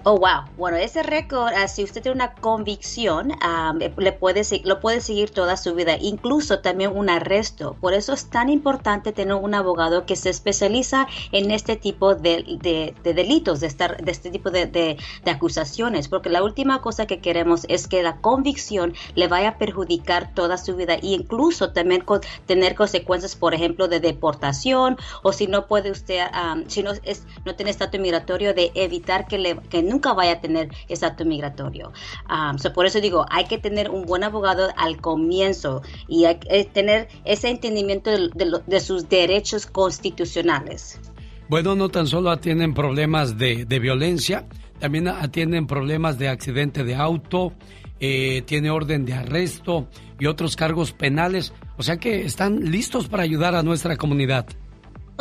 Oh, 0.04 0.18
wow. 0.18 0.46
Bueno, 0.58 0.78
ese 0.78 1.04
récord, 1.04 1.54
ah, 1.56 1.68
si 1.68 1.84
usted 1.84 2.02
tiene 2.02 2.16
una 2.16 2.34
convicción, 2.34 3.34
ah, 3.40 3.72
le 3.78 4.12
puede, 4.12 4.42
lo 4.64 4.80
puede 4.80 5.00
seguir 5.00 5.30
toda 5.30 5.58
su 5.58 5.76
vida, 5.76 5.96
incluso 6.02 6.60
también 6.60 6.98
un 6.98 7.08
arresto. 7.08 7.76
Por 7.80 7.94
eso 7.94 8.14
es 8.14 8.26
tan 8.26 8.50
importante 8.50 9.12
tener 9.12 9.36
un 9.36 9.54
abogado 9.54 10.08
que 10.08 10.16
se 10.16 10.32
especializa 10.32 11.08
en 11.32 11.52
este 11.52 11.76
tipo 11.76 12.16
de, 12.16 12.96
delitos, 13.04 13.60
de, 13.60 13.68
estar, 13.68 14.04
de 14.04 14.12
este 14.12 14.32
tipo 14.32 14.50
de, 14.50 14.98
acusaciones, 15.26 16.08
porque 16.08 16.30
la 16.30 16.44
última 16.44 16.82
cosa 16.82 17.06
que 17.06 17.20
queremos 17.20 17.66
es 17.70 17.88
que 17.88 18.02
la 18.02 18.18
convicción 18.22 18.96
le 19.14 19.28
vaya 19.28 19.50
a 19.50 19.58
perjudicar 19.60 20.34
toda 20.34 20.58
su 20.58 20.76
vida 20.76 20.96
e 20.96 21.08
incluso 21.08 21.74
también 21.74 22.04
tener 22.48 22.74
consecuencias, 22.74 23.36
por 23.36 23.54
ejemplo, 23.54 23.88
de 23.88 24.00
deportación 24.00 24.98
o 25.22 25.32
si 25.32 25.46
no 25.46 25.68
puede 25.68 25.92
usted, 25.92 26.22
ah, 26.34 26.56
si 26.66 26.82
no, 26.82 26.92
es, 27.04 27.28
no 27.46 27.54
tiene 27.54 27.70
estatus 27.70 28.00
migratorio, 28.00 28.56
de 28.56 28.72
evitar 28.74 29.28
que, 29.28 29.38
le, 29.38 29.58
que 29.70 29.91
nunca 29.92 30.14
vaya 30.14 30.34
a 30.34 30.42
tener 30.42 30.70
estatus 30.88 31.28
migratorio. 31.28 31.92
Um, 32.30 32.58
por 32.74 32.86
eso 32.86 33.02
digo, 33.02 33.26
hay 33.30 33.46
que 33.46 33.58
tener 33.58 33.90
un 33.90 34.06
buen 34.06 34.24
abogado 34.24 34.70
al 34.78 35.00
comienzo 35.00 35.82
y 36.08 36.26
hay 36.26 36.40
que 36.40 36.64
tener 36.66 37.08
ese 37.26 37.50
entendimiento 37.50 38.10
de, 38.10 38.80
sus 38.80 39.10
derechos 39.10 39.66
constitucionales. 39.66 41.00
Bueno, 41.50 41.76
no 41.76 41.90
tan 41.90 42.08
solo 42.08 42.32
atienden 42.32 42.74
problemas 42.74 43.38
de, 43.38 43.66
violencia, 43.66 44.48
también 44.80 45.08
atienden 45.08 45.68
problemas 45.68 46.18
de 46.18 46.30
accidente 46.30 46.84
de 46.84 46.96
auto, 46.96 47.54
eh, 48.00 48.42
tiene 48.46 48.72
orden 48.72 49.06
de 49.06 49.14
arresto 49.14 49.88
y 50.20 50.26
otros 50.26 50.56
cargos 50.56 50.94
penales. 50.94 51.54
O 51.78 51.84
sea 51.84 51.98
que 51.98 52.26
están 52.26 52.72
listos 52.72 53.08
para 53.08 53.24
ayudar 53.24 53.56
a 53.56 53.64
nuestra 53.64 53.98
comunidad. 53.98 54.46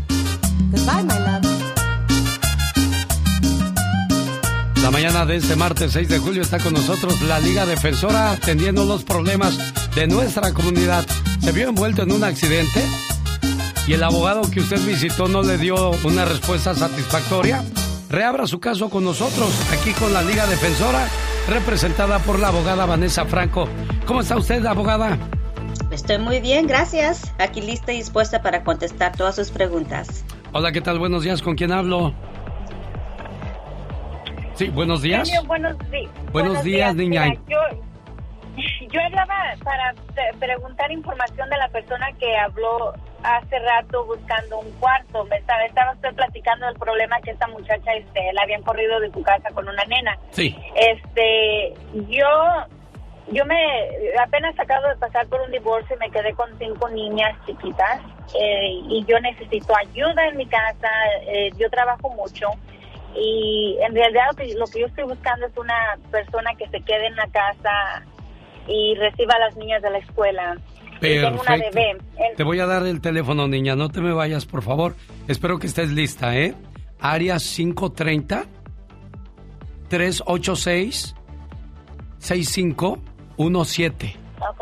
La 4.81 4.91
mañana 4.91 5.25
de 5.25 5.35
este 5.37 5.55
martes 5.55 5.93
6 5.93 6.07
de 6.07 6.19
julio 6.19 6.43
está 6.43 6.59
con 6.59 6.73
nosotros 6.73 7.19
la 7.21 7.39
Liga 7.39 7.65
Defensora 7.65 8.31
atendiendo 8.31 8.85
los 8.85 9.03
problemas 9.03 9.57
de 9.95 10.05
nuestra 10.07 10.53
comunidad. 10.53 11.05
Se 11.41 11.51
vio 11.51 11.67
envuelto 11.69 12.03
en 12.03 12.13
un 12.13 12.23
accidente 12.23 12.85
y 13.87 13.93
el 13.93 14.03
abogado 14.03 14.41
que 14.51 14.59
usted 14.59 14.79
visitó 14.85 15.29
no 15.29 15.41
le 15.41 15.57
dio 15.57 15.91
una 16.03 16.25
respuesta 16.25 16.73
satisfactoria. 16.73 17.63
Reabra 18.09 18.45
su 18.45 18.59
caso 18.59 18.89
con 18.89 19.05
nosotros, 19.05 19.49
aquí 19.71 19.91
con 19.93 20.13
la 20.13 20.21
Liga 20.21 20.45
Defensora, 20.45 21.07
representada 21.47 22.19
por 22.19 22.37
la 22.37 22.49
abogada 22.49 22.85
Vanessa 22.85 23.25
Franco. 23.25 23.67
¿Cómo 24.05 24.21
está 24.21 24.35
usted, 24.35 24.65
abogada? 24.65 25.17
Estoy 25.89 26.17
muy 26.17 26.41
bien, 26.41 26.67
gracias. 26.67 27.33
Aquí 27.39 27.61
lista 27.61 27.93
y 27.93 27.97
dispuesta 27.97 28.41
para 28.41 28.63
contestar 28.63 29.15
todas 29.15 29.35
sus 29.35 29.51
preguntas. 29.51 30.25
Hola, 30.51 30.73
¿qué 30.73 30.81
tal? 30.81 30.99
Buenos 30.99 31.23
días, 31.23 31.41
¿con 31.41 31.55
quién 31.55 31.71
hablo? 31.71 32.13
Sí, 34.55 34.67
buenos 34.67 35.01
días. 35.01 35.29
buenos, 35.45 35.77
buenos, 36.33 36.63
días, 36.63 36.93
niña. 36.95 37.33
yo, 37.47 37.57
yo 38.91 38.99
hablaba 39.01 39.35
para 39.63 39.93
preguntar 40.39 40.91
información 40.91 41.49
de 41.49 41.57
la 41.57 41.69
persona 41.69 42.07
que 42.19 42.35
habló 42.35 42.93
hace 43.23 43.59
rato 43.59 44.05
buscando 44.05 44.59
un 44.59 44.71
cuarto. 44.73 45.25
Me 45.25 45.37
estaba, 45.37 45.63
estaba 45.65 45.93
usted 45.93 46.13
platicando 46.13 46.65
del 46.65 46.75
problema 46.75 47.19
que 47.21 47.31
esta 47.31 47.47
muchacha 47.47 47.93
este, 47.93 48.33
la 48.33 48.43
habían 48.43 48.63
corrido 48.63 48.99
de 48.99 49.11
su 49.11 49.21
casa 49.23 49.49
con 49.51 49.67
una 49.67 49.83
nena. 49.85 50.17
Sí. 50.31 50.55
Este, 50.75 51.73
yo 52.09 52.27
yo 53.29 53.45
me 53.45 53.57
apenas 54.19 54.57
acabo 54.57 54.87
de 54.87 54.95
pasar 54.95 55.27
por 55.27 55.41
un 55.41 55.51
divorcio 55.51 55.95
y 55.97 55.99
me 55.99 56.09
quedé 56.09 56.33
con 56.33 56.57
cinco 56.57 56.87
niñas 56.89 57.35
chiquitas 57.45 57.99
eh, 58.39 58.69
y 58.87 59.03
yo 59.05 59.19
necesito 59.19 59.75
ayuda 59.75 60.27
en 60.27 60.37
mi 60.37 60.45
casa. 60.45 60.89
Eh, 61.27 61.51
yo 61.57 61.69
trabajo 61.69 62.09
mucho 62.11 62.47
y 63.15 63.77
en 63.81 63.95
realidad 63.95 64.27
lo 64.31 64.67
que, 64.67 64.79
yo 64.79 64.87
estoy 64.87 65.03
buscando 65.03 65.47
es 65.47 65.57
una 65.57 65.97
persona 66.11 66.51
que 66.55 66.67
se 66.69 66.81
quede 66.81 67.07
en 67.07 67.15
la 67.15 67.27
casa 67.27 68.05
y 68.67 68.95
reciba 68.95 69.35
a 69.35 69.39
las 69.39 69.55
niñas 69.57 69.81
de 69.81 69.89
la 69.89 69.97
escuela. 69.97 70.57
Perfecto. 70.99 71.41
Una 71.41 71.57
bebé. 71.57 71.97
Te 72.35 72.43
voy 72.43 72.59
a 72.59 72.65
dar 72.65 72.85
el 72.85 73.01
teléfono, 73.01 73.47
niña. 73.47 73.75
No 73.75 73.89
te 73.89 74.01
me 74.01 74.13
vayas, 74.13 74.45
por 74.45 74.61
favor. 74.63 74.95
Espero 75.27 75.59
que 75.59 75.67
estés 75.67 75.91
lista, 75.91 76.35
¿eh? 76.37 76.55
Área 76.99 77.37
530 77.37 78.45
386 79.89 81.15
6517. 82.19 84.15
Ok. 84.39 84.61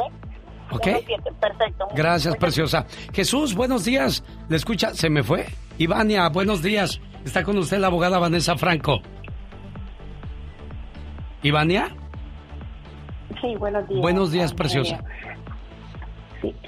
¿Ok? 0.71 0.87
Perfecto. 1.39 1.87
Gracias, 1.95 2.35
preciosa. 2.37 2.85
Jesús, 3.13 3.53
buenos 3.55 3.85
días. 3.85 4.23
¿Le 4.49 4.57
escucha? 4.57 4.93
¿Se 4.93 5.09
me 5.09 5.23
fue? 5.23 5.45
Ivania, 5.77 6.27
buenos 6.29 6.61
días. 6.61 6.99
Está 7.23 7.43
con 7.43 7.57
usted 7.57 7.77
la 7.79 7.87
abogada 7.87 8.19
Vanessa 8.19 8.55
Franco. 8.57 9.01
¿Ivania? 11.43 11.95
Sí, 13.41 13.55
buenos 13.57 13.87
días. 13.87 14.01
Buenos 14.01 14.31
días, 14.31 14.53
preciosa. 14.53 15.03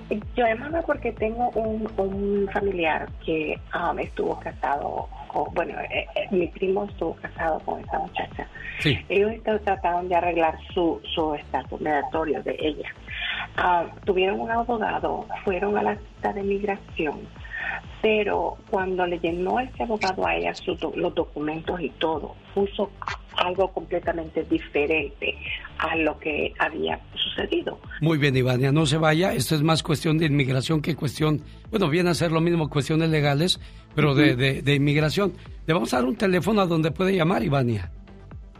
Sí, 0.09 0.23
yo 0.35 0.45
llamaba 0.45 0.81
porque 0.81 1.11
tengo 1.11 1.49
un, 1.51 2.47
familiar 2.53 3.07
que 3.25 3.59
um, 3.73 3.99
estuvo 3.99 4.39
casado, 4.39 5.07
con, 5.27 5.53
bueno, 5.53 5.79
eh, 5.81 6.07
eh, 6.15 6.27
mi 6.31 6.47
primo 6.47 6.85
estuvo 6.85 7.15
casado 7.15 7.59
con 7.59 7.79
esta 7.81 7.99
muchacha. 7.99 8.47
Sí. 8.79 8.97
Ellos 9.09 9.33
trataron 9.63 10.07
de 10.07 10.15
arreglar 10.15 10.57
su 10.73 11.01
su 11.13 11.33
estatus 11.35 11.79
migratorio 11.79 12.41
de 12.43 12.55
ella. 12.59 12.89
Ah, 13.57 13.85
tuvieron 14.05 14.39
un 14.39 14.51
abogado, 14.51 15.25
fueron 15.43 15.77
a 15.77 15.83
la 15.83 15.95
cita 15.95 16.33
de 16.33 16.43
migración 16.43 17.19
pero 18.01 18.57
cuando 18.69 19.05
le 19.05 19.19
llenó 19.19 19.59
ese 19.59 19.83
abogado 19.83 20.25
a 20.25 20.35
ella 20.35 20.53
los 20.95 21.15
documentos 21.15 21.81
y 21.81 21.89
todo, 21.91 22.35
puso 22.53 22.91
algo 23.35 23.71
completamente 23.71 24.43
diferente 24.43 25.35
a 25.77 25.95
lo 25.95 26.17
que 26.19 26.53
había 26.59 26.99
sucedido. 27.15 27.79
Muy 28.01 28.17
bien, 28.17 28.35
Ivania, 28.35 28.71
no 28.71 28.85
se 28.85 28.97
vaya. 28.97 29.33
Esto 29.33 29.55
es 29.55 29.61
más 29.61 29.83
cuestión 29.83 30.17
de 30.17 30.25
inmigración 30.25 30.81
que 30.81 30.95
cuestión, 30.95 31.41
bueno, 31.69 31.89
viene 31.89 32.09
a 32.09 32.13
ser 32.13 32.31
lo 32.31 32.41
mismo 32.41 32.69
cuestiones 32.69 33.09
legales, 33.09 33.59
pero 33.95 34.15
de, 34.15 34.35
de, 34.35 34.75
inmigración. 34.75 35.33
Le 35.65 35.73
vamos 35.73 35.93
a 35.93 35.97
dar 35.97 36.05
un 36.05 36.15
teléfono 36.15 36.61
a 36.61 36.65
donde 36.65 36.91
puede 36.91 37.15
llamar, 37.15 37.43
Ivania, 37.43 37.91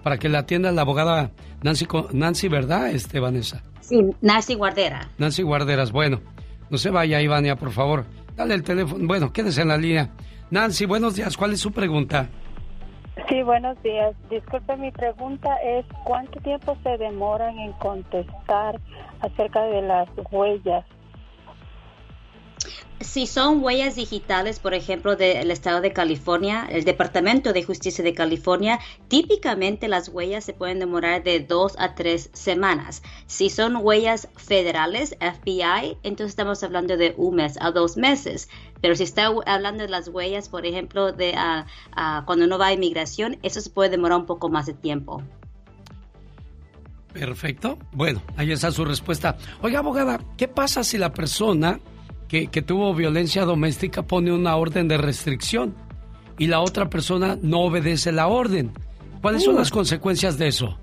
para 0.04 0.18
que 0.18 0.30
la 0.30 0.40
atienda 0.40 0.72
la 0.72 0.82
abogada 0.82 1.32
Nancy, 1.64 1.88
Nancy 2.12 2.48
¿verdad, 2.48 2.92
este, 2.92 3.20
Vanessa? 3.20 3.64
Sí, 3.82 4.00
Nancy 4.22 4.56
Guardera. 4.56 5.10
Nancy 5.18 5.44
Guarderas, 5.44 5.92
bueno, 5.92 6.22
no 6.70 6.78
se 6.78 6.90
vaya, 6.90 7.22
Ivania, 7.22 7.56
por 7.56 7.72
favor. 7.72 8.06
Dale 8.38 8.54
el 8.54 8.64
teléfono. 8.64 9.08
Bueno, 9.08 9.34
quédese 9.34 9.64
en 9.64 9.70
la 9.70 9.78
línea. 9.78 10.12
Nancy, 10.52 10.86
buenos 10.86 11.16
días. 11.16 11.36
¿Cuál 11.36 11.54
es 11.54 11.60
su 11.60 11.72
pregunta? 11.72 12.30
Sí, 13.28 13.42
buenos 13.42 13.82
días. 13.82 14.16
Disculpe, 14.30 14.78
mi 14.78 14.92
pregunta 14.92 15.50
es, 15.66 15.86
¿cuánto 16.06 16.40
tiempo 16.42 16.78
se 16.84 16.98
demoran 16.98 17.58
en 17.58 17.74
contestar 17.74 18.80
acerca 19.22 19.64
de 19.64 19.82
las 19.82 20.08
huellas 20.32 20.86
si 23.00 23.28
son 23.28 23.64
huellas 23.64 23.96
digitales, 23.96 24.60
por 24.60 24.74
ejemplo, 24.74 25.16
del 25.16 25.52
estado 25.52 25.82
de 25.82 25.94
California, 25.94 26.68
el 26.70 26.84
Departamento 26.84 27.54
de 27.54 27.64
Justicia 27.64 28.04
de 28.04 28.16
California, 28.16 28.80
típicamente 29.08 29.88
las 29.88 30.10
huellas 30.10 30.44
se 30.44 30.54
pueden 30.54 30.80
demorar 30.80 31.24
de 31.24 31.40
dos 31.40 31.76
a 31.78 31.94
tres 31.94 32.32
semanas. 32.34 33.04
Si 33.28 33.50
son 33.50 33.76
huellas 33.76 34.30
federales, 34.36 35.16
FBI, 35.20 35.98
entonces 36.02 36.30
estamos 36.32 36.64
hablando 36.64 36.98
de 36.98 37.14
un 37.18 37.36
mes 37.36 37.58
a 37.62 37.72
dos 37.72 37.98
meses. 37.98 38.50
Pero 38.82 38.96
si 38.96 39.04
está 39.04 39.32
hablando 39.46 39.84
de 39.84 39.90
las 39.90 40.08
huellas, 40.08 40.50
por 40.50 40.66
ejemplo, 40.66 41.12
de 41.12 41.36
cuando 42.26 42.46
uno 42.46 42.58
va 42.58 42.68
a 42.68 42.74
inmigración, 42.74 43.38
eso 43.44 43.62
se 43.62 43.70
puede 43.70 43.92
demorar 43.92 44.20
un 44.20 44.26
poco 44.26 44.50
más 44.50 44.66
de 44.66 44.74
tiempo. 44.74 45.22
Perfecto. 47.14 47.78
Bueno, 47.94 48.22
ahí 48.36 48.52
está 48.52 48.72
su 48.72 48.86
respuesta. 48.86 49.38
Oiga, 49.62 49.80
abogada, 49.80 50.20
¿qué 50.36 50.48
pasa 50.48 50.84
si 50.84 50.98
la 50.98 51.14
persona 51.14 51.80
que, 52.28 52.62
tuvo 52.62 52.94
violencia 52.94 53.46
doméstica 53.46 54.04
pone 54.04 54.32
una 54.32 54.56
orden 54.56 54.88
de 54.88 54.98
restricción 54.98 55.76
y 56.38 56.48
la 56.48 56.60
otra 56.60 56.90
persona 56.90 57.38
no 57.42 57.62
obedece 57.62 58.12
la 58.12 58.28
orden. 58.28 58.72
¿Cuáles 59.22 59.44
son 59.44 59.56
uh. 59.56 59.60
las 59.60 59.72
consecuencias 59.72 60.38
de 60.38 60.48
eso? 60.48 60.78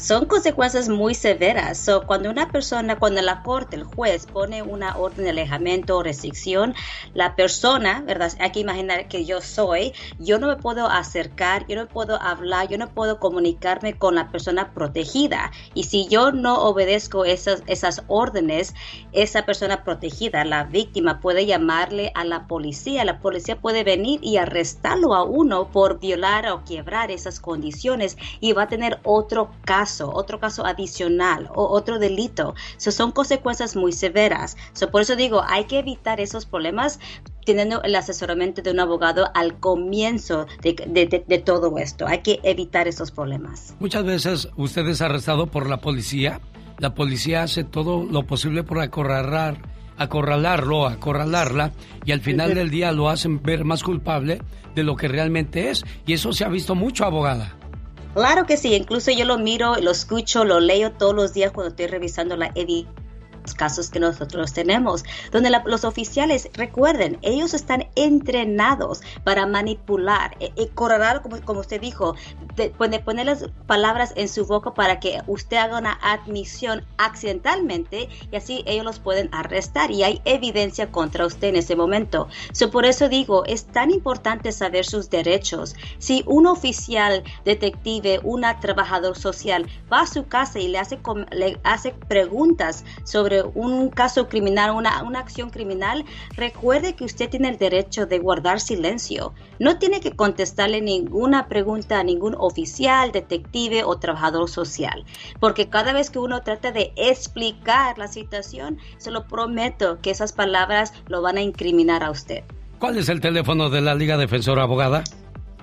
Son 0.00 0.24
consecuencias 0.24 0.88
muy 0.88 1.14
severas. 1.14 1.78
So, 1.78 2.06
cuando 2.06 2.30
una 2.30 2.50
persona, 2.50 2.98
cuando 2.98 3.20
la 3.20 3.42
corte, 3.42 3.76
el 3.76 3.84
juez 3.84 4.26
pone 4.26 4.62
una 4.62 4.96
orden 4.96 5.24
de 5.24 5.30
alejamiento 5.30 5.98
o 5.98 6.02
restricción, 6.02 6.74
la 7.12 7.36
persona, 7.36 8.02
¿verdad? 8.06 8.32
Hay 8.40 8.50
que 8.50 8.60
imaginar 8.60 9.08
que 9.08 9.26
yo 9.26 9.42
soy, 9.42 9.92
yo 10.18 10.38
no 10.38 10.48
me 10.48 10.56
puedo 10.56 10.86
acercar, 10.86 11.66
yo 11.66 11.76
no 11.76 11.86
puedo 11.86 12.20
hablar, 12.20 12.68
yo 12.68 12.78
no 12.78 12.88
puedo 12.88 13.20
comunicarme 13.20 13.98
con 13.98 14.14
la 14.14 14.30
persona 14.30 14.72
protegida. 14.72 15.50
Y 15.74 15.84
si 15.84 16.08
yo 16.08 16.32
no 16.32 16.62
obedezco 16.62 17.26
esas, 17.26 17.62
esas 17.66 18.02
órdenes, 18.08 18.74
esa 19.12 19.44
persona 19.44 19.84
protegida, 19.84 20.46
la 20.46 20.64
víctima, 20.64 21.20
puede 21.20 21.44
llamarle 21.44 22.10
a 22.14 22.24
la 22.24 22.46
policía. 22.46 23.04
La 23.04 23.20
policía 23.20 23.60
puede 23.60 23.84
venir 23.84 24.20
y 24.22 24.38
arrestarlo 24.38 25.14
a 25.14 25.24
uno 25.24 25.70
por 25.70 26.00
violar 26.00 26.48
o 26.48 26.64
quebrar 26.64 27.10
esas 27.10 27.38
condiciones 27.38 28.16
y 28.40 28.54
va 28.54 28.62
a 28.62 28.68
tener 28.68 28.98
otro 29.04 29.50
caso, 29.64 29.89
otro 29.98 30.38
caso 30.38 30.64
adicional 30.64 31.48
o 31.54 31.66
otro 31.68 31.98
delito. 31.98 32.54
So, 32.76 32.90
son 32.90 33.12
consecuencias 33.12 33.76
muy 33.76 33.92
severas. 33.92 34.56
So, 34.72 34.90
por 34.90 35.02
eso 35.02 35.16
digo, 35.16 35.42
hay 35.46 35.64
que 35.64 35.78
evitar 35.78 36.20
esos 36.20 36.46
problemas 36.46 36.98
teniendo 37.44 37.82
el 37.82 37.94
asesoramiento 37.94 38.62
de 38.62 38.70
un 38.70 38.80
abogado 38.80 39.30
al 39.34 39.58
comienzo 39.58 40.46
de, 40.62 40.74
de, 40.86 41.24
de, 41.26 41.38
todo 41.38 41.78
esto. 41.78 42.06
Hay 42.06 42.18
que 42.18 42.38
evitar 42.42 42.86
esos 42.86 43.10
problemas. 43.10 43.74
Muchas 43.80 44.04
veces 44.04 44.48
usted 44.56 44.86
es 44.88 45.00
arrestado 45.00 45.46
por 45.46 45.68
la 45.68 45.78
policía. 45.78 46.40
La 46.78 46.94
policía 46.94 47.42
hace 47.42 47.64
todo 47.64 48.04
lo 48.04 48.26
posible 48.26 48.62
por 48.62 48.80
acorralar, 48.80 49.56
acorralarlo, 49.96 50.86
acorralarla 50.86 51.72
y 52.04 52.12
al 52.12 52.20
final 52.20 52.54
del 52.54 52.70
día 52.70 52.92
lo 52.92 53.08
hacen 53.10 53.42
ver 53.42 53.64
más 53.64 53.82
culpable 53.82 54.40
de 54.74 54.82
lo 54.82 54.96
que 54.96 55.08
realmente 55.08 55.70
es. 55.70 55.84
Y 56.06 56.12
eso 56.12 56.32
se 56.32 56.44
ha 56.44 56.48
visto 56.48 56.74
mucho, 56.74 57.04
abogada. 57.04 57.59
Claro 58.14 58.44
que 58.44 58.56
sí, 58.56 58.74
incluso 58.74 59.12
yo 59.12 59.24
lo 59.24 59.38
miro, 59.38 59.76
lo 59.76 59.92
escucho, 59.92 60.44
lo 60.44 60.60
leo 60.60 60.92
todos 60.92 61.14
los 61.14 61.32
días 61.32 61.52
cuando 61.52 61.70
estoy 61.70 61.86
revisando 61.86 62.36
la 62.36 62.50
evidencia 62.54 63.09
casos 63.56 63.90
que 63.90 64.00
nosotros 64.00 64.52
tenemos, 64.52 65.04
donde 65.32 65.50
los 65.64 65.84
oficiales, 65.84 66.48
recuerden, 66.54 67.18
ellos 67.22 67.54
están 67.54 67.88
entrenados 67.96 69.00
para 69.24 69.46
manipular, 69.46 70.36
y 70.40 70.44
eh, 70.44 70.52
eh, 70.56 70.70
como, 70.74 71.40
como 71.42 71.60
usted 71.60 71.80
dijo, 71.80 72.14
de, 72.56 72.70
poner 72.70 73.26
las 73.26 73.48
palabras 73.66 74.12
en 74.16 74.28
su 74.28 74.46
boca 74.46 74.74
para 74.74 75.00
que 75.00 75.22
usted 75.26 75.56
haga 75.56 75.78
una 75.78 75.98
admisión 76.02 76.84
accidentalmente 76.98 78.08
y 78.30 78.36
así 78.36 78.62
ellos 78.66 78.84
los 78.84 78.98
pueden 78.98 79.28
arrestar 79.32 79.90
y 79.90 80.02
hay 80.02 80.20
evidencia 80.24 80.90
contra 80.90 81.26
usted 81.26 81.48
en 81.48 81.56
ese 81.56 81.76
momento. 81.76 82.28
So, 82.52 82.70
por 82.70 82.84
eso 82.84 83.08
digo, 83.08 83.44
es 83.46 83.64
tan 83.66 83.90
importante 83.90 84.52
saber 84.52 84.84
sus 84.84 85.10
derechos. 85.10 85.74
Si 85.98 86.22
un 86.26 86.46
oficial, 86.46 87.22
detective, 87.44 88.20
una 88.22 88.60
trabajador 88.60 89.16
social 89.16 89.66
va 89.92 90.02
a 90.02 90.06
su 90.06 90.26
casa 90.26 90.58
y 90.58 90.68
le 90.68 90.78
hace, 90.78 90.98
le 91.32 91.58
hace 91.64 91.92
preguntas 91.92 92.84
sobre 93.04 93.29
un 93.54 93.90
caso 93.90 94.28
criminal, 94.28 94.70
una, 94.72 95.02
una 95.02 95.20
acción 95.20 95.50
criminal, 95.50 96.04
recuerde 96.36 96.94
que 96.94 97.04
usted 97.04 97.28
tiene 97.30 97.48
el 97.48 97.58
derecho 97.58 98.06
de 98.06 98.18
guardar 98.18 98.60
silencio. 98.60 99.32
No 99.58 99.78
tiene 99.78 100.00
que 100.00 100.12
contestarle 100.12 100.80
ninguna 100.80 101.48
pregunta 101.48 102.00
a 102.00 102.04
ningún 102.04 102.34
oficial, 102.38 103.12
detective 103.12 103.84
o 103.84 103.98
trabajador 103.98 104.48
social, 104.48 105.04
porque 105.38 105.68
cada 105.68 105.92
vez 105.92 106.10
que 106.10 106.18
uno 106.18 106.42
trata 106.42 106.72
de 106.72 106.92
explicar 106.96 107.98
la 107.98 108.08
situación, 108.08 108.78
se 108.98 109.10
lo 109.10 109.26
prometo 109.26 110.00
que 110.00 110.10
esas 110.10 110.32
palabras 110.32 110.92
lo 111.08 111.22
van 111.22 111.36
a 111.36 111.42
incriminar 111.42 112.02
a 112.02 112.10
usted. 112.10 112.44
¿Cuál 112.78 112.96
es 112.96 113.08
el 113.08 113.20
teléfono 113.20 113.68
de 113.68 113.82
la 113.82 113.94
Liga 113.94 114.16
Defensora 114.16 114.62
Abogada? 114.62 115.04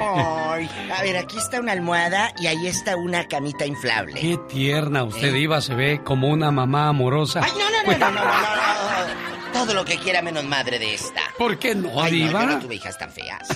Ay, 0.00 0.68
a 0.96 1.02
ver, 1.02 1.16
aquí 1.16 1.38
está 1.38 1.60
una 1.60 1.72
almohada 1.72 2.32
y 2.40 2.46
ahí 2.46 2.68
está 2.68 2.96
una 2.96 3.26
camita 3.26 3.66
inflable. 3.66 4.14
Qué 4.20 4.38
tierna 4.48 5.02
usted, 5.02 5.32
Diva, 5.32 5.60
se 5.60 5.74
ve 5.74 6.00
como 6.04 6.28
una 6.28 6.52
mamá 6.52 6.88
amorosa. 6.88 7.40
Ay, 7.42 7.50
no, 7.58 7.58
no, 7.58 7.98
no, 7.98 7.98
no, 7.98 8.10
no, 8.10 8.24
no, 8.24 9.32
no. 9.32 9.37
Todo 9.52 9.74
lo 9.74 9.84
que 9.84 9.96
quiera 9.98 10.22
menos 10.22 10.44
madre 10.44 10.78
de 10.78 10.94
esta. 10.94 11.20
¿Por 11.36 11.58
qué 11.58 11.74
no, 11.74 12.00
Ay, 12.00 12.12
Diva? 12.12 12.44
No, 12.44 12.48
yo 12.50 12.54
no 12.56 12.60
tuve 12.60 12.74
hijas 12.76 12.96
tan 12.98 13.10
feas. 13.10 13.48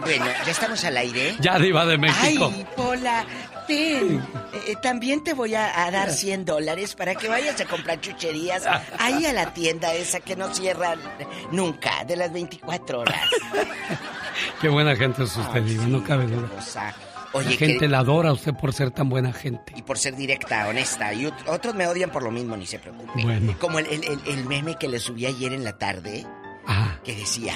bueno, 0.00 0.26
¿ya 0.44 0.50
estamos 0.50 0.84
al 0.84 0.96
aire? 0.96 1.36
Ya, 1.40 1.58
Diva 1.58 1.84
de 1.86 1.98
México. 1.98 2.52
Ay, 2.54 2.66
Pola, 2.76 3.24
ten. 3.66 4.22
Eh, 4.66 4.76
también 4.82 5.24
te 5.24 5.34
voy 5.34 5.54
a, 5.54 5.84
a, 5.84 5.90
dar 5.90 6.10
100 6.10 6.44
dólares 6.44 6.94
para 6.94 7.14
que 7.14 7.28
vayas 7.28 7.60
a 7.60 7.64
comprar 7.64 8.00
chucherías 8.00 8.64
ahí 8.98 9.26
a 9.26 9.32
la 9.32 9.52
tienda 9.52 9.92
esa 9.94 10.20
que 10.20 10.36
no 10.36 10.52
cierra 10.54 10.94
nunca, 11.50 12.04
de 12.04 12.16
las 12.16 12.32
24 12.32 13.00
horas. 13.00 13.20
Qué 14.60 14.68
buena 14.68 14.94
gente 14.96 15.24
es 15.24 15.36
usted, 15.36 15.62
Diva, 15.62 15.84
no 15.86 16.04
cabe 16.04 16.26
duda. 16.26 16.48
Oye, 17.32 17.50
la 17.50 17.56
gente 17.56 17.78
que... 17.80 17.88
la 17.88 17.98
adora 17.98 18.30
a 18.30 18.32
usted 18.32 18.54
por 18.54 18.72
ser 18.72 18.90
tan 18.90 19.08
buena 19.08 19.32
gente. 19.32 19.72
Y 19.76 19.82
por 19.82 19.98
ser 19.98 20.16
directa, 20.16 20.66
honesta. 20.68 21.12
Y 21.12 21.26
otros 21.46 21.74
me 21.74 21.86
odian 21.86 22.10
por 22.10 22.22
lo 22.22 22.30
mismo, 22.30 22.56
ni 22.56 22.66
se 22.66 22.78
preocupe. 22.78 23.12
Bueno. 23.22 23.56
Como 23.58 23.78
el, 23.78 23.86
el, 23.86 24.20
el, 24.26 24.44
meme 24.46 24.76
que 24.76 24.88
le 24.88 24.98
subí 24.98 25.26
ayer 25.26 25.52
en 25.52 25.64
la 25.64 25.76
tarde, 25.78 26.26
ah. 26.66 26.98
que 27.04 27.14
decía, 27.14 27.54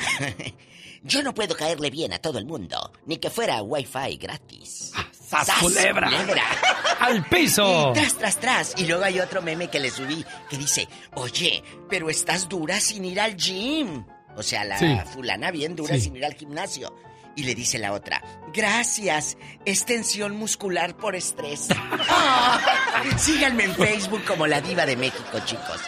yo 1.03 1.23
no 1.23 1.35
puedo 1.35 1.57
caerle 1.57 1.91
bien 1.91 2.13
a 2.13 2.19
todo 2.19 2.39
el 2.39 2.45
mundo, 2.47 2.93
ni 3.07 3.17
que 3.17 3.31
fuera 3.31 3.63
wifi 3.63 4.17
gratis. 4.17 4.93
Ah, 4.95 5.07
¡Sas, 5.13 5.47
¡Sas 5.47 5.59
culebra! 5.61 6.09
culebra! 6.11 6.43
¡Al 7.01 7.25
piso! 7.25 7.91
Y 7.91 7.95
tras, 7.95 8.15
tras, 8.19 8.37
tras. 8.39 8.75
Y 8.77 8.87
luego 8.87 9.05
hay 9.05 9.19
otro 9.21 9.41
meme 9.41 9.69
que 9.69 9.81
le 9.81 9.91
subí 9.91 10.25
que 10.51 10.59
dice, 10.59 10.87
oye, 11.15 11.63
pero 11.89 12.11
estás 12.11 12.49
dura 12.49 12.79
sin 12.81 13.05
ir 13.07 13.19
al 13.21 13.35
gym. 13.37 14.05
O 14.37 14.43
sea, 14.43 14.65
la 14.65 14.79
Sí. 14.79 14.87
fulana 15.13 15.51
bien 15.51 15.75
dura 15.75 15.95
Sí. 15.95 16.03
sin 16.03 16.17
ir 16.17 16.25
al 16.27 16.35
gimnasio. 16.35 16.95
Y 17.35 17.45
le 17.45 17.55
dice 17.55 17.79
la 17.79 17.93
otra, 17.93 18.23
gracias, 18.53 19.39
es 19.65 19.87
tensión 19.87 20.37
muscular 20.37 20.97
por 20.97 21.17
estrés. 21.17 21.69
Síganme 23.17 23.65
en 23.65 23.75
Facebook 23.75 24.23
como 24.27 24.47
la 24.47 24.61
diva 24.61 24.85
de 24.87 24.97
México, 24.97 25.39
chicos. 25.47 25.81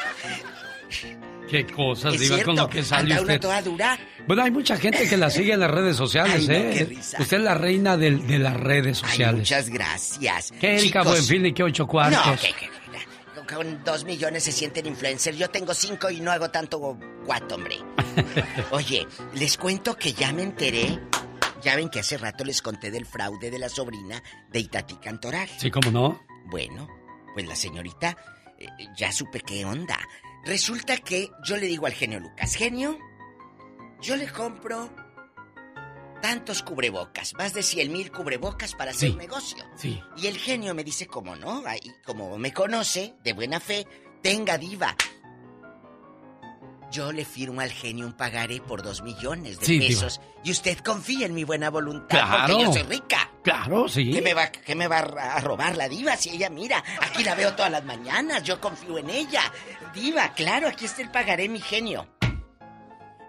Qué 1.49 1.67
cosas, 1.67 2.19
Diva, 2.19 2.43
con 2.43 2.57
lo 2.57 2.69
que 2.69 2.83
sale 2.83 3.03
anda 3.13 3.15
una 3.17 3.23
usted. 3.35 3.41
toda 3.41 3.63
dura. 3.63 3.99
Bueno, 4.27 4.43
hay 4.43 4.51
mucha 4.51 4.77
gente 4.79 5.07
que 5.09 5.17
la 5.19 5.29
sigue 5.29 5.53
en 5.53 5.61
las 5.61 5.71
redes 5.71 5.97
sociales, 5.97 6.37
Ay, 6.41 6.47
no, 6.49 6.55
¿eh? 6.55 6.71
qué 6.79 6.85
risa. 6.87 7.19
Usted 7.21 7.37
es 7.37 7.43
la 7.43 7.55
reina 7.55 7.97
del- 7.99 8.27
de, 8.27 8.39
las 8.39 8.55
redes 8.55 9.03
Ay, 9.05 9.11
sociales. 9.11 9.41
muchas 9.41 9.69
gracias. 9.69 10.53
¿Qué 10.59 10.77
Erika 10.79 11.03
Buenfil 11.03 11.43
ni 11.43 11.53
qué 11.53 11.63
ocho 11.63 11.87
cuartos? 11.87 12.25
No, 12.27 12.37
que, 12.37 12.49
que- 12.55 12.71
que- 12.71 13.55
con 13.55 13.85
dos 13.85 14.05
millones 14.05 14.43
se 14.45 14.53
sienten 14.53 14.87
influencers. 14.87 15.37
Yo 15.37 15.51
tengo 15.51 15.75
cinco 15.75 16.09
y 16.11 16.21
no 16.21 16.33
hago 16.33 16.51
tanto 16.51 16.97
guato, 17.27 17.57
hombre. 17.57 17.77
Oye, 18.71 19.07
les 19.35 19.59
cuento 19.59 19.95
que 19.97 20.15
ya 20.15 20.33
me 20.33 20.43
enteré. 20.43 20.99
Ya 21.65 21.77
ven 21.77 21.89
que 21.89 22.01
hace 22.01 22.19
rato 22.19 22.45
les 22.45 22.61
conté 22.63 22.91
del 22.91 23.07
fraude 23.07 23.51
de 23.51 23.59
la 23.59 23.69
sobrina 23.69 24.23
de 24.51 24.61
Itatí 24.61 24.97
Cantoral. 24.97 25.49
Sí, 25.59 25.71
cómo 25.71 25.91
no. 25.91 26.21
Bueno, 26.47 26.87
pues 27.33 27.47
la 27.47 27.57
señorita, 27.57 28.17
eh, 28.59 28.67
ya 28.97 29.11
supe 29.13 29.41
qué 29.41 29.65
onda. 29.65 29.99
Resulta 30.45 30.99
que 30.99 31.31
yo 31.43 31.57
le 31.57 31.67
digo 31.67 31.87
al 31.87 31.95
genio 31.95 32.21
Lucas, 32.21 32.55
genio, 32.55 32.99
yo 34.03 34.15
le 34.17 34.29
compro 34.31 34.91
tantos 36.21 36.63
cubrebocas, 36.63 37.33
más 37.35 37.55
de 37.55 37.63
100 37.63 37.93
mil 37.93 38.11
cubrebocas 38.13 38.75
para 38.75 38.91
hacer 38.91 39.11
Sí. 39.11 39.17
negocio. 39.17 39.65
Sí. 39.77 40.03
Y 40.19 40.27
el 40.27 40.37
genio 40.39 40.75
me 40.75 40.85
dice, 40.85 41.07
¿cómo 41.07 41.35
no? 41.37 41.63
Ahí, 41.67 41.81
como 42.05 42.37
me 42.39 42.53
conoce, 42.53 43.15
de 43.23 43.33
buena 43.33 43.59
fe, 43.61 43.87
tenga 44.23 44.57
diva. 44.59 44.95
Yo 46.95 47.11
le 47.13 47.25
firmo 47.25 47.61
al 47.61 47.71
genio 47.73 48.07
un 48.07 48.13
pagaré 48.13 48.61
por 48.61 48.83
dos 48.83 49.03
millones 49.03 49.59
de 49.59 49.67
Sí, 49.67 49.79
diva. 49.79 49.89
pesos 49.89 50.21
y 50.45 50.51
usted 50.53 50.79
confía 50.79 51.27
en 51.27 51.35
mi 51.35 51.43
buena 51.45 51.69
voluntad 51.71 52.09
Claro. 52.19 52.47
porque 52.55 52.63
yo 52.65 52.73
soy 52.73 52.83
rica. 52.85 53.31
Claro, 53.43 53.89
sí. 53.89 54.13
¿Qué 54.13 54.23
me, 54.23 54.33
va, 54.33 54.47
qué 54.51 54.75
me 54.75 54.87
va 54.87 54.99
a 55.01 55.41
robar 55.41 55.77
la 55.77 55.89
diva 55.89 56.17
si 56.17 56.31
ella 56.31 56.49
mira? 56.51 56.83
Aquí 57.03 57.25
la 57.25 57.35
veo 57.35 57.53
todas 57.55 57.71
las 57.73 57.85
mañanas, 57.85 58.43
yo 58.45 58.61
confío 58.61 58.97
en 58.99 59.11
ella. 59.11 59.43
Diva, 59.93 60.33
claro, 60.35 60.69
aquí 60.69 60.85
está 60.85 61.03
el 61.03 61.11
pagaré, 61.11 61.49
mi 61.49 61.61
genio. 61.61 62.07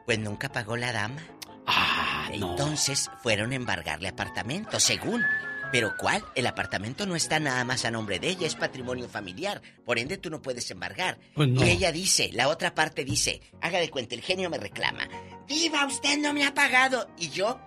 Pues 0.06 0.20
nunca 0.20 0.50
pagó 0.50 0.78
la 0.78 0.92
dama. 0.92 1.22
Ah, 1.68 2.30
Entonces 2.32 3.10
fueron 3.24 3.52
a 3.52 3.56
embargarle 3.56 4.08
apartamento, 4.10 4.80
según. 4.80 5.24
Pero 5.72 5.96
¿cuál? 5.98 6.24
El 6.36 6.48
apartamento 6.48 7.06
no 7.06 7.16
está 7.16 7.40
nada 7.40 7.64
más 7.66 7.86
a 7.86 7.92
nombre 7.92 8.20
de 8.20 8.30
ella, 8.30 8.48
es 8.48 8.56
patrimonio 8.56 9.10
familiar. 9.10 9.62
Por 9.86 10.00
ende, 10.00 10.18
tú 10.18 10.30
no 10.30 10.42
puedes 10.42 10.70
embargar. 10.72 11.20
Pues 11.34 11.50
no. 11.50 11.66
Y 11.66 11.70
ella 11.70 11.92
dice, 11.92 12.30
la 12.34 12.48
otra 12.48 12.74
parte 12.74 13.04
dice, 13.04 13.42
haga 13.62 13.80
de 13.80 13.90
cuenta, 13.90 14.16
el 14.16 14.22
genio 14.22 14.50
me 14.50 14.58
reclama. 14.58 15.08
Diva, 15.48 15.86
usted 15.86 16.18
no 16.18 16.34
me 16.34 16.46
ha 16.46 16.54
pagado. 16.54 17.10
Y 17.18 17.30
yo, 17.30 17.60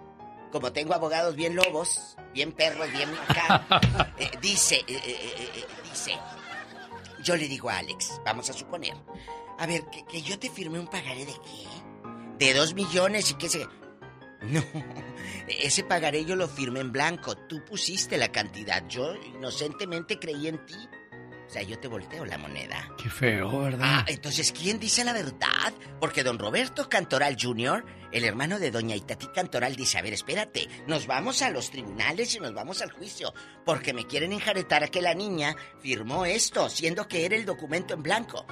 como 0.50 0.72
tengo 0.72 0.94
abogados 0.94 1.36
bien 1.36 1.54
lobos, 1.54 2.16
bien 2.32 2.52
perros, 2.52 2.90
bien 2.92 3.10
acá, 3.28 4.14
eh, 4.18 4.30
dice, 4.40 4.76
eh, 4.86 5.00
eh, 5.04 5.64
dice, 5.90 6.12
yo 7.22 7.36
le 7.36 7.48
digo 7.48 7.68
a 7.70 7.78
Alex, 7.78 8.20
vamos 8.24 8.48
a 8.50 8.52
suponer, 8.52 8.94
a 9.58 9.66
ver, 9.66 9.84
que, 9.90 10.04
que 10.06 10.22
yo 10.22 10.38
te 10.38 10.50
firmé 10.50 10.78
un 10.78 10.88
pagaré 10.88 11.26
de 11.26 11.32
qué? 11.32 12.44
De 12.46 12.54
dos 12.54 12.74
millones 12.74 13.30
y 13.30 13.34
qué 13.34 13.48
sé. 13.48 13.66
No, 14.42 14.62
ese 15.48 15.84
pagaré 15.84 16.24
yo 16.24 16.36
lo 16.36 16.48
firmé 16.48 16.80
en 16.80 16.92
blanco. 16.92 17.36
Tú 17.36 17.64
pusiste 17.64 18.16
la 18.16 18.28
cantidad. 18.28 18.86
Yo 18.88 19.14
inocentemente 19.14 20.18
creí 20.18 20.48
en 20.48 20.64
ti. 20.66 20.88
O 21.48 21.50
sea, 21.50 21.62
yo 21.62 21.78
te 21.78 21.88
volteo 21.88 22.26
la 22.26 22.36
moneda. 22.36 22.94
Qué 23.02 23.08
feo, 23.08 23.60
¿verdad? 23.62 23.80
Ah, 23.82 24.04
entonces, 24.06 24.52
¿quién 24.52 24.78
dice 24.78 25.02
la 25.02 25.14
verdad? 25.14 25.72
Porque 25.98 26.22
don 26.22 26.38
Roberto 26.38 26.90
Cantoral 26.90 27.38
Jr., 27.40 27.86
el 28.12 28.24
hermano 28.24 28.58
de 28.58 28.70
doña 28.70 28.94
Itatí 28.94 29.28
Cantoral, 29.28 29.74
dice, 29.74 29.96
a 29.96 30.02
ver, 30.02 30.12
espérate, 30.12 30.68
nos 30.86 31.06
vamos 31.06 31.40
a 31.40 31.48
los 31.48 31.70
tribunales 31.70 32.34
y 32.34 32.38
nos 32.38 32.52
vamos 32.52 32.82
al 32.82 32.90
juicio, 32.90 33.32
porque 33.64 33.94
me 33.94 34.06
quieren 34.06 34.32
enjaretar 34.32 34.84
a 34.84 34.88
que 34.88 35.00
la 35.00 35.14
niña 35.14 35.56
firmó 35.80 36.26
esto, 36.26 36.68
siendo 36.68 37.08
que 37.08 37.24
era 37.24 37.34
el 37.34 37.46
documento 37.46 37.94
en 37.94 38.02
blanco. 38.02 38.46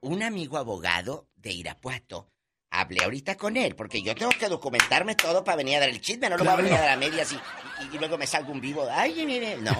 Un 0.00 0.22
amigo 0.22 0.58
abogado 0.58 1.26
de 1.34 1.50
Irapuato, 1.50 2.31
hablé 2.72 3.04
ahorita 3.04 3.36
con 3.36 3.56
él, 3.56 3.74
porque 3.76 4.02
yo 4.02 4.14
tengo 4.14 4.32
que 4.32 4.48
documentarme 4.48 5.14
todo 5.14 5.44
para 5.44 5.56
venir 5.56 5.76
a 5.76 5.80
dar 5.80 5.88
el 5.90 6.00
chisme, 6.00 6.28
no 6.30 6.36
lo 6.38 6.44
voy 6.44 6.52
a 6.52 6.56
Claro. 6.56 6.62
venir 6.64 6.78
a 6.78 6.80
dar 6.82 6.90
a 6.90 6.96
medias 6.96 7.30
y, 7.32 7.36
y- 7.36 7.94
y 7.96 7.98
luego 7.98 8.16
me 8.18 8.26
salgo 8.26 8.50
un 8.52 8.60
vivo. 8.60 8.86
Ay, 8.90 9.24
mire, 9.26 9.56
no, 9.58 9.72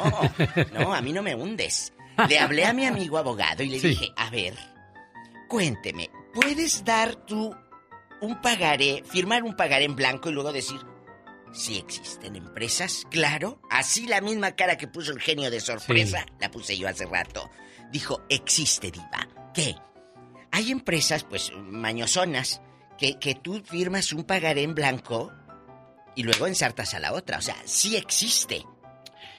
no, 0.73 0.95
a 0.95 1.01
mí 1.01 1.13
no 1.13 1.23
me 1.23 1.35
hundes. 1.35 1.93
Le 2.29 2.39
hablé 2.39 2.67
a 2.67 2.73
mi 2.75 2.85
amigo 2.85 3.17
abogado 3.19 3.63
y 3.63 3.69
le 3.71 3.81
Sí. 3.81 3.89
dije, 3.89 4.13
a 4.17 4.29
ver, 4.31 4.55
cuénteme, 5.49 6.11
¿puedes 6.35 6.85
dar 6.85 7.15
tú 7.27 7.55
un 8.21 8.41
pagaré, 8.41 9.03
firmar 9.05 9.43
un 9.43 9.57
pagaré 9.57 9.85
en 9.85 9.97
blanco 9.97 10.29
y 10.31 10.33
luego 10.33 10.53
decir, 10.53 10.79
si 11.53 11.79
existen 11.79 12.37
empresas? 12.37 13.07
Claro, 13.11 13.61
así 13.71 14.07
la 14.07 14.21
misma 14.21 14.53
cara 14.55 14.77
que 14.77 14.87
puso 14.89 15.13
el 15.13 15.21
genio 15.21 15.51
de 15.51 15.61
sorpresa, 15.61 16.27
la 16.41 16.51
puse 16.51 16.77
yo 16.77 16.89
hace 16.89 17.07
rato. 17.07 17.51
Dijo, 17.91 18.23
existe, 18.29 18.91
diva. 18.91 19.29
¿Qué? 19.55 19.75
Hay 20.51 20.71
empresas, 20.71 21.25
pues, 21.25 21.51
mañosonas, 21.57 22.61
que, 22.99 23.19
que 23.19 23.35
tú 23.35 23.61
firmas 23.65 24.13
un 24.13 24.25
pagaré 24.25 24.63
en 24.63 24.75
blanco 24.75 25.33
y 26.15 26.23
luego 26.23 26.47
ensartas 26.47 26.95
a 26.95 27.01
la 27.01 27.13
otra. 27.13 27.39
O 27.39 27.43
sea, 27.43 27.57
sí 27.65 27.97
existe. 27.97 28.65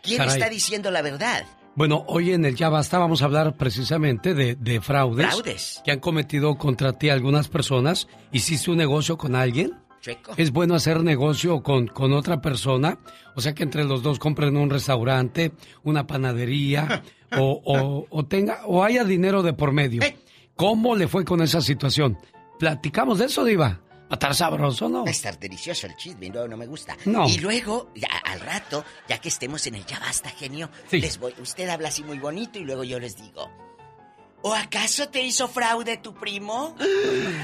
¿Quién 0.01 0.17
Caray. 0.17 0.33
está 0.33 0.49
diciendo 0.49 0.91
la 0.91 1.01
verdad? 1.01 1.45
Bueno, 1.75 2.03
hoy 2.07 2.33
en 2.33 2.45
el 2.45 2.55
Ya 2.55 2.69
Basta 2.69 2.99
vamos 2.99 3.21
a 3.21 3.25
hablar 3.25 3.55
precisamente 3.57 4.33
de, 4.35 4.55
de 4.55 4.79
fraudes, 4.81 5.27
Fraudes. 5.27 5.81
que 5.83 5.91
han 5.91 5.99
cometido 5.99 6.55
contra 6.57 6.93
ti 6.93 7.09
algunas 7.09 7.47
personas. 7.47 8.07
¿Hiciste 8.31 8.69
un 8.69 8.77
negocio 8.77 9.17
con 9.17 9.35
alguien? 9.35 9.73
Chueco. 10.01 10.33
¿Es 10.37 10.51
bueno 10.51 10.75
hacer 10.75 11.01
negocio 11.01 11.63
con, 11.63 11.87
con 11.87 12.13
otra 12.13 12.41
persona? 12.41 12.99
O 13.35 13.41
sea, 13.41 13.55
que 13.55 13.63
entre 13.63 13.85
los 13.85 14.03
dos 14.03 14.19
compren 14.19 14.57
un 14.57 14.69
restaurante, 14.69 15.53
una 15.83 16.05
panadería, 16.05 17.01
o, 17.39 17.61
o, 17.65 18.05
o 18.09 18.25
tenga, 18.25 18.61
o 18.67 18.83
haya 18.83 19.03
dinero 19.05 19.41
de 19.41 19.53
por 19.53 19.71
medio. 19.71 20.01
¿Cómo 20.55 20.95
le 20.95 21.07
fue 21.07 21.25
con 21.25 21.41
esa 21.41 21.61
situación? 21.61 22.17
¿Platicamos 22.63 23.19
de 23.19 23.25
eso, 23.25 23.43
Diva? 23.43 23.67
¿Va 23.67 24.07
a 24.09 24.13
estar 24.13 24.33
sabroso, 24.33 24.87
no? 24.87 25.03
Va 25.03 25.09
a 25.09 25.11
estar 25.11 25.37
delicioso 25.37 25.85
el 25.85 25.97
chisme, 25.97 26.29
no, 26.29 26.47
no 26.47 26.55
me 26.55 26.65
gusta. 26.65 26.95
No. 27.03 27.27
Y 27.27 27.39
luego, 27.39 27.89
ya, 27.93 28.07
al 28.23 28.39
rato, 28.39 28.85
ya 29.09 29.17
que 29.19 29.27
estemos 29.27 29.67
en 29.67 29.75
el 29.75 29.85
ya 29.85 29.99
basta, 29.99 30.29
genio, 30.29 30.69
Sí. 30.87 31.01
les 31.01 31.17
voy, 31.19 31.33
usted 31.41 31.67
habla 31.67 31.89
así 31.89 32.05
muy 32.05 32.19
bonito 32.19 32.59
y 32.59 32.63
luego 32.63 32.85
yo 32.85 33.01
les 33.01 33.17
digo. 33.17 33.51
¿O 34.45 34.53
acaso 34.53 35.07
te 35.07 35.21
hizo 35.21 35.47
fraude 35.47 35.95
tu 35.95 36.13
primo? 36.13 36.75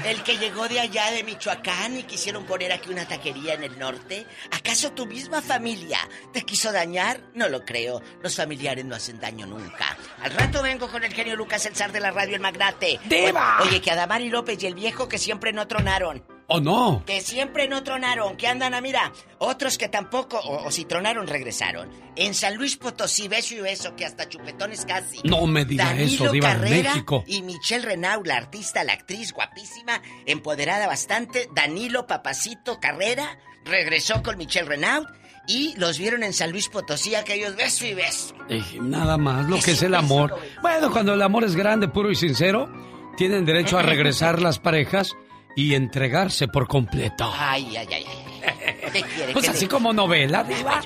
El 0.04 0.22
que 0.22 0.36
llegó 0.36 0.68
de 0.68 0.80
allá 0.80 1.10
de 1.10 1.24
Michoacán 1.24 1.96
y 1.96 2.02
quisieron 2.02 2.44
poner 2.44 2.72
aquí 2.72 2.90
una 2.90 3.08
taquería 3.08 3.54
en 3.54 3.64
el 3.64 3.78
norte. 3.78 4.26
¿Acaso 4.50 4.92
tu 4.92 5.06
misma 5.06 5.40
familia 5.40 5.98
te 6.34 6.42
quiso 6.42 6.70
dañar? 6.72 7.22
No 7.32 7.48
lo 7.48 7.64
creo. 7.64 8.02
Los 8.22 8.36
familiares 8.36 8.84
no 8.84 8.96
hacen 8.96 9.18
daño 9.18 9.46
nunca. 9.46 9.96
Al 10.22 10.32
rato 10.32 10.62
vengo 10.62 10.90
con 10.90 11.02
el 11.02 11.14
genio 11.14 11.36
Lucas, 11.36 11.64
el 11.64 11.74
zar 11.74 11.90
de 11.90 12.00
la 12.00 12.10
radio, 12.10 12.34
el 12.34 12.42
magnate. 12.42 13.00
¡Diva! 13.06 13.60
Oye, 13.62 13.80
que 13.80 13.90
Adamari 13.90 14.28
López 14.28 14.62
y 14.62 14.66
el 14.66 14.74
viejo 14.74 15.08
que 15.08 15.16
siempre 15.16 15.54
no 15.54 15.66
tronaron. 15.66 16.22
¿O 16.52 16.60
no? 16.60 17.04
Que 17.06 17.20
siempre 17.20 17.68
no 17.68 17.82
tronaron, 17.84 18.36
que 18.36 18.46
andan 18.48 18.74
a 18.74 18.80
mira. 18.80 19.12
Otros 19.38 19.78
que 19.78 19.88
tampoco, 19.88 20.38
o, 20.38 20.66
o 20.66 20.70
si 20.70 20.84
tronaron, 20.84 21.26
regresaron. 21.28 21.88
En 22.16 22.34
San 22.34 22.56
Luis 22.56 22.76
Potosí, 22.76 23.28
beso 23.28 23.54
y 23.54 23.60
beso, 23.60 23.94
que 23.94 24.04
hasta 24.04 24.28
chupetones 24.28 24.84
casi. 24.84 25.20
No 25.24 25.46
me 25.46 25.64
diga 25.64 25.84
Danilo 25.86 26.24
eso, 26.24 26.32
Diva, 26.32 26.54
México. 26.56 27.22
y 27.26 27.42
Michelle 27.42 27.84
Renaud, 27.86 28.26
la 28.26 28.36
artista, 28.36 28.82
la 28.84 28.94
actriz 28.94 29.32
guapísima, 29.32 30.02
empoderada 30.26 30.86
bastante. 30.88 31.48
Danilo 31.54 32.06
Papacito 32.08 32.80
Carrera 32.80 33.38
regresó 33.64 34.22
con 34.22 34.36
Michelle 34.36 34.68
Renaud 34.68 35.06
y 35.46 35.74
los 35.76 35.98
vieron 35.98 36.22
en 36.24 36.32
San 36.32 36.50
Luis 36.50 36.68
Potosí, 36.68 37.14
aquellos 37.14 37.54
beso 37.56 37.86
y 37.86 37.94
beso. 37.94 38.34
Eh, 38.48 38.62
nada 38.80 39.16
más, 39.16 39.48
lo 39.48 39.58
que 39.60 39.70
es 39.70 39.82
el 39.82 39.94
amor. 39.94 40.36
Bueno, 40.62 40.90
cuando 40.90 41.14
el 41.14 41.22
amor 41.22 41.44
es 41.44 41.54
grande, 41.54 41.86
puro 41.88 42.10
y 42.10 42.16
sincero, 42.16 42.68
tienen 43.16 43.44
derecho 43.44 43.78
a 43.78 43.82
regresar 43.84 44.42
las 44.42 44.58
parejas 44.58 45.16
y 45.60 45.74
entregarse 45.74 46.48
por 46.48 46.66
completo. 46.66 47.30
Ay, 47.36 47.76
ay, 47.76 47.86
ay, 47.92 48.04
ay. 48.08 48.74
¿Qué 48.92 49.02
quiere? 49.02 49.32
Pues 49.32 49.44
¿Qué 49.44 49.50
así 49.50 49.66
como 49.66 49.92
novela, 49.92 50.42
Diva. 50.44 50.80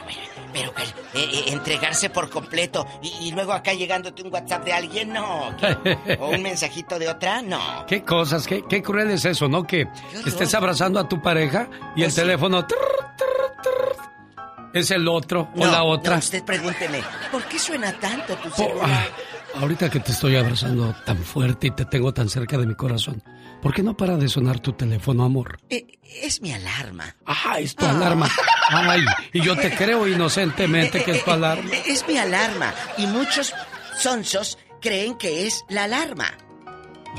Pero 0.53 0.73
que, 0.75 0.83
eh, 0.83 0.89
eh, 1.15 1.45
entregarse 1.49 2.11
por 2.11 2.31
completo 2.31 2.87
y, 3.03 3.09
y 3.29 3.33
luego 3.33 3.53
acá 3.53 3.73
llegándote 3.73 4.23
un 4.23 4.33
WhatsApp 4.33 4.65
de 4.65 4.73
alguien, 4.73 5.13
no. 5.13 5.55
O 6.21 6.29
un 6.31 6.43
mensajito 6.43 6.99
de 6.99 7.09
otra, 7.09 7.43
no. 7.43 7.85
Qué 7.89 8.03
cosas, 8.05 8.47
qué, 8.47 8.63
qué 8.69 8.83
cruel 8.83 9.11
es 9.11 9.25
eso, 9.25 9.49
¿no? 9.49 9.65
Que 9.65 9.87
estés 10.27 10.55
abrazando 10.55 11.01
a 11.01 11.09
tu 11.09 11.21
pareja 11.21 11.69
y 11.97 12.03
Pues 12.03 12.17
el 12.19 12.25
teléfono 12.25 12.65
trrr, 12.67 12.77
trrr, 13.17 13.63
trrr, 13.63 14.71
es 14.75 14.91
el 14.93 15.07
otro 15.09 15.51
o 15.57 15.67
la 15.67 15.83
otra. 15.85 16.13
no, 16.15 16.19
usted 16.19 16.45
pregúnteme, 16.45 17.01
¿por 17.33 17.43
qué 17.45 17.59
suena 17.59 17.93
tanto 17.93 18.35
tu 18.37 18.51
celular? 18.51 18.89
ah, 18.89 19.61
ahorita 19.61 19.89
que 19.91 20.01
te 20.01 20.13
estoy 20.13 20.37
abrazando 20.37 20.95
tan 21.05 21.19
fuerte 21.19 21.69
y 21.69 21.71
te 21.73 21.85
tengo 21.85 22.13
tan 22.15 22.29
cerca 22.29 22.59
de 22.59 22.67
mi 22.67 22.75
corazón, 22.77 23.21
¿por 23.65 23.75
qué 23.75 23.83
no 23.83 23.97
para 23.97 24.17
de 24.17 24.29
sonar 24.29 24.61
tu 24.61 24.75
teléfono, 24.75 25.25
amor? 25.25 25.59
Eh, 25.71 25.87
es 26.23 26.41
mi 26.41 26.53
alarma. 26.53 27.17
Ah, 27.27 27.59
es 27.59 27.75
tu 27.75 27.85
alarma. 27.85 28.29
Ay, 28.71 29.01
y 29.33 29.41
yo 29.43 29.57
te 29.57 29.71
creo 29.77 30.07
inocentemente 30.07 31.03
que 31.03 31.11
es 31.13 31.25
tu 31.25 31.33
alarma. 31.33 31.69
Eh, 31.73 31.83
Es 31.87 32.07
mi 32.07 32.17
alarma. 32.17 32.73
Y 32.99 33.07
muchos 33.09 33.53
sonsos 33.99 34.59
creen 34.81 35.17
que 35.17 35.47
es 35.49 35.65
la 35.69 35.85
alarma. 35.85 36.27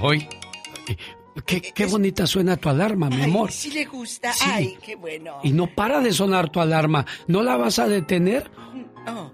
Hoy, 0.02 0.28
qué, 1.46 1.62
qué 1.62 1.86
bonita 1.88 2.28
suena 2.28 2.56
tu 2.58 2.70
alarma, 2.70 3.10
mi 3.10 3.24
amor. 3.24 3.52
Si 3.52 3.72
le 3.72 3.86
gusta, 3.86 4.32
Sí. 4.34 4.46
ay, 4.48 4.78
qué 4.82 4.96
bueno. 4.96 5.40
Y 5.44 5.52
no 5.52 5.68
para 5.68 6.00
de 6.00 6.14
sonar 6.14 6.50
tu 6.50 6.62
alarma. 6.62 7.06
¿No 7.28 7.42
la 7.44 7.58
vas 7.58 7.80
a 7.80 7.88
detener? 7.88 8.50
No, 9.06 9.34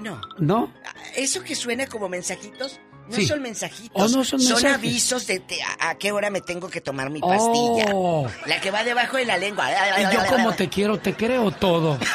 no. 0.00 0.20
¿No? 0.38 0.72
Eso 1.16 1.42
que 1.42 1.54
suena 1.54 1.86
como 1.86 2.08
mensajitos, 2.08 2.80
no 3.08 3.16
Sí. 3.16 3.26
son 3.26 3.42
mensajitos. 3.42 3.90
Oh, 3.94 4.16
no 4.16 4.24
son 4.24 4.38
mensajes. 4.40 4.74
avisos 4.74 5.26
de 5.26 5.40
te- 5.40 5.62
a, 5.62 5.90
a 5.90 5.94
qué 5.96 6.12
hora 6.12 6.30
me 6.30 6.40
tengo 6.40 6.68
que 6.68 6.80
tomar 6.80 7.10
mi 7.10 7.20
pastilla. 7.20 7.86
Oh. 7.94 8.26
La 8.46 8.60
que 8.60 8.70
va 8.70 8.82
debajo 8.84 9.16
de 9.16 9.24
la 9.26 9.36
lengua. 9.38 9.68
Y 9.98 10.14
yo 10.14 10.26
como 10.28 10.52
te 10.54 10.68
quiero, 10.68 10.98
te 10.98 11.14
creo 11.14 11.50
todo. 11.50 11.98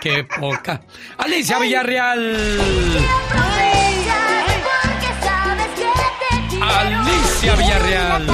Qué 0.00 0.22
poca. 0.24 0.82
Alicia 1.16 1.58
Villarreal. 1.58 2.36
Alicia 6.60 7.54
Villarreal. 7.56 8.26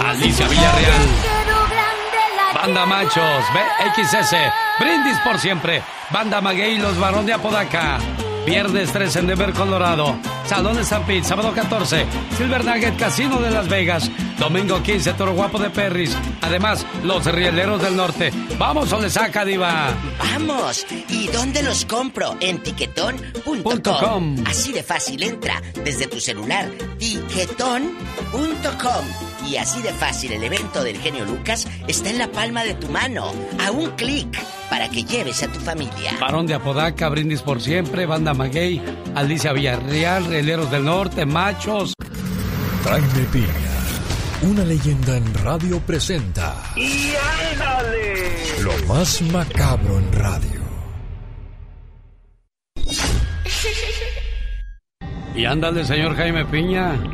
Alicia 0.00 0.48
Villarreal. 0.48 1.53
Banda 2.64 2.86
Machos, 2.86 3.44
BXS, 3.52 4.34
Brindis 4.80 5.18
por 5.18 5.38
siempre. 5.38 5.82
Banda 6.10 6.40
Maguey, 6.40 6.78
los 6.78 6.98
varón 6.98 7.26
de 7.26 7.34
Apodaca. 7.34 7.98
Viernes 8.46 8.90
13 8.90 9.18
en 9.18 9.26
Denver, 9.26 9.52
Colorado. 9.52 10.16
Salón 10.46 10.76
de 10.76 10.84
San 10.84 11.04
Pete, 11.04 11.24
sábado 11.24 11.52
14. 11.52 12.06
Silver 12.38 12.64
Nugget 12.64 12.96
Casino 12.96 13.38
de 13.38 13.50
Las 13.50 13.68
Vegas. 13.68 14.10
Domingo 14.38 14.82
15, 14.82 15.12
Toro 15.12 15.34
Guapo 15.34 15.58
de 15.58 15.68
Perris. 15.68 16.16
Además, 16.40 16.86
los 17.02 17.26
Rieleros 17.26 17.82
del 17.82 17.96
Norte. 17.96 18.32
Vamos 18.56 18.90
o 18.94 18.98
le 18.98 19.10
saca, 19.10 19.44
Diva. 19.44 19.92
Vamos. 20.18 20.86
¿Y 21.10 21.26
dónde 21.26 21.62
los 21.62 21.84
compro? 21.84 22.34
En 22.40 22.62
tiquetón.com. 22.62 24.36
Así 24.46 24.72
de 24.72 24.82
fácil, 24.82 25.22
entra 25.22 25.60
desde 25.84 26.06
tu 26.06 26.18
celular. 26.18 26.70
Tiquetón.com. 26.96 29.33
Y 29.46 29.56
así 29.56 29.82
de 29.82 29.92
fácil, 29.92 30.32
el 30.32 30.42
evento 30.42 30.82
del 30.82 30.98
genio 30.98 31.24
Lucas 31.24 31.66
está 31.86 32.10
en 32.10 32.18
la 32.18 32.28
palma 32.28 32.64
de 32.64 32.74
tu 32.74 32.88
mano. 32.88 33.32
A 33.64 33.70
un 33.70 33.90
clic 33.90 34.42
para 34.70 34.88
que 34.88 35.04
lleves 35.04 35.42
a 35.42 35.48
tu 35.48 35.60
familia. 35.60 36.16
Barón 36.20 36.46
de 36.46 36.54
Apodaca, 36.54 37.08
Brindis 37.08 37.42
por 37.42 37.60
Siempre, 37.60 38.06
Banda 38.06 38.32
Maguey, 38.32 38.82
Alicia 39.14 39.52
Villarreal, 39.52 40.24
Rieleros 40.26 40.70
del 40.70 40.84
Norte, 40.84 41.26
Machos. 41.26 41.92
Jaime 42.84 43.26
Piña, 43.32 43.48
una 44.42 44.64
leyenda 44.64 45.16
en 45.16 45.34
radio 45.34 45.78
presenta. 45.80 46.54
¡Y 46.76 47.12
ándale! 47.52 48.62
Lo 48.62 48.72
más 48.86 49.20
macabro 49.22 49.98
en 49.98 50.12
radio. 50.12 50.64
Y 55.34 55.44
ándale, 55.46 55.84
señor 55.84 56.14
Jaime 56.16 56.44
Piña. 56.44 57.13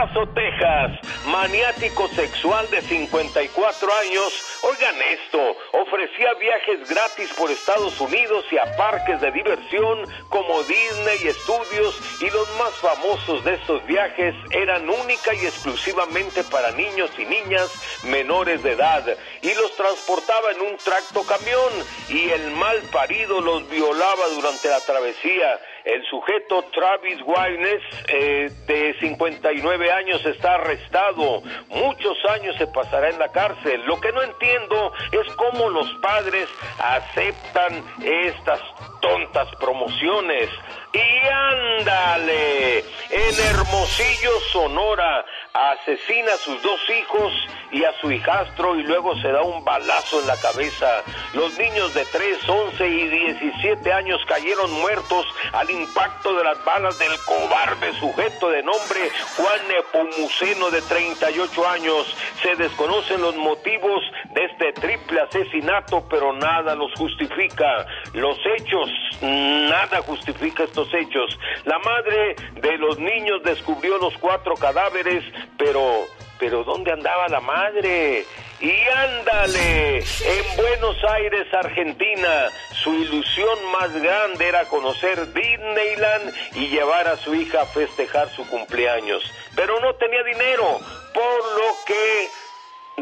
Paso, 0.00 0.26
Texas, 0.28 0.92
maniático 1.26 2.08
sexual 2.08 2.66
de 2.70 2.80
54 2.80 3.94
años, 3.96 4.32
oigan 4.62 4.94
esto, 5.02 5.56
ofrecía 5.72 6.32
viajes 6.40 6.88
gratis 6.88 7.30
por 7.34 7.50
Estados 7.50 8.00
Unidos 8.00 8.46
y 8.50 8.56
a 8.56 8.64
parques 8.78 9.20
de 9.20 9.30
diversión 9.30 10.06
como 10.30 10.62
Disney 10.62 11.18
y 11.22 11.28
estudios 11.28 12.00
y 12.22 12.30
los 12.30 12.48
más 12.56 12.72
famosos 12.76 13.44
de 13.44 13.56
estos 13.56 13.84
viajes 13.84 14.34
eran 14.52 14.88
única 14.88 15.34
y 15.34 15.44
exclusivamente 15.44 16.44
para 16.44 16.70
niños 16.70 17.10
y 17.18 17.26
niñas 17.26 17.70
menores 18.04 18.62
de 18.62 18.72
edad 18.72 19.04
y 19.42 19.52
los 19.52 19.76
transportaba 19.76 20.52
en 20.52 20.62
un 20.62 20.76
tracto 20.78 21.24
camión 21.24 21.72
y 22.08 22.30
el 22.30 22.52
mal 22.52 22.78
parido 22.90 23.42
los 23.42 23.68
violaba 23.68 24.28
durante 24.34 24.68
la 24.68 24.80
travesía. 24.80 25.60
El 25.84 26.04
sujeto 26.06 26.62
Travis 26.74 27.18
Wines, 27.24 27.82
eh, 28.08 28.50
de 28.66 28.94
59 29.00 29.89
años, 29.90 30.24
está 30.24 30.54
arrestado. 30.54 31.42
Muchos 31.68 32.16
años 32.30 32.56
se 32.56 32.66
pasará 32.66 33.10
en 33.10 33.18
la 33.18 33.28
cárcel. 33.28 33.82
Lo 33.86 34.00
que 34.00 34.12
no 34.12 34.22
entiendo 34.22 34.92
es 35.12 35.34
cómo 35.34 35.68
los 35.70 35.88
padres 36.02 36.48
aceptan 36.78 37.84
estas 38.02 38.60
tontas 39.00 39.48
promociones. 39.58 40.50
Y 40.92 41.28
ándale, 41.28 42.78
en 42.78 43.40
Hermosillo, 43.50 44.40
Sonora, 44.52 45.24
asesina 45.52 46.32
a 46.32 46.36
sus 46.36 46.62
dos 46.62 46.80
hijos 46.90 47.32
y 47.72 47.84
a 47.84 47.92
su 48.00 48.10
hijastro 48.10 48.76
y 48.76 48.82
luego 48.82 49.16
se 49.20 49.30
da 49.30 49.42
un 49.42 49.64
balazo 49.64 50.20
en 50.20 50.26
la 50.26 50.36
cabeza. 50.36 51.02
Los 51.34 51.56
niños 51.58 51.94
de 51.94 52.04
3, 52.04 52.48
11 52.48 52.88
y 52.88 53.08
17 53.08 53.92
años 53.92 54.20
cayeron 54.26 54.70
muertos 54.80 55.26
al 55.52 55.70
impacto 55.70 56.34
de 56.34 56.44
las 56.44 56.64
balas 56.64 56.98
del 56.98 57.16
cobarde 57.24 57.92
sujeto 57.94 58.50
de 58.50 58.62
nombre 58.62 59.10
Juan 59.36 59.60
Nepomuceno 59.68 60.70
de 60.70 60.82
38 60.82 61.68
años. 61.68 62.16
Se 62.42 62.56
desconocen 62.56 63.20
los 63.20 63.36
motivos 63.36 64.02
de 64.34 64.44
este 64.44 64.72
triple 64.72 65.20
asesinato, 65.20 66.06
pero 66.08 66.32
nada 66.32 66.74
los 66.74 66.92
justifica. 66.94 67.86
Los 68.14 68.38
hechos, 68.56 68.90
nada 69.20 70.02
justifica 70.02 70.64
estos 70.64 70.92
hechos. 70.94 71.38
La 71.64 71.78
madre 71.78 72.34
de 72.60 72.78
los 72.78 72.98
niños 72.98 73.42
descubrió 73.44 73.98
los 73.98 74.16
cuatro 74.18 74.54
cadáveres, 74.54 75.24
pero 75.58 76.06
pero 76.40 76.64
¿dónde 76.64 76.90
andaba 76.90 77.28
la 77.28 77.40
madre? 77.40 78.24
Y 78.60 78.72
ándale, 78.88 79.98
en 79.98 80.56
Buenos 80.56 80.96
Aires, 81.04 81.46
Argentina, 81.52 82.48
su 82.82 82.94
ilusión 82.94 83.58
más 83.72 83.92
grande 83.92 84.48
era 84.48 84.64
conocer 84.64 85.32
Disneyland 85.32 86.34
y 86.54 86.68
llevar 86.68 87.08
a 87.08 87.16
su 87.18 87.34
hija 87.34 87.62
a 87.62 87.66
festejar 87.66 88.28
su 88.30 88.46
cumpleaños. 88.48 89.22
Pero 89.54 89.80
no 89.80 89.94
tenía 89.96 90.22
dinero, 90.24 90.78
por 91.12 91.58
lo 91.58 91.74
que 91.86 92.28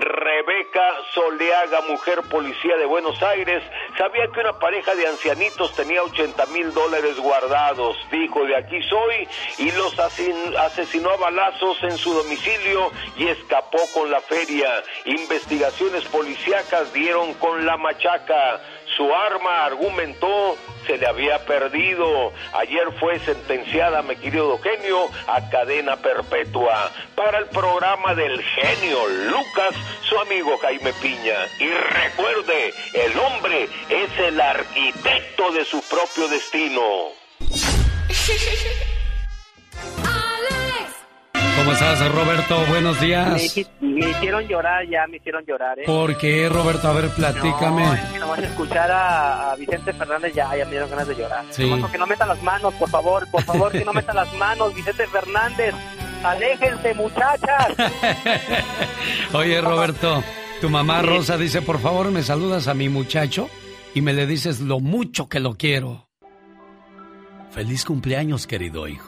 Rebeca 0.00 0.94
Soleaga, 1.14 1.80
mujer 1.88 2.22
policía 2.30 2.76
de 2.76 2.86
Buenos 2.86 3.22
Aires, 3.22 3.62
sabía 3.96 4.28
que 4.32 4.40
una 4.40 4.58
pareja 4.58 4.94
de 4.94 5.06
ancianitos 5.06 5.74
tenía 5.74 6.02
80 6.02 6.46
mil 6.46 6.72
dólares 6.72 7.18
guardados. 7.18 7.96
Dijo, 8.10 8.44
de 8.44 8.56
aquí 8.56 8.80
soy, 8.82 9.28
y 9.58 9.70
los 9.72 9.98
asesinó 9.98 11.10
a 11.10 11.16
balazos 11.16 11.82
en 11.82 11.96
su 11.98 12.12
domicilio 12.12 12.90
y 13.16 13.28
escapó 13.28 13.78
con 13.94 14.10
la 14.10 14.20
feria. 14.20 14.82
Investigaciones 15.04 16.04
policíacas 16.06 16.92
dieron 16.92 17.34
con 17.34 17.64
la 17.64 17.76
machaca. 17.76 18.60
Su 18.96 19.14
arma, 19.14 19.64
argumentó, 19.64 20.56
se 20.86 20.96
le 20.98 21.06
había 21.06 21.44
perdido. 21.44 22.32
Ayer 22.52 22.90
fue 22.98 23.18
sentenciada, 23.20 24.02
mi 24.02 24.16
querido 24.16 24.52
Eugenio, 24.52 25.08
a 25.26 25.48
cadena 25.50 25.96
perpetua. 25.96 26.90
Para 27.14 27.38
el 27.38 27.46
programa 27.46 28.14
del 28.14 28.42
genio 28.42 29.06
Lucas, 29.30 29.74
su 30.02 30.18
amigo 30.18 30.56
Jaime 30.58 30.92
Piña. 30.94 31.36
Y 31.58 31.68
recuerde, 31.68 32.72
el 32.94 33.18
hombre 33.18 33.68
es 33.88 34.18
el 34.18 34.40
arquitecto 34.40 35.52
de 35.52 35.64
su 35.64 35.82
propio 35.88 36.28
destino. 36.28 36.82
¿Cómo 41.68 41.76
estás, 41.76 42.14
Roberto? 42.14 42.64
Buenos 42.70 42.98
días. 42.98 43.54
Me, 43.82 44.08
hicieron 44.08 44.48
llorar 44.48 44.88
ya, 44.88 45.06
me 45.06 45.18
hicieron 45.18 45.44
llorar. 45.44 45.78
¿eh? 45.78 45.82
¿Por 45.84 46.16
qué, 46.16 46.48
Roberto? 46.48 46.88
A 46.88 46.94
ver, 46.94 47.10
platícame. 47.10 47.84
No, 47.84 47.94
es 47.94 48.00
que 48.00 48.18
nomás 48.18 48.38
escuchar 48.38 48.90
a, 48.90 49.52
a, 49.52 49.56
Vicente 49.56 49.92
Fernández 49.92 50.32
ya, 50.32 50.56
ya 50.56 50.64
me 50.64 50.70
dieron 50.70 50.88
ganas 50.88 51.06
de 51.06 51.14
llorar. 51.14 51.44
Sí. 51.50 51.68
Nomás 51.68 51.90
que 51.90 51.98
no 51.98 52.06
metan 52.06 52.28
las 52.28 52.42
manos, 52.42 52.72
por 52.72 52.88
favor, 52.88 53.30
por 53.30 53.42
favor, 53.42 53.70
que 53.70 53.84
no 53.84 53.92
metan 53.92 54.16
las 54.16 54.32
manos, 54.36 54.74
Vicente 54.74 55.06
Fernández. 55.08 55.74
Aléjense, 56.24 56.94
muchachas. 56.94 57.74
Oye, 59.34 59.60
Roberto, 59.60 60.24
tu 60.62 60.70
mamá 60.70 61.02
Rosa 61.02 61.36
dice, 61.36 61.60
por 61.60 61.80
favor, 61.80 62.10
me 62.10 62.22
saludas 62.22 62.66
a 62.66 62.72
mi 62.72 62.88
muchacho 62.88 63.50
y 63.94 64.00
me 64.00 64.14
le 64.14 64.26
dices 64.26 64.60
lo 64.60 64.80
mucho 64.80 65.28
que 65.28 65.38
lo 65.38 65.52
quiero. 65.58 66.08
Feliz 67.50 67.84
cumpleaños, 67.84 68.46
querido 68.46 68.88
hijo. 68.88 69.07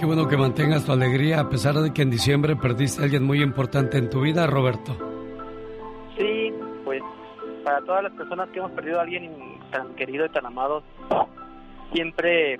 Qué 0.00 0.06
bueno 0.06 0.26
que 0.26 0.36
mantengas 0.38 0.86
tu 0.86 0.92
alegría 0.92 1.40
a 1.40 1.50
pesar 1.50 1.74
de 1.74 1.92
que 1.92 2.00
en 2.00 2.08
diciembre 2.08 2.56
perdiste 2.56 3.02
a 3.02 3.04
alguien 3.04 3.22
muy 3.22 3.42
importante 3.42 3.98
en 3.98 4.08
tu 4.08 4.22
vida, 4.22 4.46
Roberto. 4.46 4.96
Sí, 6.16 6.50
pues 6.86 7.02
para 7.62 7.82
todas 7.82 8.04
las 8.04 8.12
personas 8.14 8.48
que 8.48 8.60
hemos 8.60 8.70
perdido 8.70 8.98
a 8.98 9.02
alguien 9.02 9.60
tan 9.70 9.94
querido 9.96 10.24
y 10.24 10.30
tan 10.30 10.46
amado, 10.46 10.82
siempre 11.92 12.56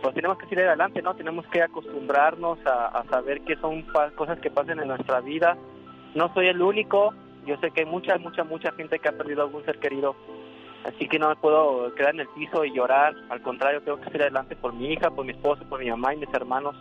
pues 0.00 0.14
tenemos 0.14 0.38
que 0.38 0.46
seguir 0.46 0.64
adelante, 0.64 1.02
¿no? 1.02 1.14
Tenemos 1.14 1.46
que 1.48 1.60
acostumbrarnos 1.60 2.58
a, 2.64 3.04
saber 3.10 3.42
que 3.42 3.56
son 3.56 3.82
cosas 4.16 4.38
que 4.38 4.50
pasan 4.50 4.80
en 4.80 4.88
nuestra 4.88 5.20
vida. 5.20 5.58
No 6.14 6.32
soy 6.32 6.46
el 6.46 6.62
único, 6.62 7.12
yo 7.44 7.58
sé 7.58 7.70
que 7.70 7.82
hay 7.82 7.86
mucha, 7.86 8.16
mucha, 8.16 8.44
mucha 8.44 8.72
gente 8.72 8.98
que 8.98 9.10
ha 9.10 9.12
perdido 9.12 9.42
a 9.42 9.44
algún 9.44 9.62
ser 9.66 9.78
querido 9.78 10.16
Así 10.84 11.08
que 11.08 11.18
no 11.18 11.28
me 11.28 11.36
puedo 11.36 11.94
quedar 11.94 12.14
en 12.14 12.20
el 12.20 12.28
piso 12.28 12.64
y 12.64 12.72
llorar. 12.72 13.14
Al 13.28 13.42
contrario, 13.42 13.82
tengo 13.82 13.98
que 13.98 14.04
seguir 14.04 14.22
adelante 14.22 14.56
por 14.56 14.72
mi 14.72 14.92
hija, 14.92 15.10
por 15.10 15.24
mi 15.24 15.32
esposo, 15.32 15.64
por 15.68 15.80
mi 15.80 15.90
mamá 15.90 16.14
y 16.14 16.18
mis 16.18 16.32
hermanos. 16.32 16.76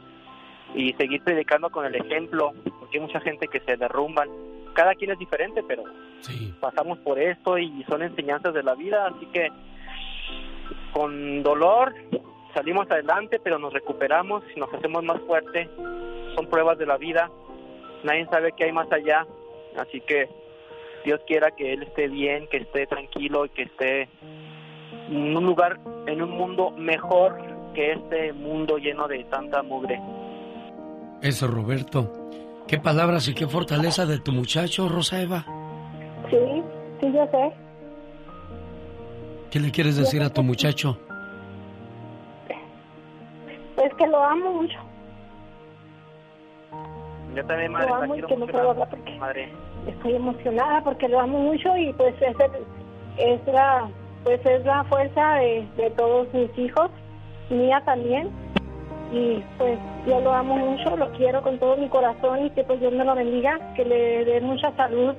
Y 0.75 0.93
seguir 0.93 1.23
predicando 1.23 1.69
con 1.69 1.85
el 1.85 1.95
ejemplo, 1.95 2.53
porque 2.79 2.97
hay 2.97 3.03
mucha 3.03 3.19
gente 3.21 3.47
que 3.47 3.59
se 3.61 3.77
derrumban. 3.77 4.29
Cada 4.73 4.93
quien 4.95 5.11
es 5.11 5.19
diferente, 5.19 5.63
pero 5.67 5.83
pasamos 6.59 6.99
por 6.99 7.19
esto 7.19 7.57
y 7.57 7.83
son 7.89 8.03
enseñanzas 8.03 8.53
de 8.53 8.63
la 8.63 8.75
vida. 8.75 9.07
Así 9.07 9.25
que 9.27 9.49
con 10.93 11.43
dolor 11.43 11.93
salimos 12.53 12.89
adelante, 12.91 13.39
pero 13.43 13.57
nos 13.57 13.73
recuperamos 13.73 14.43
y 14.55 14.59
nos 14.59 14.73
hacemos 14.73 15.03
más 15.03 15.19
fuertes. 15.21 15.67
Son 16.35 16.47
pruebas 16.47 16.77
de 16.77 16.85
la 16.85 16.97
vida 16.97 17.31
nadie 18.03 18.25
sabe 18.27 18.51
qué 18.53 18.65
hay 18.65 18.71
más 18.71 18.91
allá, 18.91 19.25
así 19.77 20.01
que 20.01 20.29
Dios 21.07 21.21
quiera 21.25 21.51
que 21.51 21.71
él 21.71 21.83
esté 21.83 22.09
bien, 22.09 22.47
que 22.49 22.57
esté 22.57 22.85
tranquilo 22.85 23.45
y 23.45 23.49
que 23.51 23.61
esté 23.63 24.09
en 25.09 25.37
un 25.37 25.45
lugar, 25.45 25.79
en 26.05 26.21
un 26.21 26.31
mundo 26.31 26.71
mejor 26.71 27.37
que 27.73 27.93
este 27.93 28.33
mundo 28.33 28.77
lleno 28.77 29.07
de 29.07 29.23
tanta 29.23 29.63
mugre. 29.63 30.01
Eso, 31.21 31.47
Roberto. 31.47 32.11
Qué 32.67 32.77
palabras 32.77 33.25
y 33.29 33.33
qué 33.33 33.47
fortaleza 33.47 34.05
de 34.05 34.19
tu 34.19 34.33
muchacho, 34.33 34.89
Rosa 34.89 35.21
Eva. 35.21 35.45
Sí, 36.29 36.35
sí, 36.99 37.13
yo 37.13 37.25
sé. 37.31 37.53
¿Qué 39.49 39.61
le 39.61 39.71
quieres 39.71 39.95
decir 39.95 40.21
a 40.21 40.29
tu 40.29 40.43
muchacho? 40.43 40.99
Pues 43.77 43.93
que 43.93 44.07
lo 44.07 44.21
amo 44.21 44.51
mucho. 44.61 44.77
Yo 47.33 47.45
también, 47.45 47.71
madre, 47.71 47.87
Lo 47.87 47.97
la 47.97 48.03
amo 48.03 48.15
y 48.15 48.17
quiero 48.19 48.27
que 48.27 48.33
no 48.33 48.39
mucho, 48.41 48.51
puedo 48.51 48.63
la- 48.65 48.71
hablar 48.71 48.89
porque 48.89 49.15
madre. 49.19 49.53
Estoy 49.87 50.15
emocionada 50.15 50.83
porque 50.83 51.07
lo 51.07 51.19
amo 51.19 51.39
mucho 51.39 51.75
y 51.77 51.93
pues 51.93 52.15
es, 52.21 52.35
el- 52.39 53.25
es 53.31 53.47
la 53.47 53.89
pues 54.23 54.45
es 54.45 54.65
la 54.65 54.83
fuerza 54.85 55.35
de, 55.35 55.65
de 55.77 55.89
todos 55.91 56.27
mis 56.33 56.49
hijos, 56.57 56.89
mía 57.49 57.81
también. 57.85 58.29
Y 59.13 59.41
pues 59.57 59.79
yo 60.05 60.19
lo 60.19 60.33
amo 60.33 60.57
mucho, 60.57 60.97
lo 60.97 61.09
quiero 61.13 61.41
con 61.41 61.57
todo 61.59 61.77
mi 61.77 61.87
corazón 61.87 62.45
y 62.45 62.49
que 62.49 62.63
pues 62.65 62.79
Dios 62.81 62.91
me 62.91 63.05
lo 63.05 63.15
bendiga, 63.15 63.57
que 63.75 63.85
le 63.85 64.25
dé 64.25 64.41
mucha 64.41 64.69
salud, 64.75 65.13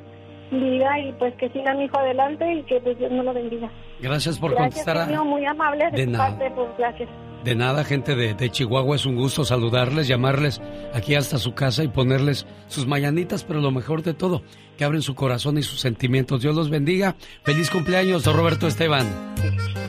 vida 0.51 0.99
y 0.99 1.13
pues 1.13 1.35
que 1.37 1.49
siga 1.51 1.73
mi 1.73 1.85
hijo 1.85 1.99
adelante 1.99 2.53
y 2.53 2.63
que 2.65 2.81
pues 2.81 2.99
Dios 2.99 3.11
me 3.11 3.23
lo 3.23 3.33
bendiga. 3.33 3.71
Gracias 4.01 4.39
por 4.39 4.51
gracias, 4.51 4.85
contestar. 4.85 5.19
a- 5.19 5.25
muy 5.25 5.45
amable 5.47 5.91
de, 5.91 6.05
De 6.07 6.19
parte, 6.19 6.51
pues 6.55 6.69
gracias. 6.77 7.09
De 7.45 7.55
nada, 7.55 7.85
gente 7.85 8.17
de, 8.17 8.35
de 8.35 8.51
Chihuahua, 8.51 8.97
es 8.97 9.07
un 9.07 9.17
gusto 9.17 9.45
saludarles, 9.45 10.09
llamarles 10.09 10.61
aquí 10.93 11.15
hasta 11.15 11.39
su 11.39 11.55
casa 11.55 11.85
y 11.85 11.89
ponerles 11.89 12.47
sus 12.67 12.87
mañanitas, 12.87 13.45
pero 13.45 13.61
lo 13.61 13.71
mejor 13.71 14.03
de 14.03 14.13
todo, 14.13 14.43
que 14.77 14.85
abren 14.85 15.03
su 15.03 15.15
corazón 15.15 15.57
y 15.57 15.63
sus 15.63 15.81
sentimientos. 15.81 16.43
Dios 16.43 16.55
los 16.55 16.69
bendiga. 16.69 17.15
Feliz 17.45 17.71
cumpleaños, 17.71 18.25
don 18.25 18.37
Roberto 18.37 18.67
Esteban. 18.67 19.07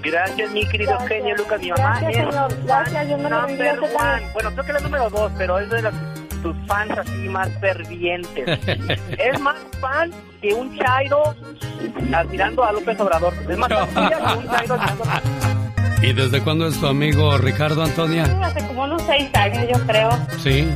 Gracias, 0.01 0.51
mi 0.51 0.65
querido 0.67 0.97
genio 1.07 1.35
Lucas, 1.35 1.61
mi 1.61 1.69
mamá 1.69 1.99
Gracias, 1.99 2.09
es 2.09 2.33
señor. 2.33 2.65
Gracias, 2.65 3.07
Dios 3.07 3.19
me 3.19 3.29
lo. 3.29 3.47
Bueno, 4.33 4.51
creo 4.51 4.65
que 4.65 4.73
la 4.73 4.79
número 4.79 5.09
dos, 5.09 5.31
pero 5.37 5.59
es 5.59 5.69
de 5.69 5.81
las, 5.81 5.93
tus 6.41 6.55
fans 6.67 6.97
así 6.97 7.29
más 7.29 7.49
fervientes. 7.59 8.59
es 9.17 9.39
más 9.41 9.57
fan 9.81 10.11
que 10.41 10.53
un 10.53 10.77
chairo 10.77 11.35
admirando 12.13 12.63
a 12.63 12.71
López 12.71 12.99
Obrador. 12.99 13.33
Es 13.49 13.57
más 13.57 13.69
fan 13.93 14.09
que 14.09 14.15
un 14.15 14.47
chairo 14.49 14.73
admirando 14.75 15.03
a 15.03 15.58
¿Y 16.01 16.13
desde 16.13 16.41
cuándo 16.41 16.67
es 16.67 16.79
tu 16.79 16.87
amigo 16.87 17.37
Ricardo 17.37 17.83
Antonia? 17.83 18.23
Hace 18.41 18.65
como 18.67 18.83
unos 18.83 19.01
seis 19.03 19.29
años, 19.33 19.65
yo 19.73 19.85
creo. 19.85 20.09
Sí. 20.39 20.67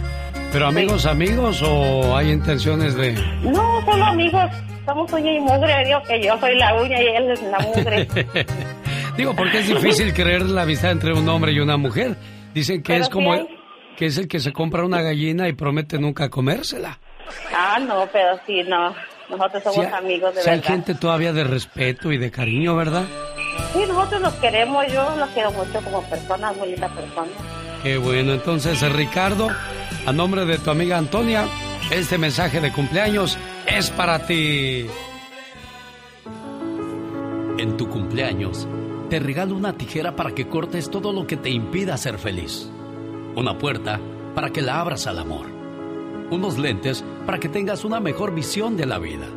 ¿Pero 0.51 0.67
amigos, 0.67 1.05
amigos 1.05 1.61
o 1.65 2.15
hay 2.15 2.31
intenciones 2.31 2.95
de...? 2.95 3.13
No, 3.41 3.83
solo 3.85 4.03
amigos. 4.05 4.51
Somos 4.85 5.11
uña 5.13 5.31
y 5.31 5.39
mugre. 5.39 5.85
Digo 5.85 6.01
que 6.07 6.21
yo 6.23 6.37
soy 6.39 6.55
la 6.57 6.75
uña 6.79 7.01
y 7.01 7.05
él 7.07 7.31
es 7.31 7.41
la 7.43 7.59
mugre. 7.59 8.07
Digo, 9.17 9.33
porque 9.35 9.59
es 9.59 9.67
difícil 9.67 10.13
creer 10.13 10.43
la 10.43 10.63
amistad 10.63 10.91
entre 10.91 11.13
un 11.13 11.27
hombre 11.29 11.53
y 11.53 11.59
una 11.59 11.77
mujer. 11.77 12.15
Dicen 12.53 12.83
que 12.83 12.93
Pero 12.93 13.03
es 13.03 13.09
como... 13.09 13.33
sí 13.33 13.39
hay. 13.39 13.47
que 13.97 14.05
es 14.07 14.17
el 14.17 14.27
que 14.27 14.39
se 14.41 14.51
compra 14.51 14.83
una 14.83 15.01
gallina 15.01 15.47
y 15.47 15.53
promete 15.53 15.97
nunca 15.97 16.29
comérsela. 16.29 16.99
ah, 17.55 17.79
no, 17.79 18.07
pero 18.11 18.37
sí, 18.45 18.61
no. 18.67 18.93
Nosotros 19.29 19.63
somos 19.63 19.75
Sí 19.85 19.91
hay- 19.91 19.93
amigos 20.05 20.35
de 20.35 20.41
sí 20.43 20.49
hay 20.49 20.57
verdad. 20.57 20.73
gente 20.73 20.95
todavía 20.95 21.31
de 21.33 21.45
respeto 21.45 22.11
y 22.11 22.17
de 22.17 22.29
cariño, 22.29 22.75
¿verdad? 22.75 23.05
Sí, 23.73 23.85
nosotros 23.88 24.21
los 24.21 24.34
queremos. 24.35 24.85
Yo 24.91 25.15
los 25.15 25.30
quiero 25.30 25.51
mucho 25.51 25.81
como 25.84 26.01
personas, 26.03 26.55
muy 26.57 26.69
linda 26.69 26.88
persona. 26.89 27.31
Qué 27.81 27.97
bueno, 27.97 28.34
entonces 28.34 28.81
Ricardo, 28.93 29.49
a 30.05 30.11
nombre 30.13 30.45
de 30.45 30.57
tu 30.57 30.71
amiga 30.71 30.97
Antonia, 30.97 31.45
este 31.91 32.17
mensaje 32.17 32.61
de 32.61 32.71
cumpleaños 32.71 33.38
es 33.67 33.89
para 33.91 34.25
ti. 34.25 34.85
En 37.57 37.77
tu 37.77 37.89
cumpleaños, 37.89 38.67
te 39.09 39.19
regalo 39.19 39.55
una 39.55 39.73
tijera 39.73 40.15
para 40.15 40.34
que 40.34 40.47
cortes 40.47 40.89
todo 40.89 41.11
lo 41.11 41.27
que 41.27 41.38
te 41.38 41.49
impida 41.49 41.97
ser 41.97 42.17
feliz. 42.17 42.69
Una 43.35 43.57
puerta 43.57 43.99
para 44.34 44.49
que 44.49 44.61
la 44.61 44.80
abras 44.80 45.05
al 45.05 45.19
amor. 45.19 45.47
Unos 46.31 46.57
lentes 46.57 47.03
para 47.25 47.38
que 47.38 47.49
tengas 47.49 47.84
una 47.84 47.99
mejor 47.99 48.34
visión 48.34 48.77
de 48.77 48.85
la 48.85 48.97
vida. 48.97 49.27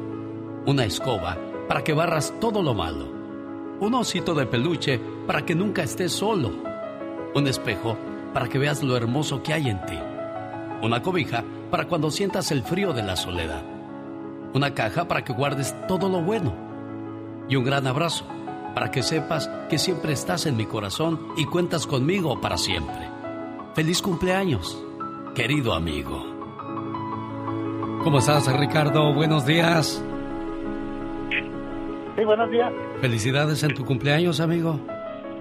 Una 0.66 0.84
escoba 0.84 1.36
para 1.68 1.82
que 1.82 1.92
barras 1.92 2.32
todo 2.40 2.62
lo 2.62 2.74
malo. 2.74 3.15
Un 3.78 3.94
osito 3.94 4.34
de 4.34 4.46
peluche 4.46 4.98
para 5.26 5.44
que 5.44 5.54
nunca 5.54 5.82
estés 5.82 6.12
solo. 6.12 6.50
Un 7.34 7.46
espejo 7.46 7.96
para 8.32 8.48
que 8.48 8.58
veas 8.58 8.82
lo 8.82 8.96
hermoso 8.96 9.42
que 9.42 9.52
hay 9.52 9.68
en 9.68 9.84
ti. 9.84 9.98
Una 10.82 11.02
cobija 11.02 11.44
para 11.70 11.86
cuando 11.86 12.10
sientas 12.10 12.50
el 12.52 12.62
frío 12.62 12.94
de 12.94 13.02
la 13.02 13.16
soledad. 13.16 13.62
Una 14.54 14.72
caja 14.72 15.06
para 15.06 15.24
que 15.24 15.34
guardes 15.34 15.74
todo 15.86 16.08
lo 16.08 16.22
bueno. 16.22 16.54
Y 17.48 17.56
un 17.56 17.64
gran 17.64 17.86
abrazo 17.86 18.24
para 18.74 18.90
que 18.90 19.02
sepas 19.02 19.48
que 19.68 19.78
siempre 19.78 20.12
estás 20.12 20.46
en 20.46 20.56
mi 20.56 20.64
corazón 20.66 21.28
y 21.36 21.44
cuentas 21.44 21.86
conmigo 21.86 22.40
para 22.40 22.56
siempre. 22.56 23.10
Feliz 23.74 24.00
cumpleaños, 24.00 24.82
querido 25.34 25.74
amigo. 25.74 26.24
¿Cómo 28.04 28.20
estás, 28.20 28.46
Ricardo? 28.58 29.12
Buenos 29.12 29.44
días. 29.44 30.02
Sí, 32.16 32.24
buenos 32.24 32.50
días. 32.50 32.72
Felicidades 33.00 33.62
en 33.62 33.74
tu 33.74 33.84
cumpleaños, 33.84 34.40
amigo. 34.40 34.80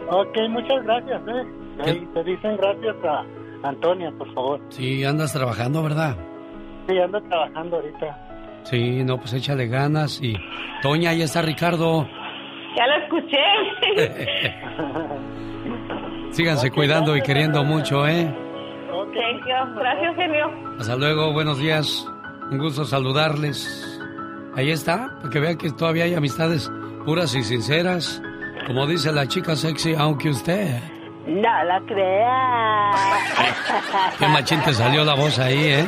Ok, 0.09 0.37
muchas 0.49 0.83
gracias, 0.83 1.21
¿eh? 1.27 1.43
Ahí 1.85 2.07
te 2.13 2.23
dicen 2.23 2.57
gracias 2.57 2.95
a 3.03 3.25
Antonia, 3.67 4.11
por 4.17 4.33
favor. 4.33 4.61
Sí, 4.69 5.03
andas 5.03 5.33
trabajando, 5.33 5.81
¿verdad? 5.83 6.15
Sí, 6.87 6.97
ando 6.99 7.21
trabajando 7.23 7.77
ahorita. 7.77 8.61
Sí, 8.63 9.03
no, 9.03 9.17
pues 9.17 9.33
échale 9.33 9.67
ganas 9.67 10.21
y... 10.21 10.35
Toña, 10.81 11.11
ahí 11.11 11.21
está 11.21 11.41
Ricardo. 11.41 12.07
Ya 12.77 12.87
lo 12.87 12.95
escuché. 13.03 13.37
Síganse 16.31 16.71
cuidando 16.71 17.15
y 17.15 17.21
queriendo 17.21 17.63
mucho, 17.63 18.07
¿eh? 18.07 18.27
You. 19.45 19.75
Gracias, 19.75 20.15
genio. 20.15 20.51
Hasta 20.79 20.95
luego, 20.95 21.31
buenos 21.31 21.59
días. 21.59 22.07
Un 22.51 22.57
gusto 22.57 22.85
saludarles. 22.85 23.94
Ahí 24.55 24.71
está, 24.71 25.17
para 25.17 25.29
que 25.29 25.39
vean 25.39 25.57
que 25.57 25.71
todavía 25.71 26.05
hay 26.05 26.13
amistades 26.13 26.71
puras 27.05 27.35
y 27.35 27.43
sinceras. 27.43 28.21
Como 28.67 28.87
dice 28.87 29.11
la 29.11 29.27
chica 29.27 29.55
sexy, 29.55 29.93
aunque 29.95 30.29
usted... 30.29 30.94
No 31.27 31.63
lo 31.63 31.85
creas. 31.87 32.95
Qué 34.19 34.27
machín 34.27 34.61
te 34.61 34.73
salió 34.73 35.03
la 35.03 35.15
voz 35.15 35.39
ahí, 35.39 35.57
¿eh? 35.57 35.85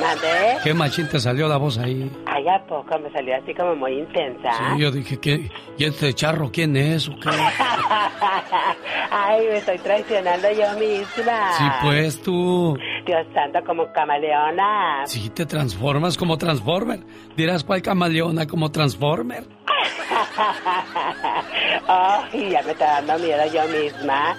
¿Mandé? 0.00 0.56
Qué 0.64 0.74
machín 0.74 1.08
te 1.08 1.20
salió 1.20 1.46
la 1.46 1.56
voz 1.58 1.78
ahí. 1.78 2.10
Ay, 2.26 2.44
¿a 2.48 2.58
poco? 2.66 2.98
Me 2.98 3.08
salió 3.12 3.36
así 3.36 3.54
como 3.54 3.76
muy 3.76 4.00
intensa. 4.00 4.52
Sí, 4.52 4.80
yo 4.80 4.90
dije, 4.90 5.20
¿qué? 5.20 5.48
¿y 5.78 5.84
este 5.84 6.12
charro 6.12 6.50
quién 6.52 6.76
es? 6.76 7.08
o 7.08 7.12
qué? 7.20 7.30
Ay, 9.10 9.46
me 9.46 9.58
estoy 9.58 9.78
traicionando 9.78 10.48
yo 10.50 10.72
misma. 10.78 11.52
Sí, 11.52 11.64
pues 11.82 12.20
tú... 12.20 12.76
Dios 13.06 13.26
santo, 13.32 13.60
como 13.64 13.92
camaleona. 13.92 15.02
Sí, 15.06 15.30
te 15.30 15.46
transformas 15.46 16.16
como 16.16 16.36
Transformer. 16.36 16.98
Dirás, 17.36 17.62
¿cuál 17.62 17.80
camaleona 17.80 18.44
como 18.46 18.72
Transformer? 18.72 19.44
Ay, 21.86 22.50
ya 22.50 22.62
me 22.62 22.72
está 22.72 23.00
dando 23.00 23.18
miedo 23.24 23.42
yo 23.52 23.62
misma. 23.68 24.36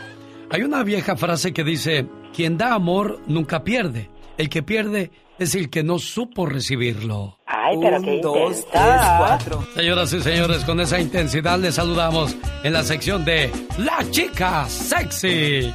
Hay 0.56 0.64
una 0.64 0.84
vieja 0.84 1.18
frase 1.18 1.52
que 1.52 1.65
dice, 1.65 2.07
quien 2.34 2.57
da 2.57 2.76
amor 2.76 3.19
nunca 3.27 3.65
pierde. 3.65 4.10
El 4.38 4.48
que 4.48 4.64
pierde 4.64 5.11
es 5.38 5.53
el 5.53 5.69
que 5.69 5.84
no 5.84 5.99
supo 5.99 6.45
recibirlo. 6.45 7.38
Ay, 7.45 7.76
pero 7.82 8.02
qué 8.02 8.15
intensa. 8.15 9.38
Señoras 9.76 10.14
y 10.14 10.22
señores, 10.22 10.64
con 10.64 10.80
esa 10.80 10.98
intensidad 10.98 11.60
les 11.60 11.76
saludamos 11.76 12.38
en 12.64 12.72
la 12.72 12.84
sección 12.84 13.26
de 13.26 13.52
La 13.80 14.10
Chica 14.11 14.65
Sexy. 14.69 15.73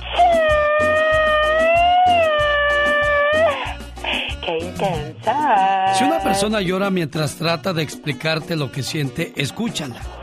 Qué 4.42 4.58
intensa. 4.62 5.94
Si 5.94 6.04
una 6.04 6.20
persona 6.20 6.62
llora 6.62 6.88
mientras 6.88 7.36
trata 7.36 7.74
de 7.74 7.82
explicarte 7.82 8.56
lo 8.56 8.72
que 8.72 8.82
siente, 8.82 9.34
escúchala. 9.36 10.19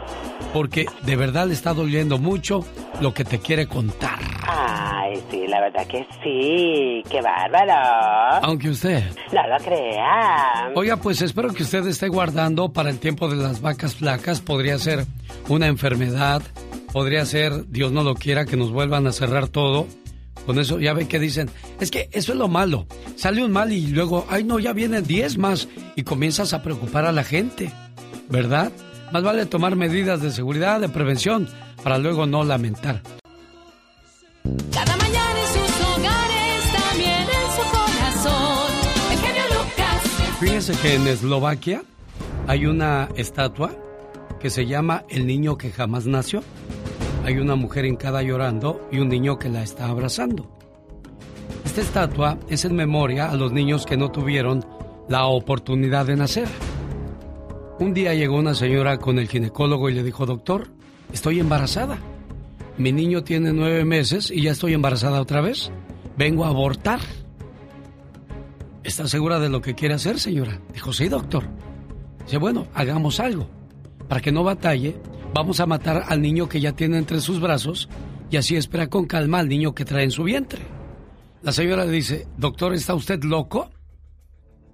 Porque 0.54 0.86
de 1.04 1.16
verdad 1.16 1.48
le 1.48 1.54
está 1.54 1.74
doliendo 1.74 2.18
mucho 2.18 2.66
lo 3.02 3.14
que 3.14 3.24
te 3.24 3.40
quiere 3.40 3.68
contar. 3.68 4.20
Ay, 4.48 5.22
sí, 5.30 5.46
la 5.48 5.62
verdad 5.62 5.88
que 5.88 6.08
sí. 6.24 7.04
Qué 7.10 7.22
bárbaro. 7.22 8.40
Aunque 8.44 8.70
usted... 8.70 9.04
No 9.32 9.48
lo 9.48 9.58
crea. 9.64 10.72
Oiga, 10.76 10.98
pues 10.98 11.22
espero 11.22 11.54
que 11.54 11.64
usted 11.64 11.86
esté 11.88 12.08
guardando 12.08 12.72
para 12.72 12.90
el 12.90 13.00
tiempo 13.00 13.30
de 13.30 13.36
las 13.36 13.62
vacas 13.62 13.96
flacas. 13.96 14.42
Podría 14.42 14.80
ser 14.80 15.06
una 15.50 15.68
enfermedad, 15.68 16.42
podría 16.92 17.26
ser, 17.26 17.68
Dios 17.70 17.92
no 17.92 18.04
lo 18.04 18.16
quiera, 18.16 18.46
que 18.46 18.58
nos 18.58 18.72
vuelvan 18.72 19.08
a 19.08 19.12
cerrar 19.12 19.48
todo. 19.48 19.88
Con 20.46 20.60
eso 20.60 20.80
ya 20.80 20.94
ve 20.94 21.10
que 21.10 21.20
dicen, 21.20 21.50
es 21.82 21.92
que 21.92 22.10
eso 22.14 22.32
es 22.32 22.38
lo 22.38 22.48
malo. 22.48 22.86
Sale 23.18 23.44
un 23.44 23.52
mal 23.52 23.74
y 23.74 23.88
luego, 23.88 24.26
ay 24.30 24.46
no, 24.46 24.60
ya 24.60 24.72
vienen 24.72 25.06
10 25.06 25.38
más 25.38 25.68
y 25.96 26.04
comienzas 26.04 26.54
a 26.54 26.64
preocupar 26.64 27.06
a 27.06 27.12
la 27.12 27.26
gente, 27.26 27.70
¿verdad? 28.30 28.72
Más 29.12 29.24
vale 29.24 29.46
tomar 29.46 29.76
medidas 29.76 30.22
de 30.22 30.32
seguridad, 30.32 30.82
de 30.82 30.90
prevención, 30.90 31.48
para 31.84 31.98
luego 31.98 32.26
no 32.26 32.44
lamentar. 32.44 33.02
Cada 34.74 34.98
mañana 34.98 35.40
en 35.40 35.48
sus 35.48 35.82
hogares, 35.88 36.72
también 36.74 37.22
en 37.22 37.52
su 37.56 37.64
corazón. 37.72 38.72
El 39.12 39.18
genio 39.20 39.44
Lucas. 39.54 40.38
Fíjese 40.40 40.74
que 40.82 40.96
en 40.96 41.08
Eslovaquia 41.08 41.84
hay 42.48 42.66
una 42.66 43.08
estatua 43.16 43.72
que 44.40 44.50
se 44.50 44.66
llama 44.66 45.04
El 45.10 45.26
niño 45.26 45.58
que 45.58 45.72
jamás 45.72 46.06
nació. 46.06 46.44
Hay 47.26 47.38
una 47.38 47.56
mujer 47.56 47.86
hincada 47.86 48.22
llorando 48.22 48.88
y 48.92 49.00
un 49.00 49.10
niño 49.10 49.40
que 49.40 49.50
la 49.50 49.64
está 49.64 49.88
abrazando. 49.88 50.50
Esta 51.66 51.82
estatua 51.82 52.38
es 52.50 52.66
en 52.66 52.76
memoria 52.76 53.30
a 53.30 53.36
los 53.36 53.52
niños 53.52 53.86
que 53.86 53.98
no 53.98 54.12
tuvieron 54.12 54.66
la 55.10 55.26
oportunidad 55.26 56.06
de 56.06 56.16
nacer. 56.16 56.48
Un 57.80 57.94
día 57.94 58.16
llegó 58.16 58.38
una 58.38 58.56
señora 58.56 58.98
con 58.98 59.20
el 59.20 59.28
ginecólogo 59.28 59.90
y 59.90 59.94
le 59.94 60.02
dijo, 60.02 60.26
doctor, 60.26 60.70
estoy 61.14 61.40
embarazada. 61.40 62.00
Mi 62.78 62.92
niño 62.92 63.24
tiene 63.24 63.54
nueve 63.54 63.86
meses 63.86 64.32
y 64.32 64.42
ya 64.42 64.52
estoy 64.52 64.74
embarazada 64.74 65.22
otra 65.22 65.42
vez. 65.42 65.72
Vengo 66.18 66.46
a 66.46 66.50
abortar. 66.50 67.00
¿Está 68.84 69.08
segura 69.08 69.40
de 69.40 69.50
lo 69.50 69.62
que 69.62 69.76
quiere 69.76 69.94
hacer, 69.94 70.20
señora? 70.20 70.60
Dijo, 70.74 70.92
sí, 70.92 71.08
doctor. 71.08 71.44
Dice, 72.26 72.38
bueno, 72.38 72.66
hagamos 72.74 73.20
algo. 73.20 73.48
Para 74.08 74.22
que 74.22 74.32
no 74.32 74.44
batalle, 74.44 74.96
vamos 75.36 75.60
a 75.60 75.68
matar 75.68 76.06
al 76.08 76.20
niño 76.20 76.50
que 76.50 76.60
ya 76.60 76.72
tiene 76.72 76.98
entre 76.98 77.22
sus 77.22 77.40
brazos 77.40 77.90
y 78.32 78.38
así 78.38 78.56
espera 78.56 78.88
con 78.88 79.06
calma 79.06 79.38
al 79.38 79.50
niño 79.50 79.76
que 79.76 79.86
trae 79.86 80.04
en 80.04 80.12
su 80.12 80.24
vientre. 80.24 80.62
La 81.44 81.52
señora 81.52 81.86
le 81.86 81.92
dice, 81.92 82.28
doctor, 82.38 82.74
¿está 82.74 82.96
usted 82.96 83.24
loco? 83.24 83.70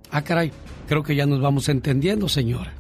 Ah, 0.10 0.24
caray, 0.24 0.54
creo 0.88 1.04
que 1.04 1.16
ya 1.16 1.26
nos 1.26 1.42
vamos 1.42 1.68
entendiendo, 1.68 2.30
señora. 2.30 2.74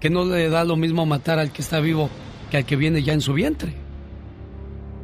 Que 0.00 0.10
no 0.10 0.24
le 0.24 0.48
da 0.48 0.64
lo 0.64 0.76
mismo 0.76 1.06
matar 1.06 1.38
al 1.38 1.52
que 1.52 1.62
está 1.62 1.80
vivo 1.80 2.08
que 2.50 2.56
al 2.56 2.64
que 2.64 2.76
viene 2.76 3.02
ya 3.02 3.12
en 3.12 3.20
su 3.20 3.34
vientre. 3.34 3.74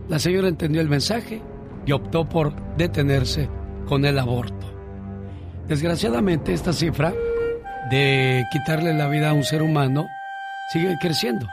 La 0.08 0.18
señora 0.18 0.48
entendió 0.48 0.80
el 0.80 0.88
mensaje 0.88 1.42
y 1.86 1.92
optó 1.92 2.28
por 2.28 2.54
detenerse 2.76 3.48
con 3.86 4.04
el 4.04 4.18
aborto. 4.18 4.66
Desgraciadamente 5.68 6.52
esta 6.52 6.72
cifra 6.72 7.12
de 7.90 8.44
quitarle 8.52 8.94
la 8.94 9.08
vida 9.08 9.30
a 9.30 9.34
un 9.34 9.44
ser 9.44 9.62
humano 9.62 10.06
sigue 10.72 10.94
creciendo, 11.00 11.46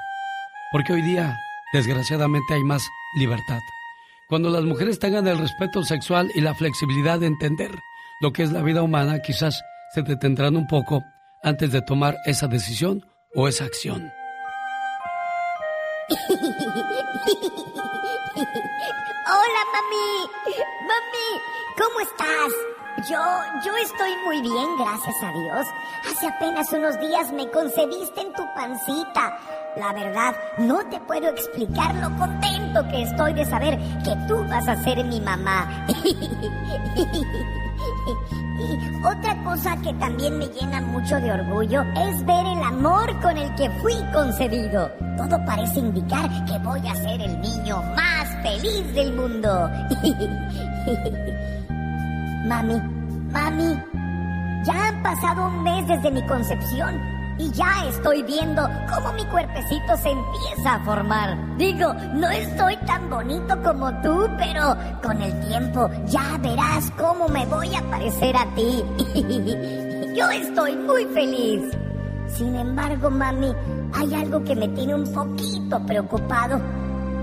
porque 0.71 0.93
hoy 0.93 1.01
día 1.01 1.37
desgraciadamente 1.73 2.53
hay 2.53 2.63
más 2.63 2.83
libertad. 3.17 3.59
Cuando 4.27 4.49
las 4.49 4.63
mujeres 4.63 4.99
tengan 4.99 5.27
el 5.27 5.37
respeto 5.37 5.83
sexual 5.83 6.29
y 6.35 6.41
la 6.41 6.55
flexibilidad 6.55 7.19
de 7.19 7.27
entender 7.27 7.71
lo 8.21 8.31
que 8.31 8.43
es 8.43 8.51
la 8.51 8.61
vida 8.61 8.81
humana, 8.81 9.19
quizás 9.21 9.61
se 9.93 10.03
detendrán 10.03 10.55
un 10.55 10.67
poco 10.67 11.03
antes 11.43 11.71
de 11.71 11.81
tomar 11.81 12.15
esa 12.25 12.47
decisión 12.47 13.05
o 13.33 13.47
esa 13.47 13.65
acción. 13.65 14.11
Hola, 19.27 19.61
mami. 19.73 20.29
Mami, 20.87 21.29
¿cómo 21.77 21.99
estás? 22.01 22.51
Yo, 23.09 23.21
yo 23.65 23.77
estoy 23.77 24.11
muy 24.25 24.41
bien, 24.41 24.77
gracias 24.77 25.15
a 25.23 25.31
Dios. 25.31 25.67
Hace 26.09 26.27
apenas 26.27 26.71
unos 26.73 26.99
días 26.99 27.31
me 27.31 27.49
concebiste 27.49 28.21
en 28.21 28.33
tu 28.33 28.43
pancita. 28.53 29.39
La 29.77 29.93
verdad, 29.93 30.35
no 30.57 30.85
te 30.89 30.99
puedo 30.99 31.29
explicar 31.29 31.95
lo 31.95 32.15
contento 32.17 32.85
que 32.89 33.03
estoy 33.03 33.33
de 33.33 33.45
saber 33.45 33.79
que 34.03 34.15
tú 34.27 34.43
vas 34.49 34.67
a 34.67 34.75
ser 34.83 35.03
mi 35.05 35.21
mamá. 35.21 35.87
Y 38.59 39.05
otra 39.05 39.35
cosa 39.43 39.77
que 39.77 39.93
también 39.95 40.37
me 40.37 40.45
llena 40.47 40.81
mucho 40.81 41.19
de 41.19 41.31
orgullo 41.31 41.81
es 41.95 42.23
ver 42.25 42.45
el 42.45 42.61
amor 42.63 43.19
con 43.21 43.37
el 43.37 43.53
que 43.55 43.69
fui 43.81 43.95
concebido. 44.13 44.91
Todo 45.17 45.43
parece 45.45 45.79
indicar 45.79 46.29
que 46.45 46.57
voy 46.59 46.87
a 46.87 46.95
ser 46.95 47.21
el 47.21 47.41
niño 47.41 47.81
más 47.95 48.29
feliz 48.43 48.93
del 48.93 49.13
mundo. 49.13 49.69
mami, 52.47 52.81
mami, 53.31 53.83
ya 54.63 54.87
han 54.87 55.03
pasado 55.03 55.47
un 55.47 55.63
mes 55.63 55.87
desde 55.87 56.11
mi 56.11 56.25
concepción 56.27 57.20
y 57.41 57.51
ya 57.53 57.87
estoy 57.89 58.21
viendo 58.21 58.61
cómo 58.93 59.13
mi 59.13 59.25
cuerpecito 59.25 59.97
se 59.97 60.11
empieza 60.11 60.75
a 60.75 60.83
formar. 60.83 61.57
Digo, 61.57 61.91
no 62.13 62.29
estoy 62.29 62.77
tan 62.85 63.09
bonito 63.09 63.59
como 63.63 63.89
tú, 64.01 64.29
pero 64.37 64.75
con 65.01 65.19
el 65.19 65.47
tiempo 65.47 65.89
ya 66.05 66.37
verás 66.39 66.91
cómo 66.91 67.27
me 67.27 67.43
voy 67.47 67.73
a 67.73 67.81
parecer 67.89 68.35
a 68.37 68.45
ti. 68.53 68.83
Yo 70.15 70.29
estoy 70.29 70.75
muy 70.75 71.05
feliz. 71.05 71.75
Sin 72.27 72.55
embargo, 72.55 73.09
mami, 73.09 73.51
hay 73.95 74.13
algo 74.13 74.43
que 74.43 74.55
me 74.55 74.67
tiene 74.69 74.93
un 74.93 75.11
poquito 75.11 75.83
preocupado. 75.87 76.61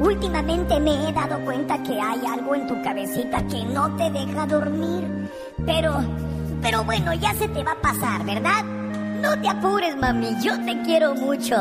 Últimamente 0.00 0.80
me 0.80 1.08
he 1.08 1.12
dado 1.12 1.38
cuenta 1.44 1.80
que 1.84 2.00
hay 2.00 2.20
algo 2.26 2.56
en 2.56 2.66
tu 2.66 2.82
cabecita 2.82 3.46
que 3.46 3.64
no 3.66 3.94
te 3.96 4.10
deja 4.10 4.46
dormir. 4.46 5.30
Pero, 5.64 5.94
pero 6.60 6.82
bueno, 6.82 7.14
ya 7.14 7.32
se 7.34 7.46
te 7.48 7.62
va 7.62 7.72
a 7.72 7.80
pasar, 7.80 8.24
¿verdad? 8.24 8.77
No 9.20 9.40
te 9.40 9.48
apures, 9.48 9.96
mami, 9.96 10.36
yo 10.42 10.58
te 10.64 10.80
quiero 10.82 11.14
mucho. 11.14 11.56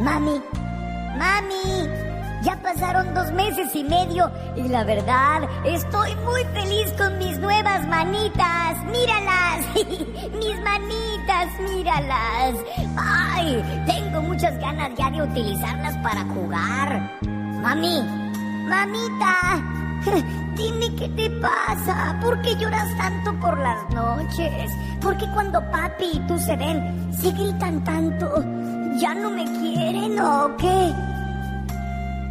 Mami, 0.00 0.42
mami, 1.16 1.88
ya 2.42 2.56
pasaron 2.60 3.14
dos 3.14 3.30
meses 3.32 3.74
y 3.74 3.84
medio 3.84 4.30
y 4.56 4.68
la 4.68 4.84
verdad, 4.84 5.42
estoy 5.64 6.14
muy 6.16 6.44
feliz 6.52 6.92
con 6.98 7.16
mis 7.18 7.38
nuevas 7.38 7.86
manitas. 7.86 8.82
Míralas, 8.90 9.64
mis 10.38 10.60
manitas, 10.62 11.60
míralas. 11.60 12.54
Ay, 12.96 13.62
tengo 13.86 14.20
muchas 14.22 14.58
ganas 14.58 14.90
ya 14.98 15.10
de 15.10 15.22
utilizarlas 15.22 15.96
para 15.98 16.24
jugar. 16.34 17.18
Mami, 17.62 18.02
mamita, 18.68 19.62
Dime 20.56 20.94
qué 20.96 21.08
te 21.10 21.30
pasa. 21.40 22.18
¿Por 22.20 22.40
qué 22.42 22.54
lloras 22.56 22.88
tanto 22.96 23.38
por 23.40 23.58
las 23.58 23.90
noches? 23.90 24.70
¿Por 25.00 25.16
qué 25.16 25.26
cuando 25.32 25.60
papi 25.70 26.04
y 26.14 26.18
tú 26.26 26.38
se 26.38 26.56
ven, 26.56 27.12
se 27.12 27.30
gritan 27.32 27.82
tanto? 27.84 28.42
¿Ya 28.98 29.14
no 29.14 29.30
me 29.30 29.44
quieren 29.44 30.18
o 30.20 30.56
qué? 30.56 30.92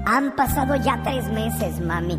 Han 0.06 0.36
pasado 0.36 0.76
ya 0.76 1.02
tres 1.04 1.26
meses, 1.30 1.80
mami, 1.80 2.18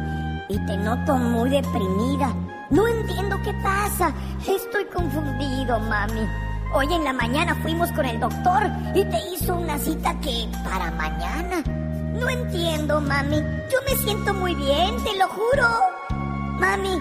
y 0.49 0.59
te 0.67 0.77
noto 0.79 1.17
muy 1.17 1.51
deprimida. 1.51 2.35
No 2.71 2.87
entiendo 2.87 3.37
qué 3.45 3.53
pasa. 3.63 4.13
Estoy 4.41 4.85
confundido, 4.87 5.79
mami. 5.81 6.27
Hoy 6.73 6.93
en 6.93 7.05
la 7.05 7.13
mañana 7.13 7.55
fuimos 7.63 7.93
con 7.93 8.05
el 8.05 8.19
doctor 8.19 8.63
y 8.95 9.05
te 9.05 9.19
hizo 9.33 9.55
una 9.55 9.79
cita 9.79 10.19
que 10.21 10.49
para 10.65 10.91
mañana. 10.93 11.84
No 12.15 12.29
entiendo, 12.29 13.01
mami. 13.01 13.39
Yo 13.71 13.79
me 13.89 13.97
siento 14.03 14.33
muy 14.35 14.55
bien, 14.55 14.97
te 15.03 15.17
lo 15.17 15.29
juro. 15.29 15.69
Mami, 16.61 17.01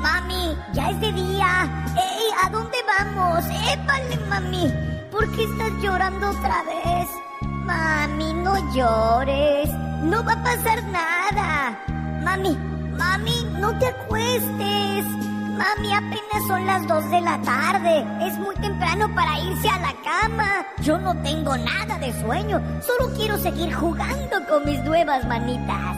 mami, 0.00 0.56
ya 0.72 0.90
es 0.90 1.00
de 1.00 1.12
día. 1.12 1.84
¡Ey! 1.96 2.24
¿A 2.44 2.50
dónde 2.50 2.78
vamos? 2.86 3.44
¡Épale, 3.72 4.16
mami! 4.28 4.72
¿Por 5.10 5.30
qué 5.32 5.44
estás 5.44 5.72
llorando 5.80 6.30
otra 6.30 6.62
vez? 6.64 7.08
Mami, 7.42 8.32
no 8.34 8.54
llores. 8.74 9.70
No 10.02 10.24
va 10.24 10.32
a 10.32 10.42
pasar 10.42 10.82
nada. 10.84 11.78
Mami, 12.24 12.56
mami, 12.96 13.44
no 13.60 13.78
te 13.78 13.86
acuestes. 13.86 15.27
Mami, 15.58 15.92
apenas 15.92 16.46
son 16.46 16.64
las 16.66 16.86
dos 16.86 17.10
de 17.10 17.20
la 17.20 17.42
tarde. 17.42 18.06
Es 18.24 18.38
muy 18.38 18.54
temprano 18.56 19.12
para 19.12 19.40
irse 19.40 19.68
a 19.68 19.80
la 19.80 19.92
cama. 20.04 20.64
Yo 20.82 20.96
no 20.98 21.20
tengo 21.22 21.56
nada 21.56 21.98
de 21.98 22.12
sueño. 22.20 22.62
Solo 22.80 23.12
quiero 23.16 23.36
seguir 23.38 23.74
jugando 23.74 24.36
con 24.48 24.64
mis 24.64 24.78
nuevas 24.84 25.26
manitas. 25.26 25.96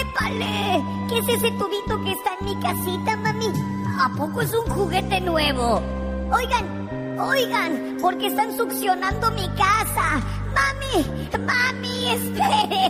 ¡Épale! 0.00 0.82
¿Qué 1.08 1.18
es 1.18 1.28
ese 1.28 1.50
tubito 1.52 2.02
que 2.02 2.10
está 2.10 2.30
en 2.40 2.46
mi 2.46 2.60
casita, 2.60 3.16
mami? 3.18 3.52
¿A 4.00 4.08
poco 4.16 4.40
es 4.40 4.52
un 4.52 4.68
juguete 4.68 5.20
nuevo? 5.20 5.80
Oigan, 6.32 7.16
oigan, 7.20 7.98
porque 8.00 8.26
están 8.26 8.56
succionando 8.56 9.30
mi 9.30 9.46
casa. 9.50 10.20
Mami, 10.54 11.28
mami, 11.46 12.10
espere. 12.10 12.84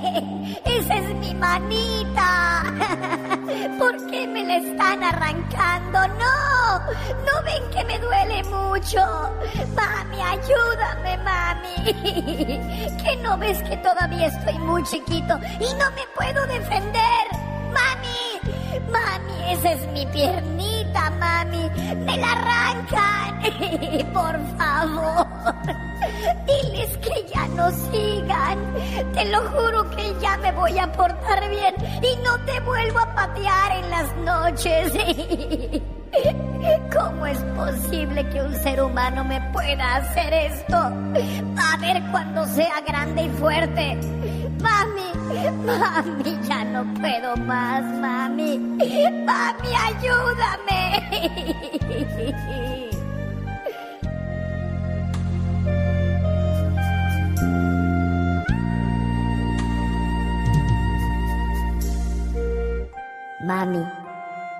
Esa 0.65 0.95
es 0.97 1.15
mi 1.17 1.35
manita. 1.35 2.65
¿Por 3.79 4.07
qué 4.11 4.27
me 4.27 4.45
la 4.45 4.57
están 4.57 5.03
arrancando? 5.03 5.99
No, 6.09 6.79
no 7.27 7.43
ven 7.45 7.71
que 7.73 7.85
me 7.85 7.99
duele 7.99 8.43
mucho. 8.45 9.01
Mami, 9.75 10.21
ayúdame, 10.21 11.17
mami. 11.19 11.75
¿Que 13.03 13.17
no 13.23 13.37
ves 13.39 13.63
que 13.63 13.77
todavía 13.79 14.27
estoy 14.27 14.59
muy 14.59 14.83
chiquito 14.85 15.39
y 15.61 15.75
no 15.75 15.91
me 15.93 16.07
puedo 16.15 16.47
defender? 16.47 17.54
Mami, 17.77 18.23
mami, 18.91 19.53
esa 19.53 19.73
es 19.73 19.87
mi 19.89 20.07
piernita, 20.07 21.11
mami. 21.11 21.71
Me 22.07 22.17
la 22.17 22.33
arrancan. 22.33 23.25
Por 24.13 24.37
favor. 24.57 25.27
Diles 26.47 26.97
que 26.99 27.27
ya 27.33 27.47
no 27.49 27.71
sigan. 27.71 28.59
Te 29.15 29.25
lo 29.27 29.41
juro 29.51 29.91
que 29.91 30.15
ya 30.21 30.37
me 30.39 30.53
voy 30.53 30.79
a 30.79 30.91
portar 30.93 31.49
bien 31.51 31.75
y 32.03 32.17
no 32.23 32.39
te 32.45 32.61
vuelvo 32.61 32.99
a 33.01 33.15
patear 33.15 33.85
en 33.85 33.91
las 33.91 34.17
noches. 34.19 34.93
¿Cómo 36.93 37.27
es 37.27 37.39
posible 37.57 38.29
que 38.31 38.41
un 38.41 38.55
ser 38.63 38.83
humano 38.83 39.25
me 39.25 39.41
pueda 39.53 39.97
hacer 39.97 40.33
esto? 40.33 40.77
A 40.77 41.77
ver 41.81 42.03
cuando 42.11 42.47
sea 42.47 42.81
grande 42.87 43.25
y 43.25 43.29
fuerte. 43.31 43.99
Mami, 44.65 45.09
mami, 45.69 46.33
ya 46.49 46.65
no 46.65 46.83
puedo 47.01 47.37
más, 47.37 47.85
mami. 48.01 48.59
Mami, 49.29 49.71
ayúdame. 49.89 50.81
Mami, 63.47 63.85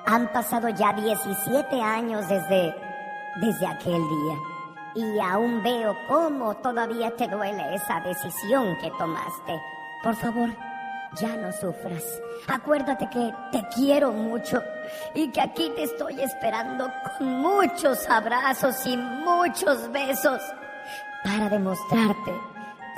han 0.05 0.31
pasado 0.33 0.69
ya 0.69 0.93
17 0.93 1.81
años 1.81 2.29
desde, 2.29 2.75
desde 3.41 3.67
aquel 3.67 4.03
día 4.03 4.37
y 4.95 5.19
aún 5.21 5.63
veo 5.63 5.97
cómo 6.07 6.55
todavía 6.57 7.11
te 7.17 7.27
duele 7.27 7.75
esa 7.75 8.01
decisión 8.01 8.77
que 8.81 8.91
tomaste. 8.93 9.74
Por 10.05 10.15
favor, 10.17 10.51
ya 11.19 11.35
no 11.37 11.51
sufras. 11.51 12.05
Acuérdate 12.47 13.09
que 13.09 13.33
te 13.51 13.67
quiero 13.75 14.13
mucho 14.13 14.63
y 15.15 15.31
que 15.31 15.41
aquí 15.41 15.73
te 15.75 15.85
estoy 15.85 16.21
esperando 16.21 16.93
con 17.19 17.41
muchos 17.41 18.07
abrazos 18.11 18.87
y 18.87 18.99
muchos 18.99 19.91
besos 19.91 20.43
para 21.25 21.49
demostrarte 21.49 22.33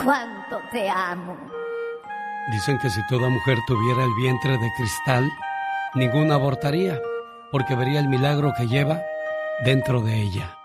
cuánto 0.03 0.59
te 0.73 0.89
amo. 0.91 1.37
Dicen 2.51 2.77
que 2.79 2.91
si 2.91 3.01
toda 3.07 3.29
mujer 3.29 3.59
tuviera 3.69 4.03
el 4.03 4.15
vientre 4.21 4.59
de 4.59 4.73
cristal, 4.77 5.31
ninguna 5.95 6.35
abortaría, 6.35 7.01
porque 7.53 7.77
vería 7.77 8.01
el 8.01 8.09
milagro 8.09 8.53
que 8.57 8.67
lleva 8.67 9.01
dentro 9.65 10.01
de 10.01 10.23
ella. 10.23 10.56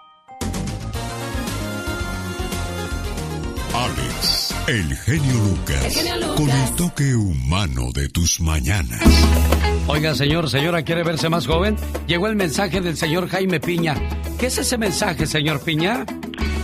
El 4.72 4.96
genio 4.96 5.34
Lucas, 5.34 6.16
con 6.38 6.50
el 6.50 6.76
toque 6.78 7.14
humano 7.14 7.92
de 7.94 8.08
tus 8.08 8.40
mañanas. 8.40 9.02
Oiga, 9.86 10.16
señor, 10.16 10.50
señora, 10.50 10.84
¿quiere 10.84 11.04
verse 11.04 11.28
más 11.28 11.46
joven? 11.46 11.76
Llegó 12.08 12.28
el 12.28 12.38
mensaje 12.38 12.80
del 12.80 12.96
señor 12.96 13.28
Jaime 13.28 13.60
Piña. 13.60 13.96
¿Qué 14.40 14.46
es 14.46 14.58
ese 14.58 14.78
mensaje, 14.78 15.26
señor 15.26 15.62
Piña? 15.62 16.06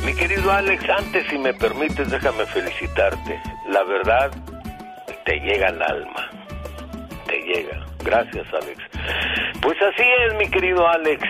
Mi 0.06 0.14
querido 0.14 0.50
Alex, 0.50 0.86
antes 0.90 1.28
si 1.30 1.38
me 1.38 1.54
permites, 1.54 2.10
déjame 2.10 2.46
felicitarte. 2.46 3.42
La 3.68 3.84
verdad, 3.84 4.32
te 5.26 5.42
llega 5.42 5.68
al 5.68 5.82
alma. 5.82 6.32
Te 7.28 7.42
llega. 7.42 7.86
Gracias, 8.06 8.48
Alex. 8.54 8.84
Pues 9.62 9.76
así 9.82 10.04
es, 10.30 10.34
mi 10.38 10.50
querido 10.50 10.88
Alex. 10.88 11.22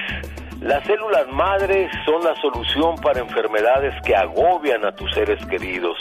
Las 0.61 0.85
células 0.85 1.27
madres 1.29 1.89
son 2.05 2.23
la 2.23 2.35
solución 2.39 2.97
para 3.01 3.19
enfermedades 3.19 3.95
que 4.05 4.15
agobian 4.15 4.85
a 4.85 4.91
tus 4.91 5.11
seres 5.15 5.43
queridos. 5.47 5.97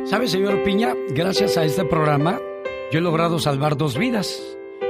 ¿Sabe, 0.05 0.27
señor 0.27 0.61
Piña? 0.63 0.93
Gracias 1.09 1.57
a 1.57 1.63
este 1.65 1.83
programa, 1.83 2.39
yo 2.93 2.99
he 2.99 3.01
logrado 3.01 3.39
salvar 3.39 3.75
dos 3.75 3.97
vidas, 3.97 4.41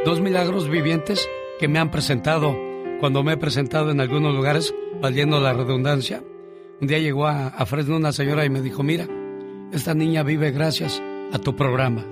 dos 0.06 0.22
milagros 0.22 0.70
vivientes 0.70 1.28
que 1.60 1.68
me 1.68 1.80
han 1.80 1.90
presentado 1.90 2.67
cuando 3.00 3.24
me 3.24 3.34
he 3.34 3.38
presentado 3.38 3.92
en 3.92 4.02
algunos 4.02 4.34
lugares, 4.34 4.74
valiendo 5.02 5.40
la 5.40 5.54
redundancia. 5.54 6.24
Un 6.82 6.88
día 6.88 7.00
llegó 7.00 7.28
a, 7.28 7.48
a 7.48 7.66
Fresno 7.66 7.96
una 7.98 8.12
señora 8.12 8.46
y 8.46 8.50
me 8.50 8.62
dijo, 8.62 8.84
mira, 8.84 9.06
esta 9.72 9.94
niña 9.94 10.24
vive 10.24 10.52
gracias 10.52 11.02
a 11.34 11.40
tu 11.40 11.56
programa. 11.56 12.04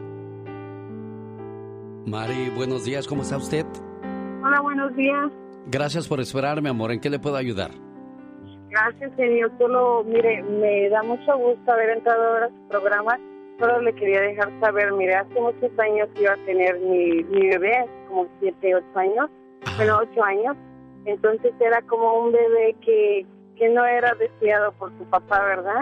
Mari, 2.05 2.51
buenos 2.55 2.85
días, 2.85 3.07
¿cómo 3.07 3.23
está 3.23 3.37
usted? 3.37 3.65
Hola, 4.43 4.61
buenos 4.61 4.95
días. 4.95 5.31
Gracias 5.67 6.07
por 6.07 6.19
esperarme, 6.19 6.69
amor. 6.69 6.91
¿En 6.91 6.99
qué 6.99 7.09
le 7.09 7.17
puedo 7.17 7.35
ayudar? 7.35 7.71
Gracias, 8.69 9.11
señor. 9.15 9.51
Solo, 9.57 10.03
mire, 10.03 10.43
me 10.43 10.89
da 10.89 11.01
mucho 11.01 11.37
gusto 11.37 11.71
haber 11.71 11.91
entrado 11.91 12.23
ahora 12.23 12.45
a 12.45 12.49
su 12.49 12.67
programa. 12.67 13.17
Solo 13.59 13.81
le 13.81 13.95
quería 13.95 14.21
dejar 14.21 14.51
saber, 14.59 14.91
mire, 14.93 15.15
hace 15.15 15.39
muchos 15.39 15.71
años 15.79 16.09
iba 16.19 16.33
a 16.33 16.45
tener 16.45 16.79
mi, 16.81 17.23
mi 17.23 17.47
bebé, 17.47 17.85
como 18.07 18.27
siete, 18.39 18.75
ocho 18.75 18.99
años, 18.99 19.29
bueno, 19.77 19.99
ocho 20.01 20.23
años. 20.23 20.57
Entonces 21.05 21.53
era 21.59 21.81
como 21.83 22.19
un 22.19 22.31
bebé 22.31 22.75
que, 22.81 23.25
que 23.57 23.69
no 23.69 23.85
era 23.85 24.13
deseado 24.15 24.71
por 24.73 24.91
su 24.97 25.03
papá, 25.05 25.45
¿verdad? 25.45 25.81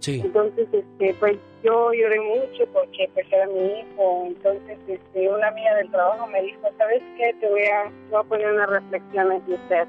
Sí. 0.00 0.20
Entonces, 0.22 0.68
este, 0.72 1.14
pues 1.18 1.38
yo 1.62 1.92
lloré 1.94 2.20
mucho 2.20 2.66
porque 2.72 3.08
pues 3.14 3.26
era 3.32 3.46
mi 3.46 3.80
hijo. 3.80 4.24
Entonces, 4.26 4.78
este, 4.86 5.28
una 5.30 5.48
amiga 5.48 5.76
del 5.76 5.90
trabajo 5.90 6.26
me 6.26 6.42
dijo, 6.42 6.68
¿sabes 6.76 7.02
qué? 7.16 7.34
Te 7.40 7.48
voy 7.48 7.62
a, 7.62 7.84
te 7.84 8.10
voy 8.10 8.20
a 8.20 8.24
poner 8.24 8.52
unas 8.52 8.68
reflexiones 8.68 9.46
de 9.46 9.54
usted. 9.54 9.88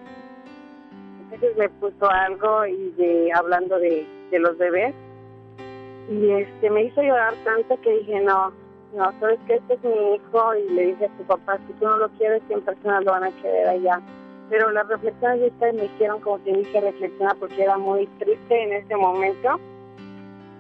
Entonces 1.23 1.57
me 1.57 1.67
puso 1.67 2.09
algo 2.09 2.65
y 2.65 2.91
de, 2.91 3.31
hablando 3.33 3.77
de, 3.79 4.07
de 4.31 4.39
los 4.39 4.57
bebés. 4.57 4.93
Y 6.09 6.29
este, 6.29 6.69
me 6.69 6.83
hizo 6.83 7.01
llorar 7.01 7.33
tanto 7.43 7.81
que 7.81 7.97
dije, 7.97 8.21
no, 8.21 8.53
no, 8.95 9.11
¿sabes 9.19 9.39
qué? 9.47 9.55
Este 9.55 9.73
es 9.73 9.83
mi 9.83 10.15
hijo. 10.15 10.55
Y 10.55 10.69
le 10.73 10.85
dije 10.87 11.05
a 11.05 11.17
su 11.17 11.23
papá, 11.23 11.57
si 11.67 11.73
tú 11.73 11.85
no 11.85 11.97
lo 11.97 12.09
quieres, 12.09 12.41
100 12.47 12.61
personas 12.61 13.03
lo 13.03 13.11
van 13.11 13.25
a 13.25 13.31
querer 13.41 13.67
allá. 13.67 14.01
Pero 14.49 14.72
las 14.72 14.88
reflexiones 14.88 15.41
de 15.41 15.47
ustedes 15.47 15.73
me 15.73 15.85
hicieron, 15.85 16.22
como 16.22 16.39
te 16.39 16.53
dije, 16.53 16.81
reflexionar 16.81 17.35
porque 17.39 17.63
era 17.63 17.77
muy 17.77 18.05
triste 18.19 18.63
en 18.63 18.73
ese 18.73 18.95
momento 18.95 19.59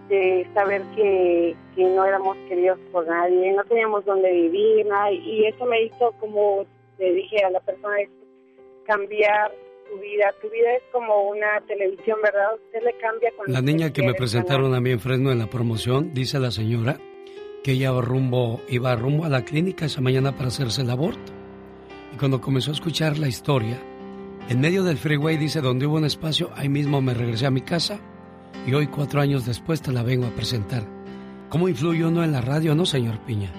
de 0.09 0.47
saber 0.53 0.81
que, 0.95 1.55
que 1.75 1.83
no 1.83 2.05
éramos 2.05 2.37
queridos 2.47 2.79
por 2.91 3.07
nadie, 3.07 3.53
no 3.53 3.63
teníamos 3.63 4.05
dónde 4.05 4.31
vivir, 4.31 4.85
nada, 4.85 5.11
y 5.11 5.45
eso 5.45 5.65
me 5.65 5.83
hizo, 5.83 6.11
como 6.19 6.65
le 6.99 7.13
dije 7.13 7.43
a 7.43 7.49
la 7.49 7.59
persona, 7.59 8.01
es 8.01 8.09
cambiar 8.85 9.51
tu 9.89 9.99
vida. 9.99 10.33
Tu 10.41 10.49
vida 10.49 10.73
es 10.75 10.83
como 10.91 11.29
una 11.29 11.61
televisión, 11.67 12.17
¿verdad? 12.23 12.55
Usted 12.55 12.83
le 12.83 12.93
cambia 12.97 13.31
con 13.35 13.51
La 13.51 13.61
niña 13.61 13.91
que 13.91 14.03
me 14.03 14.13
presentaron 14.13 14.73
a 14.73 14.81
mí 14.81 14.91
en 14.91 14.99
Fresno 14.99 15.31
en 15.31 15.39
la 15.39 15.47
promoción, 15.47 16.13
dice 16.13 16.39
la 16.39 16.51
señora 16.51 16.97
que 17.63 17.71
ella 17.71 17.91
rumbo, 17.99 18.61
iba 18.69 18.95
rumbo 18.95 19.25
a 19.25 19.29
la 19.29 19.43
clínica 19.43 19.85
esa 19.85 19.99
mañana 19.99 20.33
para 20.33 20.49
hacerse 20.49 20.83
el 20.83 20.89
aborto. 20.91 21.33
Y 22.15 22.17
cuando 22.17 22.39
comenzó 22.39 22.71
a 22.71 22.75
escuchar 22.75 23.17
la 23.17 23.27
historia, 23.27 23.77
en 24.47 24.61
medio 24.61 24.83
del 24.85 24.95
freeway 24.95 25.35
dice, 25.35 25.59
donde 25.59 25.85
hubo 25.85 25.97
un 25.97 26.05
espacio, 26.05 26.49
ahí 26.55 26.69
mismo 26.69 27.01
me 27.01 27.13
regresé 27.13 27.45
a 27.45 27.51
mi 27.51 27.59
casa 27.59 27.99
y 28.65 28.73
hoy, 28.73 28.87
cuatro 28.87 29.19
años 29.19 29.45
después, 29.45 29.81
te 29.81 29.91
la 29.91 30.01
vengo 30.01 30.25
a 30.25 30.29
presentar. 30.29 30.83
¿Cómo 31.49 31.67
influye 31.67 32.05
uno 32.05 32.23
en 32.23 32.31
la 32.31 32.39
radio, 32.39 32.73
no, 32.73 32.85
señor 32.85 33.17
Piña? 33.27 33.49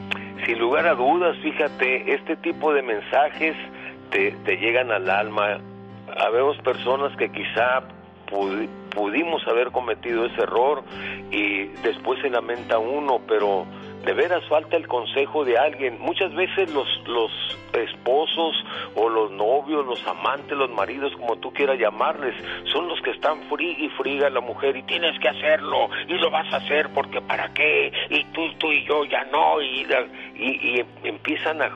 Sin 0.47 0.59
lugar 0.59 0.87
a 0.87 0.95
dudas, 0.95 1.37
fíjate, 1.43 2.15
este 2.15 2.37
tipo 2.37 2.73
de 2.73 2.83
mensajes 2.83 3.55
te, 4.11 4.31
te 4.47 4.57
llegan 4.57 4.91
al 4.91 5.11
alma. 5.11 5.59
Habemos 6.19 6.57
personas 6.59 7.15
que 7.19 7.31
quizá 7.31 7.83
pudi- 8.31 8.69
pudimos 8.95 9.47
haber 9.49 9.71
cometido 9.71 10.25
ese 10.25 10.41
error 10.43 10.83
y 11.31 11.65
después 11.83 12.21
se 12.23 12.31
lamenta 12.31 12.79
uno, 12.79 13.21
pero 13.29 13.67
de 14.07 14.13
veras 14.13 14.45
falta 14.49 14.77
el 14.77 14.87
consejo 14.87 15.45
de 15.45 15.59
alguien. 15.59 15.99
Muchas 16.01 16.33
veces 16.33 16.73
los, 16.73 16.87
los 17.09 17.31
esposos 17.73 18.55
o 18.95 19.09
los 19.09 19.33
novios, 19.33 19.85
los 19.85 20.07
amantes, 20.07 20.57
los 20.57 20.71
maridos, 20.71 21.13
como 21.17 21.37
tú 21.37 21.53
quieras 21.53 21.77
llamarles, 21.77 22.33
son 22.73 22.87
los 22.87 23.01
que 23.03 23.11
están 23.11 23.43
friga 23.49 23.85
y 23.85 23.89
friga 23.91 24.31
la 24.31 24.41
mujer 24.41 24.77
y 24.77 24.85
tienes 24.85 25.19
que 25.19 25.29
hacerlo 25.29 25.91
y 26.07 26.15
lo 26.15 26.31
vas 26.31 26.51
a 26.53 26.59
hacer 26.59 26.89
porque 26.95 27.21
para 27.21 27.53
qué 27.53 27.93
y 28.09 28.23
tú, 28.27 28.49
tú 28.59 28.71
y 28.71 28.87
yo 28.87 29.05
ya 29.07 29.25
no 29.25 29.61
y, 29.61 29.85
y 30.37 30.85
empiezan 31.03 31.61
a 31.63 31.71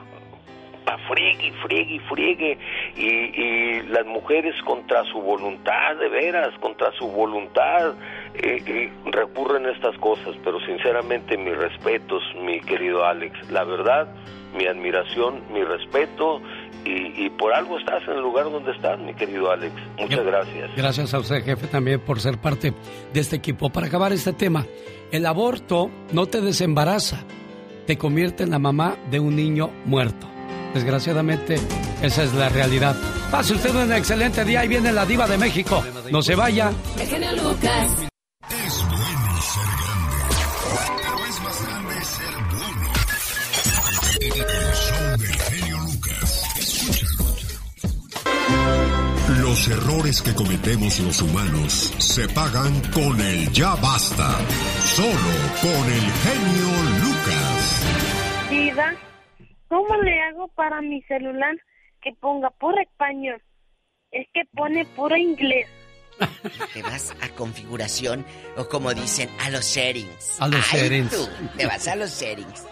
a 0.85 0.97
friegue 1.07 1.47
y 1.47 1.51
friegue 1.51 1.95
y 1.95 1.99
friegue 1.99 2.57
y, 2.95 3.07
y 3.07 3.81
las 3.83 4.05
mujeres 4.05 4.55
contra 4.63 5.03
su 5.05 5.21
voluntad, 5.21 5.95
de 5.97 6.09
veras, 6.09 6.57
contra 6.59 6.91
su 6.93 7.07
voluntad 7.07 7.93
eh, 8.33 8.63
eh, 8.65 8.91
recurren 9.05 9.65
a 9.65 9.71
estas 9.71 9.97
cosas, 9.97 10.35
pero 10.43 10.59
sinceramente 10.65 11.37
mis 11.37 11.55
respetos, 11.57 12.23
mi 12.41 12.59
querido 12.61 13.05
Alex, 13.05 13.51
la 13.51 13.63
verdad, 13.63 14.07
mi 14.55 14.65
admiración, 14.65 15.41
mi 15.51 15.63
respeto 15.63 16.41
y, 16.85 17.25
y 17.25 17.29
por 17.29 17.53
algo 17.53 17.77
estás 17.77 18.03
en 18.07 18.13
el 18.13 18.21
lugar 18.21 18.45
donde 18.45 18.71
estás, 18.71 18.99
mi 18.99 19.13
querido 19.13 19.51
Alex. 19.51 19.73
Muchas 19.99 20.25
gracias. 20.25 20.71
Gracias 20.75 21.13
a 21.13 21.19
usted, 21.19 21.43
jefe, 21.43 21.67
también 21.67 21.99
por 21.99 22.19
ser 22.19 22.37
parte 22.37 22.73
de 23.13 23.19
este 23.19 23.35
equipo. 23.35 23.69
Para 23.69 23.87
acabar 23.87 24.11
este 24.13 24.33
tema, 24.33 24.65
el 25.11 25.25
aborto 25.25 25.89
no 26.11 26.25
te 26.25 26.41
desembaraza, 26.41 27.23
te 27.85 27.97
convierte 27.97 28.43
en 28.43 28.51
la 28.51 28.59
mamá 28.59 28.95
de 29.09 29.19
un 29.19 29.35
niño 29.35 29.69
muerto. 29.85 30.30
Desgraciadamente, 30.73 31.59
esa 32.01 32.23
es 32.23 32.33
la 32.33 32.49
realidad. 32.49 32.95
Pase 33.29 33.53
usted 33.53 33.75
un 33.75 33.91
excelente 33.93 34.43
día 34.45 34.63
y 34.65 34.67
viene 34.67 34.91
la 34.91 35.05
diva 35.05 35.27
de 35.27 35.37
México. 35.37 35.83
No 36.11 36.21
se 36.21 36.35
vaya. 36.35 36.71
El 36.99 37.07
genio 37.07 37.31
Lucas. 37.33 37.91
Es 38.49 38.77
bueno 38.87 39.41
ser 39.41 39.69
grande, 39.81 40.17
pero 40.97 41.25
es 41.25 41.41
más 41.41 41.61
grande 41.65 42.05
ser 42.05 42.35
bueno. 42.51 42.91
El 44.21 44.33
show 44.75 45.17
del 45.17 45.35
genio 45.41 45.77
Lucas. 45.79 46.43
Escúchalo. 46.57 47.25
Los 49.41 49.67
errores 49.67 50.21
que 50.21 50.33
cometemos 50.33 50.99
los 50.99 51.21
humanos 51.21 51.93
se 51.97 52.27
pagan 52.29 52.81
con 52.93 53.19
el 53.21 53.51
ya 53.51 53.75
basta. 53.75 54.37
Solo 54.95 55.33
con 55.61 55.91
el 55.91 56.11
genio 56.23 56.69
Lucas. 57.01 57.81
Diva, 58.49 58.93
¿cómo 59.71 59.95
le 60.03 60.19
hago 60.21 60.49
para 60.49 60.81
mi 60.81 61.01
celular 61.03 61.55
que 62.01 62.11
ponga 62.19 62.49
puro 62.49 62.77
español? 62.81 63.41
Es 64.11 64.27
que 64.33 64.41
pone 64.53 64.83
puro 64.85 65.15
inglés. 65.15 65.65
Te 66.73 66.83
vas 66.83 67.15
a 67.21 67.29
configuración 67.29 68.25
o 68.57 68.67
como 68.67 68.93
dicen, 68.93 69.29
a 69.39 69.49
los 69.49 69.63
settings. 69.63 70.41
A 70.41 70.49
los 70.49 70.73
Ay, 70.73 70.79
settings. 70.81 71.11
tú, 71.11 71.29
te 71.57 71.65
vas 71.65 71.87
a 71.87 71.95
los 71.95 72.09
settings. 72.11 72.65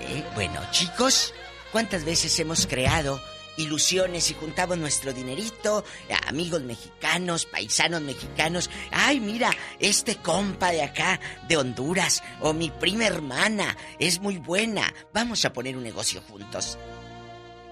Eh, 0.00 0.24
bueno, 0.34 0.60
chicos, 0.72 1.32
¿cuántas 1.70 2.04
veces 2.04 2.38
hemos 2.40 2.66
creado 2.66 3.20
ilusiones 3.56 4.30
y 4.30 4.34
juntamos 4.34 4.78
nuestro 4.78 5.12
dinerito? 5.12 5.84
Amigos 6.26 6.62
mexicanos, 6.62 7.46
paisanos 7.46 8.02
mexicanos. 8.02 8.70
Ay, 8.90 9.20
mira, 9.20 9.50
este 9.78 10.16
compa 10.16 10.70
de 10.70 10.82
acá, 10.82 11.20
de 11.48 11.56
Honduras, 11.56 12.22
o 12.40 12.52
mi 12.52 12.70
prima 12.70 13.06
hermana, 13.06 13.76
es 13.98 14.20
muy 14.20 14.38
buena. 14.38 14.92
Vamos 15.12 15.44
a 15.44 15.52
poner 15.52 15.76
un 15.76 15.84
negocio 15.84 16.22
juntos. 16.28 16.78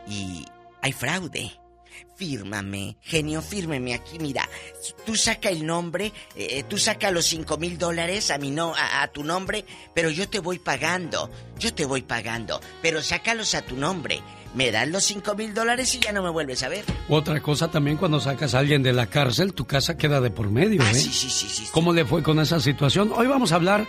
Y 0.06 0.44
hay 0.80 0.92
fraude. 0.92 1.52
Fírmame, 2.16 2.96
genio, 3.00 3.42
fírmeme 3.42 3.94
aquí, 3.94 4.18
mira. 4.18 4.48
Tú 5.04 5.16
saca 5.16 5.48
el 5.48 5.66
nombre, 5.66 6.12
eh, 6.36 6.62
tú 6.64 6.78
saca 6.78 7.10
los 7.10 7.26
cinco 7.26 7.58
mil 7.58 7.78
dólares 7.78 8.30
a 8.30 8.38
mi 8.38 8.50
no, 8.50 8.74
a, 8.74 9.02
a 9.02 9.08
tu 9.08 9.24
nombre, 9.24 9.64
pero 9.94 10.08
yo 10.08 10.28
te 10.28 10.38
voy 10.38 10.58
pagando, 10.58 11.30
yo 11.58 11.74
te 11.74 11.84
voy 11.84 12.02
pagando, 12.02 12.60
pero 12.80 13.02
sácalos 13.02 13.54
a 13.54 13.62
tu 13.62 13.76
nombre. 13.76 14.22
Me 14.54 14.70
dan 14.70 14.92
los 14.92 15.04
cinco 15.04 15.34
mil 15.34 15.54
dólares 15.54 15.94
y 15.94 15.98
ya 15.98 16.12
no 16.12 16.22
me 16.22 16.28
vuelves 16.30 16.62
a 16.62 16.68
ver. 16.68 16.84
Otra 17.08 17.40
cosa 17.40 17.70
también 17.70 17.96
cuando 17.96 18.20
sacas 18.20 18.54
a 18.54 18.58
alguien 18.58 18.82
de 18.82 18.92
la 18.92 19.06
cárcel, 19.06 19.54
tu 19.54 19.64
casa 19.64 19.96
queda 19.96 20.20
de 20.20 20.30
por 20.30 20.50
medio, 20.50 20.82
¿eh? 20.82 20.86
Ah, 20.90 20.94
sí, 20.94 21.10
sí, 21.12 21.30
sí, 21.30 21.48
sí. 21.48 21.68
¿Cómo 21.72 21.92
le 21.94 22.04
fue 22.04 22.22
con 22.22 22.38
esa 22.38 22.60
situación? 22.60 23.12
Hoy 23.16 23.26
vamos 23.26 23.52
a 23.52 23.54
hablar 23.54 23.86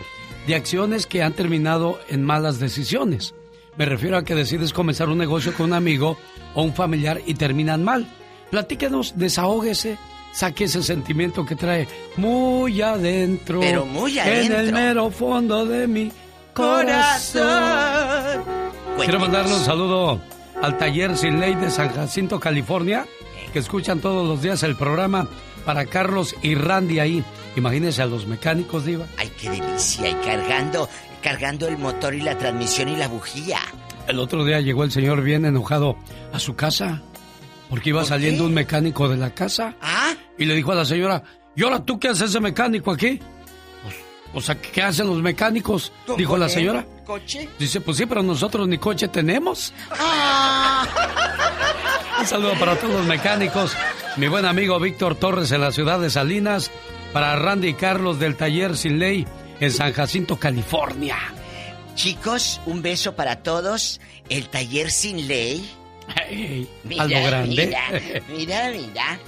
de 0.48 0.56
acciones 0.56 1.06
que 1.06 1.22
han 1.22 1.34
terminado 1.34 2.00
en 2.08 2.24
malas 2.24 2.60
decisiones. 2.60 3.34
Me 3.76 3.86
refiero 3.86 4.18
a 4.18 4.24
que 4.24 4.36
decides 4.36 4.72
comenzar 4.72 5.10
un 5.10 5.18
negocio 5.18 5.54
con 5.54 5.68
un 5.68 5.74
amigo 5.74 6.18
o 6.54 6.62
un 6.64 6.74
familiar 6.74 7.20
y 7.26 7.34
terminan 7.34 7.84
mal. 7.84 8.08
Platíquenos, 8.52 9.14
desahógese, 9.18 9.98
saque 10.32 10.66
ese 10.66 10.82
sentimiento 10.84 11.46
que 11.46 11.56
trae 11.56 11.88
muy 12.18 12.82
adentro. 12.82 13.60
Pero 13.60 13.86
muy 13.86 14.18
En 14.20 14.28
el 14.28 14.54
adentro. 14.54 14.76
mero 14.78 15.10
fondo 15.12 15.66
de 15.66 15.88
mi 15.88 16.12
corazón. 16.54 18.44
Quiero 18.98 19.20
mandarle 19.20 19.54
un 19.56 19.66
saludo 19.66 20.22
al 20.64 20.78
taller 20.78 21.18
Sin 21.18 21.42
Ley 21.42 21.56
de 21.56 21.70
San 21.70 21.90
Jacinto, 21.90 22.40
California, 22.40 23.06
que 23.52 23.60
escuchan 23.60 24.00
todos 24.00 24.26
los 24.26 24.42
días 24.42 24.64
el 24.64 24.78
programa 24.78 25.28
para 25.66 25.86
Carlos 25.86 26.36
y 26.42 26.56
Randy 26.56 27.00
ahí. 27.00 27.24
Imagínense 27.58 28.02
a 28.02 28.06
los 28.06 28.28
mecánicos, 28.28 28.86
Diva. 28.86 29.06
Ay, 29.18 29.30
qué 29.38 29.50
delicia. 29.50 30.10
Y 30.10 30.14
cargando, 30.26 30.88
cargando 31.22 31.68
el 31.68 31.78
motor 31.78 32.16
y 32.16 32.22
la 32.22 32.38
transmisión 32.38 32.88
y 32.88 32.96
la 32.96 33.10
bujía. 33.10 33.60
El 34.08 34.20
otro 34.20 34.46
día 34.46 34.62
llegó 34.62 34.86
el 34.86 34.92
señor 34.92 35.22
bien 35.22 35.44
enojado 35.44 35.98
a 36.32 36.40
su 36.40 36.56
casa 36.56 37.02
porque 37.70 37.90
iba 37.90 38.06
saliendo 38.06 38.46
un 38.46 38.54
mecánico 38.54 39.10
de 39.10 39.18
la 39.18 39.34
casa 39.34 39.76
¿Ah? 39.82 40.14
y 40.38 40.46
le 40.46 40.56
dijo 40.56 40.72
a 40.72 40.76
la 40.76 40.86
señora, 40.86 41.24
¿y 41.58 41.64
ahora 41.64 41.84
tú 41.84 42.00
qué 42.00 42.08
haces 42.08 42.30
ese 42.30 42.40
mecánico 42.40 42.90
aquí? 42.90 43.20
O 44.34 44.42
sea, 44.42 44.60
¿qué 44.60 44.82
hacen 44.82 45.08
los 45.08 45.22
mecánicos? 45.22 45.92
¿Tú 46.06 46.16
Dijo 46.16 46.38
la 46.38 46.50
señora. 46.50 46.86
¿Coche? 47.06 47.50
Dice, 47.60 47.82
pues 47.82 47.98
sí, 47.98 48.06
pero 48.06 48.24
nosotros 48.24 48.68
ni 48.68 48.78
coche 48.78 49.08
tenemos. 49.08 49.74
Ah. 49.92 50.88
Un 52.20 52.26
saludo 52.26 52.54
para 52.60 52.76
todos 52.76 52.94
los 52.94 53.06
mecánicos. 53.06 53.76
Mi 54.18 54.28
buen 54.28 54.46
amigo 54.46 54.80
Víctor 54.80 55.16
Torres 55.16 55.52
en 55.52 55.62
la 55.62 55.72
ciudad 55.72 56.00
de 56.00 56.10
Salinas. 56.10 56.72
Para 57.12 57.36
Randy 57.36 57.70
y 57.70 57.74
Carlos 57.76 58.20
del 58.20 58.36
taller 58.36 58.76
Sin 58.76 58.98
Ley 58.98 59.28
en 59.60 59.72
San 59.72 59.94
Jacinto, 59.94 60.38
California. 60.40 61.18
Chicos, 61.96 62.60
un 62.66 62.82
beso 62.82 63.16
para 63.16 63.44
todos. 63.44 64.02
El 64.30 64.50
taller 64.50 64.90
sin 64.90 65.28
ley. 65.28 65.70
algo 66.98 67.24
grande. 67.24 67.68
Mira, 67.68 67.82
mira, 68.30 68.72
mira. 68.72 69.20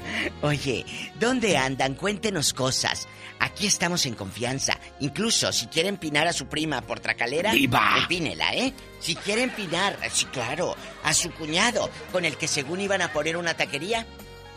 Oye, 0.41 0.85
¿dónde 1.19 1.57
andan? 1.57 1.93
Cuéntenos 1.93 2.53
cosas. 2.53 3.07
Aquí 3.45 3.67
estamos 3.67 4.05
en 4.07 4.15
confianza. 4.15 4.77
Incluso 5.01 5.51
si 5.53 5.67
quiere 5.67 5.87
empinar 5.89 6.27
a 6.27 6.33
su 6.33 6.47
prima 6.47 6.81
por 6.81 6.99
tracalera, 6.99 7.51
¡Diva! 7.51 7.95
empínela, 7.99 8.53
¿eh? 8.55 8.73
Si 8.99 9.13
quiere 9.15 9.43
empinar, 9.43 9.97
sí, 10.11 10.25
claro, 10.25 10.75
a 11.03 11.13
su 11.13 11.29
cuñado, 11.31 11.89
con 12.11 12.25
el 12.25 12.37
que 12.37 12.47
según 12.47 12.81
iban 12.81 13.03
a 13.03 13.13
poner 13.13 13.37
una 13.37 13.53
taquería, 13.53 14.05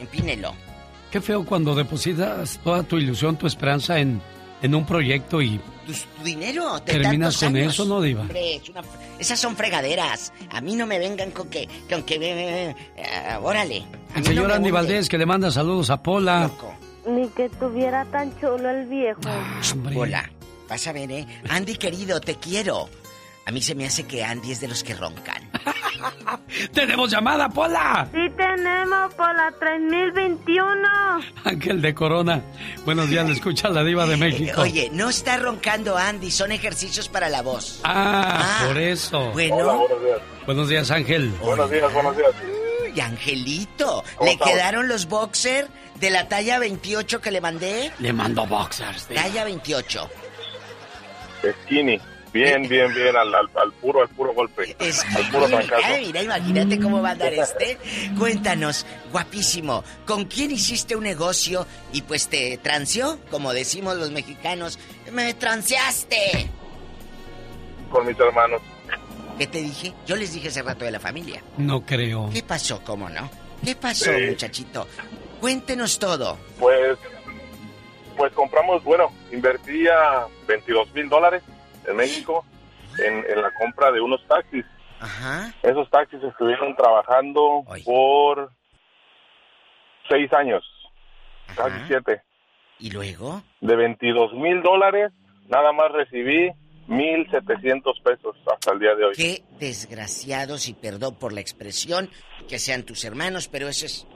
empínelo. 0.00 0.54
Qué 1.10 1.20
feo 1.20 1.44
cuando 1.44 1.74
depositas 1.74 2.58
toda 2.64 2.82
tu 2.82 2.96
ilusión, 2.96 3.36
tu 3.36 3.46
esperanza 3.46 3.98
en, 3.98 4.22
en 4.62 4.74
un 4.74 4.86
proyecto 4.86 5.42
y 5.42 5.60
Tu, 5.86 5.92
tu 5.92 6.24
dinero, 6.24 6.78
de 6.80 6.92
terminas 6.92 7.36
con 7.36 7.54
años. 7.56 7.74
eso, 7.74 7.84
¿no, 7.84 8.00
Diva? 8.00 8.22
Hombre, 8.22 8.56
es 8.56 8.68
una- 8.70 8.82
esas 9.18 9.38
son 9.38 9.54
fregaderas. 9.54 10.32
A 10.50 10.60
mí 10.62 10.74
no 10.76 10.86
me 10.86 10.98
vengan 10.98 11.30
con 11.30 11.48
que, 11.50 11.68
con 11.90 12.04
que, 12.04 12.14
eh, 12.14 12.74
eh, 12.96 13.36
órale. 13.42 13.84
A 14.14 14.18
El 14.18 14.24
señor 14.24 14.48
no 14.48 14.54
Andy. 14.54 14.70
Valdés 14.70 15.08
que 15.10 15.18
le 15.18 15.26
manda 15.26 15.50
saludos 15.50 15.90
a 15.90 16.02
Pola. 16.02 16.50
Ni 17.08 17.28
que 17.28 17.48
tuviera 17.48 18.04
tan 18.06 18.38
chulo 18.40 18.68
el 18.70 18.86
viejo. 18.86 19.20
Hola, 19.96 20.30
vas 20.68 20.86
a 20.86 20.92
ver, 20.92 21.10
¿eh? 21.10 21.26
Andy 21.48 21.76
querido, 21.76 22.20
te 22.20 22.34
quiero. 22.36 22.88
A 23.46 23.50
mí 23.50 23.62
se 23.62 23.74
me 23.74 23.86
hace 23.86 24.06
que 24.06 24.22
Andy 24.22 24.52
es 24.52 24.60
de 24.60 24.68
los 24.68 24.84
que 24.84 24.94
roncan. 24.94 25.50
¡Tenemos 26.74 27.10
llamada, 27.10 27.48
Pola! 27.48 28.06
Sí 28.12 28.28
tenemos 28.36 29.14
por 29.14 29.34
la 29.34 29.50
3021. 29.58 30.88
Ángel 31.44 31.80
de 31.80 31.94
Corona. 31.94 32.42
Buenos 32.84 33.08
días, 33.08 33.26
le 33.26 33.32
escucha 33.32 33.70
la 33.70 33.82
diva 33.84 34.04
de 34.06 34.18
México. 34.18 34.60
Oye, 34.60 34.90
no 34.92 35.08
está 35.08 35.38
roncando 35.38 35.96
Andy, 35.96 36.30
son 36.30 36.52
ejercicios 36.52 37.08
para 37.08 37.30
la 37.30 37.40
voz. 37.40 37.80
Ah, 37.84 38.64
por 38.66 38.76
eso. 38.76 39.30
Bueno. 39.32 39.56
Hola, 39.56 39.72
buenos 39.72 40.02
días. 40.02 40.18
Buenos 40.44 40.68
días, 40.68 40.90
Ángel. 40.90 41.30
Buenos 41.40 41.70
días, 41.70 41.90
buenos 41.94 42.16
días. 42.18 42.30
Uy, 42.92 43.00
Angelito, 43.00 44.04
¿Cómo 44.16 44.26
¿le 44.26 44.32
estamos? 44.32 44.52
quedaron 44.54 44.88
los 44.88 45.06
boxer 45.08 45.68
de 46.00 46.10
la 46.10 46.28
talla 46.28 46.58
28 46.58 47.20
que 47.20 47.30
le 47.30 47.40
mandé? 47.40 47.92
Le 47.98 48.12
mando 48.12 48.46
boxers. 48.46 49.06
Talla 49.08 49.44
28. 49.44 50.10
Skinny. 51.64 52.00
Bien, 52.32 52.60
bien, 52.68 52.92
bien, 52.94 53.16
al, 53.16 53.34
al, 53.34 53.48
al 53.54 53.72
puro, 53.80 54.02
al 54.02 54.08
puro 54.10 54.34
golpe. 54.34 54.76
al 55.16 55.30
puro 55.30 55.46
trancazo. 55.48 55.82
Ay, 55.82 56.06
mira, 56.06 56.22
imagínate 56.22 56.78
cómo 56.78 57.00
va 57.00 57.08
a 57.08 57.12
andar 57.12 57.32
este. 57.32 57.78
Cuéntanos, 58.18 58.84
guapísimo, 59.10 59.82
¿con 60.06 60.26
quién 60.26 60.50
hiciste 60.50 60.94
un 60.94 61.04
negocio 61.04 61.66
y 61.92 62.02
pues 62.02 62.28
te 62.28 62.58
transeó? 62.58 63.18
Como 63.30 63.54
decimos 63.54 63.96
los 63.96 64.10
mexicanos, 64.10 64.78
me 65.10 65.32
transeaste. 65.34 66.50
Con 67.90 68.06
mis 68.06 68.18
hermanos. 68.20 68.60
¿Qué 69.38 69.46
te 69.46 69.62
dije? 69.62 69.94
Yo 70.06 70.14
les 70.16 70.32
dije 70.34 70.48
hace 70.48 70.62
rato 70.62 70.84
de 70.84 70.90
la 70.90 71.00
familia. 71.00 71.42
No 71.56 71.84
creo. 71.86 72.28
¿Qué 72.30 72.42
pasó? 72.42 72.82
¿Cómo 72.84 73.08
no? 73.08 73.30
¿Qué 73.64 73.74
pasó, 73.74 74.04
Sí. 74.04 74.26
muchachito? 74.28 74.86
Cuéntenos 75.40 75.98
todo. 75.98 76.36
Pues, 76.58 76.98
pues 78.16 78.32
compramos, 78.32 78.82
bueno, 78.84 79.12
invertía 79.32 80.26
22 80.46 80.92
mil 80.94 81.08
dólares 81.08 81.42
en 81.86 81.96
México 81.96 82.44
en, 83.04 83.24
en 83.30 83.42
la 83.42 83.50
compra 83.60 83.90
de 83.92 84.00
unos 84.00 84.24
taxis. 84.26 84.64
Ajá. 85.00 85.54
Esos 85.62 85.88
taxis 85.90 86.22
estuvieron 86.22 86.74
trabajando 86.74 87.62
por 87.84 88.50
seis 90.08 90.32
años, 90.32 90.64
casi 91.54 91.78
siete. 91.86 92.22
¿Y 92.80 92.90
luego? 92.90 93.42
De 93.60 93.76
22 93.76 94.34
mil 94.34 94.62
dólares, 94.62 95.12
nada 95.48 95.72
más 95.72 95.92
recibí 95.92 96.50
1.700 96.88 98.02
pesos 98.02 98.36
hasta 98.52 98.72
el 98.72 98.78
día 98.78 98.94
de 98.94 99.04
hoy. 99.04 99.14
Qué 99.14 99.42
desgraciados 99.60 100.68
y 100.68 100.74
perdón 100.74 101.16
por 101.16 101.32
la 101.32 101.40
expresión, 101.40 102.10
que 102.48 102.58
sean 102.58 102.84
tus 102.84 103.04
hermanos, 103.04 103.48
pero 103.48 103.68
eso 103.68 103.86
es... 103.86 104.06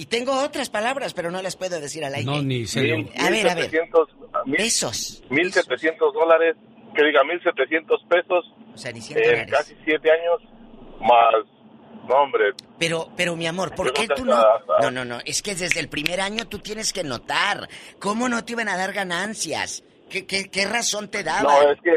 Y 0.00 0.06
tengo 0.06 0.32
otras 0.42 0.70
palabras, 0.70 1.12
pero 1.12 1.30
no 1.30 1.42
las 1.42 1.56
puedo 1.56 1.78
decir 1.78 2.02
al 2.06 2.14
aire. 2.14 2.24
No, 2.24 2.40
ni 2.40 2.66
se 2.66 2.80
Mil- 2.80 3.10
A 3.18 3.28
ver, 3.28 3.48
a 3.50 3.54
ver. 3.54 3.70
1.700 3.70 4.06
mil- 4.46 4.56
Pesos. 4.56 5.22
1.700 5.28 6.14
dólares, 6.14 6.56
que 6.94 7.04
diga 7.04 7.20
1.700 7.22 8.08
pesos 8.08 8.46
O 8.74 8.78
sea, 8.78 8.92
ni 8.92 9.02
100 9.02 9.18
en 9.18 9.24
dólares. 9.24 9.50
casi 9.50 9.74
siete 9.84 10.10
años, 10.10 10.40
más, 11.02 11.34
no 12.08 12.14
hombre, 12.14 12.52
Pero, 12.78 13.10
pero 13.14 13.36
mi 13.36 13.46
amor, 13.46 13.74
¿por 13.74 13.92
qué 13.92 14.08
tú 14.08 14.24
no? 14.24 14.36
hasta- 14.36 14.78
No, 14.80 14.90
no, 14.90 15.04
no, 15.04 15.18
es 15.26 15.42
que 15.42 15.54
desde 15.54 15.80
el 15.80 15.90
primer 15.90 16.22
año 16.22 16.48
tú 16.48 16.60
tienes 16.60 16.94
que 16.94 17.04
notar. 17.04 17.68
¿Cómo 17.98 18.26
no 18.30 18.42
te 18.42 18.52
iban 18.52 18.70
a 18.70 18.78
dar 18.78 18.94
ganancias? 18.94 19.84
¿Qué, 20.08 20.24
qué, 20.26 20.48
qué 20.50 20.64
razón 20.64 21.08
te 21.10 21.22
daban? 21.22 21.44
no, 21.44 21.70
es 21.72 21.78
que, 21.82 21.92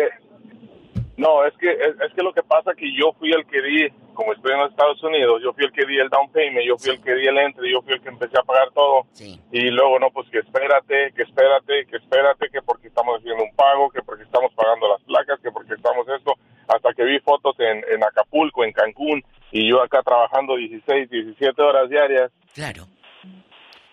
No, 1.24 1.46
es 1.46 1.54
que 1.58 1.72
es, 1.72 1.96
es 2.06 2.14
que 2.14 2.22
lo 2.22 2.34
que 2.34 2.44
pasa 2.44 2.74
que 2.76 2.92
yo 3.00 3.14
fui 3.18 3.32
el 3.32 3.46
que 3.48 3.62
di, 3.62 3.88
como 4.14 4.34
estoy 4.34 4.52
en 4.52 4.60
los 4.60 4.72
Estados 4.72 5.02
Unidos, 5.04 5.42
yo 5.42 5.54
fui 5.54 5.64
el 5.64 5.72
que 5.72 5.86
di 5.86 5.98
el 5.98 6.10
down 6.10 6.30
payment, 6.32 6.66
yo 6.68 6.78
fui 6.78 6.92
el 6.92 7.02
que 7.02 7.16
di 7.16 7.28
el 7.28 7.38
entry, 7.38 7.72
yo 7.72 7.82
fui 7.82 7.94
el 7.94 8.02
que 8.02 8.10
empecé 8.10 8.38
a 8.38 8.44
pagar 8.44 8.70
todo. 8.74 9.08
Y 9.52 9.70
luego, 9.72 10.00
no, 10.00 10.10
pues 10.12 10.28
que 10.30 10.40
espérate, 10.40 11.14
que 11.16 11.24
espérate, 11.24 11.86
que 11.90 11.96
espérate, 11.98 12.50
que 12.52 12.62
porque 12.62 12.88
estamos 12.90 13.20
haciendo 13.20 13.44
un 13.44 13.56
pago, 13.56 13.90
que 13.90 14.02
porque 14.02 14.24
estamos 14.24 14.52
pagando 14.54 14.90
las 14.90 15.02
placas, 15.04 15.40
que 15.42 15.50
porque 15.52 15.74
estamos 15.76 16.06
esto. 16.10 16.34
Hasta 16.68 16.94
que 16.94 17.04
vi 17.06 17.20
fotos 17.22 17.56
en, 17.60 17.78
en 17.94 18.04
Acapulco, 18.04 18.64
en 18.66 18.72
Cancún, 18.74 19.24
y 19.52 19.70
yo 19.70 19.82
acá 19.82 20.02
trabajando 20.04 20.56
16, 20.56 21.10
17 21.10 21.62
horas 21.62 21.90
diarias. 21.90 22.32
Claro. 22.54 22.86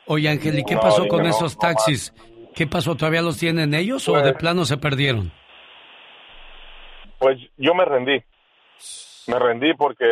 Oye, 0.06 0.28
Ángel, 0.28 0.58
¿y 0.58 0.64
qué 0.64 0.74
No, 0.74 0.80
pasó 0.80 1.06
con 1.06 1.22
no, 1.22 1.28
esos 1.28 1.54
no 1.56 1.60
taxis? 1.60 2.12
¿Qué 2.54 2.66
pasó? 2.66 2.96
¿Todavía 2.96 3.22
los 3.22 3.38
tienen 3.38 3.74
ellos 3.74 4.08
o 4.08 4.12
Pues- 4.12 4.24
de 4.24 4.32
plano 4.34 4.64
se 4.64 4.76
perdieron? 4.76 5.32
Pues 7.20 7.38
yo 7.58 7.74
me 7.74 7.84
rendí. 7.84 8.20
Me 9.26 9.38
rendí 9.38 9.74
porque 9.74 10.06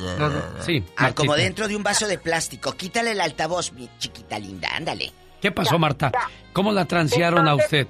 Sí, 0.61 0.85
Ah, 0.97 1.13
como 1.15 1.35
dentro 1.35 1.67
de 1.67 1.75
un 1.77 1.83
vaso 1.83 2.07
de 2.07 2.19
plástico. 2.19 2.73
Quítale 2.73 3.13
el 3.13 3.21
altavoz, 3.21 3.73
mi 3.73 3.89
chiquita 3.99 4.39
linda, 4.39 4.69
ándale. 4.77 5.11
¿Qué 5.41 5.51
pasó, 5.51 5.79
Marta? 5.79 6.13
¿Cómo 6.53 6.73
la 6.73 6.85
transearon 6.85 7.49
a 7.49 7.55
usted? 7.55 7.87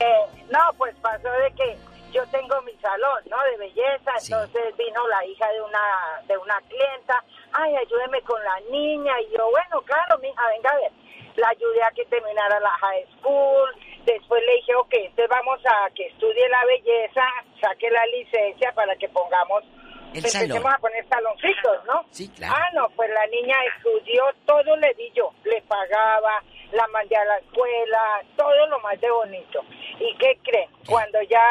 Eh, 0.00 0.06
no, 0.50 0.58
pues 0.78 0.94
pasó 1.02 1.28
de 1.30 1.52
que 1.56 1.76
yo 2.12 2.24
tengo 2.28 2.60
mi 2.62 2.72
salón, 2.80 3.18
¿no? 3.30 3.36
De 3.50 3.58
belleza, 3.58 4.12
entonces 4.22 4.76
vino 4.78 5.06
la 5.08 5.24
hija 5.26 5.46
de 5.52 5.60
una 5.62 5.84
de 6.28 6.38
una 6.38 6.54
clienta, 6.68 7.22
ay, 7.52 7.74
ayúdeme 7.76 8.20
con 8.22 8.42
la 8.42 8.58
niña, 8.70 9.12
y 9.20 9.36
yo, 9.36 9.48
bueno, 9.50 9.80
claro, 9.84 10.18
mija, 10.20 10.42
venga 10.56 10.70
a 10.70 10.76
ver. 10.76 10.92
La 11.36 11.48
ayudé 11.48 11.82
a 11.82 11.90
que 11.90 12.04
terminara 12.06 12.60
la 12.60 12.70
high 12.70 13.04
school, 13.18 13.68
después 14.04 14.42
le 14.44 14.54
dije, 14.56 14.74
ok, 14.74 14.92
entonces 14.94 15.28
vamos 15.28 15.60
a 15.66 15.90
que 15.94 16.06
estudie 16.06 16.48
la 16.48 16.64
belleza, 16.64 17.22
saque 17.60 17.90
la 17.90 18.04
licencia 18.06 18.72
para 18.72 18.94
que 18.96 19.08
pongamos, 19.08 19.64
El 20.12 20.18
empecemos 20.18 20.56
salón. 20.58 20.72
a 20.74 20.78
poner 20.78 21.08
saloncitos, 21.08 21.84
¿no? 21.86 22.04
Sí, 22.10 22.28
claro. 22.30 22.54
Ah, 22.56 22.68
no, 22.74 22.88
pues 22.90 23.10
la 23.10 23.26
niña 23.26 23.56
estudió, 23.76 24.24
todo 24.46 24.76
le 24.76 24.94
di 24.94 25.10
yo, 25.14 25.32
le 25.44 25.60
pagaba, 25.62 26.42
la 26.72 26.86
mandé 26.88 27.16
a 27.16 27.24
la 27.24 27.38
escuela, 27.38 28.22
todo 28.36 28.66
lo 28.66 28.78
más 28.80 29.00
de 29.00 29.10
bonito. 29.10 29.60
¿Y 30.00 30.16
qué 30.18 30.38
creen? 30.42 30.68
Cuando 30.88 31.20
ya 31.22 31.42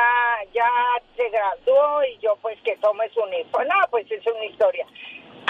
ya 0.54 0.70
se 1.16 1.30
graduó 1.30 2.04
y 2.04 2.18
yo 2.20 2.36
pues 2.42 2.60
que 2.62 2.76
tome 2.78 3.10
su 3.10 3.22
uniforme, 3.22 3.68
no, 3.68 3.76
pues 3.90 4.10
es 4.12 4.26
una 4.28 4.46
historia. 4.46 4.86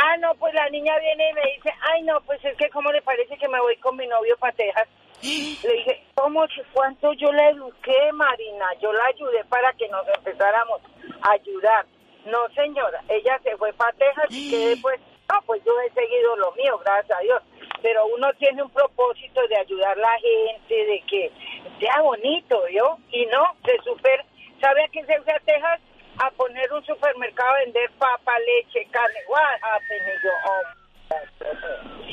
Ah, 0.02 0.18
no, 0.18 0.34
pues 0.36 0.54
la 0.56 0.68
niña 0.70 0.98
viene 1.00 1.30
y 1.30 1.34
me 1.34 1.42
dice, 1.56 1.72
ay, 1.92 2.02
no, 2.04 2.20
pues 2.22 2.44
es 2.46 2.56
que 2.58 2.70
cómo 2.70 2.92
le 2.92 3.02
parece 3.02 3.38
que 3.38 3.48
me 3.48 3.60
voy 3.60 3.76
con 3.78 3.96
mi 3.96 4.08
novio 4.08 4.36
para 4.38 4.54
Texas. 4.54 4.88
Le 5.24 5.74
dije, 5.74 6.04
¿cómo, 6.16 6.46
cuánto 6.74 7.14
yo 7.14 7.32
la 7.32 7.50
eduqué, 7.50 8.12
Marina? 8.14 8.66
Yo 8.82 8.92
la 8.92 9.06
ayudé 9.06 9.44
para 9.46 9.72
que 9.74 9.88
nos 9.88 10.06
empezáramos 10.18 10.82
a 11.22 11.32
ayudar. 11.32 11.86
No, 12.26 12.40
señora, 12.54 13.02
ella 13.08 13.40
se 13.42 13.56
fue 13.58 13.72
para 13.74 13.94
Texas 13.94 14.26
y 14.30 14.52
que 14.52 14.68
después, 14.70 15.00
no, 15.32 15.42
pues 15.46 15.64
yo 15.66 15.72
he 15.82 15.94
seguido 15.94 16.36
lo 16.36 16.52
mío, 16.54 16.78
gracias 16.84 17.18
a 17.18 17.22
Dios. 17.22 17.42
Pero 17.82 18.06
uno 18.08 18.34
tiene 18.34 18.64
un 18.64 18.70
propósito 18.70 19.48
de 19.48 19.58
ayudar 19.58 19.98
a 19.98 20.02
la 20.02 20.20
gente, 20.20 20.74
de 20.74 21.04
que 21.10 21.32
sea 21.80 22.02
bonito, 22.02 22.62
¿yo? 22.70 22.98
Y 23.10 23.26
no, 23.28 23.46
se 23.66 23.78
super... 23.84 24.26
¿Sabe 24.60 24.84
a 24.84 24.88
qué 24.90 25.06
se 25.06 25.22
fue 25.22 25.34
a 25.34 25.40
Texas? 25.40 25.82
A 26.20 26.32
poner 26.32 26.72
un 26.72 26.86
supermercado 26.86 27.50
a 27.50 27.60
vender 27.60 27.92
papa, 27.98 28.40
leche, 28.40 28.88
carne. 28.92 29.20
What 29.28 29.60
happened? 29.62 30.08
Y 30.08 30.22
yo, 30.24 30.32
oh, 30.48 30.64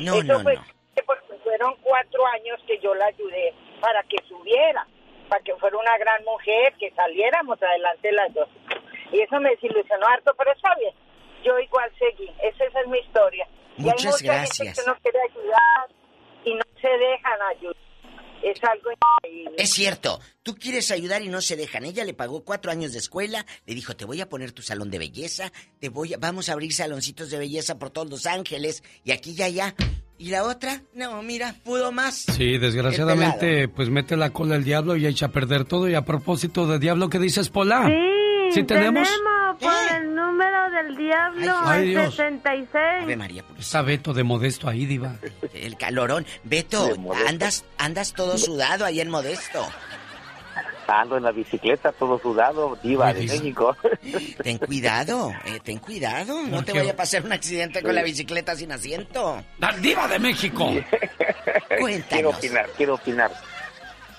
No, 0.01 0.15
Eso 0.15 0.33
no, 0.33 0.41
fue 0.41 0.55
no. 0.57 0.80
Porque 1.07 1.35
fueron 1.43 1.75
cuatro 1.83 2.27
años 2.27 2.61
que 2.67 2.79
yo 2.79 2.95
la 2.95 3.07
ayudé 3.07 3.55
para 3.81 4.03
que 4.05 4.17
subiera, 4.29 4.87
para 5.29 5.43
que 5.43 5.55
fuera 5.57 5.77
una 5.79 5.97
gran 5.99 6.23
mujer, 6.25 6.75
que 6.79 6.91
saliéramos 6.93 7.61
adelante 7.63 8.13
las 8.13 8.33
dos. 8.35 8.49
Y 9.13 9.21
eso 9.21 9.41
me 9.41 9.51
desilusionó 9.51 10.07
harto, 10.07 10.33
pero 10.37 10.53
está 10.53 10.75
bien. 10.77 10.95
Yo 11.45 11.59
igual 11.59 11.91
seguí. 11.99 12.29
Esa, 12.43 12.65
esa 12.65 12.81
es 12.81 12.87
mi 12.89 12.99
historia. 12.99 13.49
y 13.77 13.83
hay 13.83 13.91
Muchas 13.91 14.13
mucha 14.21 14.25
gracias. 14.35 14.59
gente 14.59 14.81
que 14.83 14.87
no 14.87 14.97
quiere 15.01 15.19
ayudar 15.31 15.89
y 16.45 16.55
no 16.55 16.63
se 16.81 16.89
dejan 16.89 17.43
ayudar. 17.57 17.77
Es 18.43 18.65
algo 18.65 18.91
increíble. 18.91 19.55
Es 19.59 19.71
cierto, 19.71 20.19
tú 20.43 20.55
quieres 20.55 20.91
ayudar 20.91 21.21
y 21.23 21.29
no 21.29 21.43
se 21.43 21.57
dejan. 21.57 21.85
Ella 21.85 22.05
le 22.05 22.15
pagó 22.15 22.43
cuatro 22.45 22.71
años 22.71 22.93
de 22.93 22.99
escuela, 22.99 23.45
le 23.67 23.75
dijo, 23.75 23.95
te 23.97 24.07
voy 24.07 24.21
a 24.23 24.29
poner 24.31 24.53
tu 24.53 24.63
salón 24.63 24.91
de 24.91 24.99
belleza, 24.99 25.53
te 25.79 25.91
voy 25.91 26.15
a, 26.15 26.17
vamos 26.19 26.49
a 26.49 26.55
abrir 26.55 26.73
saloncitos 26.73 27.31
de 27.31 27.39
belleza 27.39 27.79
por 27.79 27.91
todos 27.91 28.09
Los 28.09 28.25
Ángeles, 28.27 28.83
y 29.05 29.13
aquí 29.13 29.35
y 29.37 29.43
allá. 29.43 29.75
¿Y 30.23 30.29
la 30.29 30.45
otra? 30.45 30.83
No, 30.95 31.23
mira, 31.23 31.55
pudo 31.65 31.93
más. 31.93 32.27
Sí, 32.37 32.59
desgraciadamente, 32.59 33.69
pues 33.69 33.89
mete 33.89 34.19
la 34.19 34.29
cola 34.31 34.55
el 34.57 34.65
diablo 34.65 34.95
y 34.97 35.07
echa 35.07 35.27
a 35.27 35.29
perder 35.31 35.65
todo. 35.65 35.89
Y 35.89 35.95
a 35.95 36.05
propósito 36.05 36.67
de 36.67 36.79
diablo, 36.79 37.09
¿qué 37.09 37.19
dices, 37.19 37.49
Pola? 37.49 37.87
Sí, 37.87 38.55
¿Sí 38.61 38.63
tenemos? 38.65 39.09
por 39.59 39.73
el 39.97 40.15
número 40.15 40.71
del 40.71 40.97
diablo, 40.97 41.55
Ay, 41.65 41.83
el 41.85 41.89
Dios. 41.91 42.15
66. 42.17 42.69
Ave 43.03 43.17
María, 43.17 43.45
Está 43.59 43.81
Beto 43.81 44.13
de 44.13 44.23
Modesto 44.25 44.69
ahí, 44.69 44.85
diva. 44.85 45.17
el 45.55 45.77
calorón. 45.79 46.27
Beto, 46.45 46.87
andas, 47.27 47.65
andas 47.79 48.13
todo 48.13 48.37
sudado 48.37 48.85
ahí 48.85 49.01
en 49.01 49.09
Modesto. 49.09 49.67
Ando 50.91 51.17
en 51.17 51.23
la 51.23 51.31
bicicleta 51.33 51.93
todo 51.93 52.19
sudado, 52.19 52.77
diva 52.83 53.13
de 53.13 53.27
México. 53.27 53.77
Ten 54.43 54.59
cuidado, 54.59 55.33
eh, 55.45 55.61
ten 55.63 55.79
cuidado. 55.79 56.43
No 56.43 56.57
¿Por 56.57 56.65
te 56.65 56.73
vaya 56.73 56.93
a 56.93 56.97
pasar 56.97 57.25
un 57.25 57.33
accidente 57.33 57.83
con 57.83 57.95
la 57.95 58.03
bicicleta 58.03 58.57
sin 58.57 58.73
asiento. 58.73 59.43
¡La 59.59 59.73
diva 59.79 60.09
de 60.09 60.19
México! 60.19 60.67
Cuéntanos. 61.79 62.09
Quiero 62.09 62.31
opinar, 62.31 62.67
quiero 62.77 62.95
opinar. 62.95 63.31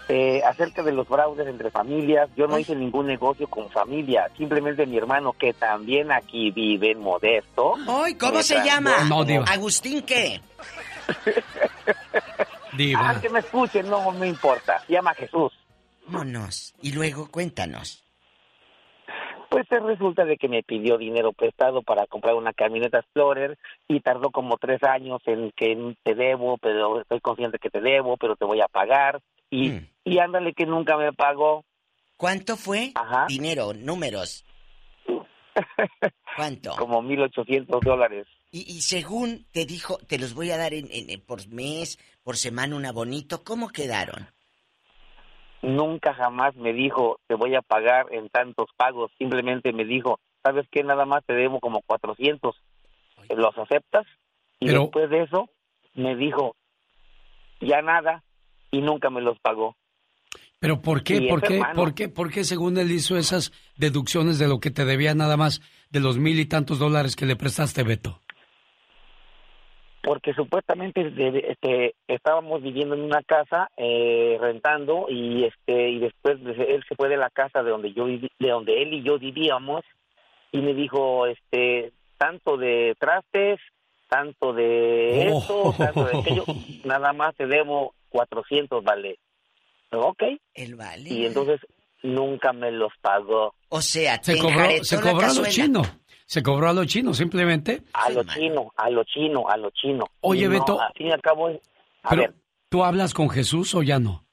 Eh, 0.07 0.41
acerca 0.45 0.83
de 0.83 0.91
los 0.91 1.07
fraudes 1.07 1.47
entre 1.47 1.71
familias, 1.71 2.29
yo 2.35 2.45
no 2.47 2.59
hice 2.59 2.75
ningún 2.75 3.07
negocio 3.07 3.47
con 3.47 3.69
familia, 3.69 4.29
simplemente 4.37 4.85
mi 4.85 4.97
hermano 4.97 5.31
que 5.33 5.53
también 5.53 6.11
aquí 6.11 6.51
vive 6.51 6.91
en 6.91 6.99
Modesto. 6.99 7.75
Ay, 7.87 8.15
¿cómo 8.15 8.33
me 8.33 8.43
se 8.43 8.55
trajo 8.55 8.67
llama? 8.69 8.95
como- 9.07 9.43
Agustín, 9.47 10.01
¿qué? 10.01 10.41
Diva. 12.77 13.09
Ah, 13.09 13.21
que 13.21 13.29
me 13.29 13.39
escuchen, 13.39 13.89
no 13.89 14.11
me 14.11 14.27
importa. 14.27 14.81
Se 14.85 14.93
llama 14.93 15.13
Jesús. 15.13 15.51
Vámonos. 16.11 16.73
Y 16.81 16.91
luego 16.93 17.29
cuéntanos. 17.31 18.03
Pues 19.49 19.65
eh, 19.71 19.79
resulta 19.79 20.23
de 20.23 20.37
que 20.37 20.47
me 20.47 20.63
pidió 20.63 20.97
dinero 20.97 21.33
prestado 21.33 21.81
para 21.81 22.05
comprar 22.07 22.35
una 22.35 22.53
camioneta 22.53 22.99
Explorer 22.99 23.57
y 23.87 23.99
tardó 23.99 24.29
como 24.31 24.57
tres 24.57 24.81
años 24.83 25.21
en 25.25 25.51
que 25.55 25.95
te 26.03 26.15
debo, 26.15 26.57
pero 26.57 27.01
estoy 27.01 27.19
consciente 27.19 27.59
que 27.59 27.69
te 27.69 27.81
debo, 27.81 28.15
pero 28.17 28.35
te 28.37 28.45
voy 28.45 28.61
a 28.61 28.67
pagar. 28.67 29.21
Y, 29.49 29.73
y 30.05 30.19
ándale 30.19 30.53
que 30.53 30.65
nunca 30.65 30.95
me 30.95 31.11
pagó. 31.11 31.65
¿Cuánto 32.15 32.55
fue? 32.55 32.91
Ajá. 32.95 33.25
Dinero, 33.27 33.73
números. 33.73 34.45
¿Cuánto? 36.37 36.75
Como 36.77 37.01
1.800 37.01 37.81
dólares. 37.81 38.27
Y, 38.51 38.59
y 38.71 38.81
según 38.81 39.45
te 39.51 39.65
dijo, 39.65 39.97
te 40.07 40.17
los 40.17 40.33
voy 40.33 40.51
a 40.51 40.57
dar 40.57 40.73
en- 40.73 40.87
por 41.25 41.45
mes, 41.49 41.99
por 42.23 42.37
semana, 42.37 42.75
un 42.75 42.85
abonito, 42.85 43.43
¿cómo 43.43 43.69
quedaron? 43.69 44.27
Nunca 45.61 46.13
jamás 46.13 46.55
me 46.55 46.73
dijo, 46.73 47.19
te 47.27 47.35
voy 47.35 47.55
a 47.55 47.61
pagar 47.61 48.07
en 48.11 48.29
tantos 48.29 48.69
pagos. 48.77 49.11
Simplemente 49.17 49.71
me 49.73 49.85
dijo, 49.85 50.19
¿sabes 50.43 50.65
qué? 50.71 50.83
Nada 50.83 51.05
más 51.05 51.23
te 51.25 51.33
debo 51.33 51.59
como 51.59 51.81
400. 51.85 52.55
¿Los 53.35 53.57
aceptas? 53.57 54.05
Y 54.59 54.67
Pero- 54.67 54.81
después 54.81 55.09
de 55.09 55.23
eso, 55.23 55.49
me 55.93 56.15
dijo, 56.15 56.55
ya 57.59 57.81
nada, 57.81 58.23
y 58.71 58.81
nunca 58.81 59.09
me 59.09 59.21
los 59.21 59.39
pagó. 59.39 59.75
Pero 60.59 60.81
¿por 60.81 61.03
qué? 61.03 61.27
¿Por 61.27 61.41
qué? 61.41 61.55
hermano. 61.55 61.75
¿Por 61.75 61.93
qué? 61.95 62.07
¿Por 62.07 62.31
qué 62.31 62.43
según 62.43 62.77
él 62.77 62.91
hizo 62.91 63.17
esas 63.17 63.51
deducciones 63.77 64.37
de 64.37 64.47
lo 64.47 64.59
que 64.59 64.69
te 64.69 64.85
debía 64.85 65.15
nada 65.15 65.35
más 65.35 65.59
de 65.89 65.99
los 65.99 66.17
mil 66.19 66.39
y 66.39 66.45
tantos 66.45 66.77
dólares 66.79 67.15
que 67.15 67.25
le 67.25 67.35
prestaste, 67.35 67.83
Beto? 67.83 68.19
Porque 70.03 70.33
supuestamente 70.33 71.09
de- 71.11 71.45
este, 71.49 71.95
estábamos 72.07 72.61
viviendo 72.63 72.95
en 72.95 73.01
una 73.01 73.21
casa 73.23 73.69
eh, 73.77 74.37
rentando 74.39 75.05
y 75.09 75.43
este 75.45 75.89
y 75.89 75.99
después 75.99 76.43
de- 76.43 76.75
él 76.75 76.83
se 76.87 76.95
fue 76.95 77.07
de 77.09 77.17
la 77.17 77.29
casa 77.29 77.61
de 77.63 77.69
donde 77.71 77.93
yo 77.93 78.05
viví- 78.07 78.31
de 78.39 78.49
donde 78.49 78.81
él 78.81 78.93
y 78.93 79.03
yo 79.03 79.19
vivíamos 79.19 79.81
y 80.51 80.57
me 80.59 80.73
dijo 80.73 81.27
este 81.27 81.91
tanto 82.17 82.57
de 82.57 82.95
trastes 82.99 83.59
tanto 84.09 84.53
de 84.53 85.29
Oh. 85.31 85.39
esto 85.39 85.73
tanto 85.77 86.03
de 86.05 86.19
aquello 86.19 86.43
nada 86.83 87.13
más 87.13 87.35
te 87.35 87.45
debo 87.47 87.93
400 88.09 88.83
vale. 88.83 89.17
Ok. 89.93 90.23
El 90.53 90.75
vale 90.75 91.09
y 91.09 91.25
entonces 91.25 91.59
nunca 92.03 92.51
me 92.53 92.71
los 92.71 92.91
pagó. 93.01 93.53
O 93.69 93.81
sea 93.81 94.21
Se 94.23 94.37
cobró, 94.39 94.65
se 94.83 94.99
cobró 94.99 95.27
lo 95.33 95.45
chino. 95.47 95.81
Se 96.31 96.41
cobró 96.41 96.69
a 96.69 96.73
lo 96.73 96.85
chino, 96.85 97.13
simplemente. 97.13 97.81
a 97.91 98.09
lo 98.09 98.23
chino 98.23 98.71
a 98.77 98.89
lo 98.89 99.03
chino 99.03 99.49
a 99.49 99.57
lo 99.57 99.69
chino 99.71 100.05
Oye, 100.21 100.45
no, 100.45 100.51
Beto. 100.51 100.79
al 100.79 100.93
fin 100.93 101.07
y 101.07 101.11
al 101.11 101.19
cabo 101.21 101.49
a 101.49 102.09
Pero, 102.09 102.21
ver 102.21 102.33
¿tú 102.69 102.85
hablas 102.85 103.13
con 103.13 103.29
Jesús 103.29 103.75
o 103.75 103.83
ya 103.83 103.99
no? 103.99 104.23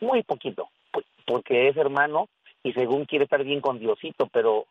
Muy 0.00 0.22
poquito, 0.22 0.70
porque 1.26 1.68
es 1.68 1.76
hermano 1.76 2.30
y 2.62 2.72
según 2.72 3.04
quiere 3.04 3.24
estar 3.24 3.44
bien 3.44 3.60
con 3.60 3.78
Diosito, 3.78 4.26
pero 4.32 4.64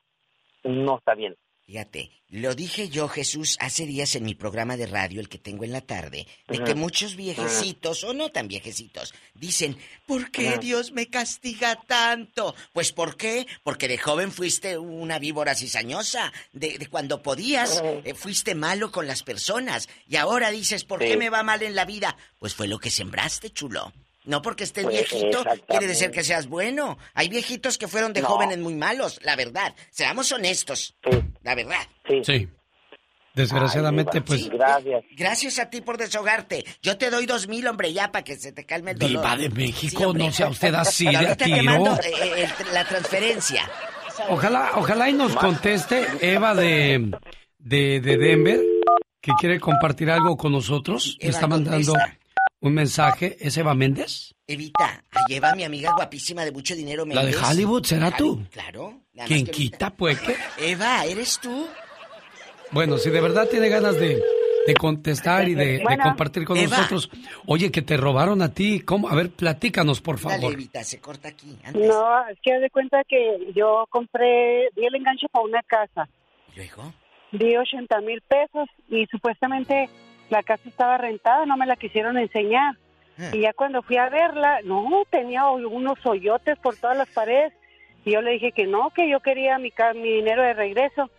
no 0.64 0.98
está 0.98 1.14
bien. 1.14 1.36
Fíjate, 1.68 2.12
lo 2.30 2.56
dije 2.56 2.88
yo, 2.88 3.10
Jesús, 3.10 3.58
hace 3.60 3.86
días 3.86 4.16
en 4.16 4.24
mi 4.24 4.36
programa 4.36 4.78
de 4.78 4.86
radio, 4.86 5.20
el 5.20 5.28
que 5.28 5.38
tengo 5.38 5.66
en 5.66 5.74
la 5.74 5.82
tarde, 5.82 6.26
de 6.48 6.64
que 6.64 6.76
muchos 6.76 7.18
viejecitos, 7.18 8.06
o 8.06 8.14
no 8.14 8.30
tan 8.30 8.48
viejecitos, 8.48 9.14
dicen, 9.34 9.78
¿por 10.06 10.32
qué. 10.32 10.60
Dios 10.60 10.94
me 10.94 11.10
castiga 11.10 11.76
tanto? 11.86 12.56
Pues 12.72 12.94
¿por 12.94 13.18
qué? 13.18 13.48
Porque 13.64 13.90
de 13.90 13.98
joven 13.98 14.32
fuiste 14.32 14.78
una 14.78 15.20
víbora 15.20 15.56
cizañosa, 15.56 16.32
de, 16.54 16.78
de 16.78 16.88
cuando 16.88 17.22
podías, 17.22 17.84
eh, 18.06 18.14
fuiste 18.14 18.56
malo 18.56 18.90
con 18.90 19.06
las 19.06 19.24
personas, 19.24 19.90
y 20.08 20.16
ahora 20.16 20.52
dices, 20.52 20.86
¿por 20.86 21.00
qué 21.00 21.18
me 21.18 21.30
va 21.30 21.44
mal 21.44 21.64
en 21.64 21.76
la 21.76 21.84
vida? 21.84 22.16
Pues 22.40 22.56
fue 22.56 22.70
lo 22.70 22.80
que 22.80 22.90
sembraste, 22.90 23.50
chulo. 23.50 23.92
No 24.28 24.42
porque 24.42 24.66
estés 24.66 24.84
Pues, 24.84 25.10
viejito, 25.10 25.44
quiere 25.68 25.88
decir 25.88 26.12
que 26.12 26.24
seas 26.24 26.48
bueno. 26.48 26.98
Hay 27.16 27.30
viejitos 27.30 27.78
que 27.78 27.88
fueron 27.88 28.14
de 28.14 28.22
No. 28.22 28.28
jóvenes 28.28 28.60
muy 28.60 28.76
malos, 28.76 29.20
la 29.24 29.36
verdad. 29.36 29.74
Seamos 29.90 30.32
honestos. 30.32 30.96
La 31.44 31.56
verdad. 31.56 31.80
Sí. 32.24 32.48
Desgraciadamente, 33.34 34.18
Ay, 34.18 34.22
pues. 34.22 34.42
sí. 34.44 34.52
Gracias 35.16 35.60
a 35.60 35.70
ti 35.70 35.82
por 35.82 35.98
desahogarte. 35.98 36.66
Yo 36.82 36.98
te 36.98 37.10
doy 37.12 37.26
dos 37.28 37.48
mil, 37.48 37.68
hombre, 37.68 37.94
ya 37.94 38.12
para 38.12 38.24
que 38.24 38.36
se 38.36 38.52
te 38.52 38.66
calme 38.66 38.92
el 38.92 38.98
dolor. 39.00 39.22
Diva 39.22 39.38
de 39.38 39.50
México, 39.50 40.12
Sí, 40.12 40.18
no 40.18 40.32
sea 40.32 40.50
usted 40.50 40.74
así 40.74 41.06
de 41.08 41.16
ahorita 41.16 41.36
te 41.38 41.46
tiro. 41.46 41.64
mando, 41.64 41.94
eh, 42.02 42.12
eh, 42.22 42.48
el- 42.68 42.74
la 42.74 42.84
transferencia. 42.86 43.70
Ojalá, 44.30 44.72
ojalá 44.76 45.10
y 45.10 45.14
nos 45.14 45.36
conteste 45.36 46.06
Eva 46.22 46.56
de, 46.56 47.12
de, 47.60 48.02
de 48.02 48.18
Denver, 48.18 48.60
que 49.22 49.32
quiere 49.40 49.60
compartir 49.60 50.10
algo 50.10 50.36
con 50.36 50.52
nosotros. 50.52 51.18
Me 51.22 51.30
está 51.30 51.42
¿dónde 51.48 51.70
mandando? 51.70 51.94
Un 52.60 52.74
mensaje. 52.74 53.38
¿Es 53.40 53.58
Eva 53.58 53.74
Méndez? 53.74 54.36
Evita, 54.46 55.04
ahí 55.12 55.36
Eva, 55.36 55.54
mi 55.56 55.64
amiga 55.64 55.92
guapísima 55.96 56.46
de 56.46 56.52
mucho 56.52 56.76
dinero. 56.76 57.06
¿La 57.06 57.24
de 57.24 57.32
Méndez. 57.32 57.50
Hollywood 57.50 57.84
será 57.84 58.12
tú? 58.12 58.46
Claro. 58.52 59.02
¿Quién 59.26 59.46
que 59.46 59.52
quita, 59.52 59.90
pues? 59.90 60.20
qué? 60.20 60.36
Eva, 60.60 61.06
¿eres 61.06 61.40
tú? 61.40 61.68
Bueno, 62.72 62.98
si 62.98 63.10
de 63.10 63.22
verdad 63.22 63.48
tiene 63.50 63.70
ganas 63.70 63.96
de, 63.96 64.22
de 64.68 64.74
contestar 64.74 65.48
y 65.48 65.56
de, 65.56 65.82
compartir 66.04 66.46
con 66.46 66.58
Eva. 66.58 66.78
nosotros. 66.78 67.10
Oye, 67.46 67.72
que 67.72 67.82
te 67.82 67.98
robaron 67.98 68.42
a 68.42 68.54
ti. 68.54 68.82
¿Cómo? 68.82 69.10
A 69.10 69.16
ver, 69.16 69.32
platícanos, 69.32 70.02
por 70.02 70.22
Dale, 70.22 70.36
favor. 70.36 70.54
Evita, 70.54 70.84
se 70.84 71.00
corta 71.00 71.30
aquí. 71.30 71.58
No, 71.74 72.28
es 72.28 72.38
que 72.42 72.54
haz 72.54 72.62
de 72.62 72.70
cuenta 72.70 73.04
que 73.08 73.54
yo 73.56 73.86
compré, 73.90 74.70
di 74.76 74.86
el 74.86 74.96
enganche 74.96 75.28
para 75.30 75.46
una 75.46 75.64
casa. 75.64 76.10
¿Luego? 76.56 76.94
Di 77.32 77.56
80 77.56 78.02
mil 78.02 78.22
pesos 78.22 78.70
y 78.90 79.06
supuestamente 79.08 79.90
la 80.30 80.44
casa 80.44 80.68
estaba 80.68 80.98
rentada, 80.98 81.46
no 81.46 81.58
me 81.58 81.66
la 81.66 81.76
quisieron 81.76 82.18
enseñar. 82.18 82.76
Y 83.34 83.42
ya 83.42 83.54
cuando 83.54 83.82
fui 83.82 83.98
a 83.98 84.10
verla, 84.10 84.60
no, 84.64 85.04
tenía 85.10 85.48
unos 85.48 85.98
hoyotes 86.06 86.58
por 86.60 86.76
todas 86.76 86.96
las 86.96 87.10
paredes. 87.10 87.52
Y 88.06 88.12
yo 88.12 88.22
le 88.22 88.32
dije 88.32 88.52
que 88.52 88.68
no, 88.68 88.92
que 88.92 89.10
yo 89.10 89.20
quería 89.22 89.58
mi, 89.58 89.74
mi 89.96 90.12
dinero 90.12 90.44
de 90.44 90.54
regreso. 90.54 91.10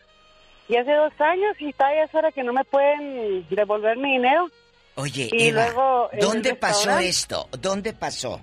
Y 0.69 0.77
hace 0.77 0.93
dos 0.93 1.13
años 1.19 1.57
y 1.59 1.71
está 1.71 1.93
ya 1.95 2.05
es 2.05 2.15
hora 2.15 2.31
que 2.31 2.45
no 2.45 2.53
me 2.53 2.65
pueden 2.65 3.47
devolver 3.49 3.97
mi 3.97 4.13
dinero. 4.13 4.49
Oye, 4.95 5.29
Y 5.33 5.49
Eva, 5.49 5.65
luego, 5.67 6.11
¿dónde 6.21 6.55
pasó 6.55 6.99
esto? 6.99 7.49
¿Dónde 7.59 7.93
pasó? 7.95 8.41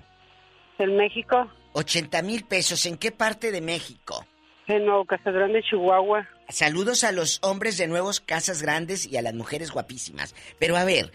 En 0.78 0.96
México. 0.96 1.50
80 1.72 2.22
mil 2.22 2.44
pesos, 2.44 2.84
¿en 2.86 2.96
qué 2.96 3.12
parte 3.12 3.52
de 3.52 3.60
México? 3.60 4.24
En 4.66 4.84
Nuevo 4.86 5.04
Casa 5.04 5.30
Grande, 5.30 5.62
Chihuahua. 5.62 6.26
Saludos 6.48 7.04
a 7.04 7.12
los 7.12 7.38
hombres 7.42 7.76
de 7.78 7.88
nuevos 7.88 8.20
casas 8.20 8.62
grandes 8.62 9.06
y 9.06 9.16
a 9.16 9.22
las 9.22 9.34
mujeres 9.34 9.70
guapísimas. 9.70 10.34
Pero 10.58 10.76
a 10.76 10.84
ver, 10.84 11.12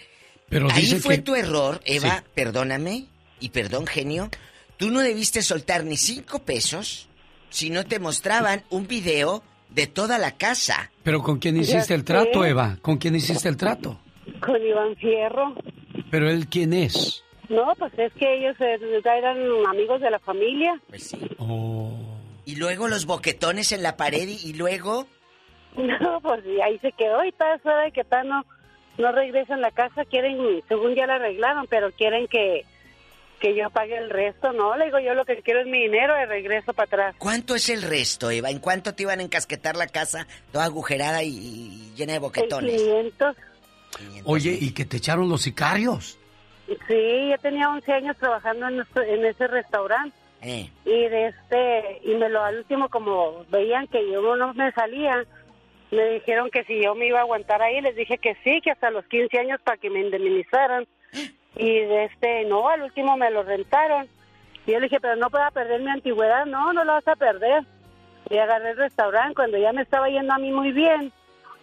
Pero 0.49 0.67
ahí 0.71 0.87
fue 0.99 1.15
que- 1.17 1.21
tu 1.21 1.35
error, 1.35 1.79
Eva, 1.85 2.17
Sí. 2.19 2.31
perdóname, 2.35 3.05
y 3.39 3.49
perdón, 3.49 3.87
genio. 3.87 4.29
Tú 4.77 4.91
no 4.91 4.99
debiste 4.99 5.41
soltar 5.41 5.83
ni 5.85 5.95
cinco 5.97 6.39
pesos 6.39 7.07
si 7.49 7.69
no 7.69 7.85
te 7.85 7.99
mostraban 7.99 8.63
un 8.69 8.87
video 8.87 9.43
de 9.69 9.87
toda 9.87 10.17
la 10.17 10.31
casa. 10.37 10.91
Pero 11.03 11.21
¿con 11.23 11.39
quién 11.39 11.55
hiciste 11.57 11.93
el 11.93 12.03
trato. 12.03 12.43
Eva? 12.45 12.77
¿Con 12.81 12.97
quién 12.97 13.15
hiciste 13.15 13.47
el 13.47 13.55
trato? 13.57 13.99
Con 14.45 14.61
Iván 14.61 14.95
Fierro. 14.97 15.55
Pero 16.09 16.29
él, 16.29 16.47
¿quién 16.47 16.73
es? 16.73 17.23
No, 17.47 17.73
pues 17.77 17.93
es 17.97 18.11
que 18.13 18.37
ellos 18.37 18.55
eh, 18.59 18.77
eran 19.03 19.37
amigos 19.67 20.01
de 20.01 20.09
la 20.09 20.19
familia. 20.19 20.79
Pues 20.89 21.03
sí. 21.09 21.17
Y 22.45 22.55
luego 22.55 22.87
los 22.87 23.05
boquetones 23.05 23.71
en 23.71 23.83
la 23.83 23.95
pared 23.97 24.27
y, 24.27 24.49
y 24.49 24.53
luego... 24.53 25.07
No, 26.01 26.19
pues 26.21 26.43
ahí 26.63 26.77
se 26.79 26.91
quedó 26.91 27.23
y 27.23 27.29
está 27.29 27.53
es 27.55 27.65
hora 27.65 27.83
de 27.83 27.91
que 27.91 28.01
está 28.01 28.23
no, 28.23 28.45
no 28.97 29.11
regresa 29.11 29.53
a 29.55 29.57
la 29.57 29.71
casa. 29.71 30.05
Quieren, 30.05 30.61
según 30.67 30.95
ya 30.95 31.07
la 31.07 31.15
arreglaron, 31.15 31.65
pero 31.69 31.91
quieren 31.91 32.27
que, 32.27 32.65
que 33.39 33.55
yo 33.55 33.69
pague 33.69 33.97
el 33.97 34.09
resto. 34.09 34.51
No, 34.53 34.75
le 34.75 34.85
digo 34.85 34.99
yo 34.99 35.13
lo 35.13 35.23
que 35.25 35.41
quiero 35.41 35.61
es 35.61 35.67
mi 35.67 35.81
dinero 35.83 36.13
de 36.15 36.25
regreso 36.25 36.73
para 36.73 36.85
atrás. 36.87 37.15
¿Cuánto 37.17 37.55
es 37.55 37.69
el 37.69 37.81
resto, 37.83 38.29
Eva? 38.31 38.49
¿En 38.49 38.59
cuánto 38.59 38.93
te 38.93 39.03
iban 39.03 39.19
a 39.19 39.23
encasquetar 39.23 39.75
la 39.77 39.87
casa 39.87 40.27
toda 40.51 40.65
agujerada 40.65 41.23
y, 41.23 41.29
y 41.37 41.93
llena 41.95 42.13
de 42.13 42.19
boquetones? 42.19 42.75
500. 42.81 43.35
Oye, 44.25 44.57
¿y 44.59 44.71
que 44.73 44.85
te 44.85 44.97
echaron 44.97 45.29
los 45.29 45.41
sicarios? 45.41 46.17
Sí, 46.87 47.29
yo 47.29 47.37
tenía 47.41 47.69
11 47.69 47.91
años 47.91 48.17
trabajando 48.17 48.67
en, 48.67 48.81
este- 48.81 49.13
en 49.13 49.25
ese 49.25 49.47
restaurante. 49.47 50.15
Eh. 50.43 50.71
y 50.85 50.89
de 51.07 51.27
este 51.27 52.01
y 52.03 52.15
me 52.15 52.27
lo 52.27 52.43
al 52.43 52.57
último 52.57 52.89
como 52.89 53.45
veían 53.51 53.85
que 53.85 53.99
yo 54.11 54.35
no 54.35 54.55
me 54.55 54.71
salía 54.71 55.23
me 55.91 56.09
dijeron 56.09 56.49
que 56.49 56.63
si 56.63 56.81
yo 56.81 56.95
me 56.95 57.07
iba 57.07 57.19
a 57.19 57.23
aguantar 57.23 57.61
ahí 57.61 57.81
les 57.81 57.95
dije 57.95 58.17
que 58.17 58.35
sí 58.43 58.61
que 58.61 58.71
hasta 58.71 58.89
los 58.89 59.05
15 59.05 59.37
años 59.39 59.61
para 59.63 59.77
que 59.77 59.89
me 59.89 60.01
indemnizaran 60.01 60.87
y 61.55 61.79
de 61.79 62.05
este 62.05 62.45
no 62.45 62.67
al 62.69 62.83
último 62.83 63.17
me 63.17 63.29
lo 63.29 63.43
rentaron 63.43 64.07
y 64.65 64.71
yo 64.71 64.79
le 64.79 64.85
dije 64.85 64.99
pero 65.01 65.15
no 65.17 65.29
puedo 65.29 65.49
perder 65.51 65.81
mi 65.81 65.91
antigüedad 65.91 66.45
no 66.45 66.73
no 66.73 66.83
lo 66.83 66.93
vas 66.93 67.07
a 67.07 67.15
perder 67.15 67.63
y 68.29 68.37
agarré 68.37 68.71
el 68.71 68.77
restaurante 68.77 69.35
cuando 69.35 69.57
ya 69.57 69.73
me 69.73 69.81
estaba 69.81 70.09
yendo 70.09 70.33
a 70.33 70.39
mí 70.39 70.51
muy 70.51 70.71
bien 70.71 71.11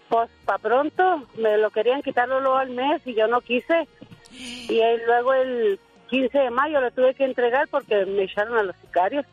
pues 0.09 0.31
para 0.45 0.59
pronto 0.59 1.23
me 1.37 1.57
lo 1.57 1.71
querían 1.71 2.03
quitarlo 2.03 2.41
luego 2.41 2.57
al 2.59 2.71
mes 2.71 3.01
y 3.07 3.15
yo 3.15 3.27
no 3.27 3.41
quise 3.41 3.89
y 4.31 4.81
ahí 4.81 4.99
luego 5.07 5.33
el 5.35 5.81
15 6.09 6.39
de 6.39 6.51
mayo 6.51 6.81
lo 6.81 6.91
tuve 6.91 7.15
que 7.15 7.25
entregar 7.25 7.69
porque 7.69 8.05
me 8.07 8.25
echaron 8.25 8.59
a 8.59 8.63
los 8.63 8.77
sicarios. 8.81 9.27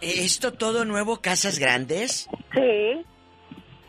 ¿Esto 0.00 0.52
todo 0.52 0.84
nuevo, 0.84 1.20
casas 1.20 1.58
grandes? 1.58 2.28
Sí. 2.54 3.04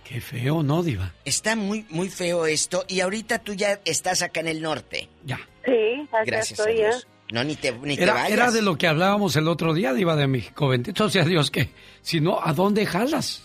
Qué 0.07 0.21
feo, 0.21 0.63
¿no, 0.63 0.83
Diva? 0.83 1.13
Está 1.25 1.55
muy, 1.55 1.85
muy 1.89 2.09
feo 2.09 2.45
esto. 2.45 2.85
Y 2.87 3.01
ahorita 3.01 3.39
tú 3.39 3.53
ya 3.53 3.79
estás 3.83 4.21
acá 4.21 4.39
en 4.39 4.47
el 4.47 4.61
norte. 4.61 5.09
Ya. 5.25 5.37
Sí, 5.65 6.07
acá 6.11 6.23
Gracias 6.25 6.59
a 6.61 6.69
ya. 6.69 6.75
Dios. 6.75 7.07
No, 7.31 7.43
ni 7.43 7.55
te, 7.57 7.73
ni 7.73 7.97
te 7.97 8.05
vayas. 8.05 8.31
era 8.31 8.51
de 8.51 8.61
lo 8.61 8.77
que 8.77 8.87
hablábamos 8.87 9.35
el 9.35 9.49
otro 9.49 9.73
día, 9.73 9.93
Diva 9.93 10.15
de 10.15 10.27
México. 10.27 10.69
Bendito 10.69 11.09
sea 11.09 11.25
Dios 11.25 11.51
que, 11.51 11.71
si 12.01 12.21
no, 12.21 12.39
¿a 12.41 12.53
dónde 12.53 12.85
jalas? 12.85 13.41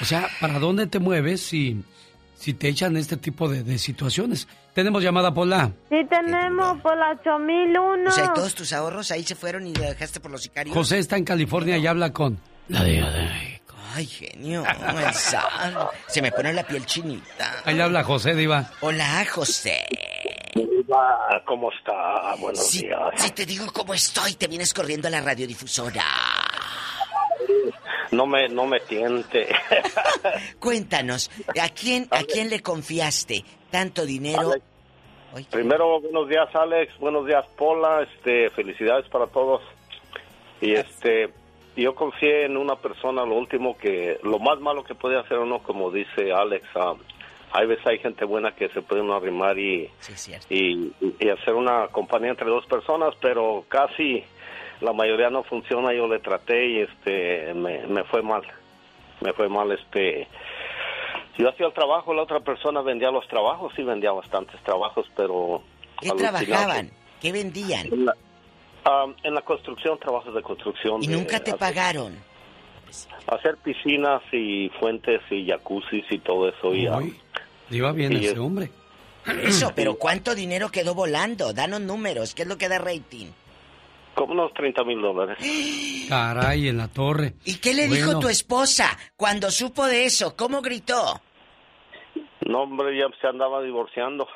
O 0.00 0.04
sea, 0.04 0.28
¿para 0.40 0.60
dónde 0.60 0.86
te 0.86 1.00
mueves 1.00 1.40
si, 1.40 1.82
si 2.36 2.54
te 2.54 2.68
echan 2.68 2.96
este 2.96 3.16
tipo 3.16 3.48
de, 3.48 3.64
de 3.64 3.78
situaciones? 3.78 4.46
Tenemos 4.74 5.02
llamada 5.02 5.34
Pola. 5.34 5.72
Sí 5.90 5.96
tenemos 6.08 6.80
por 6.82 6.96
la 6.96 7.10
8001. 7.20 8.08
O 8.08 8.12
sea, 8.12 8.26
y 8.26 8.32
todos 8.32 8.54
tus 8.54 8.72
ahorros 8.72 9.10
ahí 9.10 9.24
se 9.24 9.34
fueron 9.34 9.66
y 9.66 9.74
lo 9.74 9.82
dejaste 9.82 10.20
por 10.20 10.30
los 10.30 10.42
sicarios. 10.42 10.72
José 10.72 11.00
está 11.00 11.16
en 11.16 11.24
California 11.24 11.78
y 11.78 11.86
habla 11.88 12.12
con 12.12 12.38
la 12.68 12.84
Diva 12.84 13.10
de 13.10 13.22
México. 13.24 13.61
Ay, 13.94 14.06
genio, 14.06 14.64
el 14.66 15.14
sal. 15.14 15.88
Se 16.06 16.22
me 16.22 16.32
pone 16.32 16.52
la 16.52 16.62
piel 16.66 16.86
chinita. 16.86 17.62
Ahí 17.64 17.80
habla 17.80 18.02
José, 18.04 18.34
Diva. 18.34 18.70
Hola, 18.80 19.24
José. 19.30 19.86
Diva, 20.54 21.42
¿cómo 21.46 21.70
está? 21.72 22.34
Buenos 22.38 22.66
Si, 22.66 22.80
días. 22.86 22.98
si 23.16 23.30
te 23.30 23.44
digo 23.46 23.66
cómo 23.72 23.94
estoy, 23.94 24.34
te 24.34 24.46
vienes 24.46 24.72
corriendo 24.72 25.08
a 25.08 25.10
la 25.10 25.20
radiodifusora. 25.20 26.04
No 28.12 28.26
me, 28.26 28.48
no 28.48 28.66
me 28.66 28.80
tiente. 28.80 29.48
Cuéntanos, 30.60 31.30
¿a 31.60 31.68
quién, 31.70 32.06
¿a 32.10 32.22
quién 32.24 32.50
le 32.50 32.60
confiaste 32.60 33.44
tanto 33.70 34.04
dinero? 34.04 34.52
Primero, 35.50 35.98
buenos 36.00 36.28
días, 36.28 36.48
Alex. 36.54 36.92
Buenos 36.98 37.26
días, 37.26 37.44
Pola. 37.56 38.02
Este, 38.02 38.50
felicidades 38.50 39.08
para 39.08 39.26
todos. 39.28 39.62
Y 40.60 40.74
este, 40.74 41.32
yo 41.76 41.94
confié 41.94 42.44
en 42.44 42.56
una 42.56 42.76
persona, 42.76 43.24
lo 43.24 43.36
último 43.36 43.76
que, 43.76 44.18
lo 44.22 44.38
más 44.38 44.60
malo 44.60 44.84
que 44.84 44.94
puede 44.94 45.18
hacer 45.18 45.38
uno, 45.38 45.60
como 45.60 45.90
dice 45.90 46.32
Alex, 46.32 46.66
ah, 46.74 46.94
hay 47.52 47.66
veces 47.66 47.86
hay 47.86 47.98
gente 47.98 48.24
buena 48.24 48.52
que 48.52 48.68
se 48.70 48.82
puede 48.82 49.02
uno 49.02 49.14
arrimar 49.14 49.58
y, 49.58 49.90
y, 50.48 50.92
y 51.20 51.28
hacer 51.28 51.54
una 51.54 51.88
compañía 51.88 52.30
entre 52.30 52.48
dos 52.48 52.64
personas, 52.66 53.14
pero 53.20 53.64
casi 53.68 54.24
la 54.80 54.92
mayoría 54.92 55.30
no 55.30 55.42
funciona. 55.44 55.92
Yo 55.94 56.08
le 56.08 56.18
traté 56.18 56.66
y 56.66 56.78
este, 56.80 57.54
me, 57.54 57.86
me 57.86 58.04
fue 58.04 58.22
mal. 58.22 58.42
Me 59.20 59.32
fue 59.32 59.48
mal, 59.48 59.70
este. 59.72 60.26
Yo 61.38 61.48
hacía 61.48 61.66
el 61.66 61.72
trabajo, 61.72 62.12
la 62.12 62.22
otra 62.22 62.40
persona 62.40 62.82
vendía 62.82 63.10
los 63.10 63.26
trabajos, 63.28 63.72
sí 63.74 63.82
vendía 63.82 64.12
bastantes 64.12 64.60
trabajos, 64.64 65.06
pero... 65.16 65.62
¿Qué 66.00 66.10
trabajaban? 66.10 66.90
¿Qué 67.22 67.32
vendían? 67.32 67.86
La, 68.04 68.14
ah, 68.84 69.06
en 69.22 69.34
la 69.34 69.42
construcción, 69.42 69.98
trabajos 69.98 70.34
de 70.34 70.42
construcción. 70.42 71.02
¿Y 71.02 71.06
de 71.08 71.14
nunca 71.16 71.38
te 71.40 71.50
hacer- 71.52 71.58
pagaron? 71.58 72.16
Hacer 73.26 73.56
piscinas 73.58 74.22
y 74.32 74.68
fuentes 74.80 75.20
y 75.30 75.46
jacuzzis 75.46 76.04
y 76.10 76.18
todo 76.18 76.48
eso. 76.48 76.74
Y, 76.74 76.86
ah, 76.86 77.00
Diva 77.70 77.92
bien 77.92 78.12
Y 78.12 78.16
ese 78.16 78.32
es- 78.32 78.38
hombre. 78.38 78.70
Eso, 79.44 79.72
pero 79.74 79.94
¿cuánto 79.96 80.34
dinero 80.34 80.68
quedó 80.70 80.94
volando? 80.94 81.52
Danos 81.52 81.80
números, 81.80 82.34
¿qué 82.34 82.42
es 82.42 82.48
lo 82.48 82.58
que 82.58 82.68
da 82.68 82.78
rating? 82.78 83.26
como 84.14 84.34
unos 84.34 84.52
30 84.52 84.84
mil 84.84 85.00
dólares. 85.00 85.38
Caray, 86.10 86.68
en 86.68 86.76
la 86.76 86.88
torre. 86.88 87.32
¿Y 87.46 87.54
qué 87.56 87.72
le 87.72 87.88
dijo 87.88 88.04
Bueno. 88.06 88.20
tu 88.20 88.28
esposa 88.28 88.90
cuando 89.16 89.50
supo 89.50 89.86
de 89.86 90.04
eso? 90.04 90.36
¿Cómo 90.36 90.60
gritó? 90.60 91.18
No, 92.52 92.62
hombre, 92.64 92.96
ya 92.98 93.06
se 93.20 93.26
andaba 93.26 93.62
divorciando. 93.62 94.28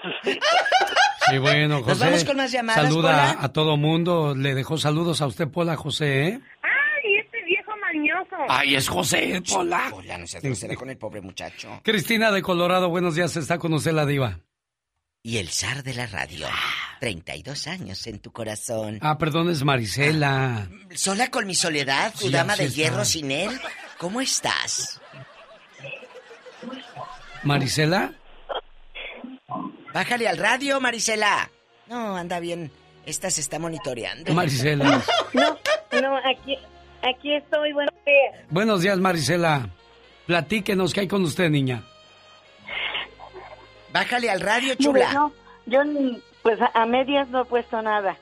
Sí, 1.28 1.38
bueno, 1.38 1.78
José. 1.82 1.88
Nos 1.90 1.98
vamos 2.00 2.24
con 2.24 2.36
más 2.36 2.52
llamadas, 2.52 2.84
Saluda 2.84 3.10
Pola. 3.34 3.36
a 3.44 3.52
todo 3.52 3.76
mundo. 3.76 4.34
Le 4.36 4.54
dejó 4.54 4.78
saludos 4.78 5.20
a 5.20 5.26
usted, 5.26 5.48
Pola, 5.48 5.76
José, 5.76 6.28
¿eh? 6.28 6.40
¡Ay, 6.62 7.16
este 7.24 7.42
viejo 7.44 7.72
mañoso! 7.80 8.36
Ay, 8.48 8.76
es 8.76 8.88
José, 8.88 9.42
Pola. 9.48 9.88
Pola, 9.90 10.18
no 10.18 10.24
grosera 10.40 10.74
con 10.76 10.88
el 10.90 10.96
pobre 10.98 11.20
muchacho. 11.20 11.80
Cristina 11.82 12.30
de 12.30 12.42
Colorado, 12.42 12.88
buenos 12.88 13.16
días. 13.16 13.36
Está 13.36 13.58
con 13.58 13.72
usted 13.74 13.92
la 13.92 14.06
diva. 14.06 14.38
Y 15.22 15.38
el 15.38 15.48
zar 15.48 15.82
de 15.82 15.94
la 15.94 16.06
radio. 16.06 16.46
32 17.00 17.66
años 17.66 18.06
en 18.06 18.20
tu 18.20 18.30
corazón. 18.30 18.98
Ah, 19.02 19.18
perdón, 19.18 19.50
es 19.50 19.64
Marisela. 19.64 20.68
¿Sola 20.94 21.28
con 21.32 21.46
mi 21.46 21.56
soledad, 21.56 22.12
tu 22.12 22.26
Sí, 22.26 22.30
dama 22.30 22.54
de 22.54 22.64
está. 22.66 22.76
hierro 22.76 23.04
sin 23.04 23.32
él? 23.32 23.50
¿Cómo 23.98 24.20
estás? 24.20 25.00
¿Marisela? 27.46 28.12
Bájale 29.94 30.28
al 30.28 30.36
radio, 30.36 30.80
Marisela. 30.80 31.48
No, 31.86 32.16
anda 32.16 32.40
bien. 32.40 32.70
Esta 33.06 33.30
se 33.30 33.40
está 33.40 33.58
monitoreando. 33.58 34.32
Marisela. 34.34 35.02
No, 35.92 36.00
no, 36.02 36.16
aquí, 36.16 36.58
aquí 37.02 37.34
estoy, 37.34 37.72
buenos 37.72 37.94
días. 38.04 38.44
Buenos 38.50 38.82
días, 38.82 38.98
Marisela. 38.98 39.70
Platíquenos 40.26 40.92
qué 40.92 41.00
hay 41.00 41.08
con 41.08 41.22
usted, 41.22 41.48
niña. 41.48 41.82
Bájale 43.92 44.28
al 44.28 44.40
radio, 44.40 44.74
chula. 44.74 45.12
no, 45.14 45.32
yo 45.64 45.80
pues 46.42 46.58
a, 46.74 46.84
medias 46.86 47.28
no 47.28 47.42
he 47.42 47.44
puesto 47.46 47.80
nada, 47.80 48.18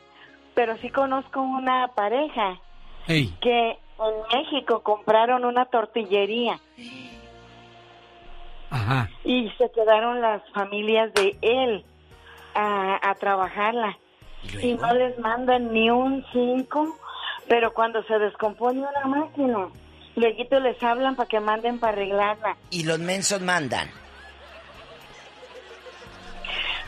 pero 0.55 0.77
sí 0.79 0.91
conozco 0.91 1.41
una 1.41 1.89
pareja 1.97 2.61
que 3.07 3.71
en 3.71 4.39
México 4.39 4.83
compraron 4.83 5.45
una 5.45 5.65
tortillería 5.65 6.61
ajá. 8.75 9.11
y 9.25 9.51
se 9.59 9.71
quedaron 9.71 10.21
las 10.21 10.43
familias 10.53 11.13
de 11.15 11.37
él 11.41 11.85
a, 12.55 13.11
a 13.11 13.15
trabajarla 13.15 13.97
y 14.63 14.75
no 14.75 14.93
les 14.95 15.19
mandan 15.19 15.73
ni 15.73 15.91
un 15.91 16.25
cinco, 16.33 16.97
pero 17.49 17.73
cuando 17.73 18.03
se 18.05 18.19
descompone 18.19 18.81
una 18.81 19.07
máquina, 19.07 19.69
luego 20.17 20.61
les 20.61 20.83
hablan 20.83 21.17
para 21.17 21.29
que 21.29 21.41
manden 21.41 21.79
para 21.79 21.93
arreglarla. 21.93 22.57
Y 22.71 22.85
los 22.85 22.99
mensos 22.99 23.41
mandan. 23.41 23.89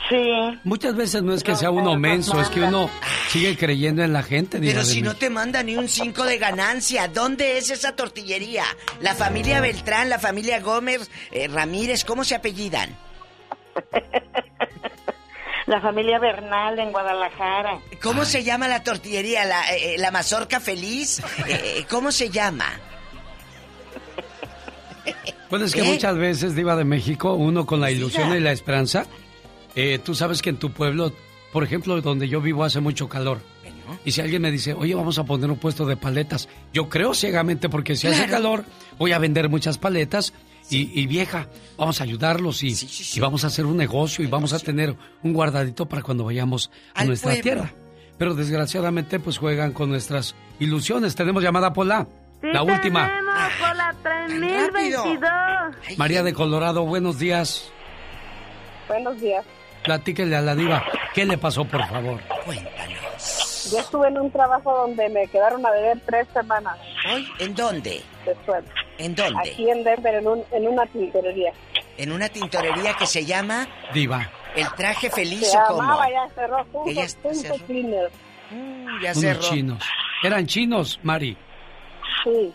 Sí. 0.09 0.59
Muchas 0.62 0.95
veces 0.95 1.23
no 1.23 1.35
es 1.35 1.43
que 1.43 1.57
sea 1.57 1.70
uno 1.70 1.97
menso, 1.97 2.41
es 2.41 2.49
que 2.49 2.61
uno 2.61 2.89
sigue 3.28 3.57
creyendo 3.57 4.05
en 4.05 4.12
la 4.12 4.23
gente. 4.23 4.59
Pero 4.61 4.85
si 4.85 5.03
no 5.03 5.16
te 5.16 5.31
manda 5.31 5.62
ni 5.62 5.77
un 5.77 5.89
5 5.89 6.24
de 6.24 6.39
ganancia, 6.39 7.09
¿dónde 7.09 7.59
es 7.59 7.70
esa 7.70 7.97
tortillería? 7.97 8.65
La 9.01 9.15
familia 9.15 9.61
Beltrán, 9.61 10.09
la 10.09 10.19
familia 10.19 10.61
Gómez, 10.61 11.11
eh, 11.33 11.49
Ramírez, 11.49 12.05
¿cómo 12.05 12.23
se 12.24 12.35
apellidan? 12.35 12.91
La 15.66 15.81
familia 15.81 16.20
Bernal 16.20 16.78
en 16.78 16.93
Guadalajara. 16.93 17.81
¿Cómo 18.01 18.24
se 18.24 18.45
llama 18.45 18.69
la 18.69 18.85
tortillería? 18.85 19.45
¿La, 19.45 19.74
eh, 19.74 19.95
eh, 19.95 19.99
la 19.99 20.12
mazorca 20.12 20.61
feliz? 20.61 21.19
Eh, 21.19 21.78
eh, 21.78 21.87
¿Cómo 21.91 22.12
se 22.12 22.31
llama? 22.31 22.66
Pues 25.51 25.62
es 25.62 25.74
que 25.74 25.81
¿Eh? 25.81 25.85
muchas 25.93 26.16
veces, 26.16 26.55
Diva 26.55 26.77
de 26.77 26.85
México, 26.85 27.35
uno 27.35 27.66
con 27.66 27.81
la 27.81 27.91
ilusión 27.91 28.33
y 28.37 28.41
la 28.41 28.53
esperanza, 28.53 29.07
eh, 29.77 29.98
tú 30.03 30.15
sabes 30.15 30.43
que 30.43 30.51
en 30.51 30.57
tu 30.57 30.73
pueblo, 30.73 31.12
por 31.53 31.62
ejemplo, 31.62 32.01
donde 32.01 32.28
yo 32.28 32.40
vivo 32.40 32.65
hace 32.65 32.81
mucho 32.81 33.09
calor. 33.09 33.39
Y 34.05 34.11
si 34.11 34.20
alguien 34.20 34.43
me 34.43 34.51
dice, 34.51 34.73
oye, 34.74 34.94
vamos 34.97 35.16
a 35.19 35.24
poner 35.24 35.48
un 35.48 35.59
puesto 35.59 35.86
de 35.86 35.97
paletas, 35.97 36.48
yo 36.73 36.89
creo 36.89 37.15
ciegamente 37.15 37.69
porque 37.69 37.94
si 37.94 38.09
hace 38.09 38.27
calor, 38.27 38.65
voy 38.98 39.12
a 39.12 39.19
vender 39.20 39.48
muchas 39.48 39.78
paletas 39.78 40.32
y, 40.70 41.01
y 41.01 41.07
vieja, 41.07 41.47
vamos 41.77 42.01
a 42.01 42.05
ayudarlos 42.05 42.65
y, 42.65 42.74
y 43.15 43.20
vamos 43.20 43.44
a 43.44 43.47
hacer 43.47 43.65
un 43.65 43.77
negocio 43.77 44.24
y 44.24 44.27
vamos 44.28 44.53
a 44.53 44.59
tener 44.59 44.97
un 45.23 45.32
guardadito 45.32 45.86
para 45.86 46.03
cuando 46.03 46.24
vayamos 46.24 46.73
a 46.94 47.03
Al 47.03 47.07
nuestra 47.09 47.31
pueblo. 47.31 47.43
tierra. 47.44 47.74
Pero 48.19 48.35
desgraciadamente, 48.35 49.20
pues 49.20 49.39
juegan 49.39 49.73
con 49.73 49.89
nuestras 49.90 50.35
ilusiones. 50.59 51.15
Tenemos 51.15 51.43
llamada 51.44 51.73
Pola. 51.73 52.09
Sí 52.43 52.48
la 52.53 52.62
última. 52.65 53.07
tenemos 53.07 53.53
por 53.61 53.77
la 53.77 53.94
3022. 54.03 55.97
María 55.97 56.23
de 56.24 56.32
Colorado, 56.32 56.85
buenos 56.85 57.19
días. 57.20 57.70
Buenos 58.89 59.20
días. 59.20 59.44
Platíquele 59.86 60.36
a 60.36 60.40
la 60.42 60.54
diva. 60.54 60.84
¿Qué 61.14 61.24
le 61.24 61.38
pasó, 61.38 61.64
por 61.64 61.86
favor? 61.88 62.20
Yo 63.72 63.78
estuve 63.80 64.08
en 64.08 64.18
un 64.18 64.30
trabajo 64.30 64.72
donde 64.76 65.08
me 65.08 65.26
quedaron 65.28 65.64
a 65.66 65.72
deber 65.72 65.98
tres 66.06 66.28
semanas 66.32 66.78
¿Hoy? 67.12 67.26
¿En 67.40 67.52
dónde? 67.54 68.00
de 68.24 68.36
sueldo. 68.44 68.70
¿En 68.98 69.14
dónde? 69.14 69.50
Aquí 69.50 69.68
en 69.70 69.82
Denver, 69.82 70.14
en, 70.16 70.26
un, 70.28 70.44
en 70.52 70.68
una 70.68 70.86
tintorería. 70.86 71.52
En 71.98 72.12
una 72.12 72.28
tintorería 72.28 72.94
que 72.94 73.06
se 73.06 73.24
llama 73.24 73.66
Diva. 73.92 74.30
El 74.54 74.68
Traje 74.74 75.10
Feliz 75.10 75.50
Se 75.50 75.56
o 75.58 75.62
cómo. 75.68 75.80
llamaba, 75.82 76.08
ya 76.10 76.28
cerró, 76.34 76.66
Ella 76.86 77.06
punto 77.22 77.54
Cleaner. 77.66 78.10
Ya 79.02 79.10
Unos 79.12 79.18
cerró. 79.20 79.40
chinos. 79.40 79.82
Eran 80.22 80.46
chinos, 80.46 81.00
Mari. 81.02 81.36
Sí. 82.24 82.54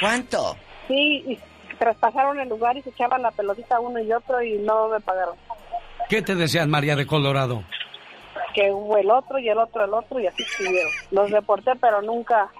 ¿Cuánto? 0.00 0.56
Sí, 0.88 1.24
y 1.26 1.38
traspasaron 1.78 2.38
el 2.40 2.48
lugar 2.48 2.76
y 2.76 2.82
se 2.82 2.90
echaban 2.90 3.22
la 3.22 3.30
pelotita 3.30 3.78
uno 3.80 4.00
y 4.00 4.12
otro 4.12 4.42
y 4.42 4.58
no 4.58 4.88
me 4.88 5.00
pagaron. 5.00 5.36
¿Qué 6.08 6.22
te 6.22 6.34
decían, 6.34 6.70
María 6.70 6.96
de 6.96 7.06
Colorado? 7.06 7.62
Que 8.54 8.72
hubo 8.72 8.96
el 8.96 9.10
otro 9.10 9.38
y 9.38 9.48
el 9.48 9.58
otro, 9.58 9.84
el 9.84 9.92
otro 9.92 10.18
y 10.20 10.26
así 10.26 10.42
siguieron. 10.44 10.90
Los 11.10 11.30
reporté, 11.30 11.72
pero 11.80 12.02
nunca, 12.02 12.50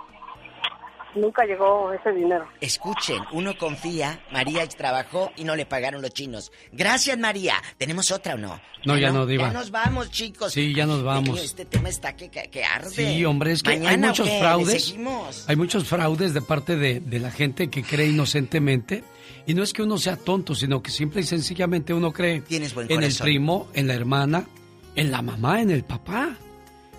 nunca 1.14 1.44
llegó 1.44 1.92
ese 1.92 2.12
dinero. 2.12 2.46
Escuchen, 2.60 3.22
uno 3.32 3.56
confía, 3.58 4.20
María 4.32 4.66
trabajó 4.68 5.30
y 5.36 5.44
no 5.44 5.56
le 5.56 5.66
pagaron 5.66 6.02
los 6.02 6.12
chinos. 6.12 6.52
Gracias, 6.72 7.18
María. 7.18 7.54
¿Tenemos 7.76 8.10
otra 8.10 8.34
o 8.34 8.38
no? 8.38 8.60
No, 8.84 8.96
ya 8.96 9.10
no, 9.10 9.26
Diva. 9.26 9.48
Ya 9.48 9.52
nos 9.52 9.70
vamos, 9.70 10.10
chicos. 10.10 10.52
Sí, 10.52 10.74
ya 10.74 10.86
nos 10.86 11.02
vamos. 11.02 11.42
Este 11.42 11.64
tema 11.64 11.88
está 11.88 12.14
que, 12.16 12.28
que, 12.30 12.48
que 12.50 12.64
arde. 12.64 12.90
Sí, 12.90 13.24
hombre, 13.24 13.52
es 13.52 13.62
que 13.62 13.70
hay 13.70 13.80
¿Mañana 13.80 14.08
o 14.08 14.10
muchos 14.10 14.30
fraudes. 14.38 14.84
seguimos? 14.84 15.44
Hay 15.48 15.56
muchos 15.56 15.84
fraudes 15.84 16.34
de 16.34 16.42
parte 16.42 16.76
de, 16.76 17.00
de 17.00 17.18
la 17.18 17.30
gente 17.30 17.68
que 17.70 17.82
cree 17.82 18.08
inocentemente. 18.08 19.02
Y 19.46 19.54
no 19.54 19.62
es 19.62 19.72
que 19.72 19.82
uno 19.82 19.96
sea 19.98 20.16
tonto, 20.16 20.54
sino 20.54 20.82
que 20.82 20.90
simple 20.90 21.22
y 21.22 21.24
sencillamente 21.24 21.94
uno 21.94 22.12
cree 22.12 22.42
Tienes 22.42 22.74
buen 22.74 22.90
en 22.92 23.02
el 23.02 23.14
primo, 23.14 23.66
en 23.72 23.88
la 23.88 23.94
hermana, 23.94 24.44
en 24.94 25.10
la 25.10 25.22
mamá, 25.22 25.62
en 25.62 25.70
el 25.70 25.84
papá. 25.84 26.36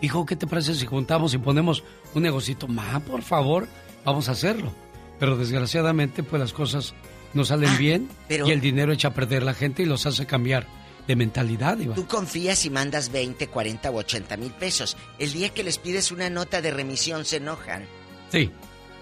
Hijo, 0.01 0.25
¿qué 0.25 0.35
te 0.35 0.47
parece 0.47 0.73
si 0.75 0.85
juntamos 0.85 1.33
y 1.33 1.37
ponemos 1.37 1.83
un 2.15 2.23
negocito? 2.23 2.67
Ma, 2.67 2.99
por 3.01 3.21
favor, 3.21 3.67
vamos 4.05 4.29
a 4.29 4.33
hacerlo. 4.33 4.73
Pero 5.19 5.35
desgraciadamente, 5.37 6.23
pues 6.23 6.39
las 6.39 6.53
cosas 6.53 6.93
no 7.33 7.43
salen 7.45 7.77
bien 7.77 8.07
Ah, 8.11 8.15
pero- 8.27 8.47
y 8.47 8.51
el 8.51 8.61
dinero 8.61 8.91
echa 8.93 9.09
a 9.09 9.13
perder 9.13 9.43
la 9.43 9.53
gente 9.53 9.83
y 9.83 9.85
los 9.85 10.05
hace 10.05 10.25
cambiar 10.25 10.65
de 11.07 11.15
mentalidad, 11.15 11.77
Iván. 11.79 11.95
Tú 11.95 12.07
confías 12.07 12.65
y 12.65 12.69
mandas 12.69 13.11
20, 13.11 13.47
40 13.47 13.89
u 13.91 13.97
80 13.97 14.37
mil 14.37 14.51
pesos. 14.51 14.95
El 15.17 15.33
día 15.33 15.49
que 15.49 15.63
les 15.63 15.77
pides 15.77 16.11
una 16.11 16.29
nota 16.29 16.61
de 16.61 16.71
remisión 16.71 17.25
se 17.25 17.37
enojan. 17.37 17.85
Sí. 18.31 18.51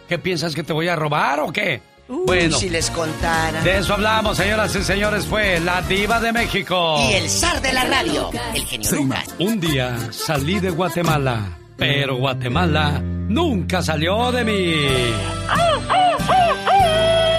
¿Qué 0.08 0.18
piensas 0.18 0.56
que 0.56 0.64
te 0.64 0.72
voy 0.74 0.88
a 0.88 0.96
robar 0.96 1.42
o 1.42 1.52
qué? 1.52 1.82
bueno, 2.08 2.58
si 2.58 2.70
les 2.70 2.90
contara. 2.92 3.62
De 3.62 3.80
eso 3.80 3.94
hablamos, 3.94 4.38
señoras 4.38 4.74
y 4.74 4.82
señores. 4.84 5.26
Fue 5.26 5.60
la 5.60 5.82
diva 5.82 6.22
de 6.22 6.32
México. 6.32 6.96
Y 7.10 7.16
el 7.16 7.30
zar 7.30 7.62
de 7.62 7.74
la 7.74 7.84
radio, 7.84 8.30
el 8.56 8.66
genio 8.66 8.90
Lucas. 8.92 9.26
Un 9.40 9.60
día 9.60 9.98
salí 10.14 10.62
de 10.62 10.70
Guatemala, 10.70 11.58
pero 11.78 12.18
Guatemala 12.18 13.00
nunca 13.02 13.82
salió 13.82 14.32
de 14.32 14.44
mí. 14.44 14.74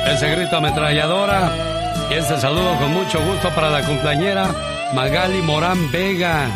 Ese 0.12 0.31
grito 0.31 0.56
ametralladora 0.56 1.52
y 2.10 2.15
este 2.15 2.39
saludo 2.39 2.78
con 2.78 2.93
mucho 2.94 3.23
gusto 3.24 3.51
para 3.51 3.69
la 3.69 3.85
cumpleañera 3.85 4.55
Magali 4.94 5.43
Morán 5.43 5.93
Vega, 5.93 6.47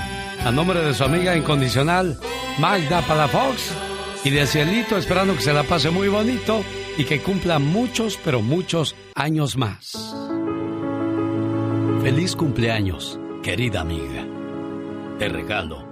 a 0.45 0.51
nombre 0.51 0.81
de 0.81 0.95
su 0.95 1.05
amiga 1.05 1.37
incondicional 1.37 2.19
Magda 2.59 3.03
Palafox 3.03 3.73
y 4.25 4.31
de 4.31 4.47
Cielito, 4.47 4.97
esperando 4.97 5.35
que 5.35 5.43
se 5.43 5.53
la 5.53 5.65
pase 5.65 5.91
muy 5.91 6.09
bonito 6.09 6.65
y 6.97 7.05
que 7.05 7.21
cumpla 7.21 7.59
muchos, 7.59 8.19
pero 8.25 8.41
muchos 8.41 8.95
años 9.15 9.57
más. 9.57 10.15
Feliz 12.03 12.35
cumpleaños, 12.37 13.19
querida 13.43 13.81
amiga. 13.81 14.27
Te 15.19 15.29
regalo 15.29 15.92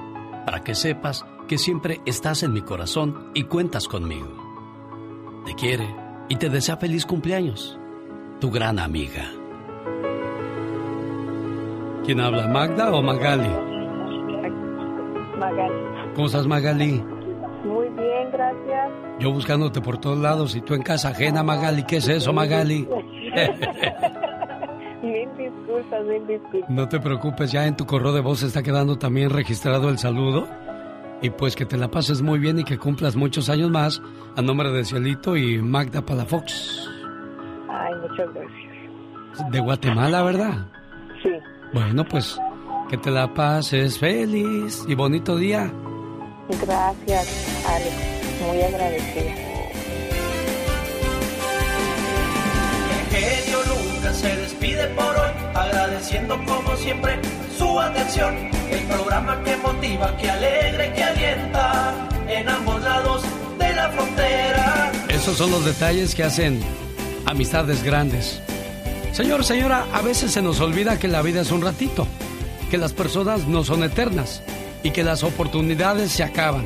para 0.45 0.63
que 0.63 0.75
sepas 0.75 1.25
que 1.47 1.57
siempre 1.57 2.01
estás 2.05 2.43
en 2.43 2.53
mi 2.53 2.61
corazón 2.61 3.31
y 3.33 3.43
cuentas 3.43 3.87
conmigo. 3.87 4.29
Te 5.45 5.53
quiere 5.55 5.87
y 6.29 6.35
te 6.35 6.49
desea 6.49 6.77
feliz 6.77 7.05
cumpleaños. 7.05 7.77
Tu 8.39 8.49
gran 8.49 8.79
amiga. 8.79 9.31
¿Quién 12.05 12.19
habla, 12.19 12.47
Magda 12.47 12.91
o 12.93 13.01
Magali? 13.01 13.49
Magali. 15.37 15.75
¿Cómo 16.15 16.27
estás, 16.27 16.47
Magali? 16.47 17.03
Muy 17.63 17.89
bien, 17.89 18.31
gracias. 18.31 18.91
Yo 19.19 19.31
buscándote 19.31 19.81
por 19.81 19.99
todos 19.99 20.17
lados 20.17 20.55
y 20.55 20.61
tú 20.61 20.73
en 20.73 20.81
casa 20.81 21.09
ajena, 21.09 21.43
Magali. 21.43 21.83
¿Qué 21.83 21.97
es 21.97 22.07
eso, 22.07 22.33
Magali? 22.33 22.87
mil 25.01 25.29
disculpas, 25.37 26.05
mil 26.05 26.27
disculpas. 26.27 26.69
No 26.69 26.87
te 26.87 26.99
preocupes, 26.99 27.51
ya 27.51 27.65
en 27.65 27.75
tu 27.75 27.85
correo 27.85 28.13
de 28.13 28.21
voz 28.21 28.43
está 28.43 28.63
quedando 28.63 28.97
también 28.97 29.29
registrado 29.29 29.89
el 29.89 29.97
saludo. 29.97 30.47
Y 31.21 31.29
pues 31.29 31.55
que 31.55 31.65
te 31.65 31.77
la 31.77 31.89
pases 31.89 32.21
muy 32.21 32.39
bien 32.39 32.59
y 32.59 32.63
que 32.63 32.79
cumplas 32.79 33.15
muchos 33.15 33.49
años 33.49 33.69
más 33.69 34.01
a 34.35 34.41
nombre 34.41 34.71
de 34.71 34.83
Cielito 34.83 35.37
y 35.37 35.61
Magda 35.61 36.03
Palafox. 36.03 36.89
Ay, 37.69 37.93
muchas 38.01 38.33
gracias. 38.33 39.51
De 39.51 39.59
Guatemala, 39.59 40.23
¿verdad? 40.23 40.67
Sí. 41.21 41.29
Bueno, 41.73 42.03
pues 42.05 42.39
que 42.89 42.97
te 42.97 43.11
la 43.11 43.33
pases 43.33 43.99
feliz 43.99 44.83
y 44.87 44.95
bonito 44.95 45.37
día. 45.37 45.71
Gracias, 46.49 47.65
Alex. 47.67 48.41
Muy 48.47 48.61
agradecida. 48.61 49.51
Se 54.13 54.35
despide 54.35 54.87
por 54.89 55.15
hoy, 55.15 55.31
agradeciendo 55.53 56.37
como 56.45 56.75
siempre 56.77 57.19
su 57.57 57.79
atención. 57.79 58.35
El 58.69 58.83
programa 58.83 59.41
que 59.43 59.57
motiva, 59.57 60.15
que 60.17 60.29
alegra 60.29 60.93
que 60.93 61.03
alienta 61.03 62.09
en 62.27 62.49
ambos 62.49 62.81
lados 62.81 63.23
de 63.59 63.73
la 63.73 63.89
frontera. 63.89 64.91
Esos 65.09 65.37
son 65.37 65.51
los 65.51 65.65
detalles 65.65 66.15
que 66.15 66.23
hacen 66.23 66.61
amistades 67.25 67.83
grandes. 67.83 68.41
Señor, 69.13 69.43
señora, 69.43 69.85
a 69.93 70.01
veces 70.01 70.31
se 70.31 70.41
nos 70.41 70.59
olvida 70.59 70.97
que 70.97 71.07
la 71.07 71.21
vida 71.21 71.41
es 71.41 71.51
un 71.51 71.61
ratito, 71.61 72.07
que 72.69 72.77
las 72.77 72.93
personas 72.93 73.47
no 73.47 73.63
son 73.63 73.83
eternas 73.83 74.41
y 74.83 74.91
que 74.91 75.03
las 75.03 75.23
oportunidades 75.23 76.11
se 76.11 76.23
acaban. 76.23 76.63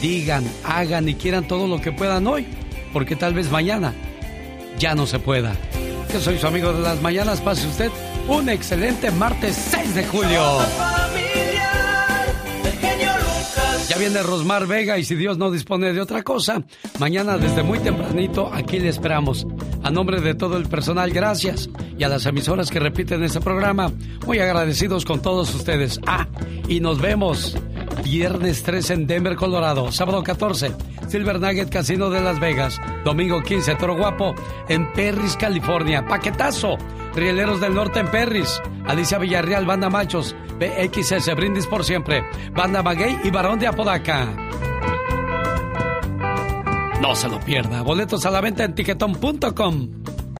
Digan, 0.00 0.44
hagan 0.64 1.08
y 1.08 1.14
quieran 1.14 1.46
todo 1.46 1.66
lo 1.66 1.80
que 1.80 1.92
puedan 1.92 2.26
hoy, 2.26 2.46
porque 2.92 3.16
tal 3.16 3.34
vez 3.34 3.50
mañana 3.50 3.94
ya 4.78 4.94
no 4.94 5.06
se 5.06 5.18
pueda. 5.18 5.54
Soy 6.20 6.38
su 6.38 6.46
amigo 6.46 6.72
de 6.72 6.82
las 6.82 7.00
mañanas, 7.00 7.40
pase 7.40 7.66
usted 7.66 7.90
un 8.28 8.48
excelente 8.48 9.10
martes 9.10 9.56
6 9.70 9.94
de 9.94 10.06
julio. 10.06 10.58
Ya 13.88 13.98
viene 13.98 14.22
Rosmar 14.22 14.66
Vega 14.66 14.98
y 14.98 15.04
si 15.04 15.14
Dios 15.16 15.38
no 15.38 15.50
dispone 15.50 15.92
de 15.92 16.00
otra 16.00 16.22
cosa, 16.22 16.62
mañana 16.98 17.38
desde 17.38 17.62
muy 17.62 17.78
tempranito 17.80 18.52
aquí 18.52 18.78
le 18.78 18.88
esperamos. 18.88 19.46
A 19.82 19.90
nombre 19.90 20.20
de 20.20 20.34
todo 20.34 20.56
el 20.56 20.68
personal, 20.68 21.10
gracias. 21.10 21.68
Y 21.98 22.04
a 22.04 22.08
las 22.08 22.24
emisoras 22.26 22.70
que 22.70 22.78
repiten 22.78 23.24
este 23.24 23.40
programa, 23.40 23.90
muy 24.26 24.38
agradecidos 24.38 25.04
con 25.04 25.20
todos 25.20 25.52
ustedes. 25.54 25.98
Ah, 26.06 26.28
y 26.68 26.80
nos 26.80 27.00
vemos 27.00 27.56
viernes 28.04 28.62
3 28.62 28.90
en 28.90 29.06
Denver, 29.06 29.34
Colorado, 29.34 29.90
sábado 29.90 30.22
14, 30.22 30.72
Silver 31.12 31.38
Nugget 31.38 31.68
Casino 31.68 32.08
de 32.08 32.22
Las 32.22 32.40
Vegas, 32.40 32.80
domingo 33.04 33.42
15, 33.42 33.74
Toro 33.74 33.98
Guapo 33.98 34.34
en 34.66 34.90
Perris, 34.94 35.36
California, 35.36 36.06
Paquetazo, 36.06 36.78
Rieleros 37.14 37.60
del 37.60 37.74
Norte 37.74 38.00
en 38.00 38.10
Perris, 38.10 38.62
Alicia 38.86 39.18
Villarreal, 39.18 39.66
Banda 39.66 39.90
Machos, 39.90 40.34
BXS, 40.58 41.36
Brindis 41.36 41.66
por 41.66 41.84
Siempre, 41.84 42.24
Banda 42.54 42.82
Maguey 42.82 43.14
y 43.24 43.30
Barón 43.30 43.58
de 43.58 43.66
Apodaca. 43.66 44.26
No 47.02 47.14
se 47.14 47.28
lo 47.28 47.38
pierda. 47.40 47.82
Boletos 47.82 48.24
a 48.24 48.30
la 48.30 48.40
venta 48.40 48.64
en 48.64 48.74
tiquetón.com. 48.74 49.90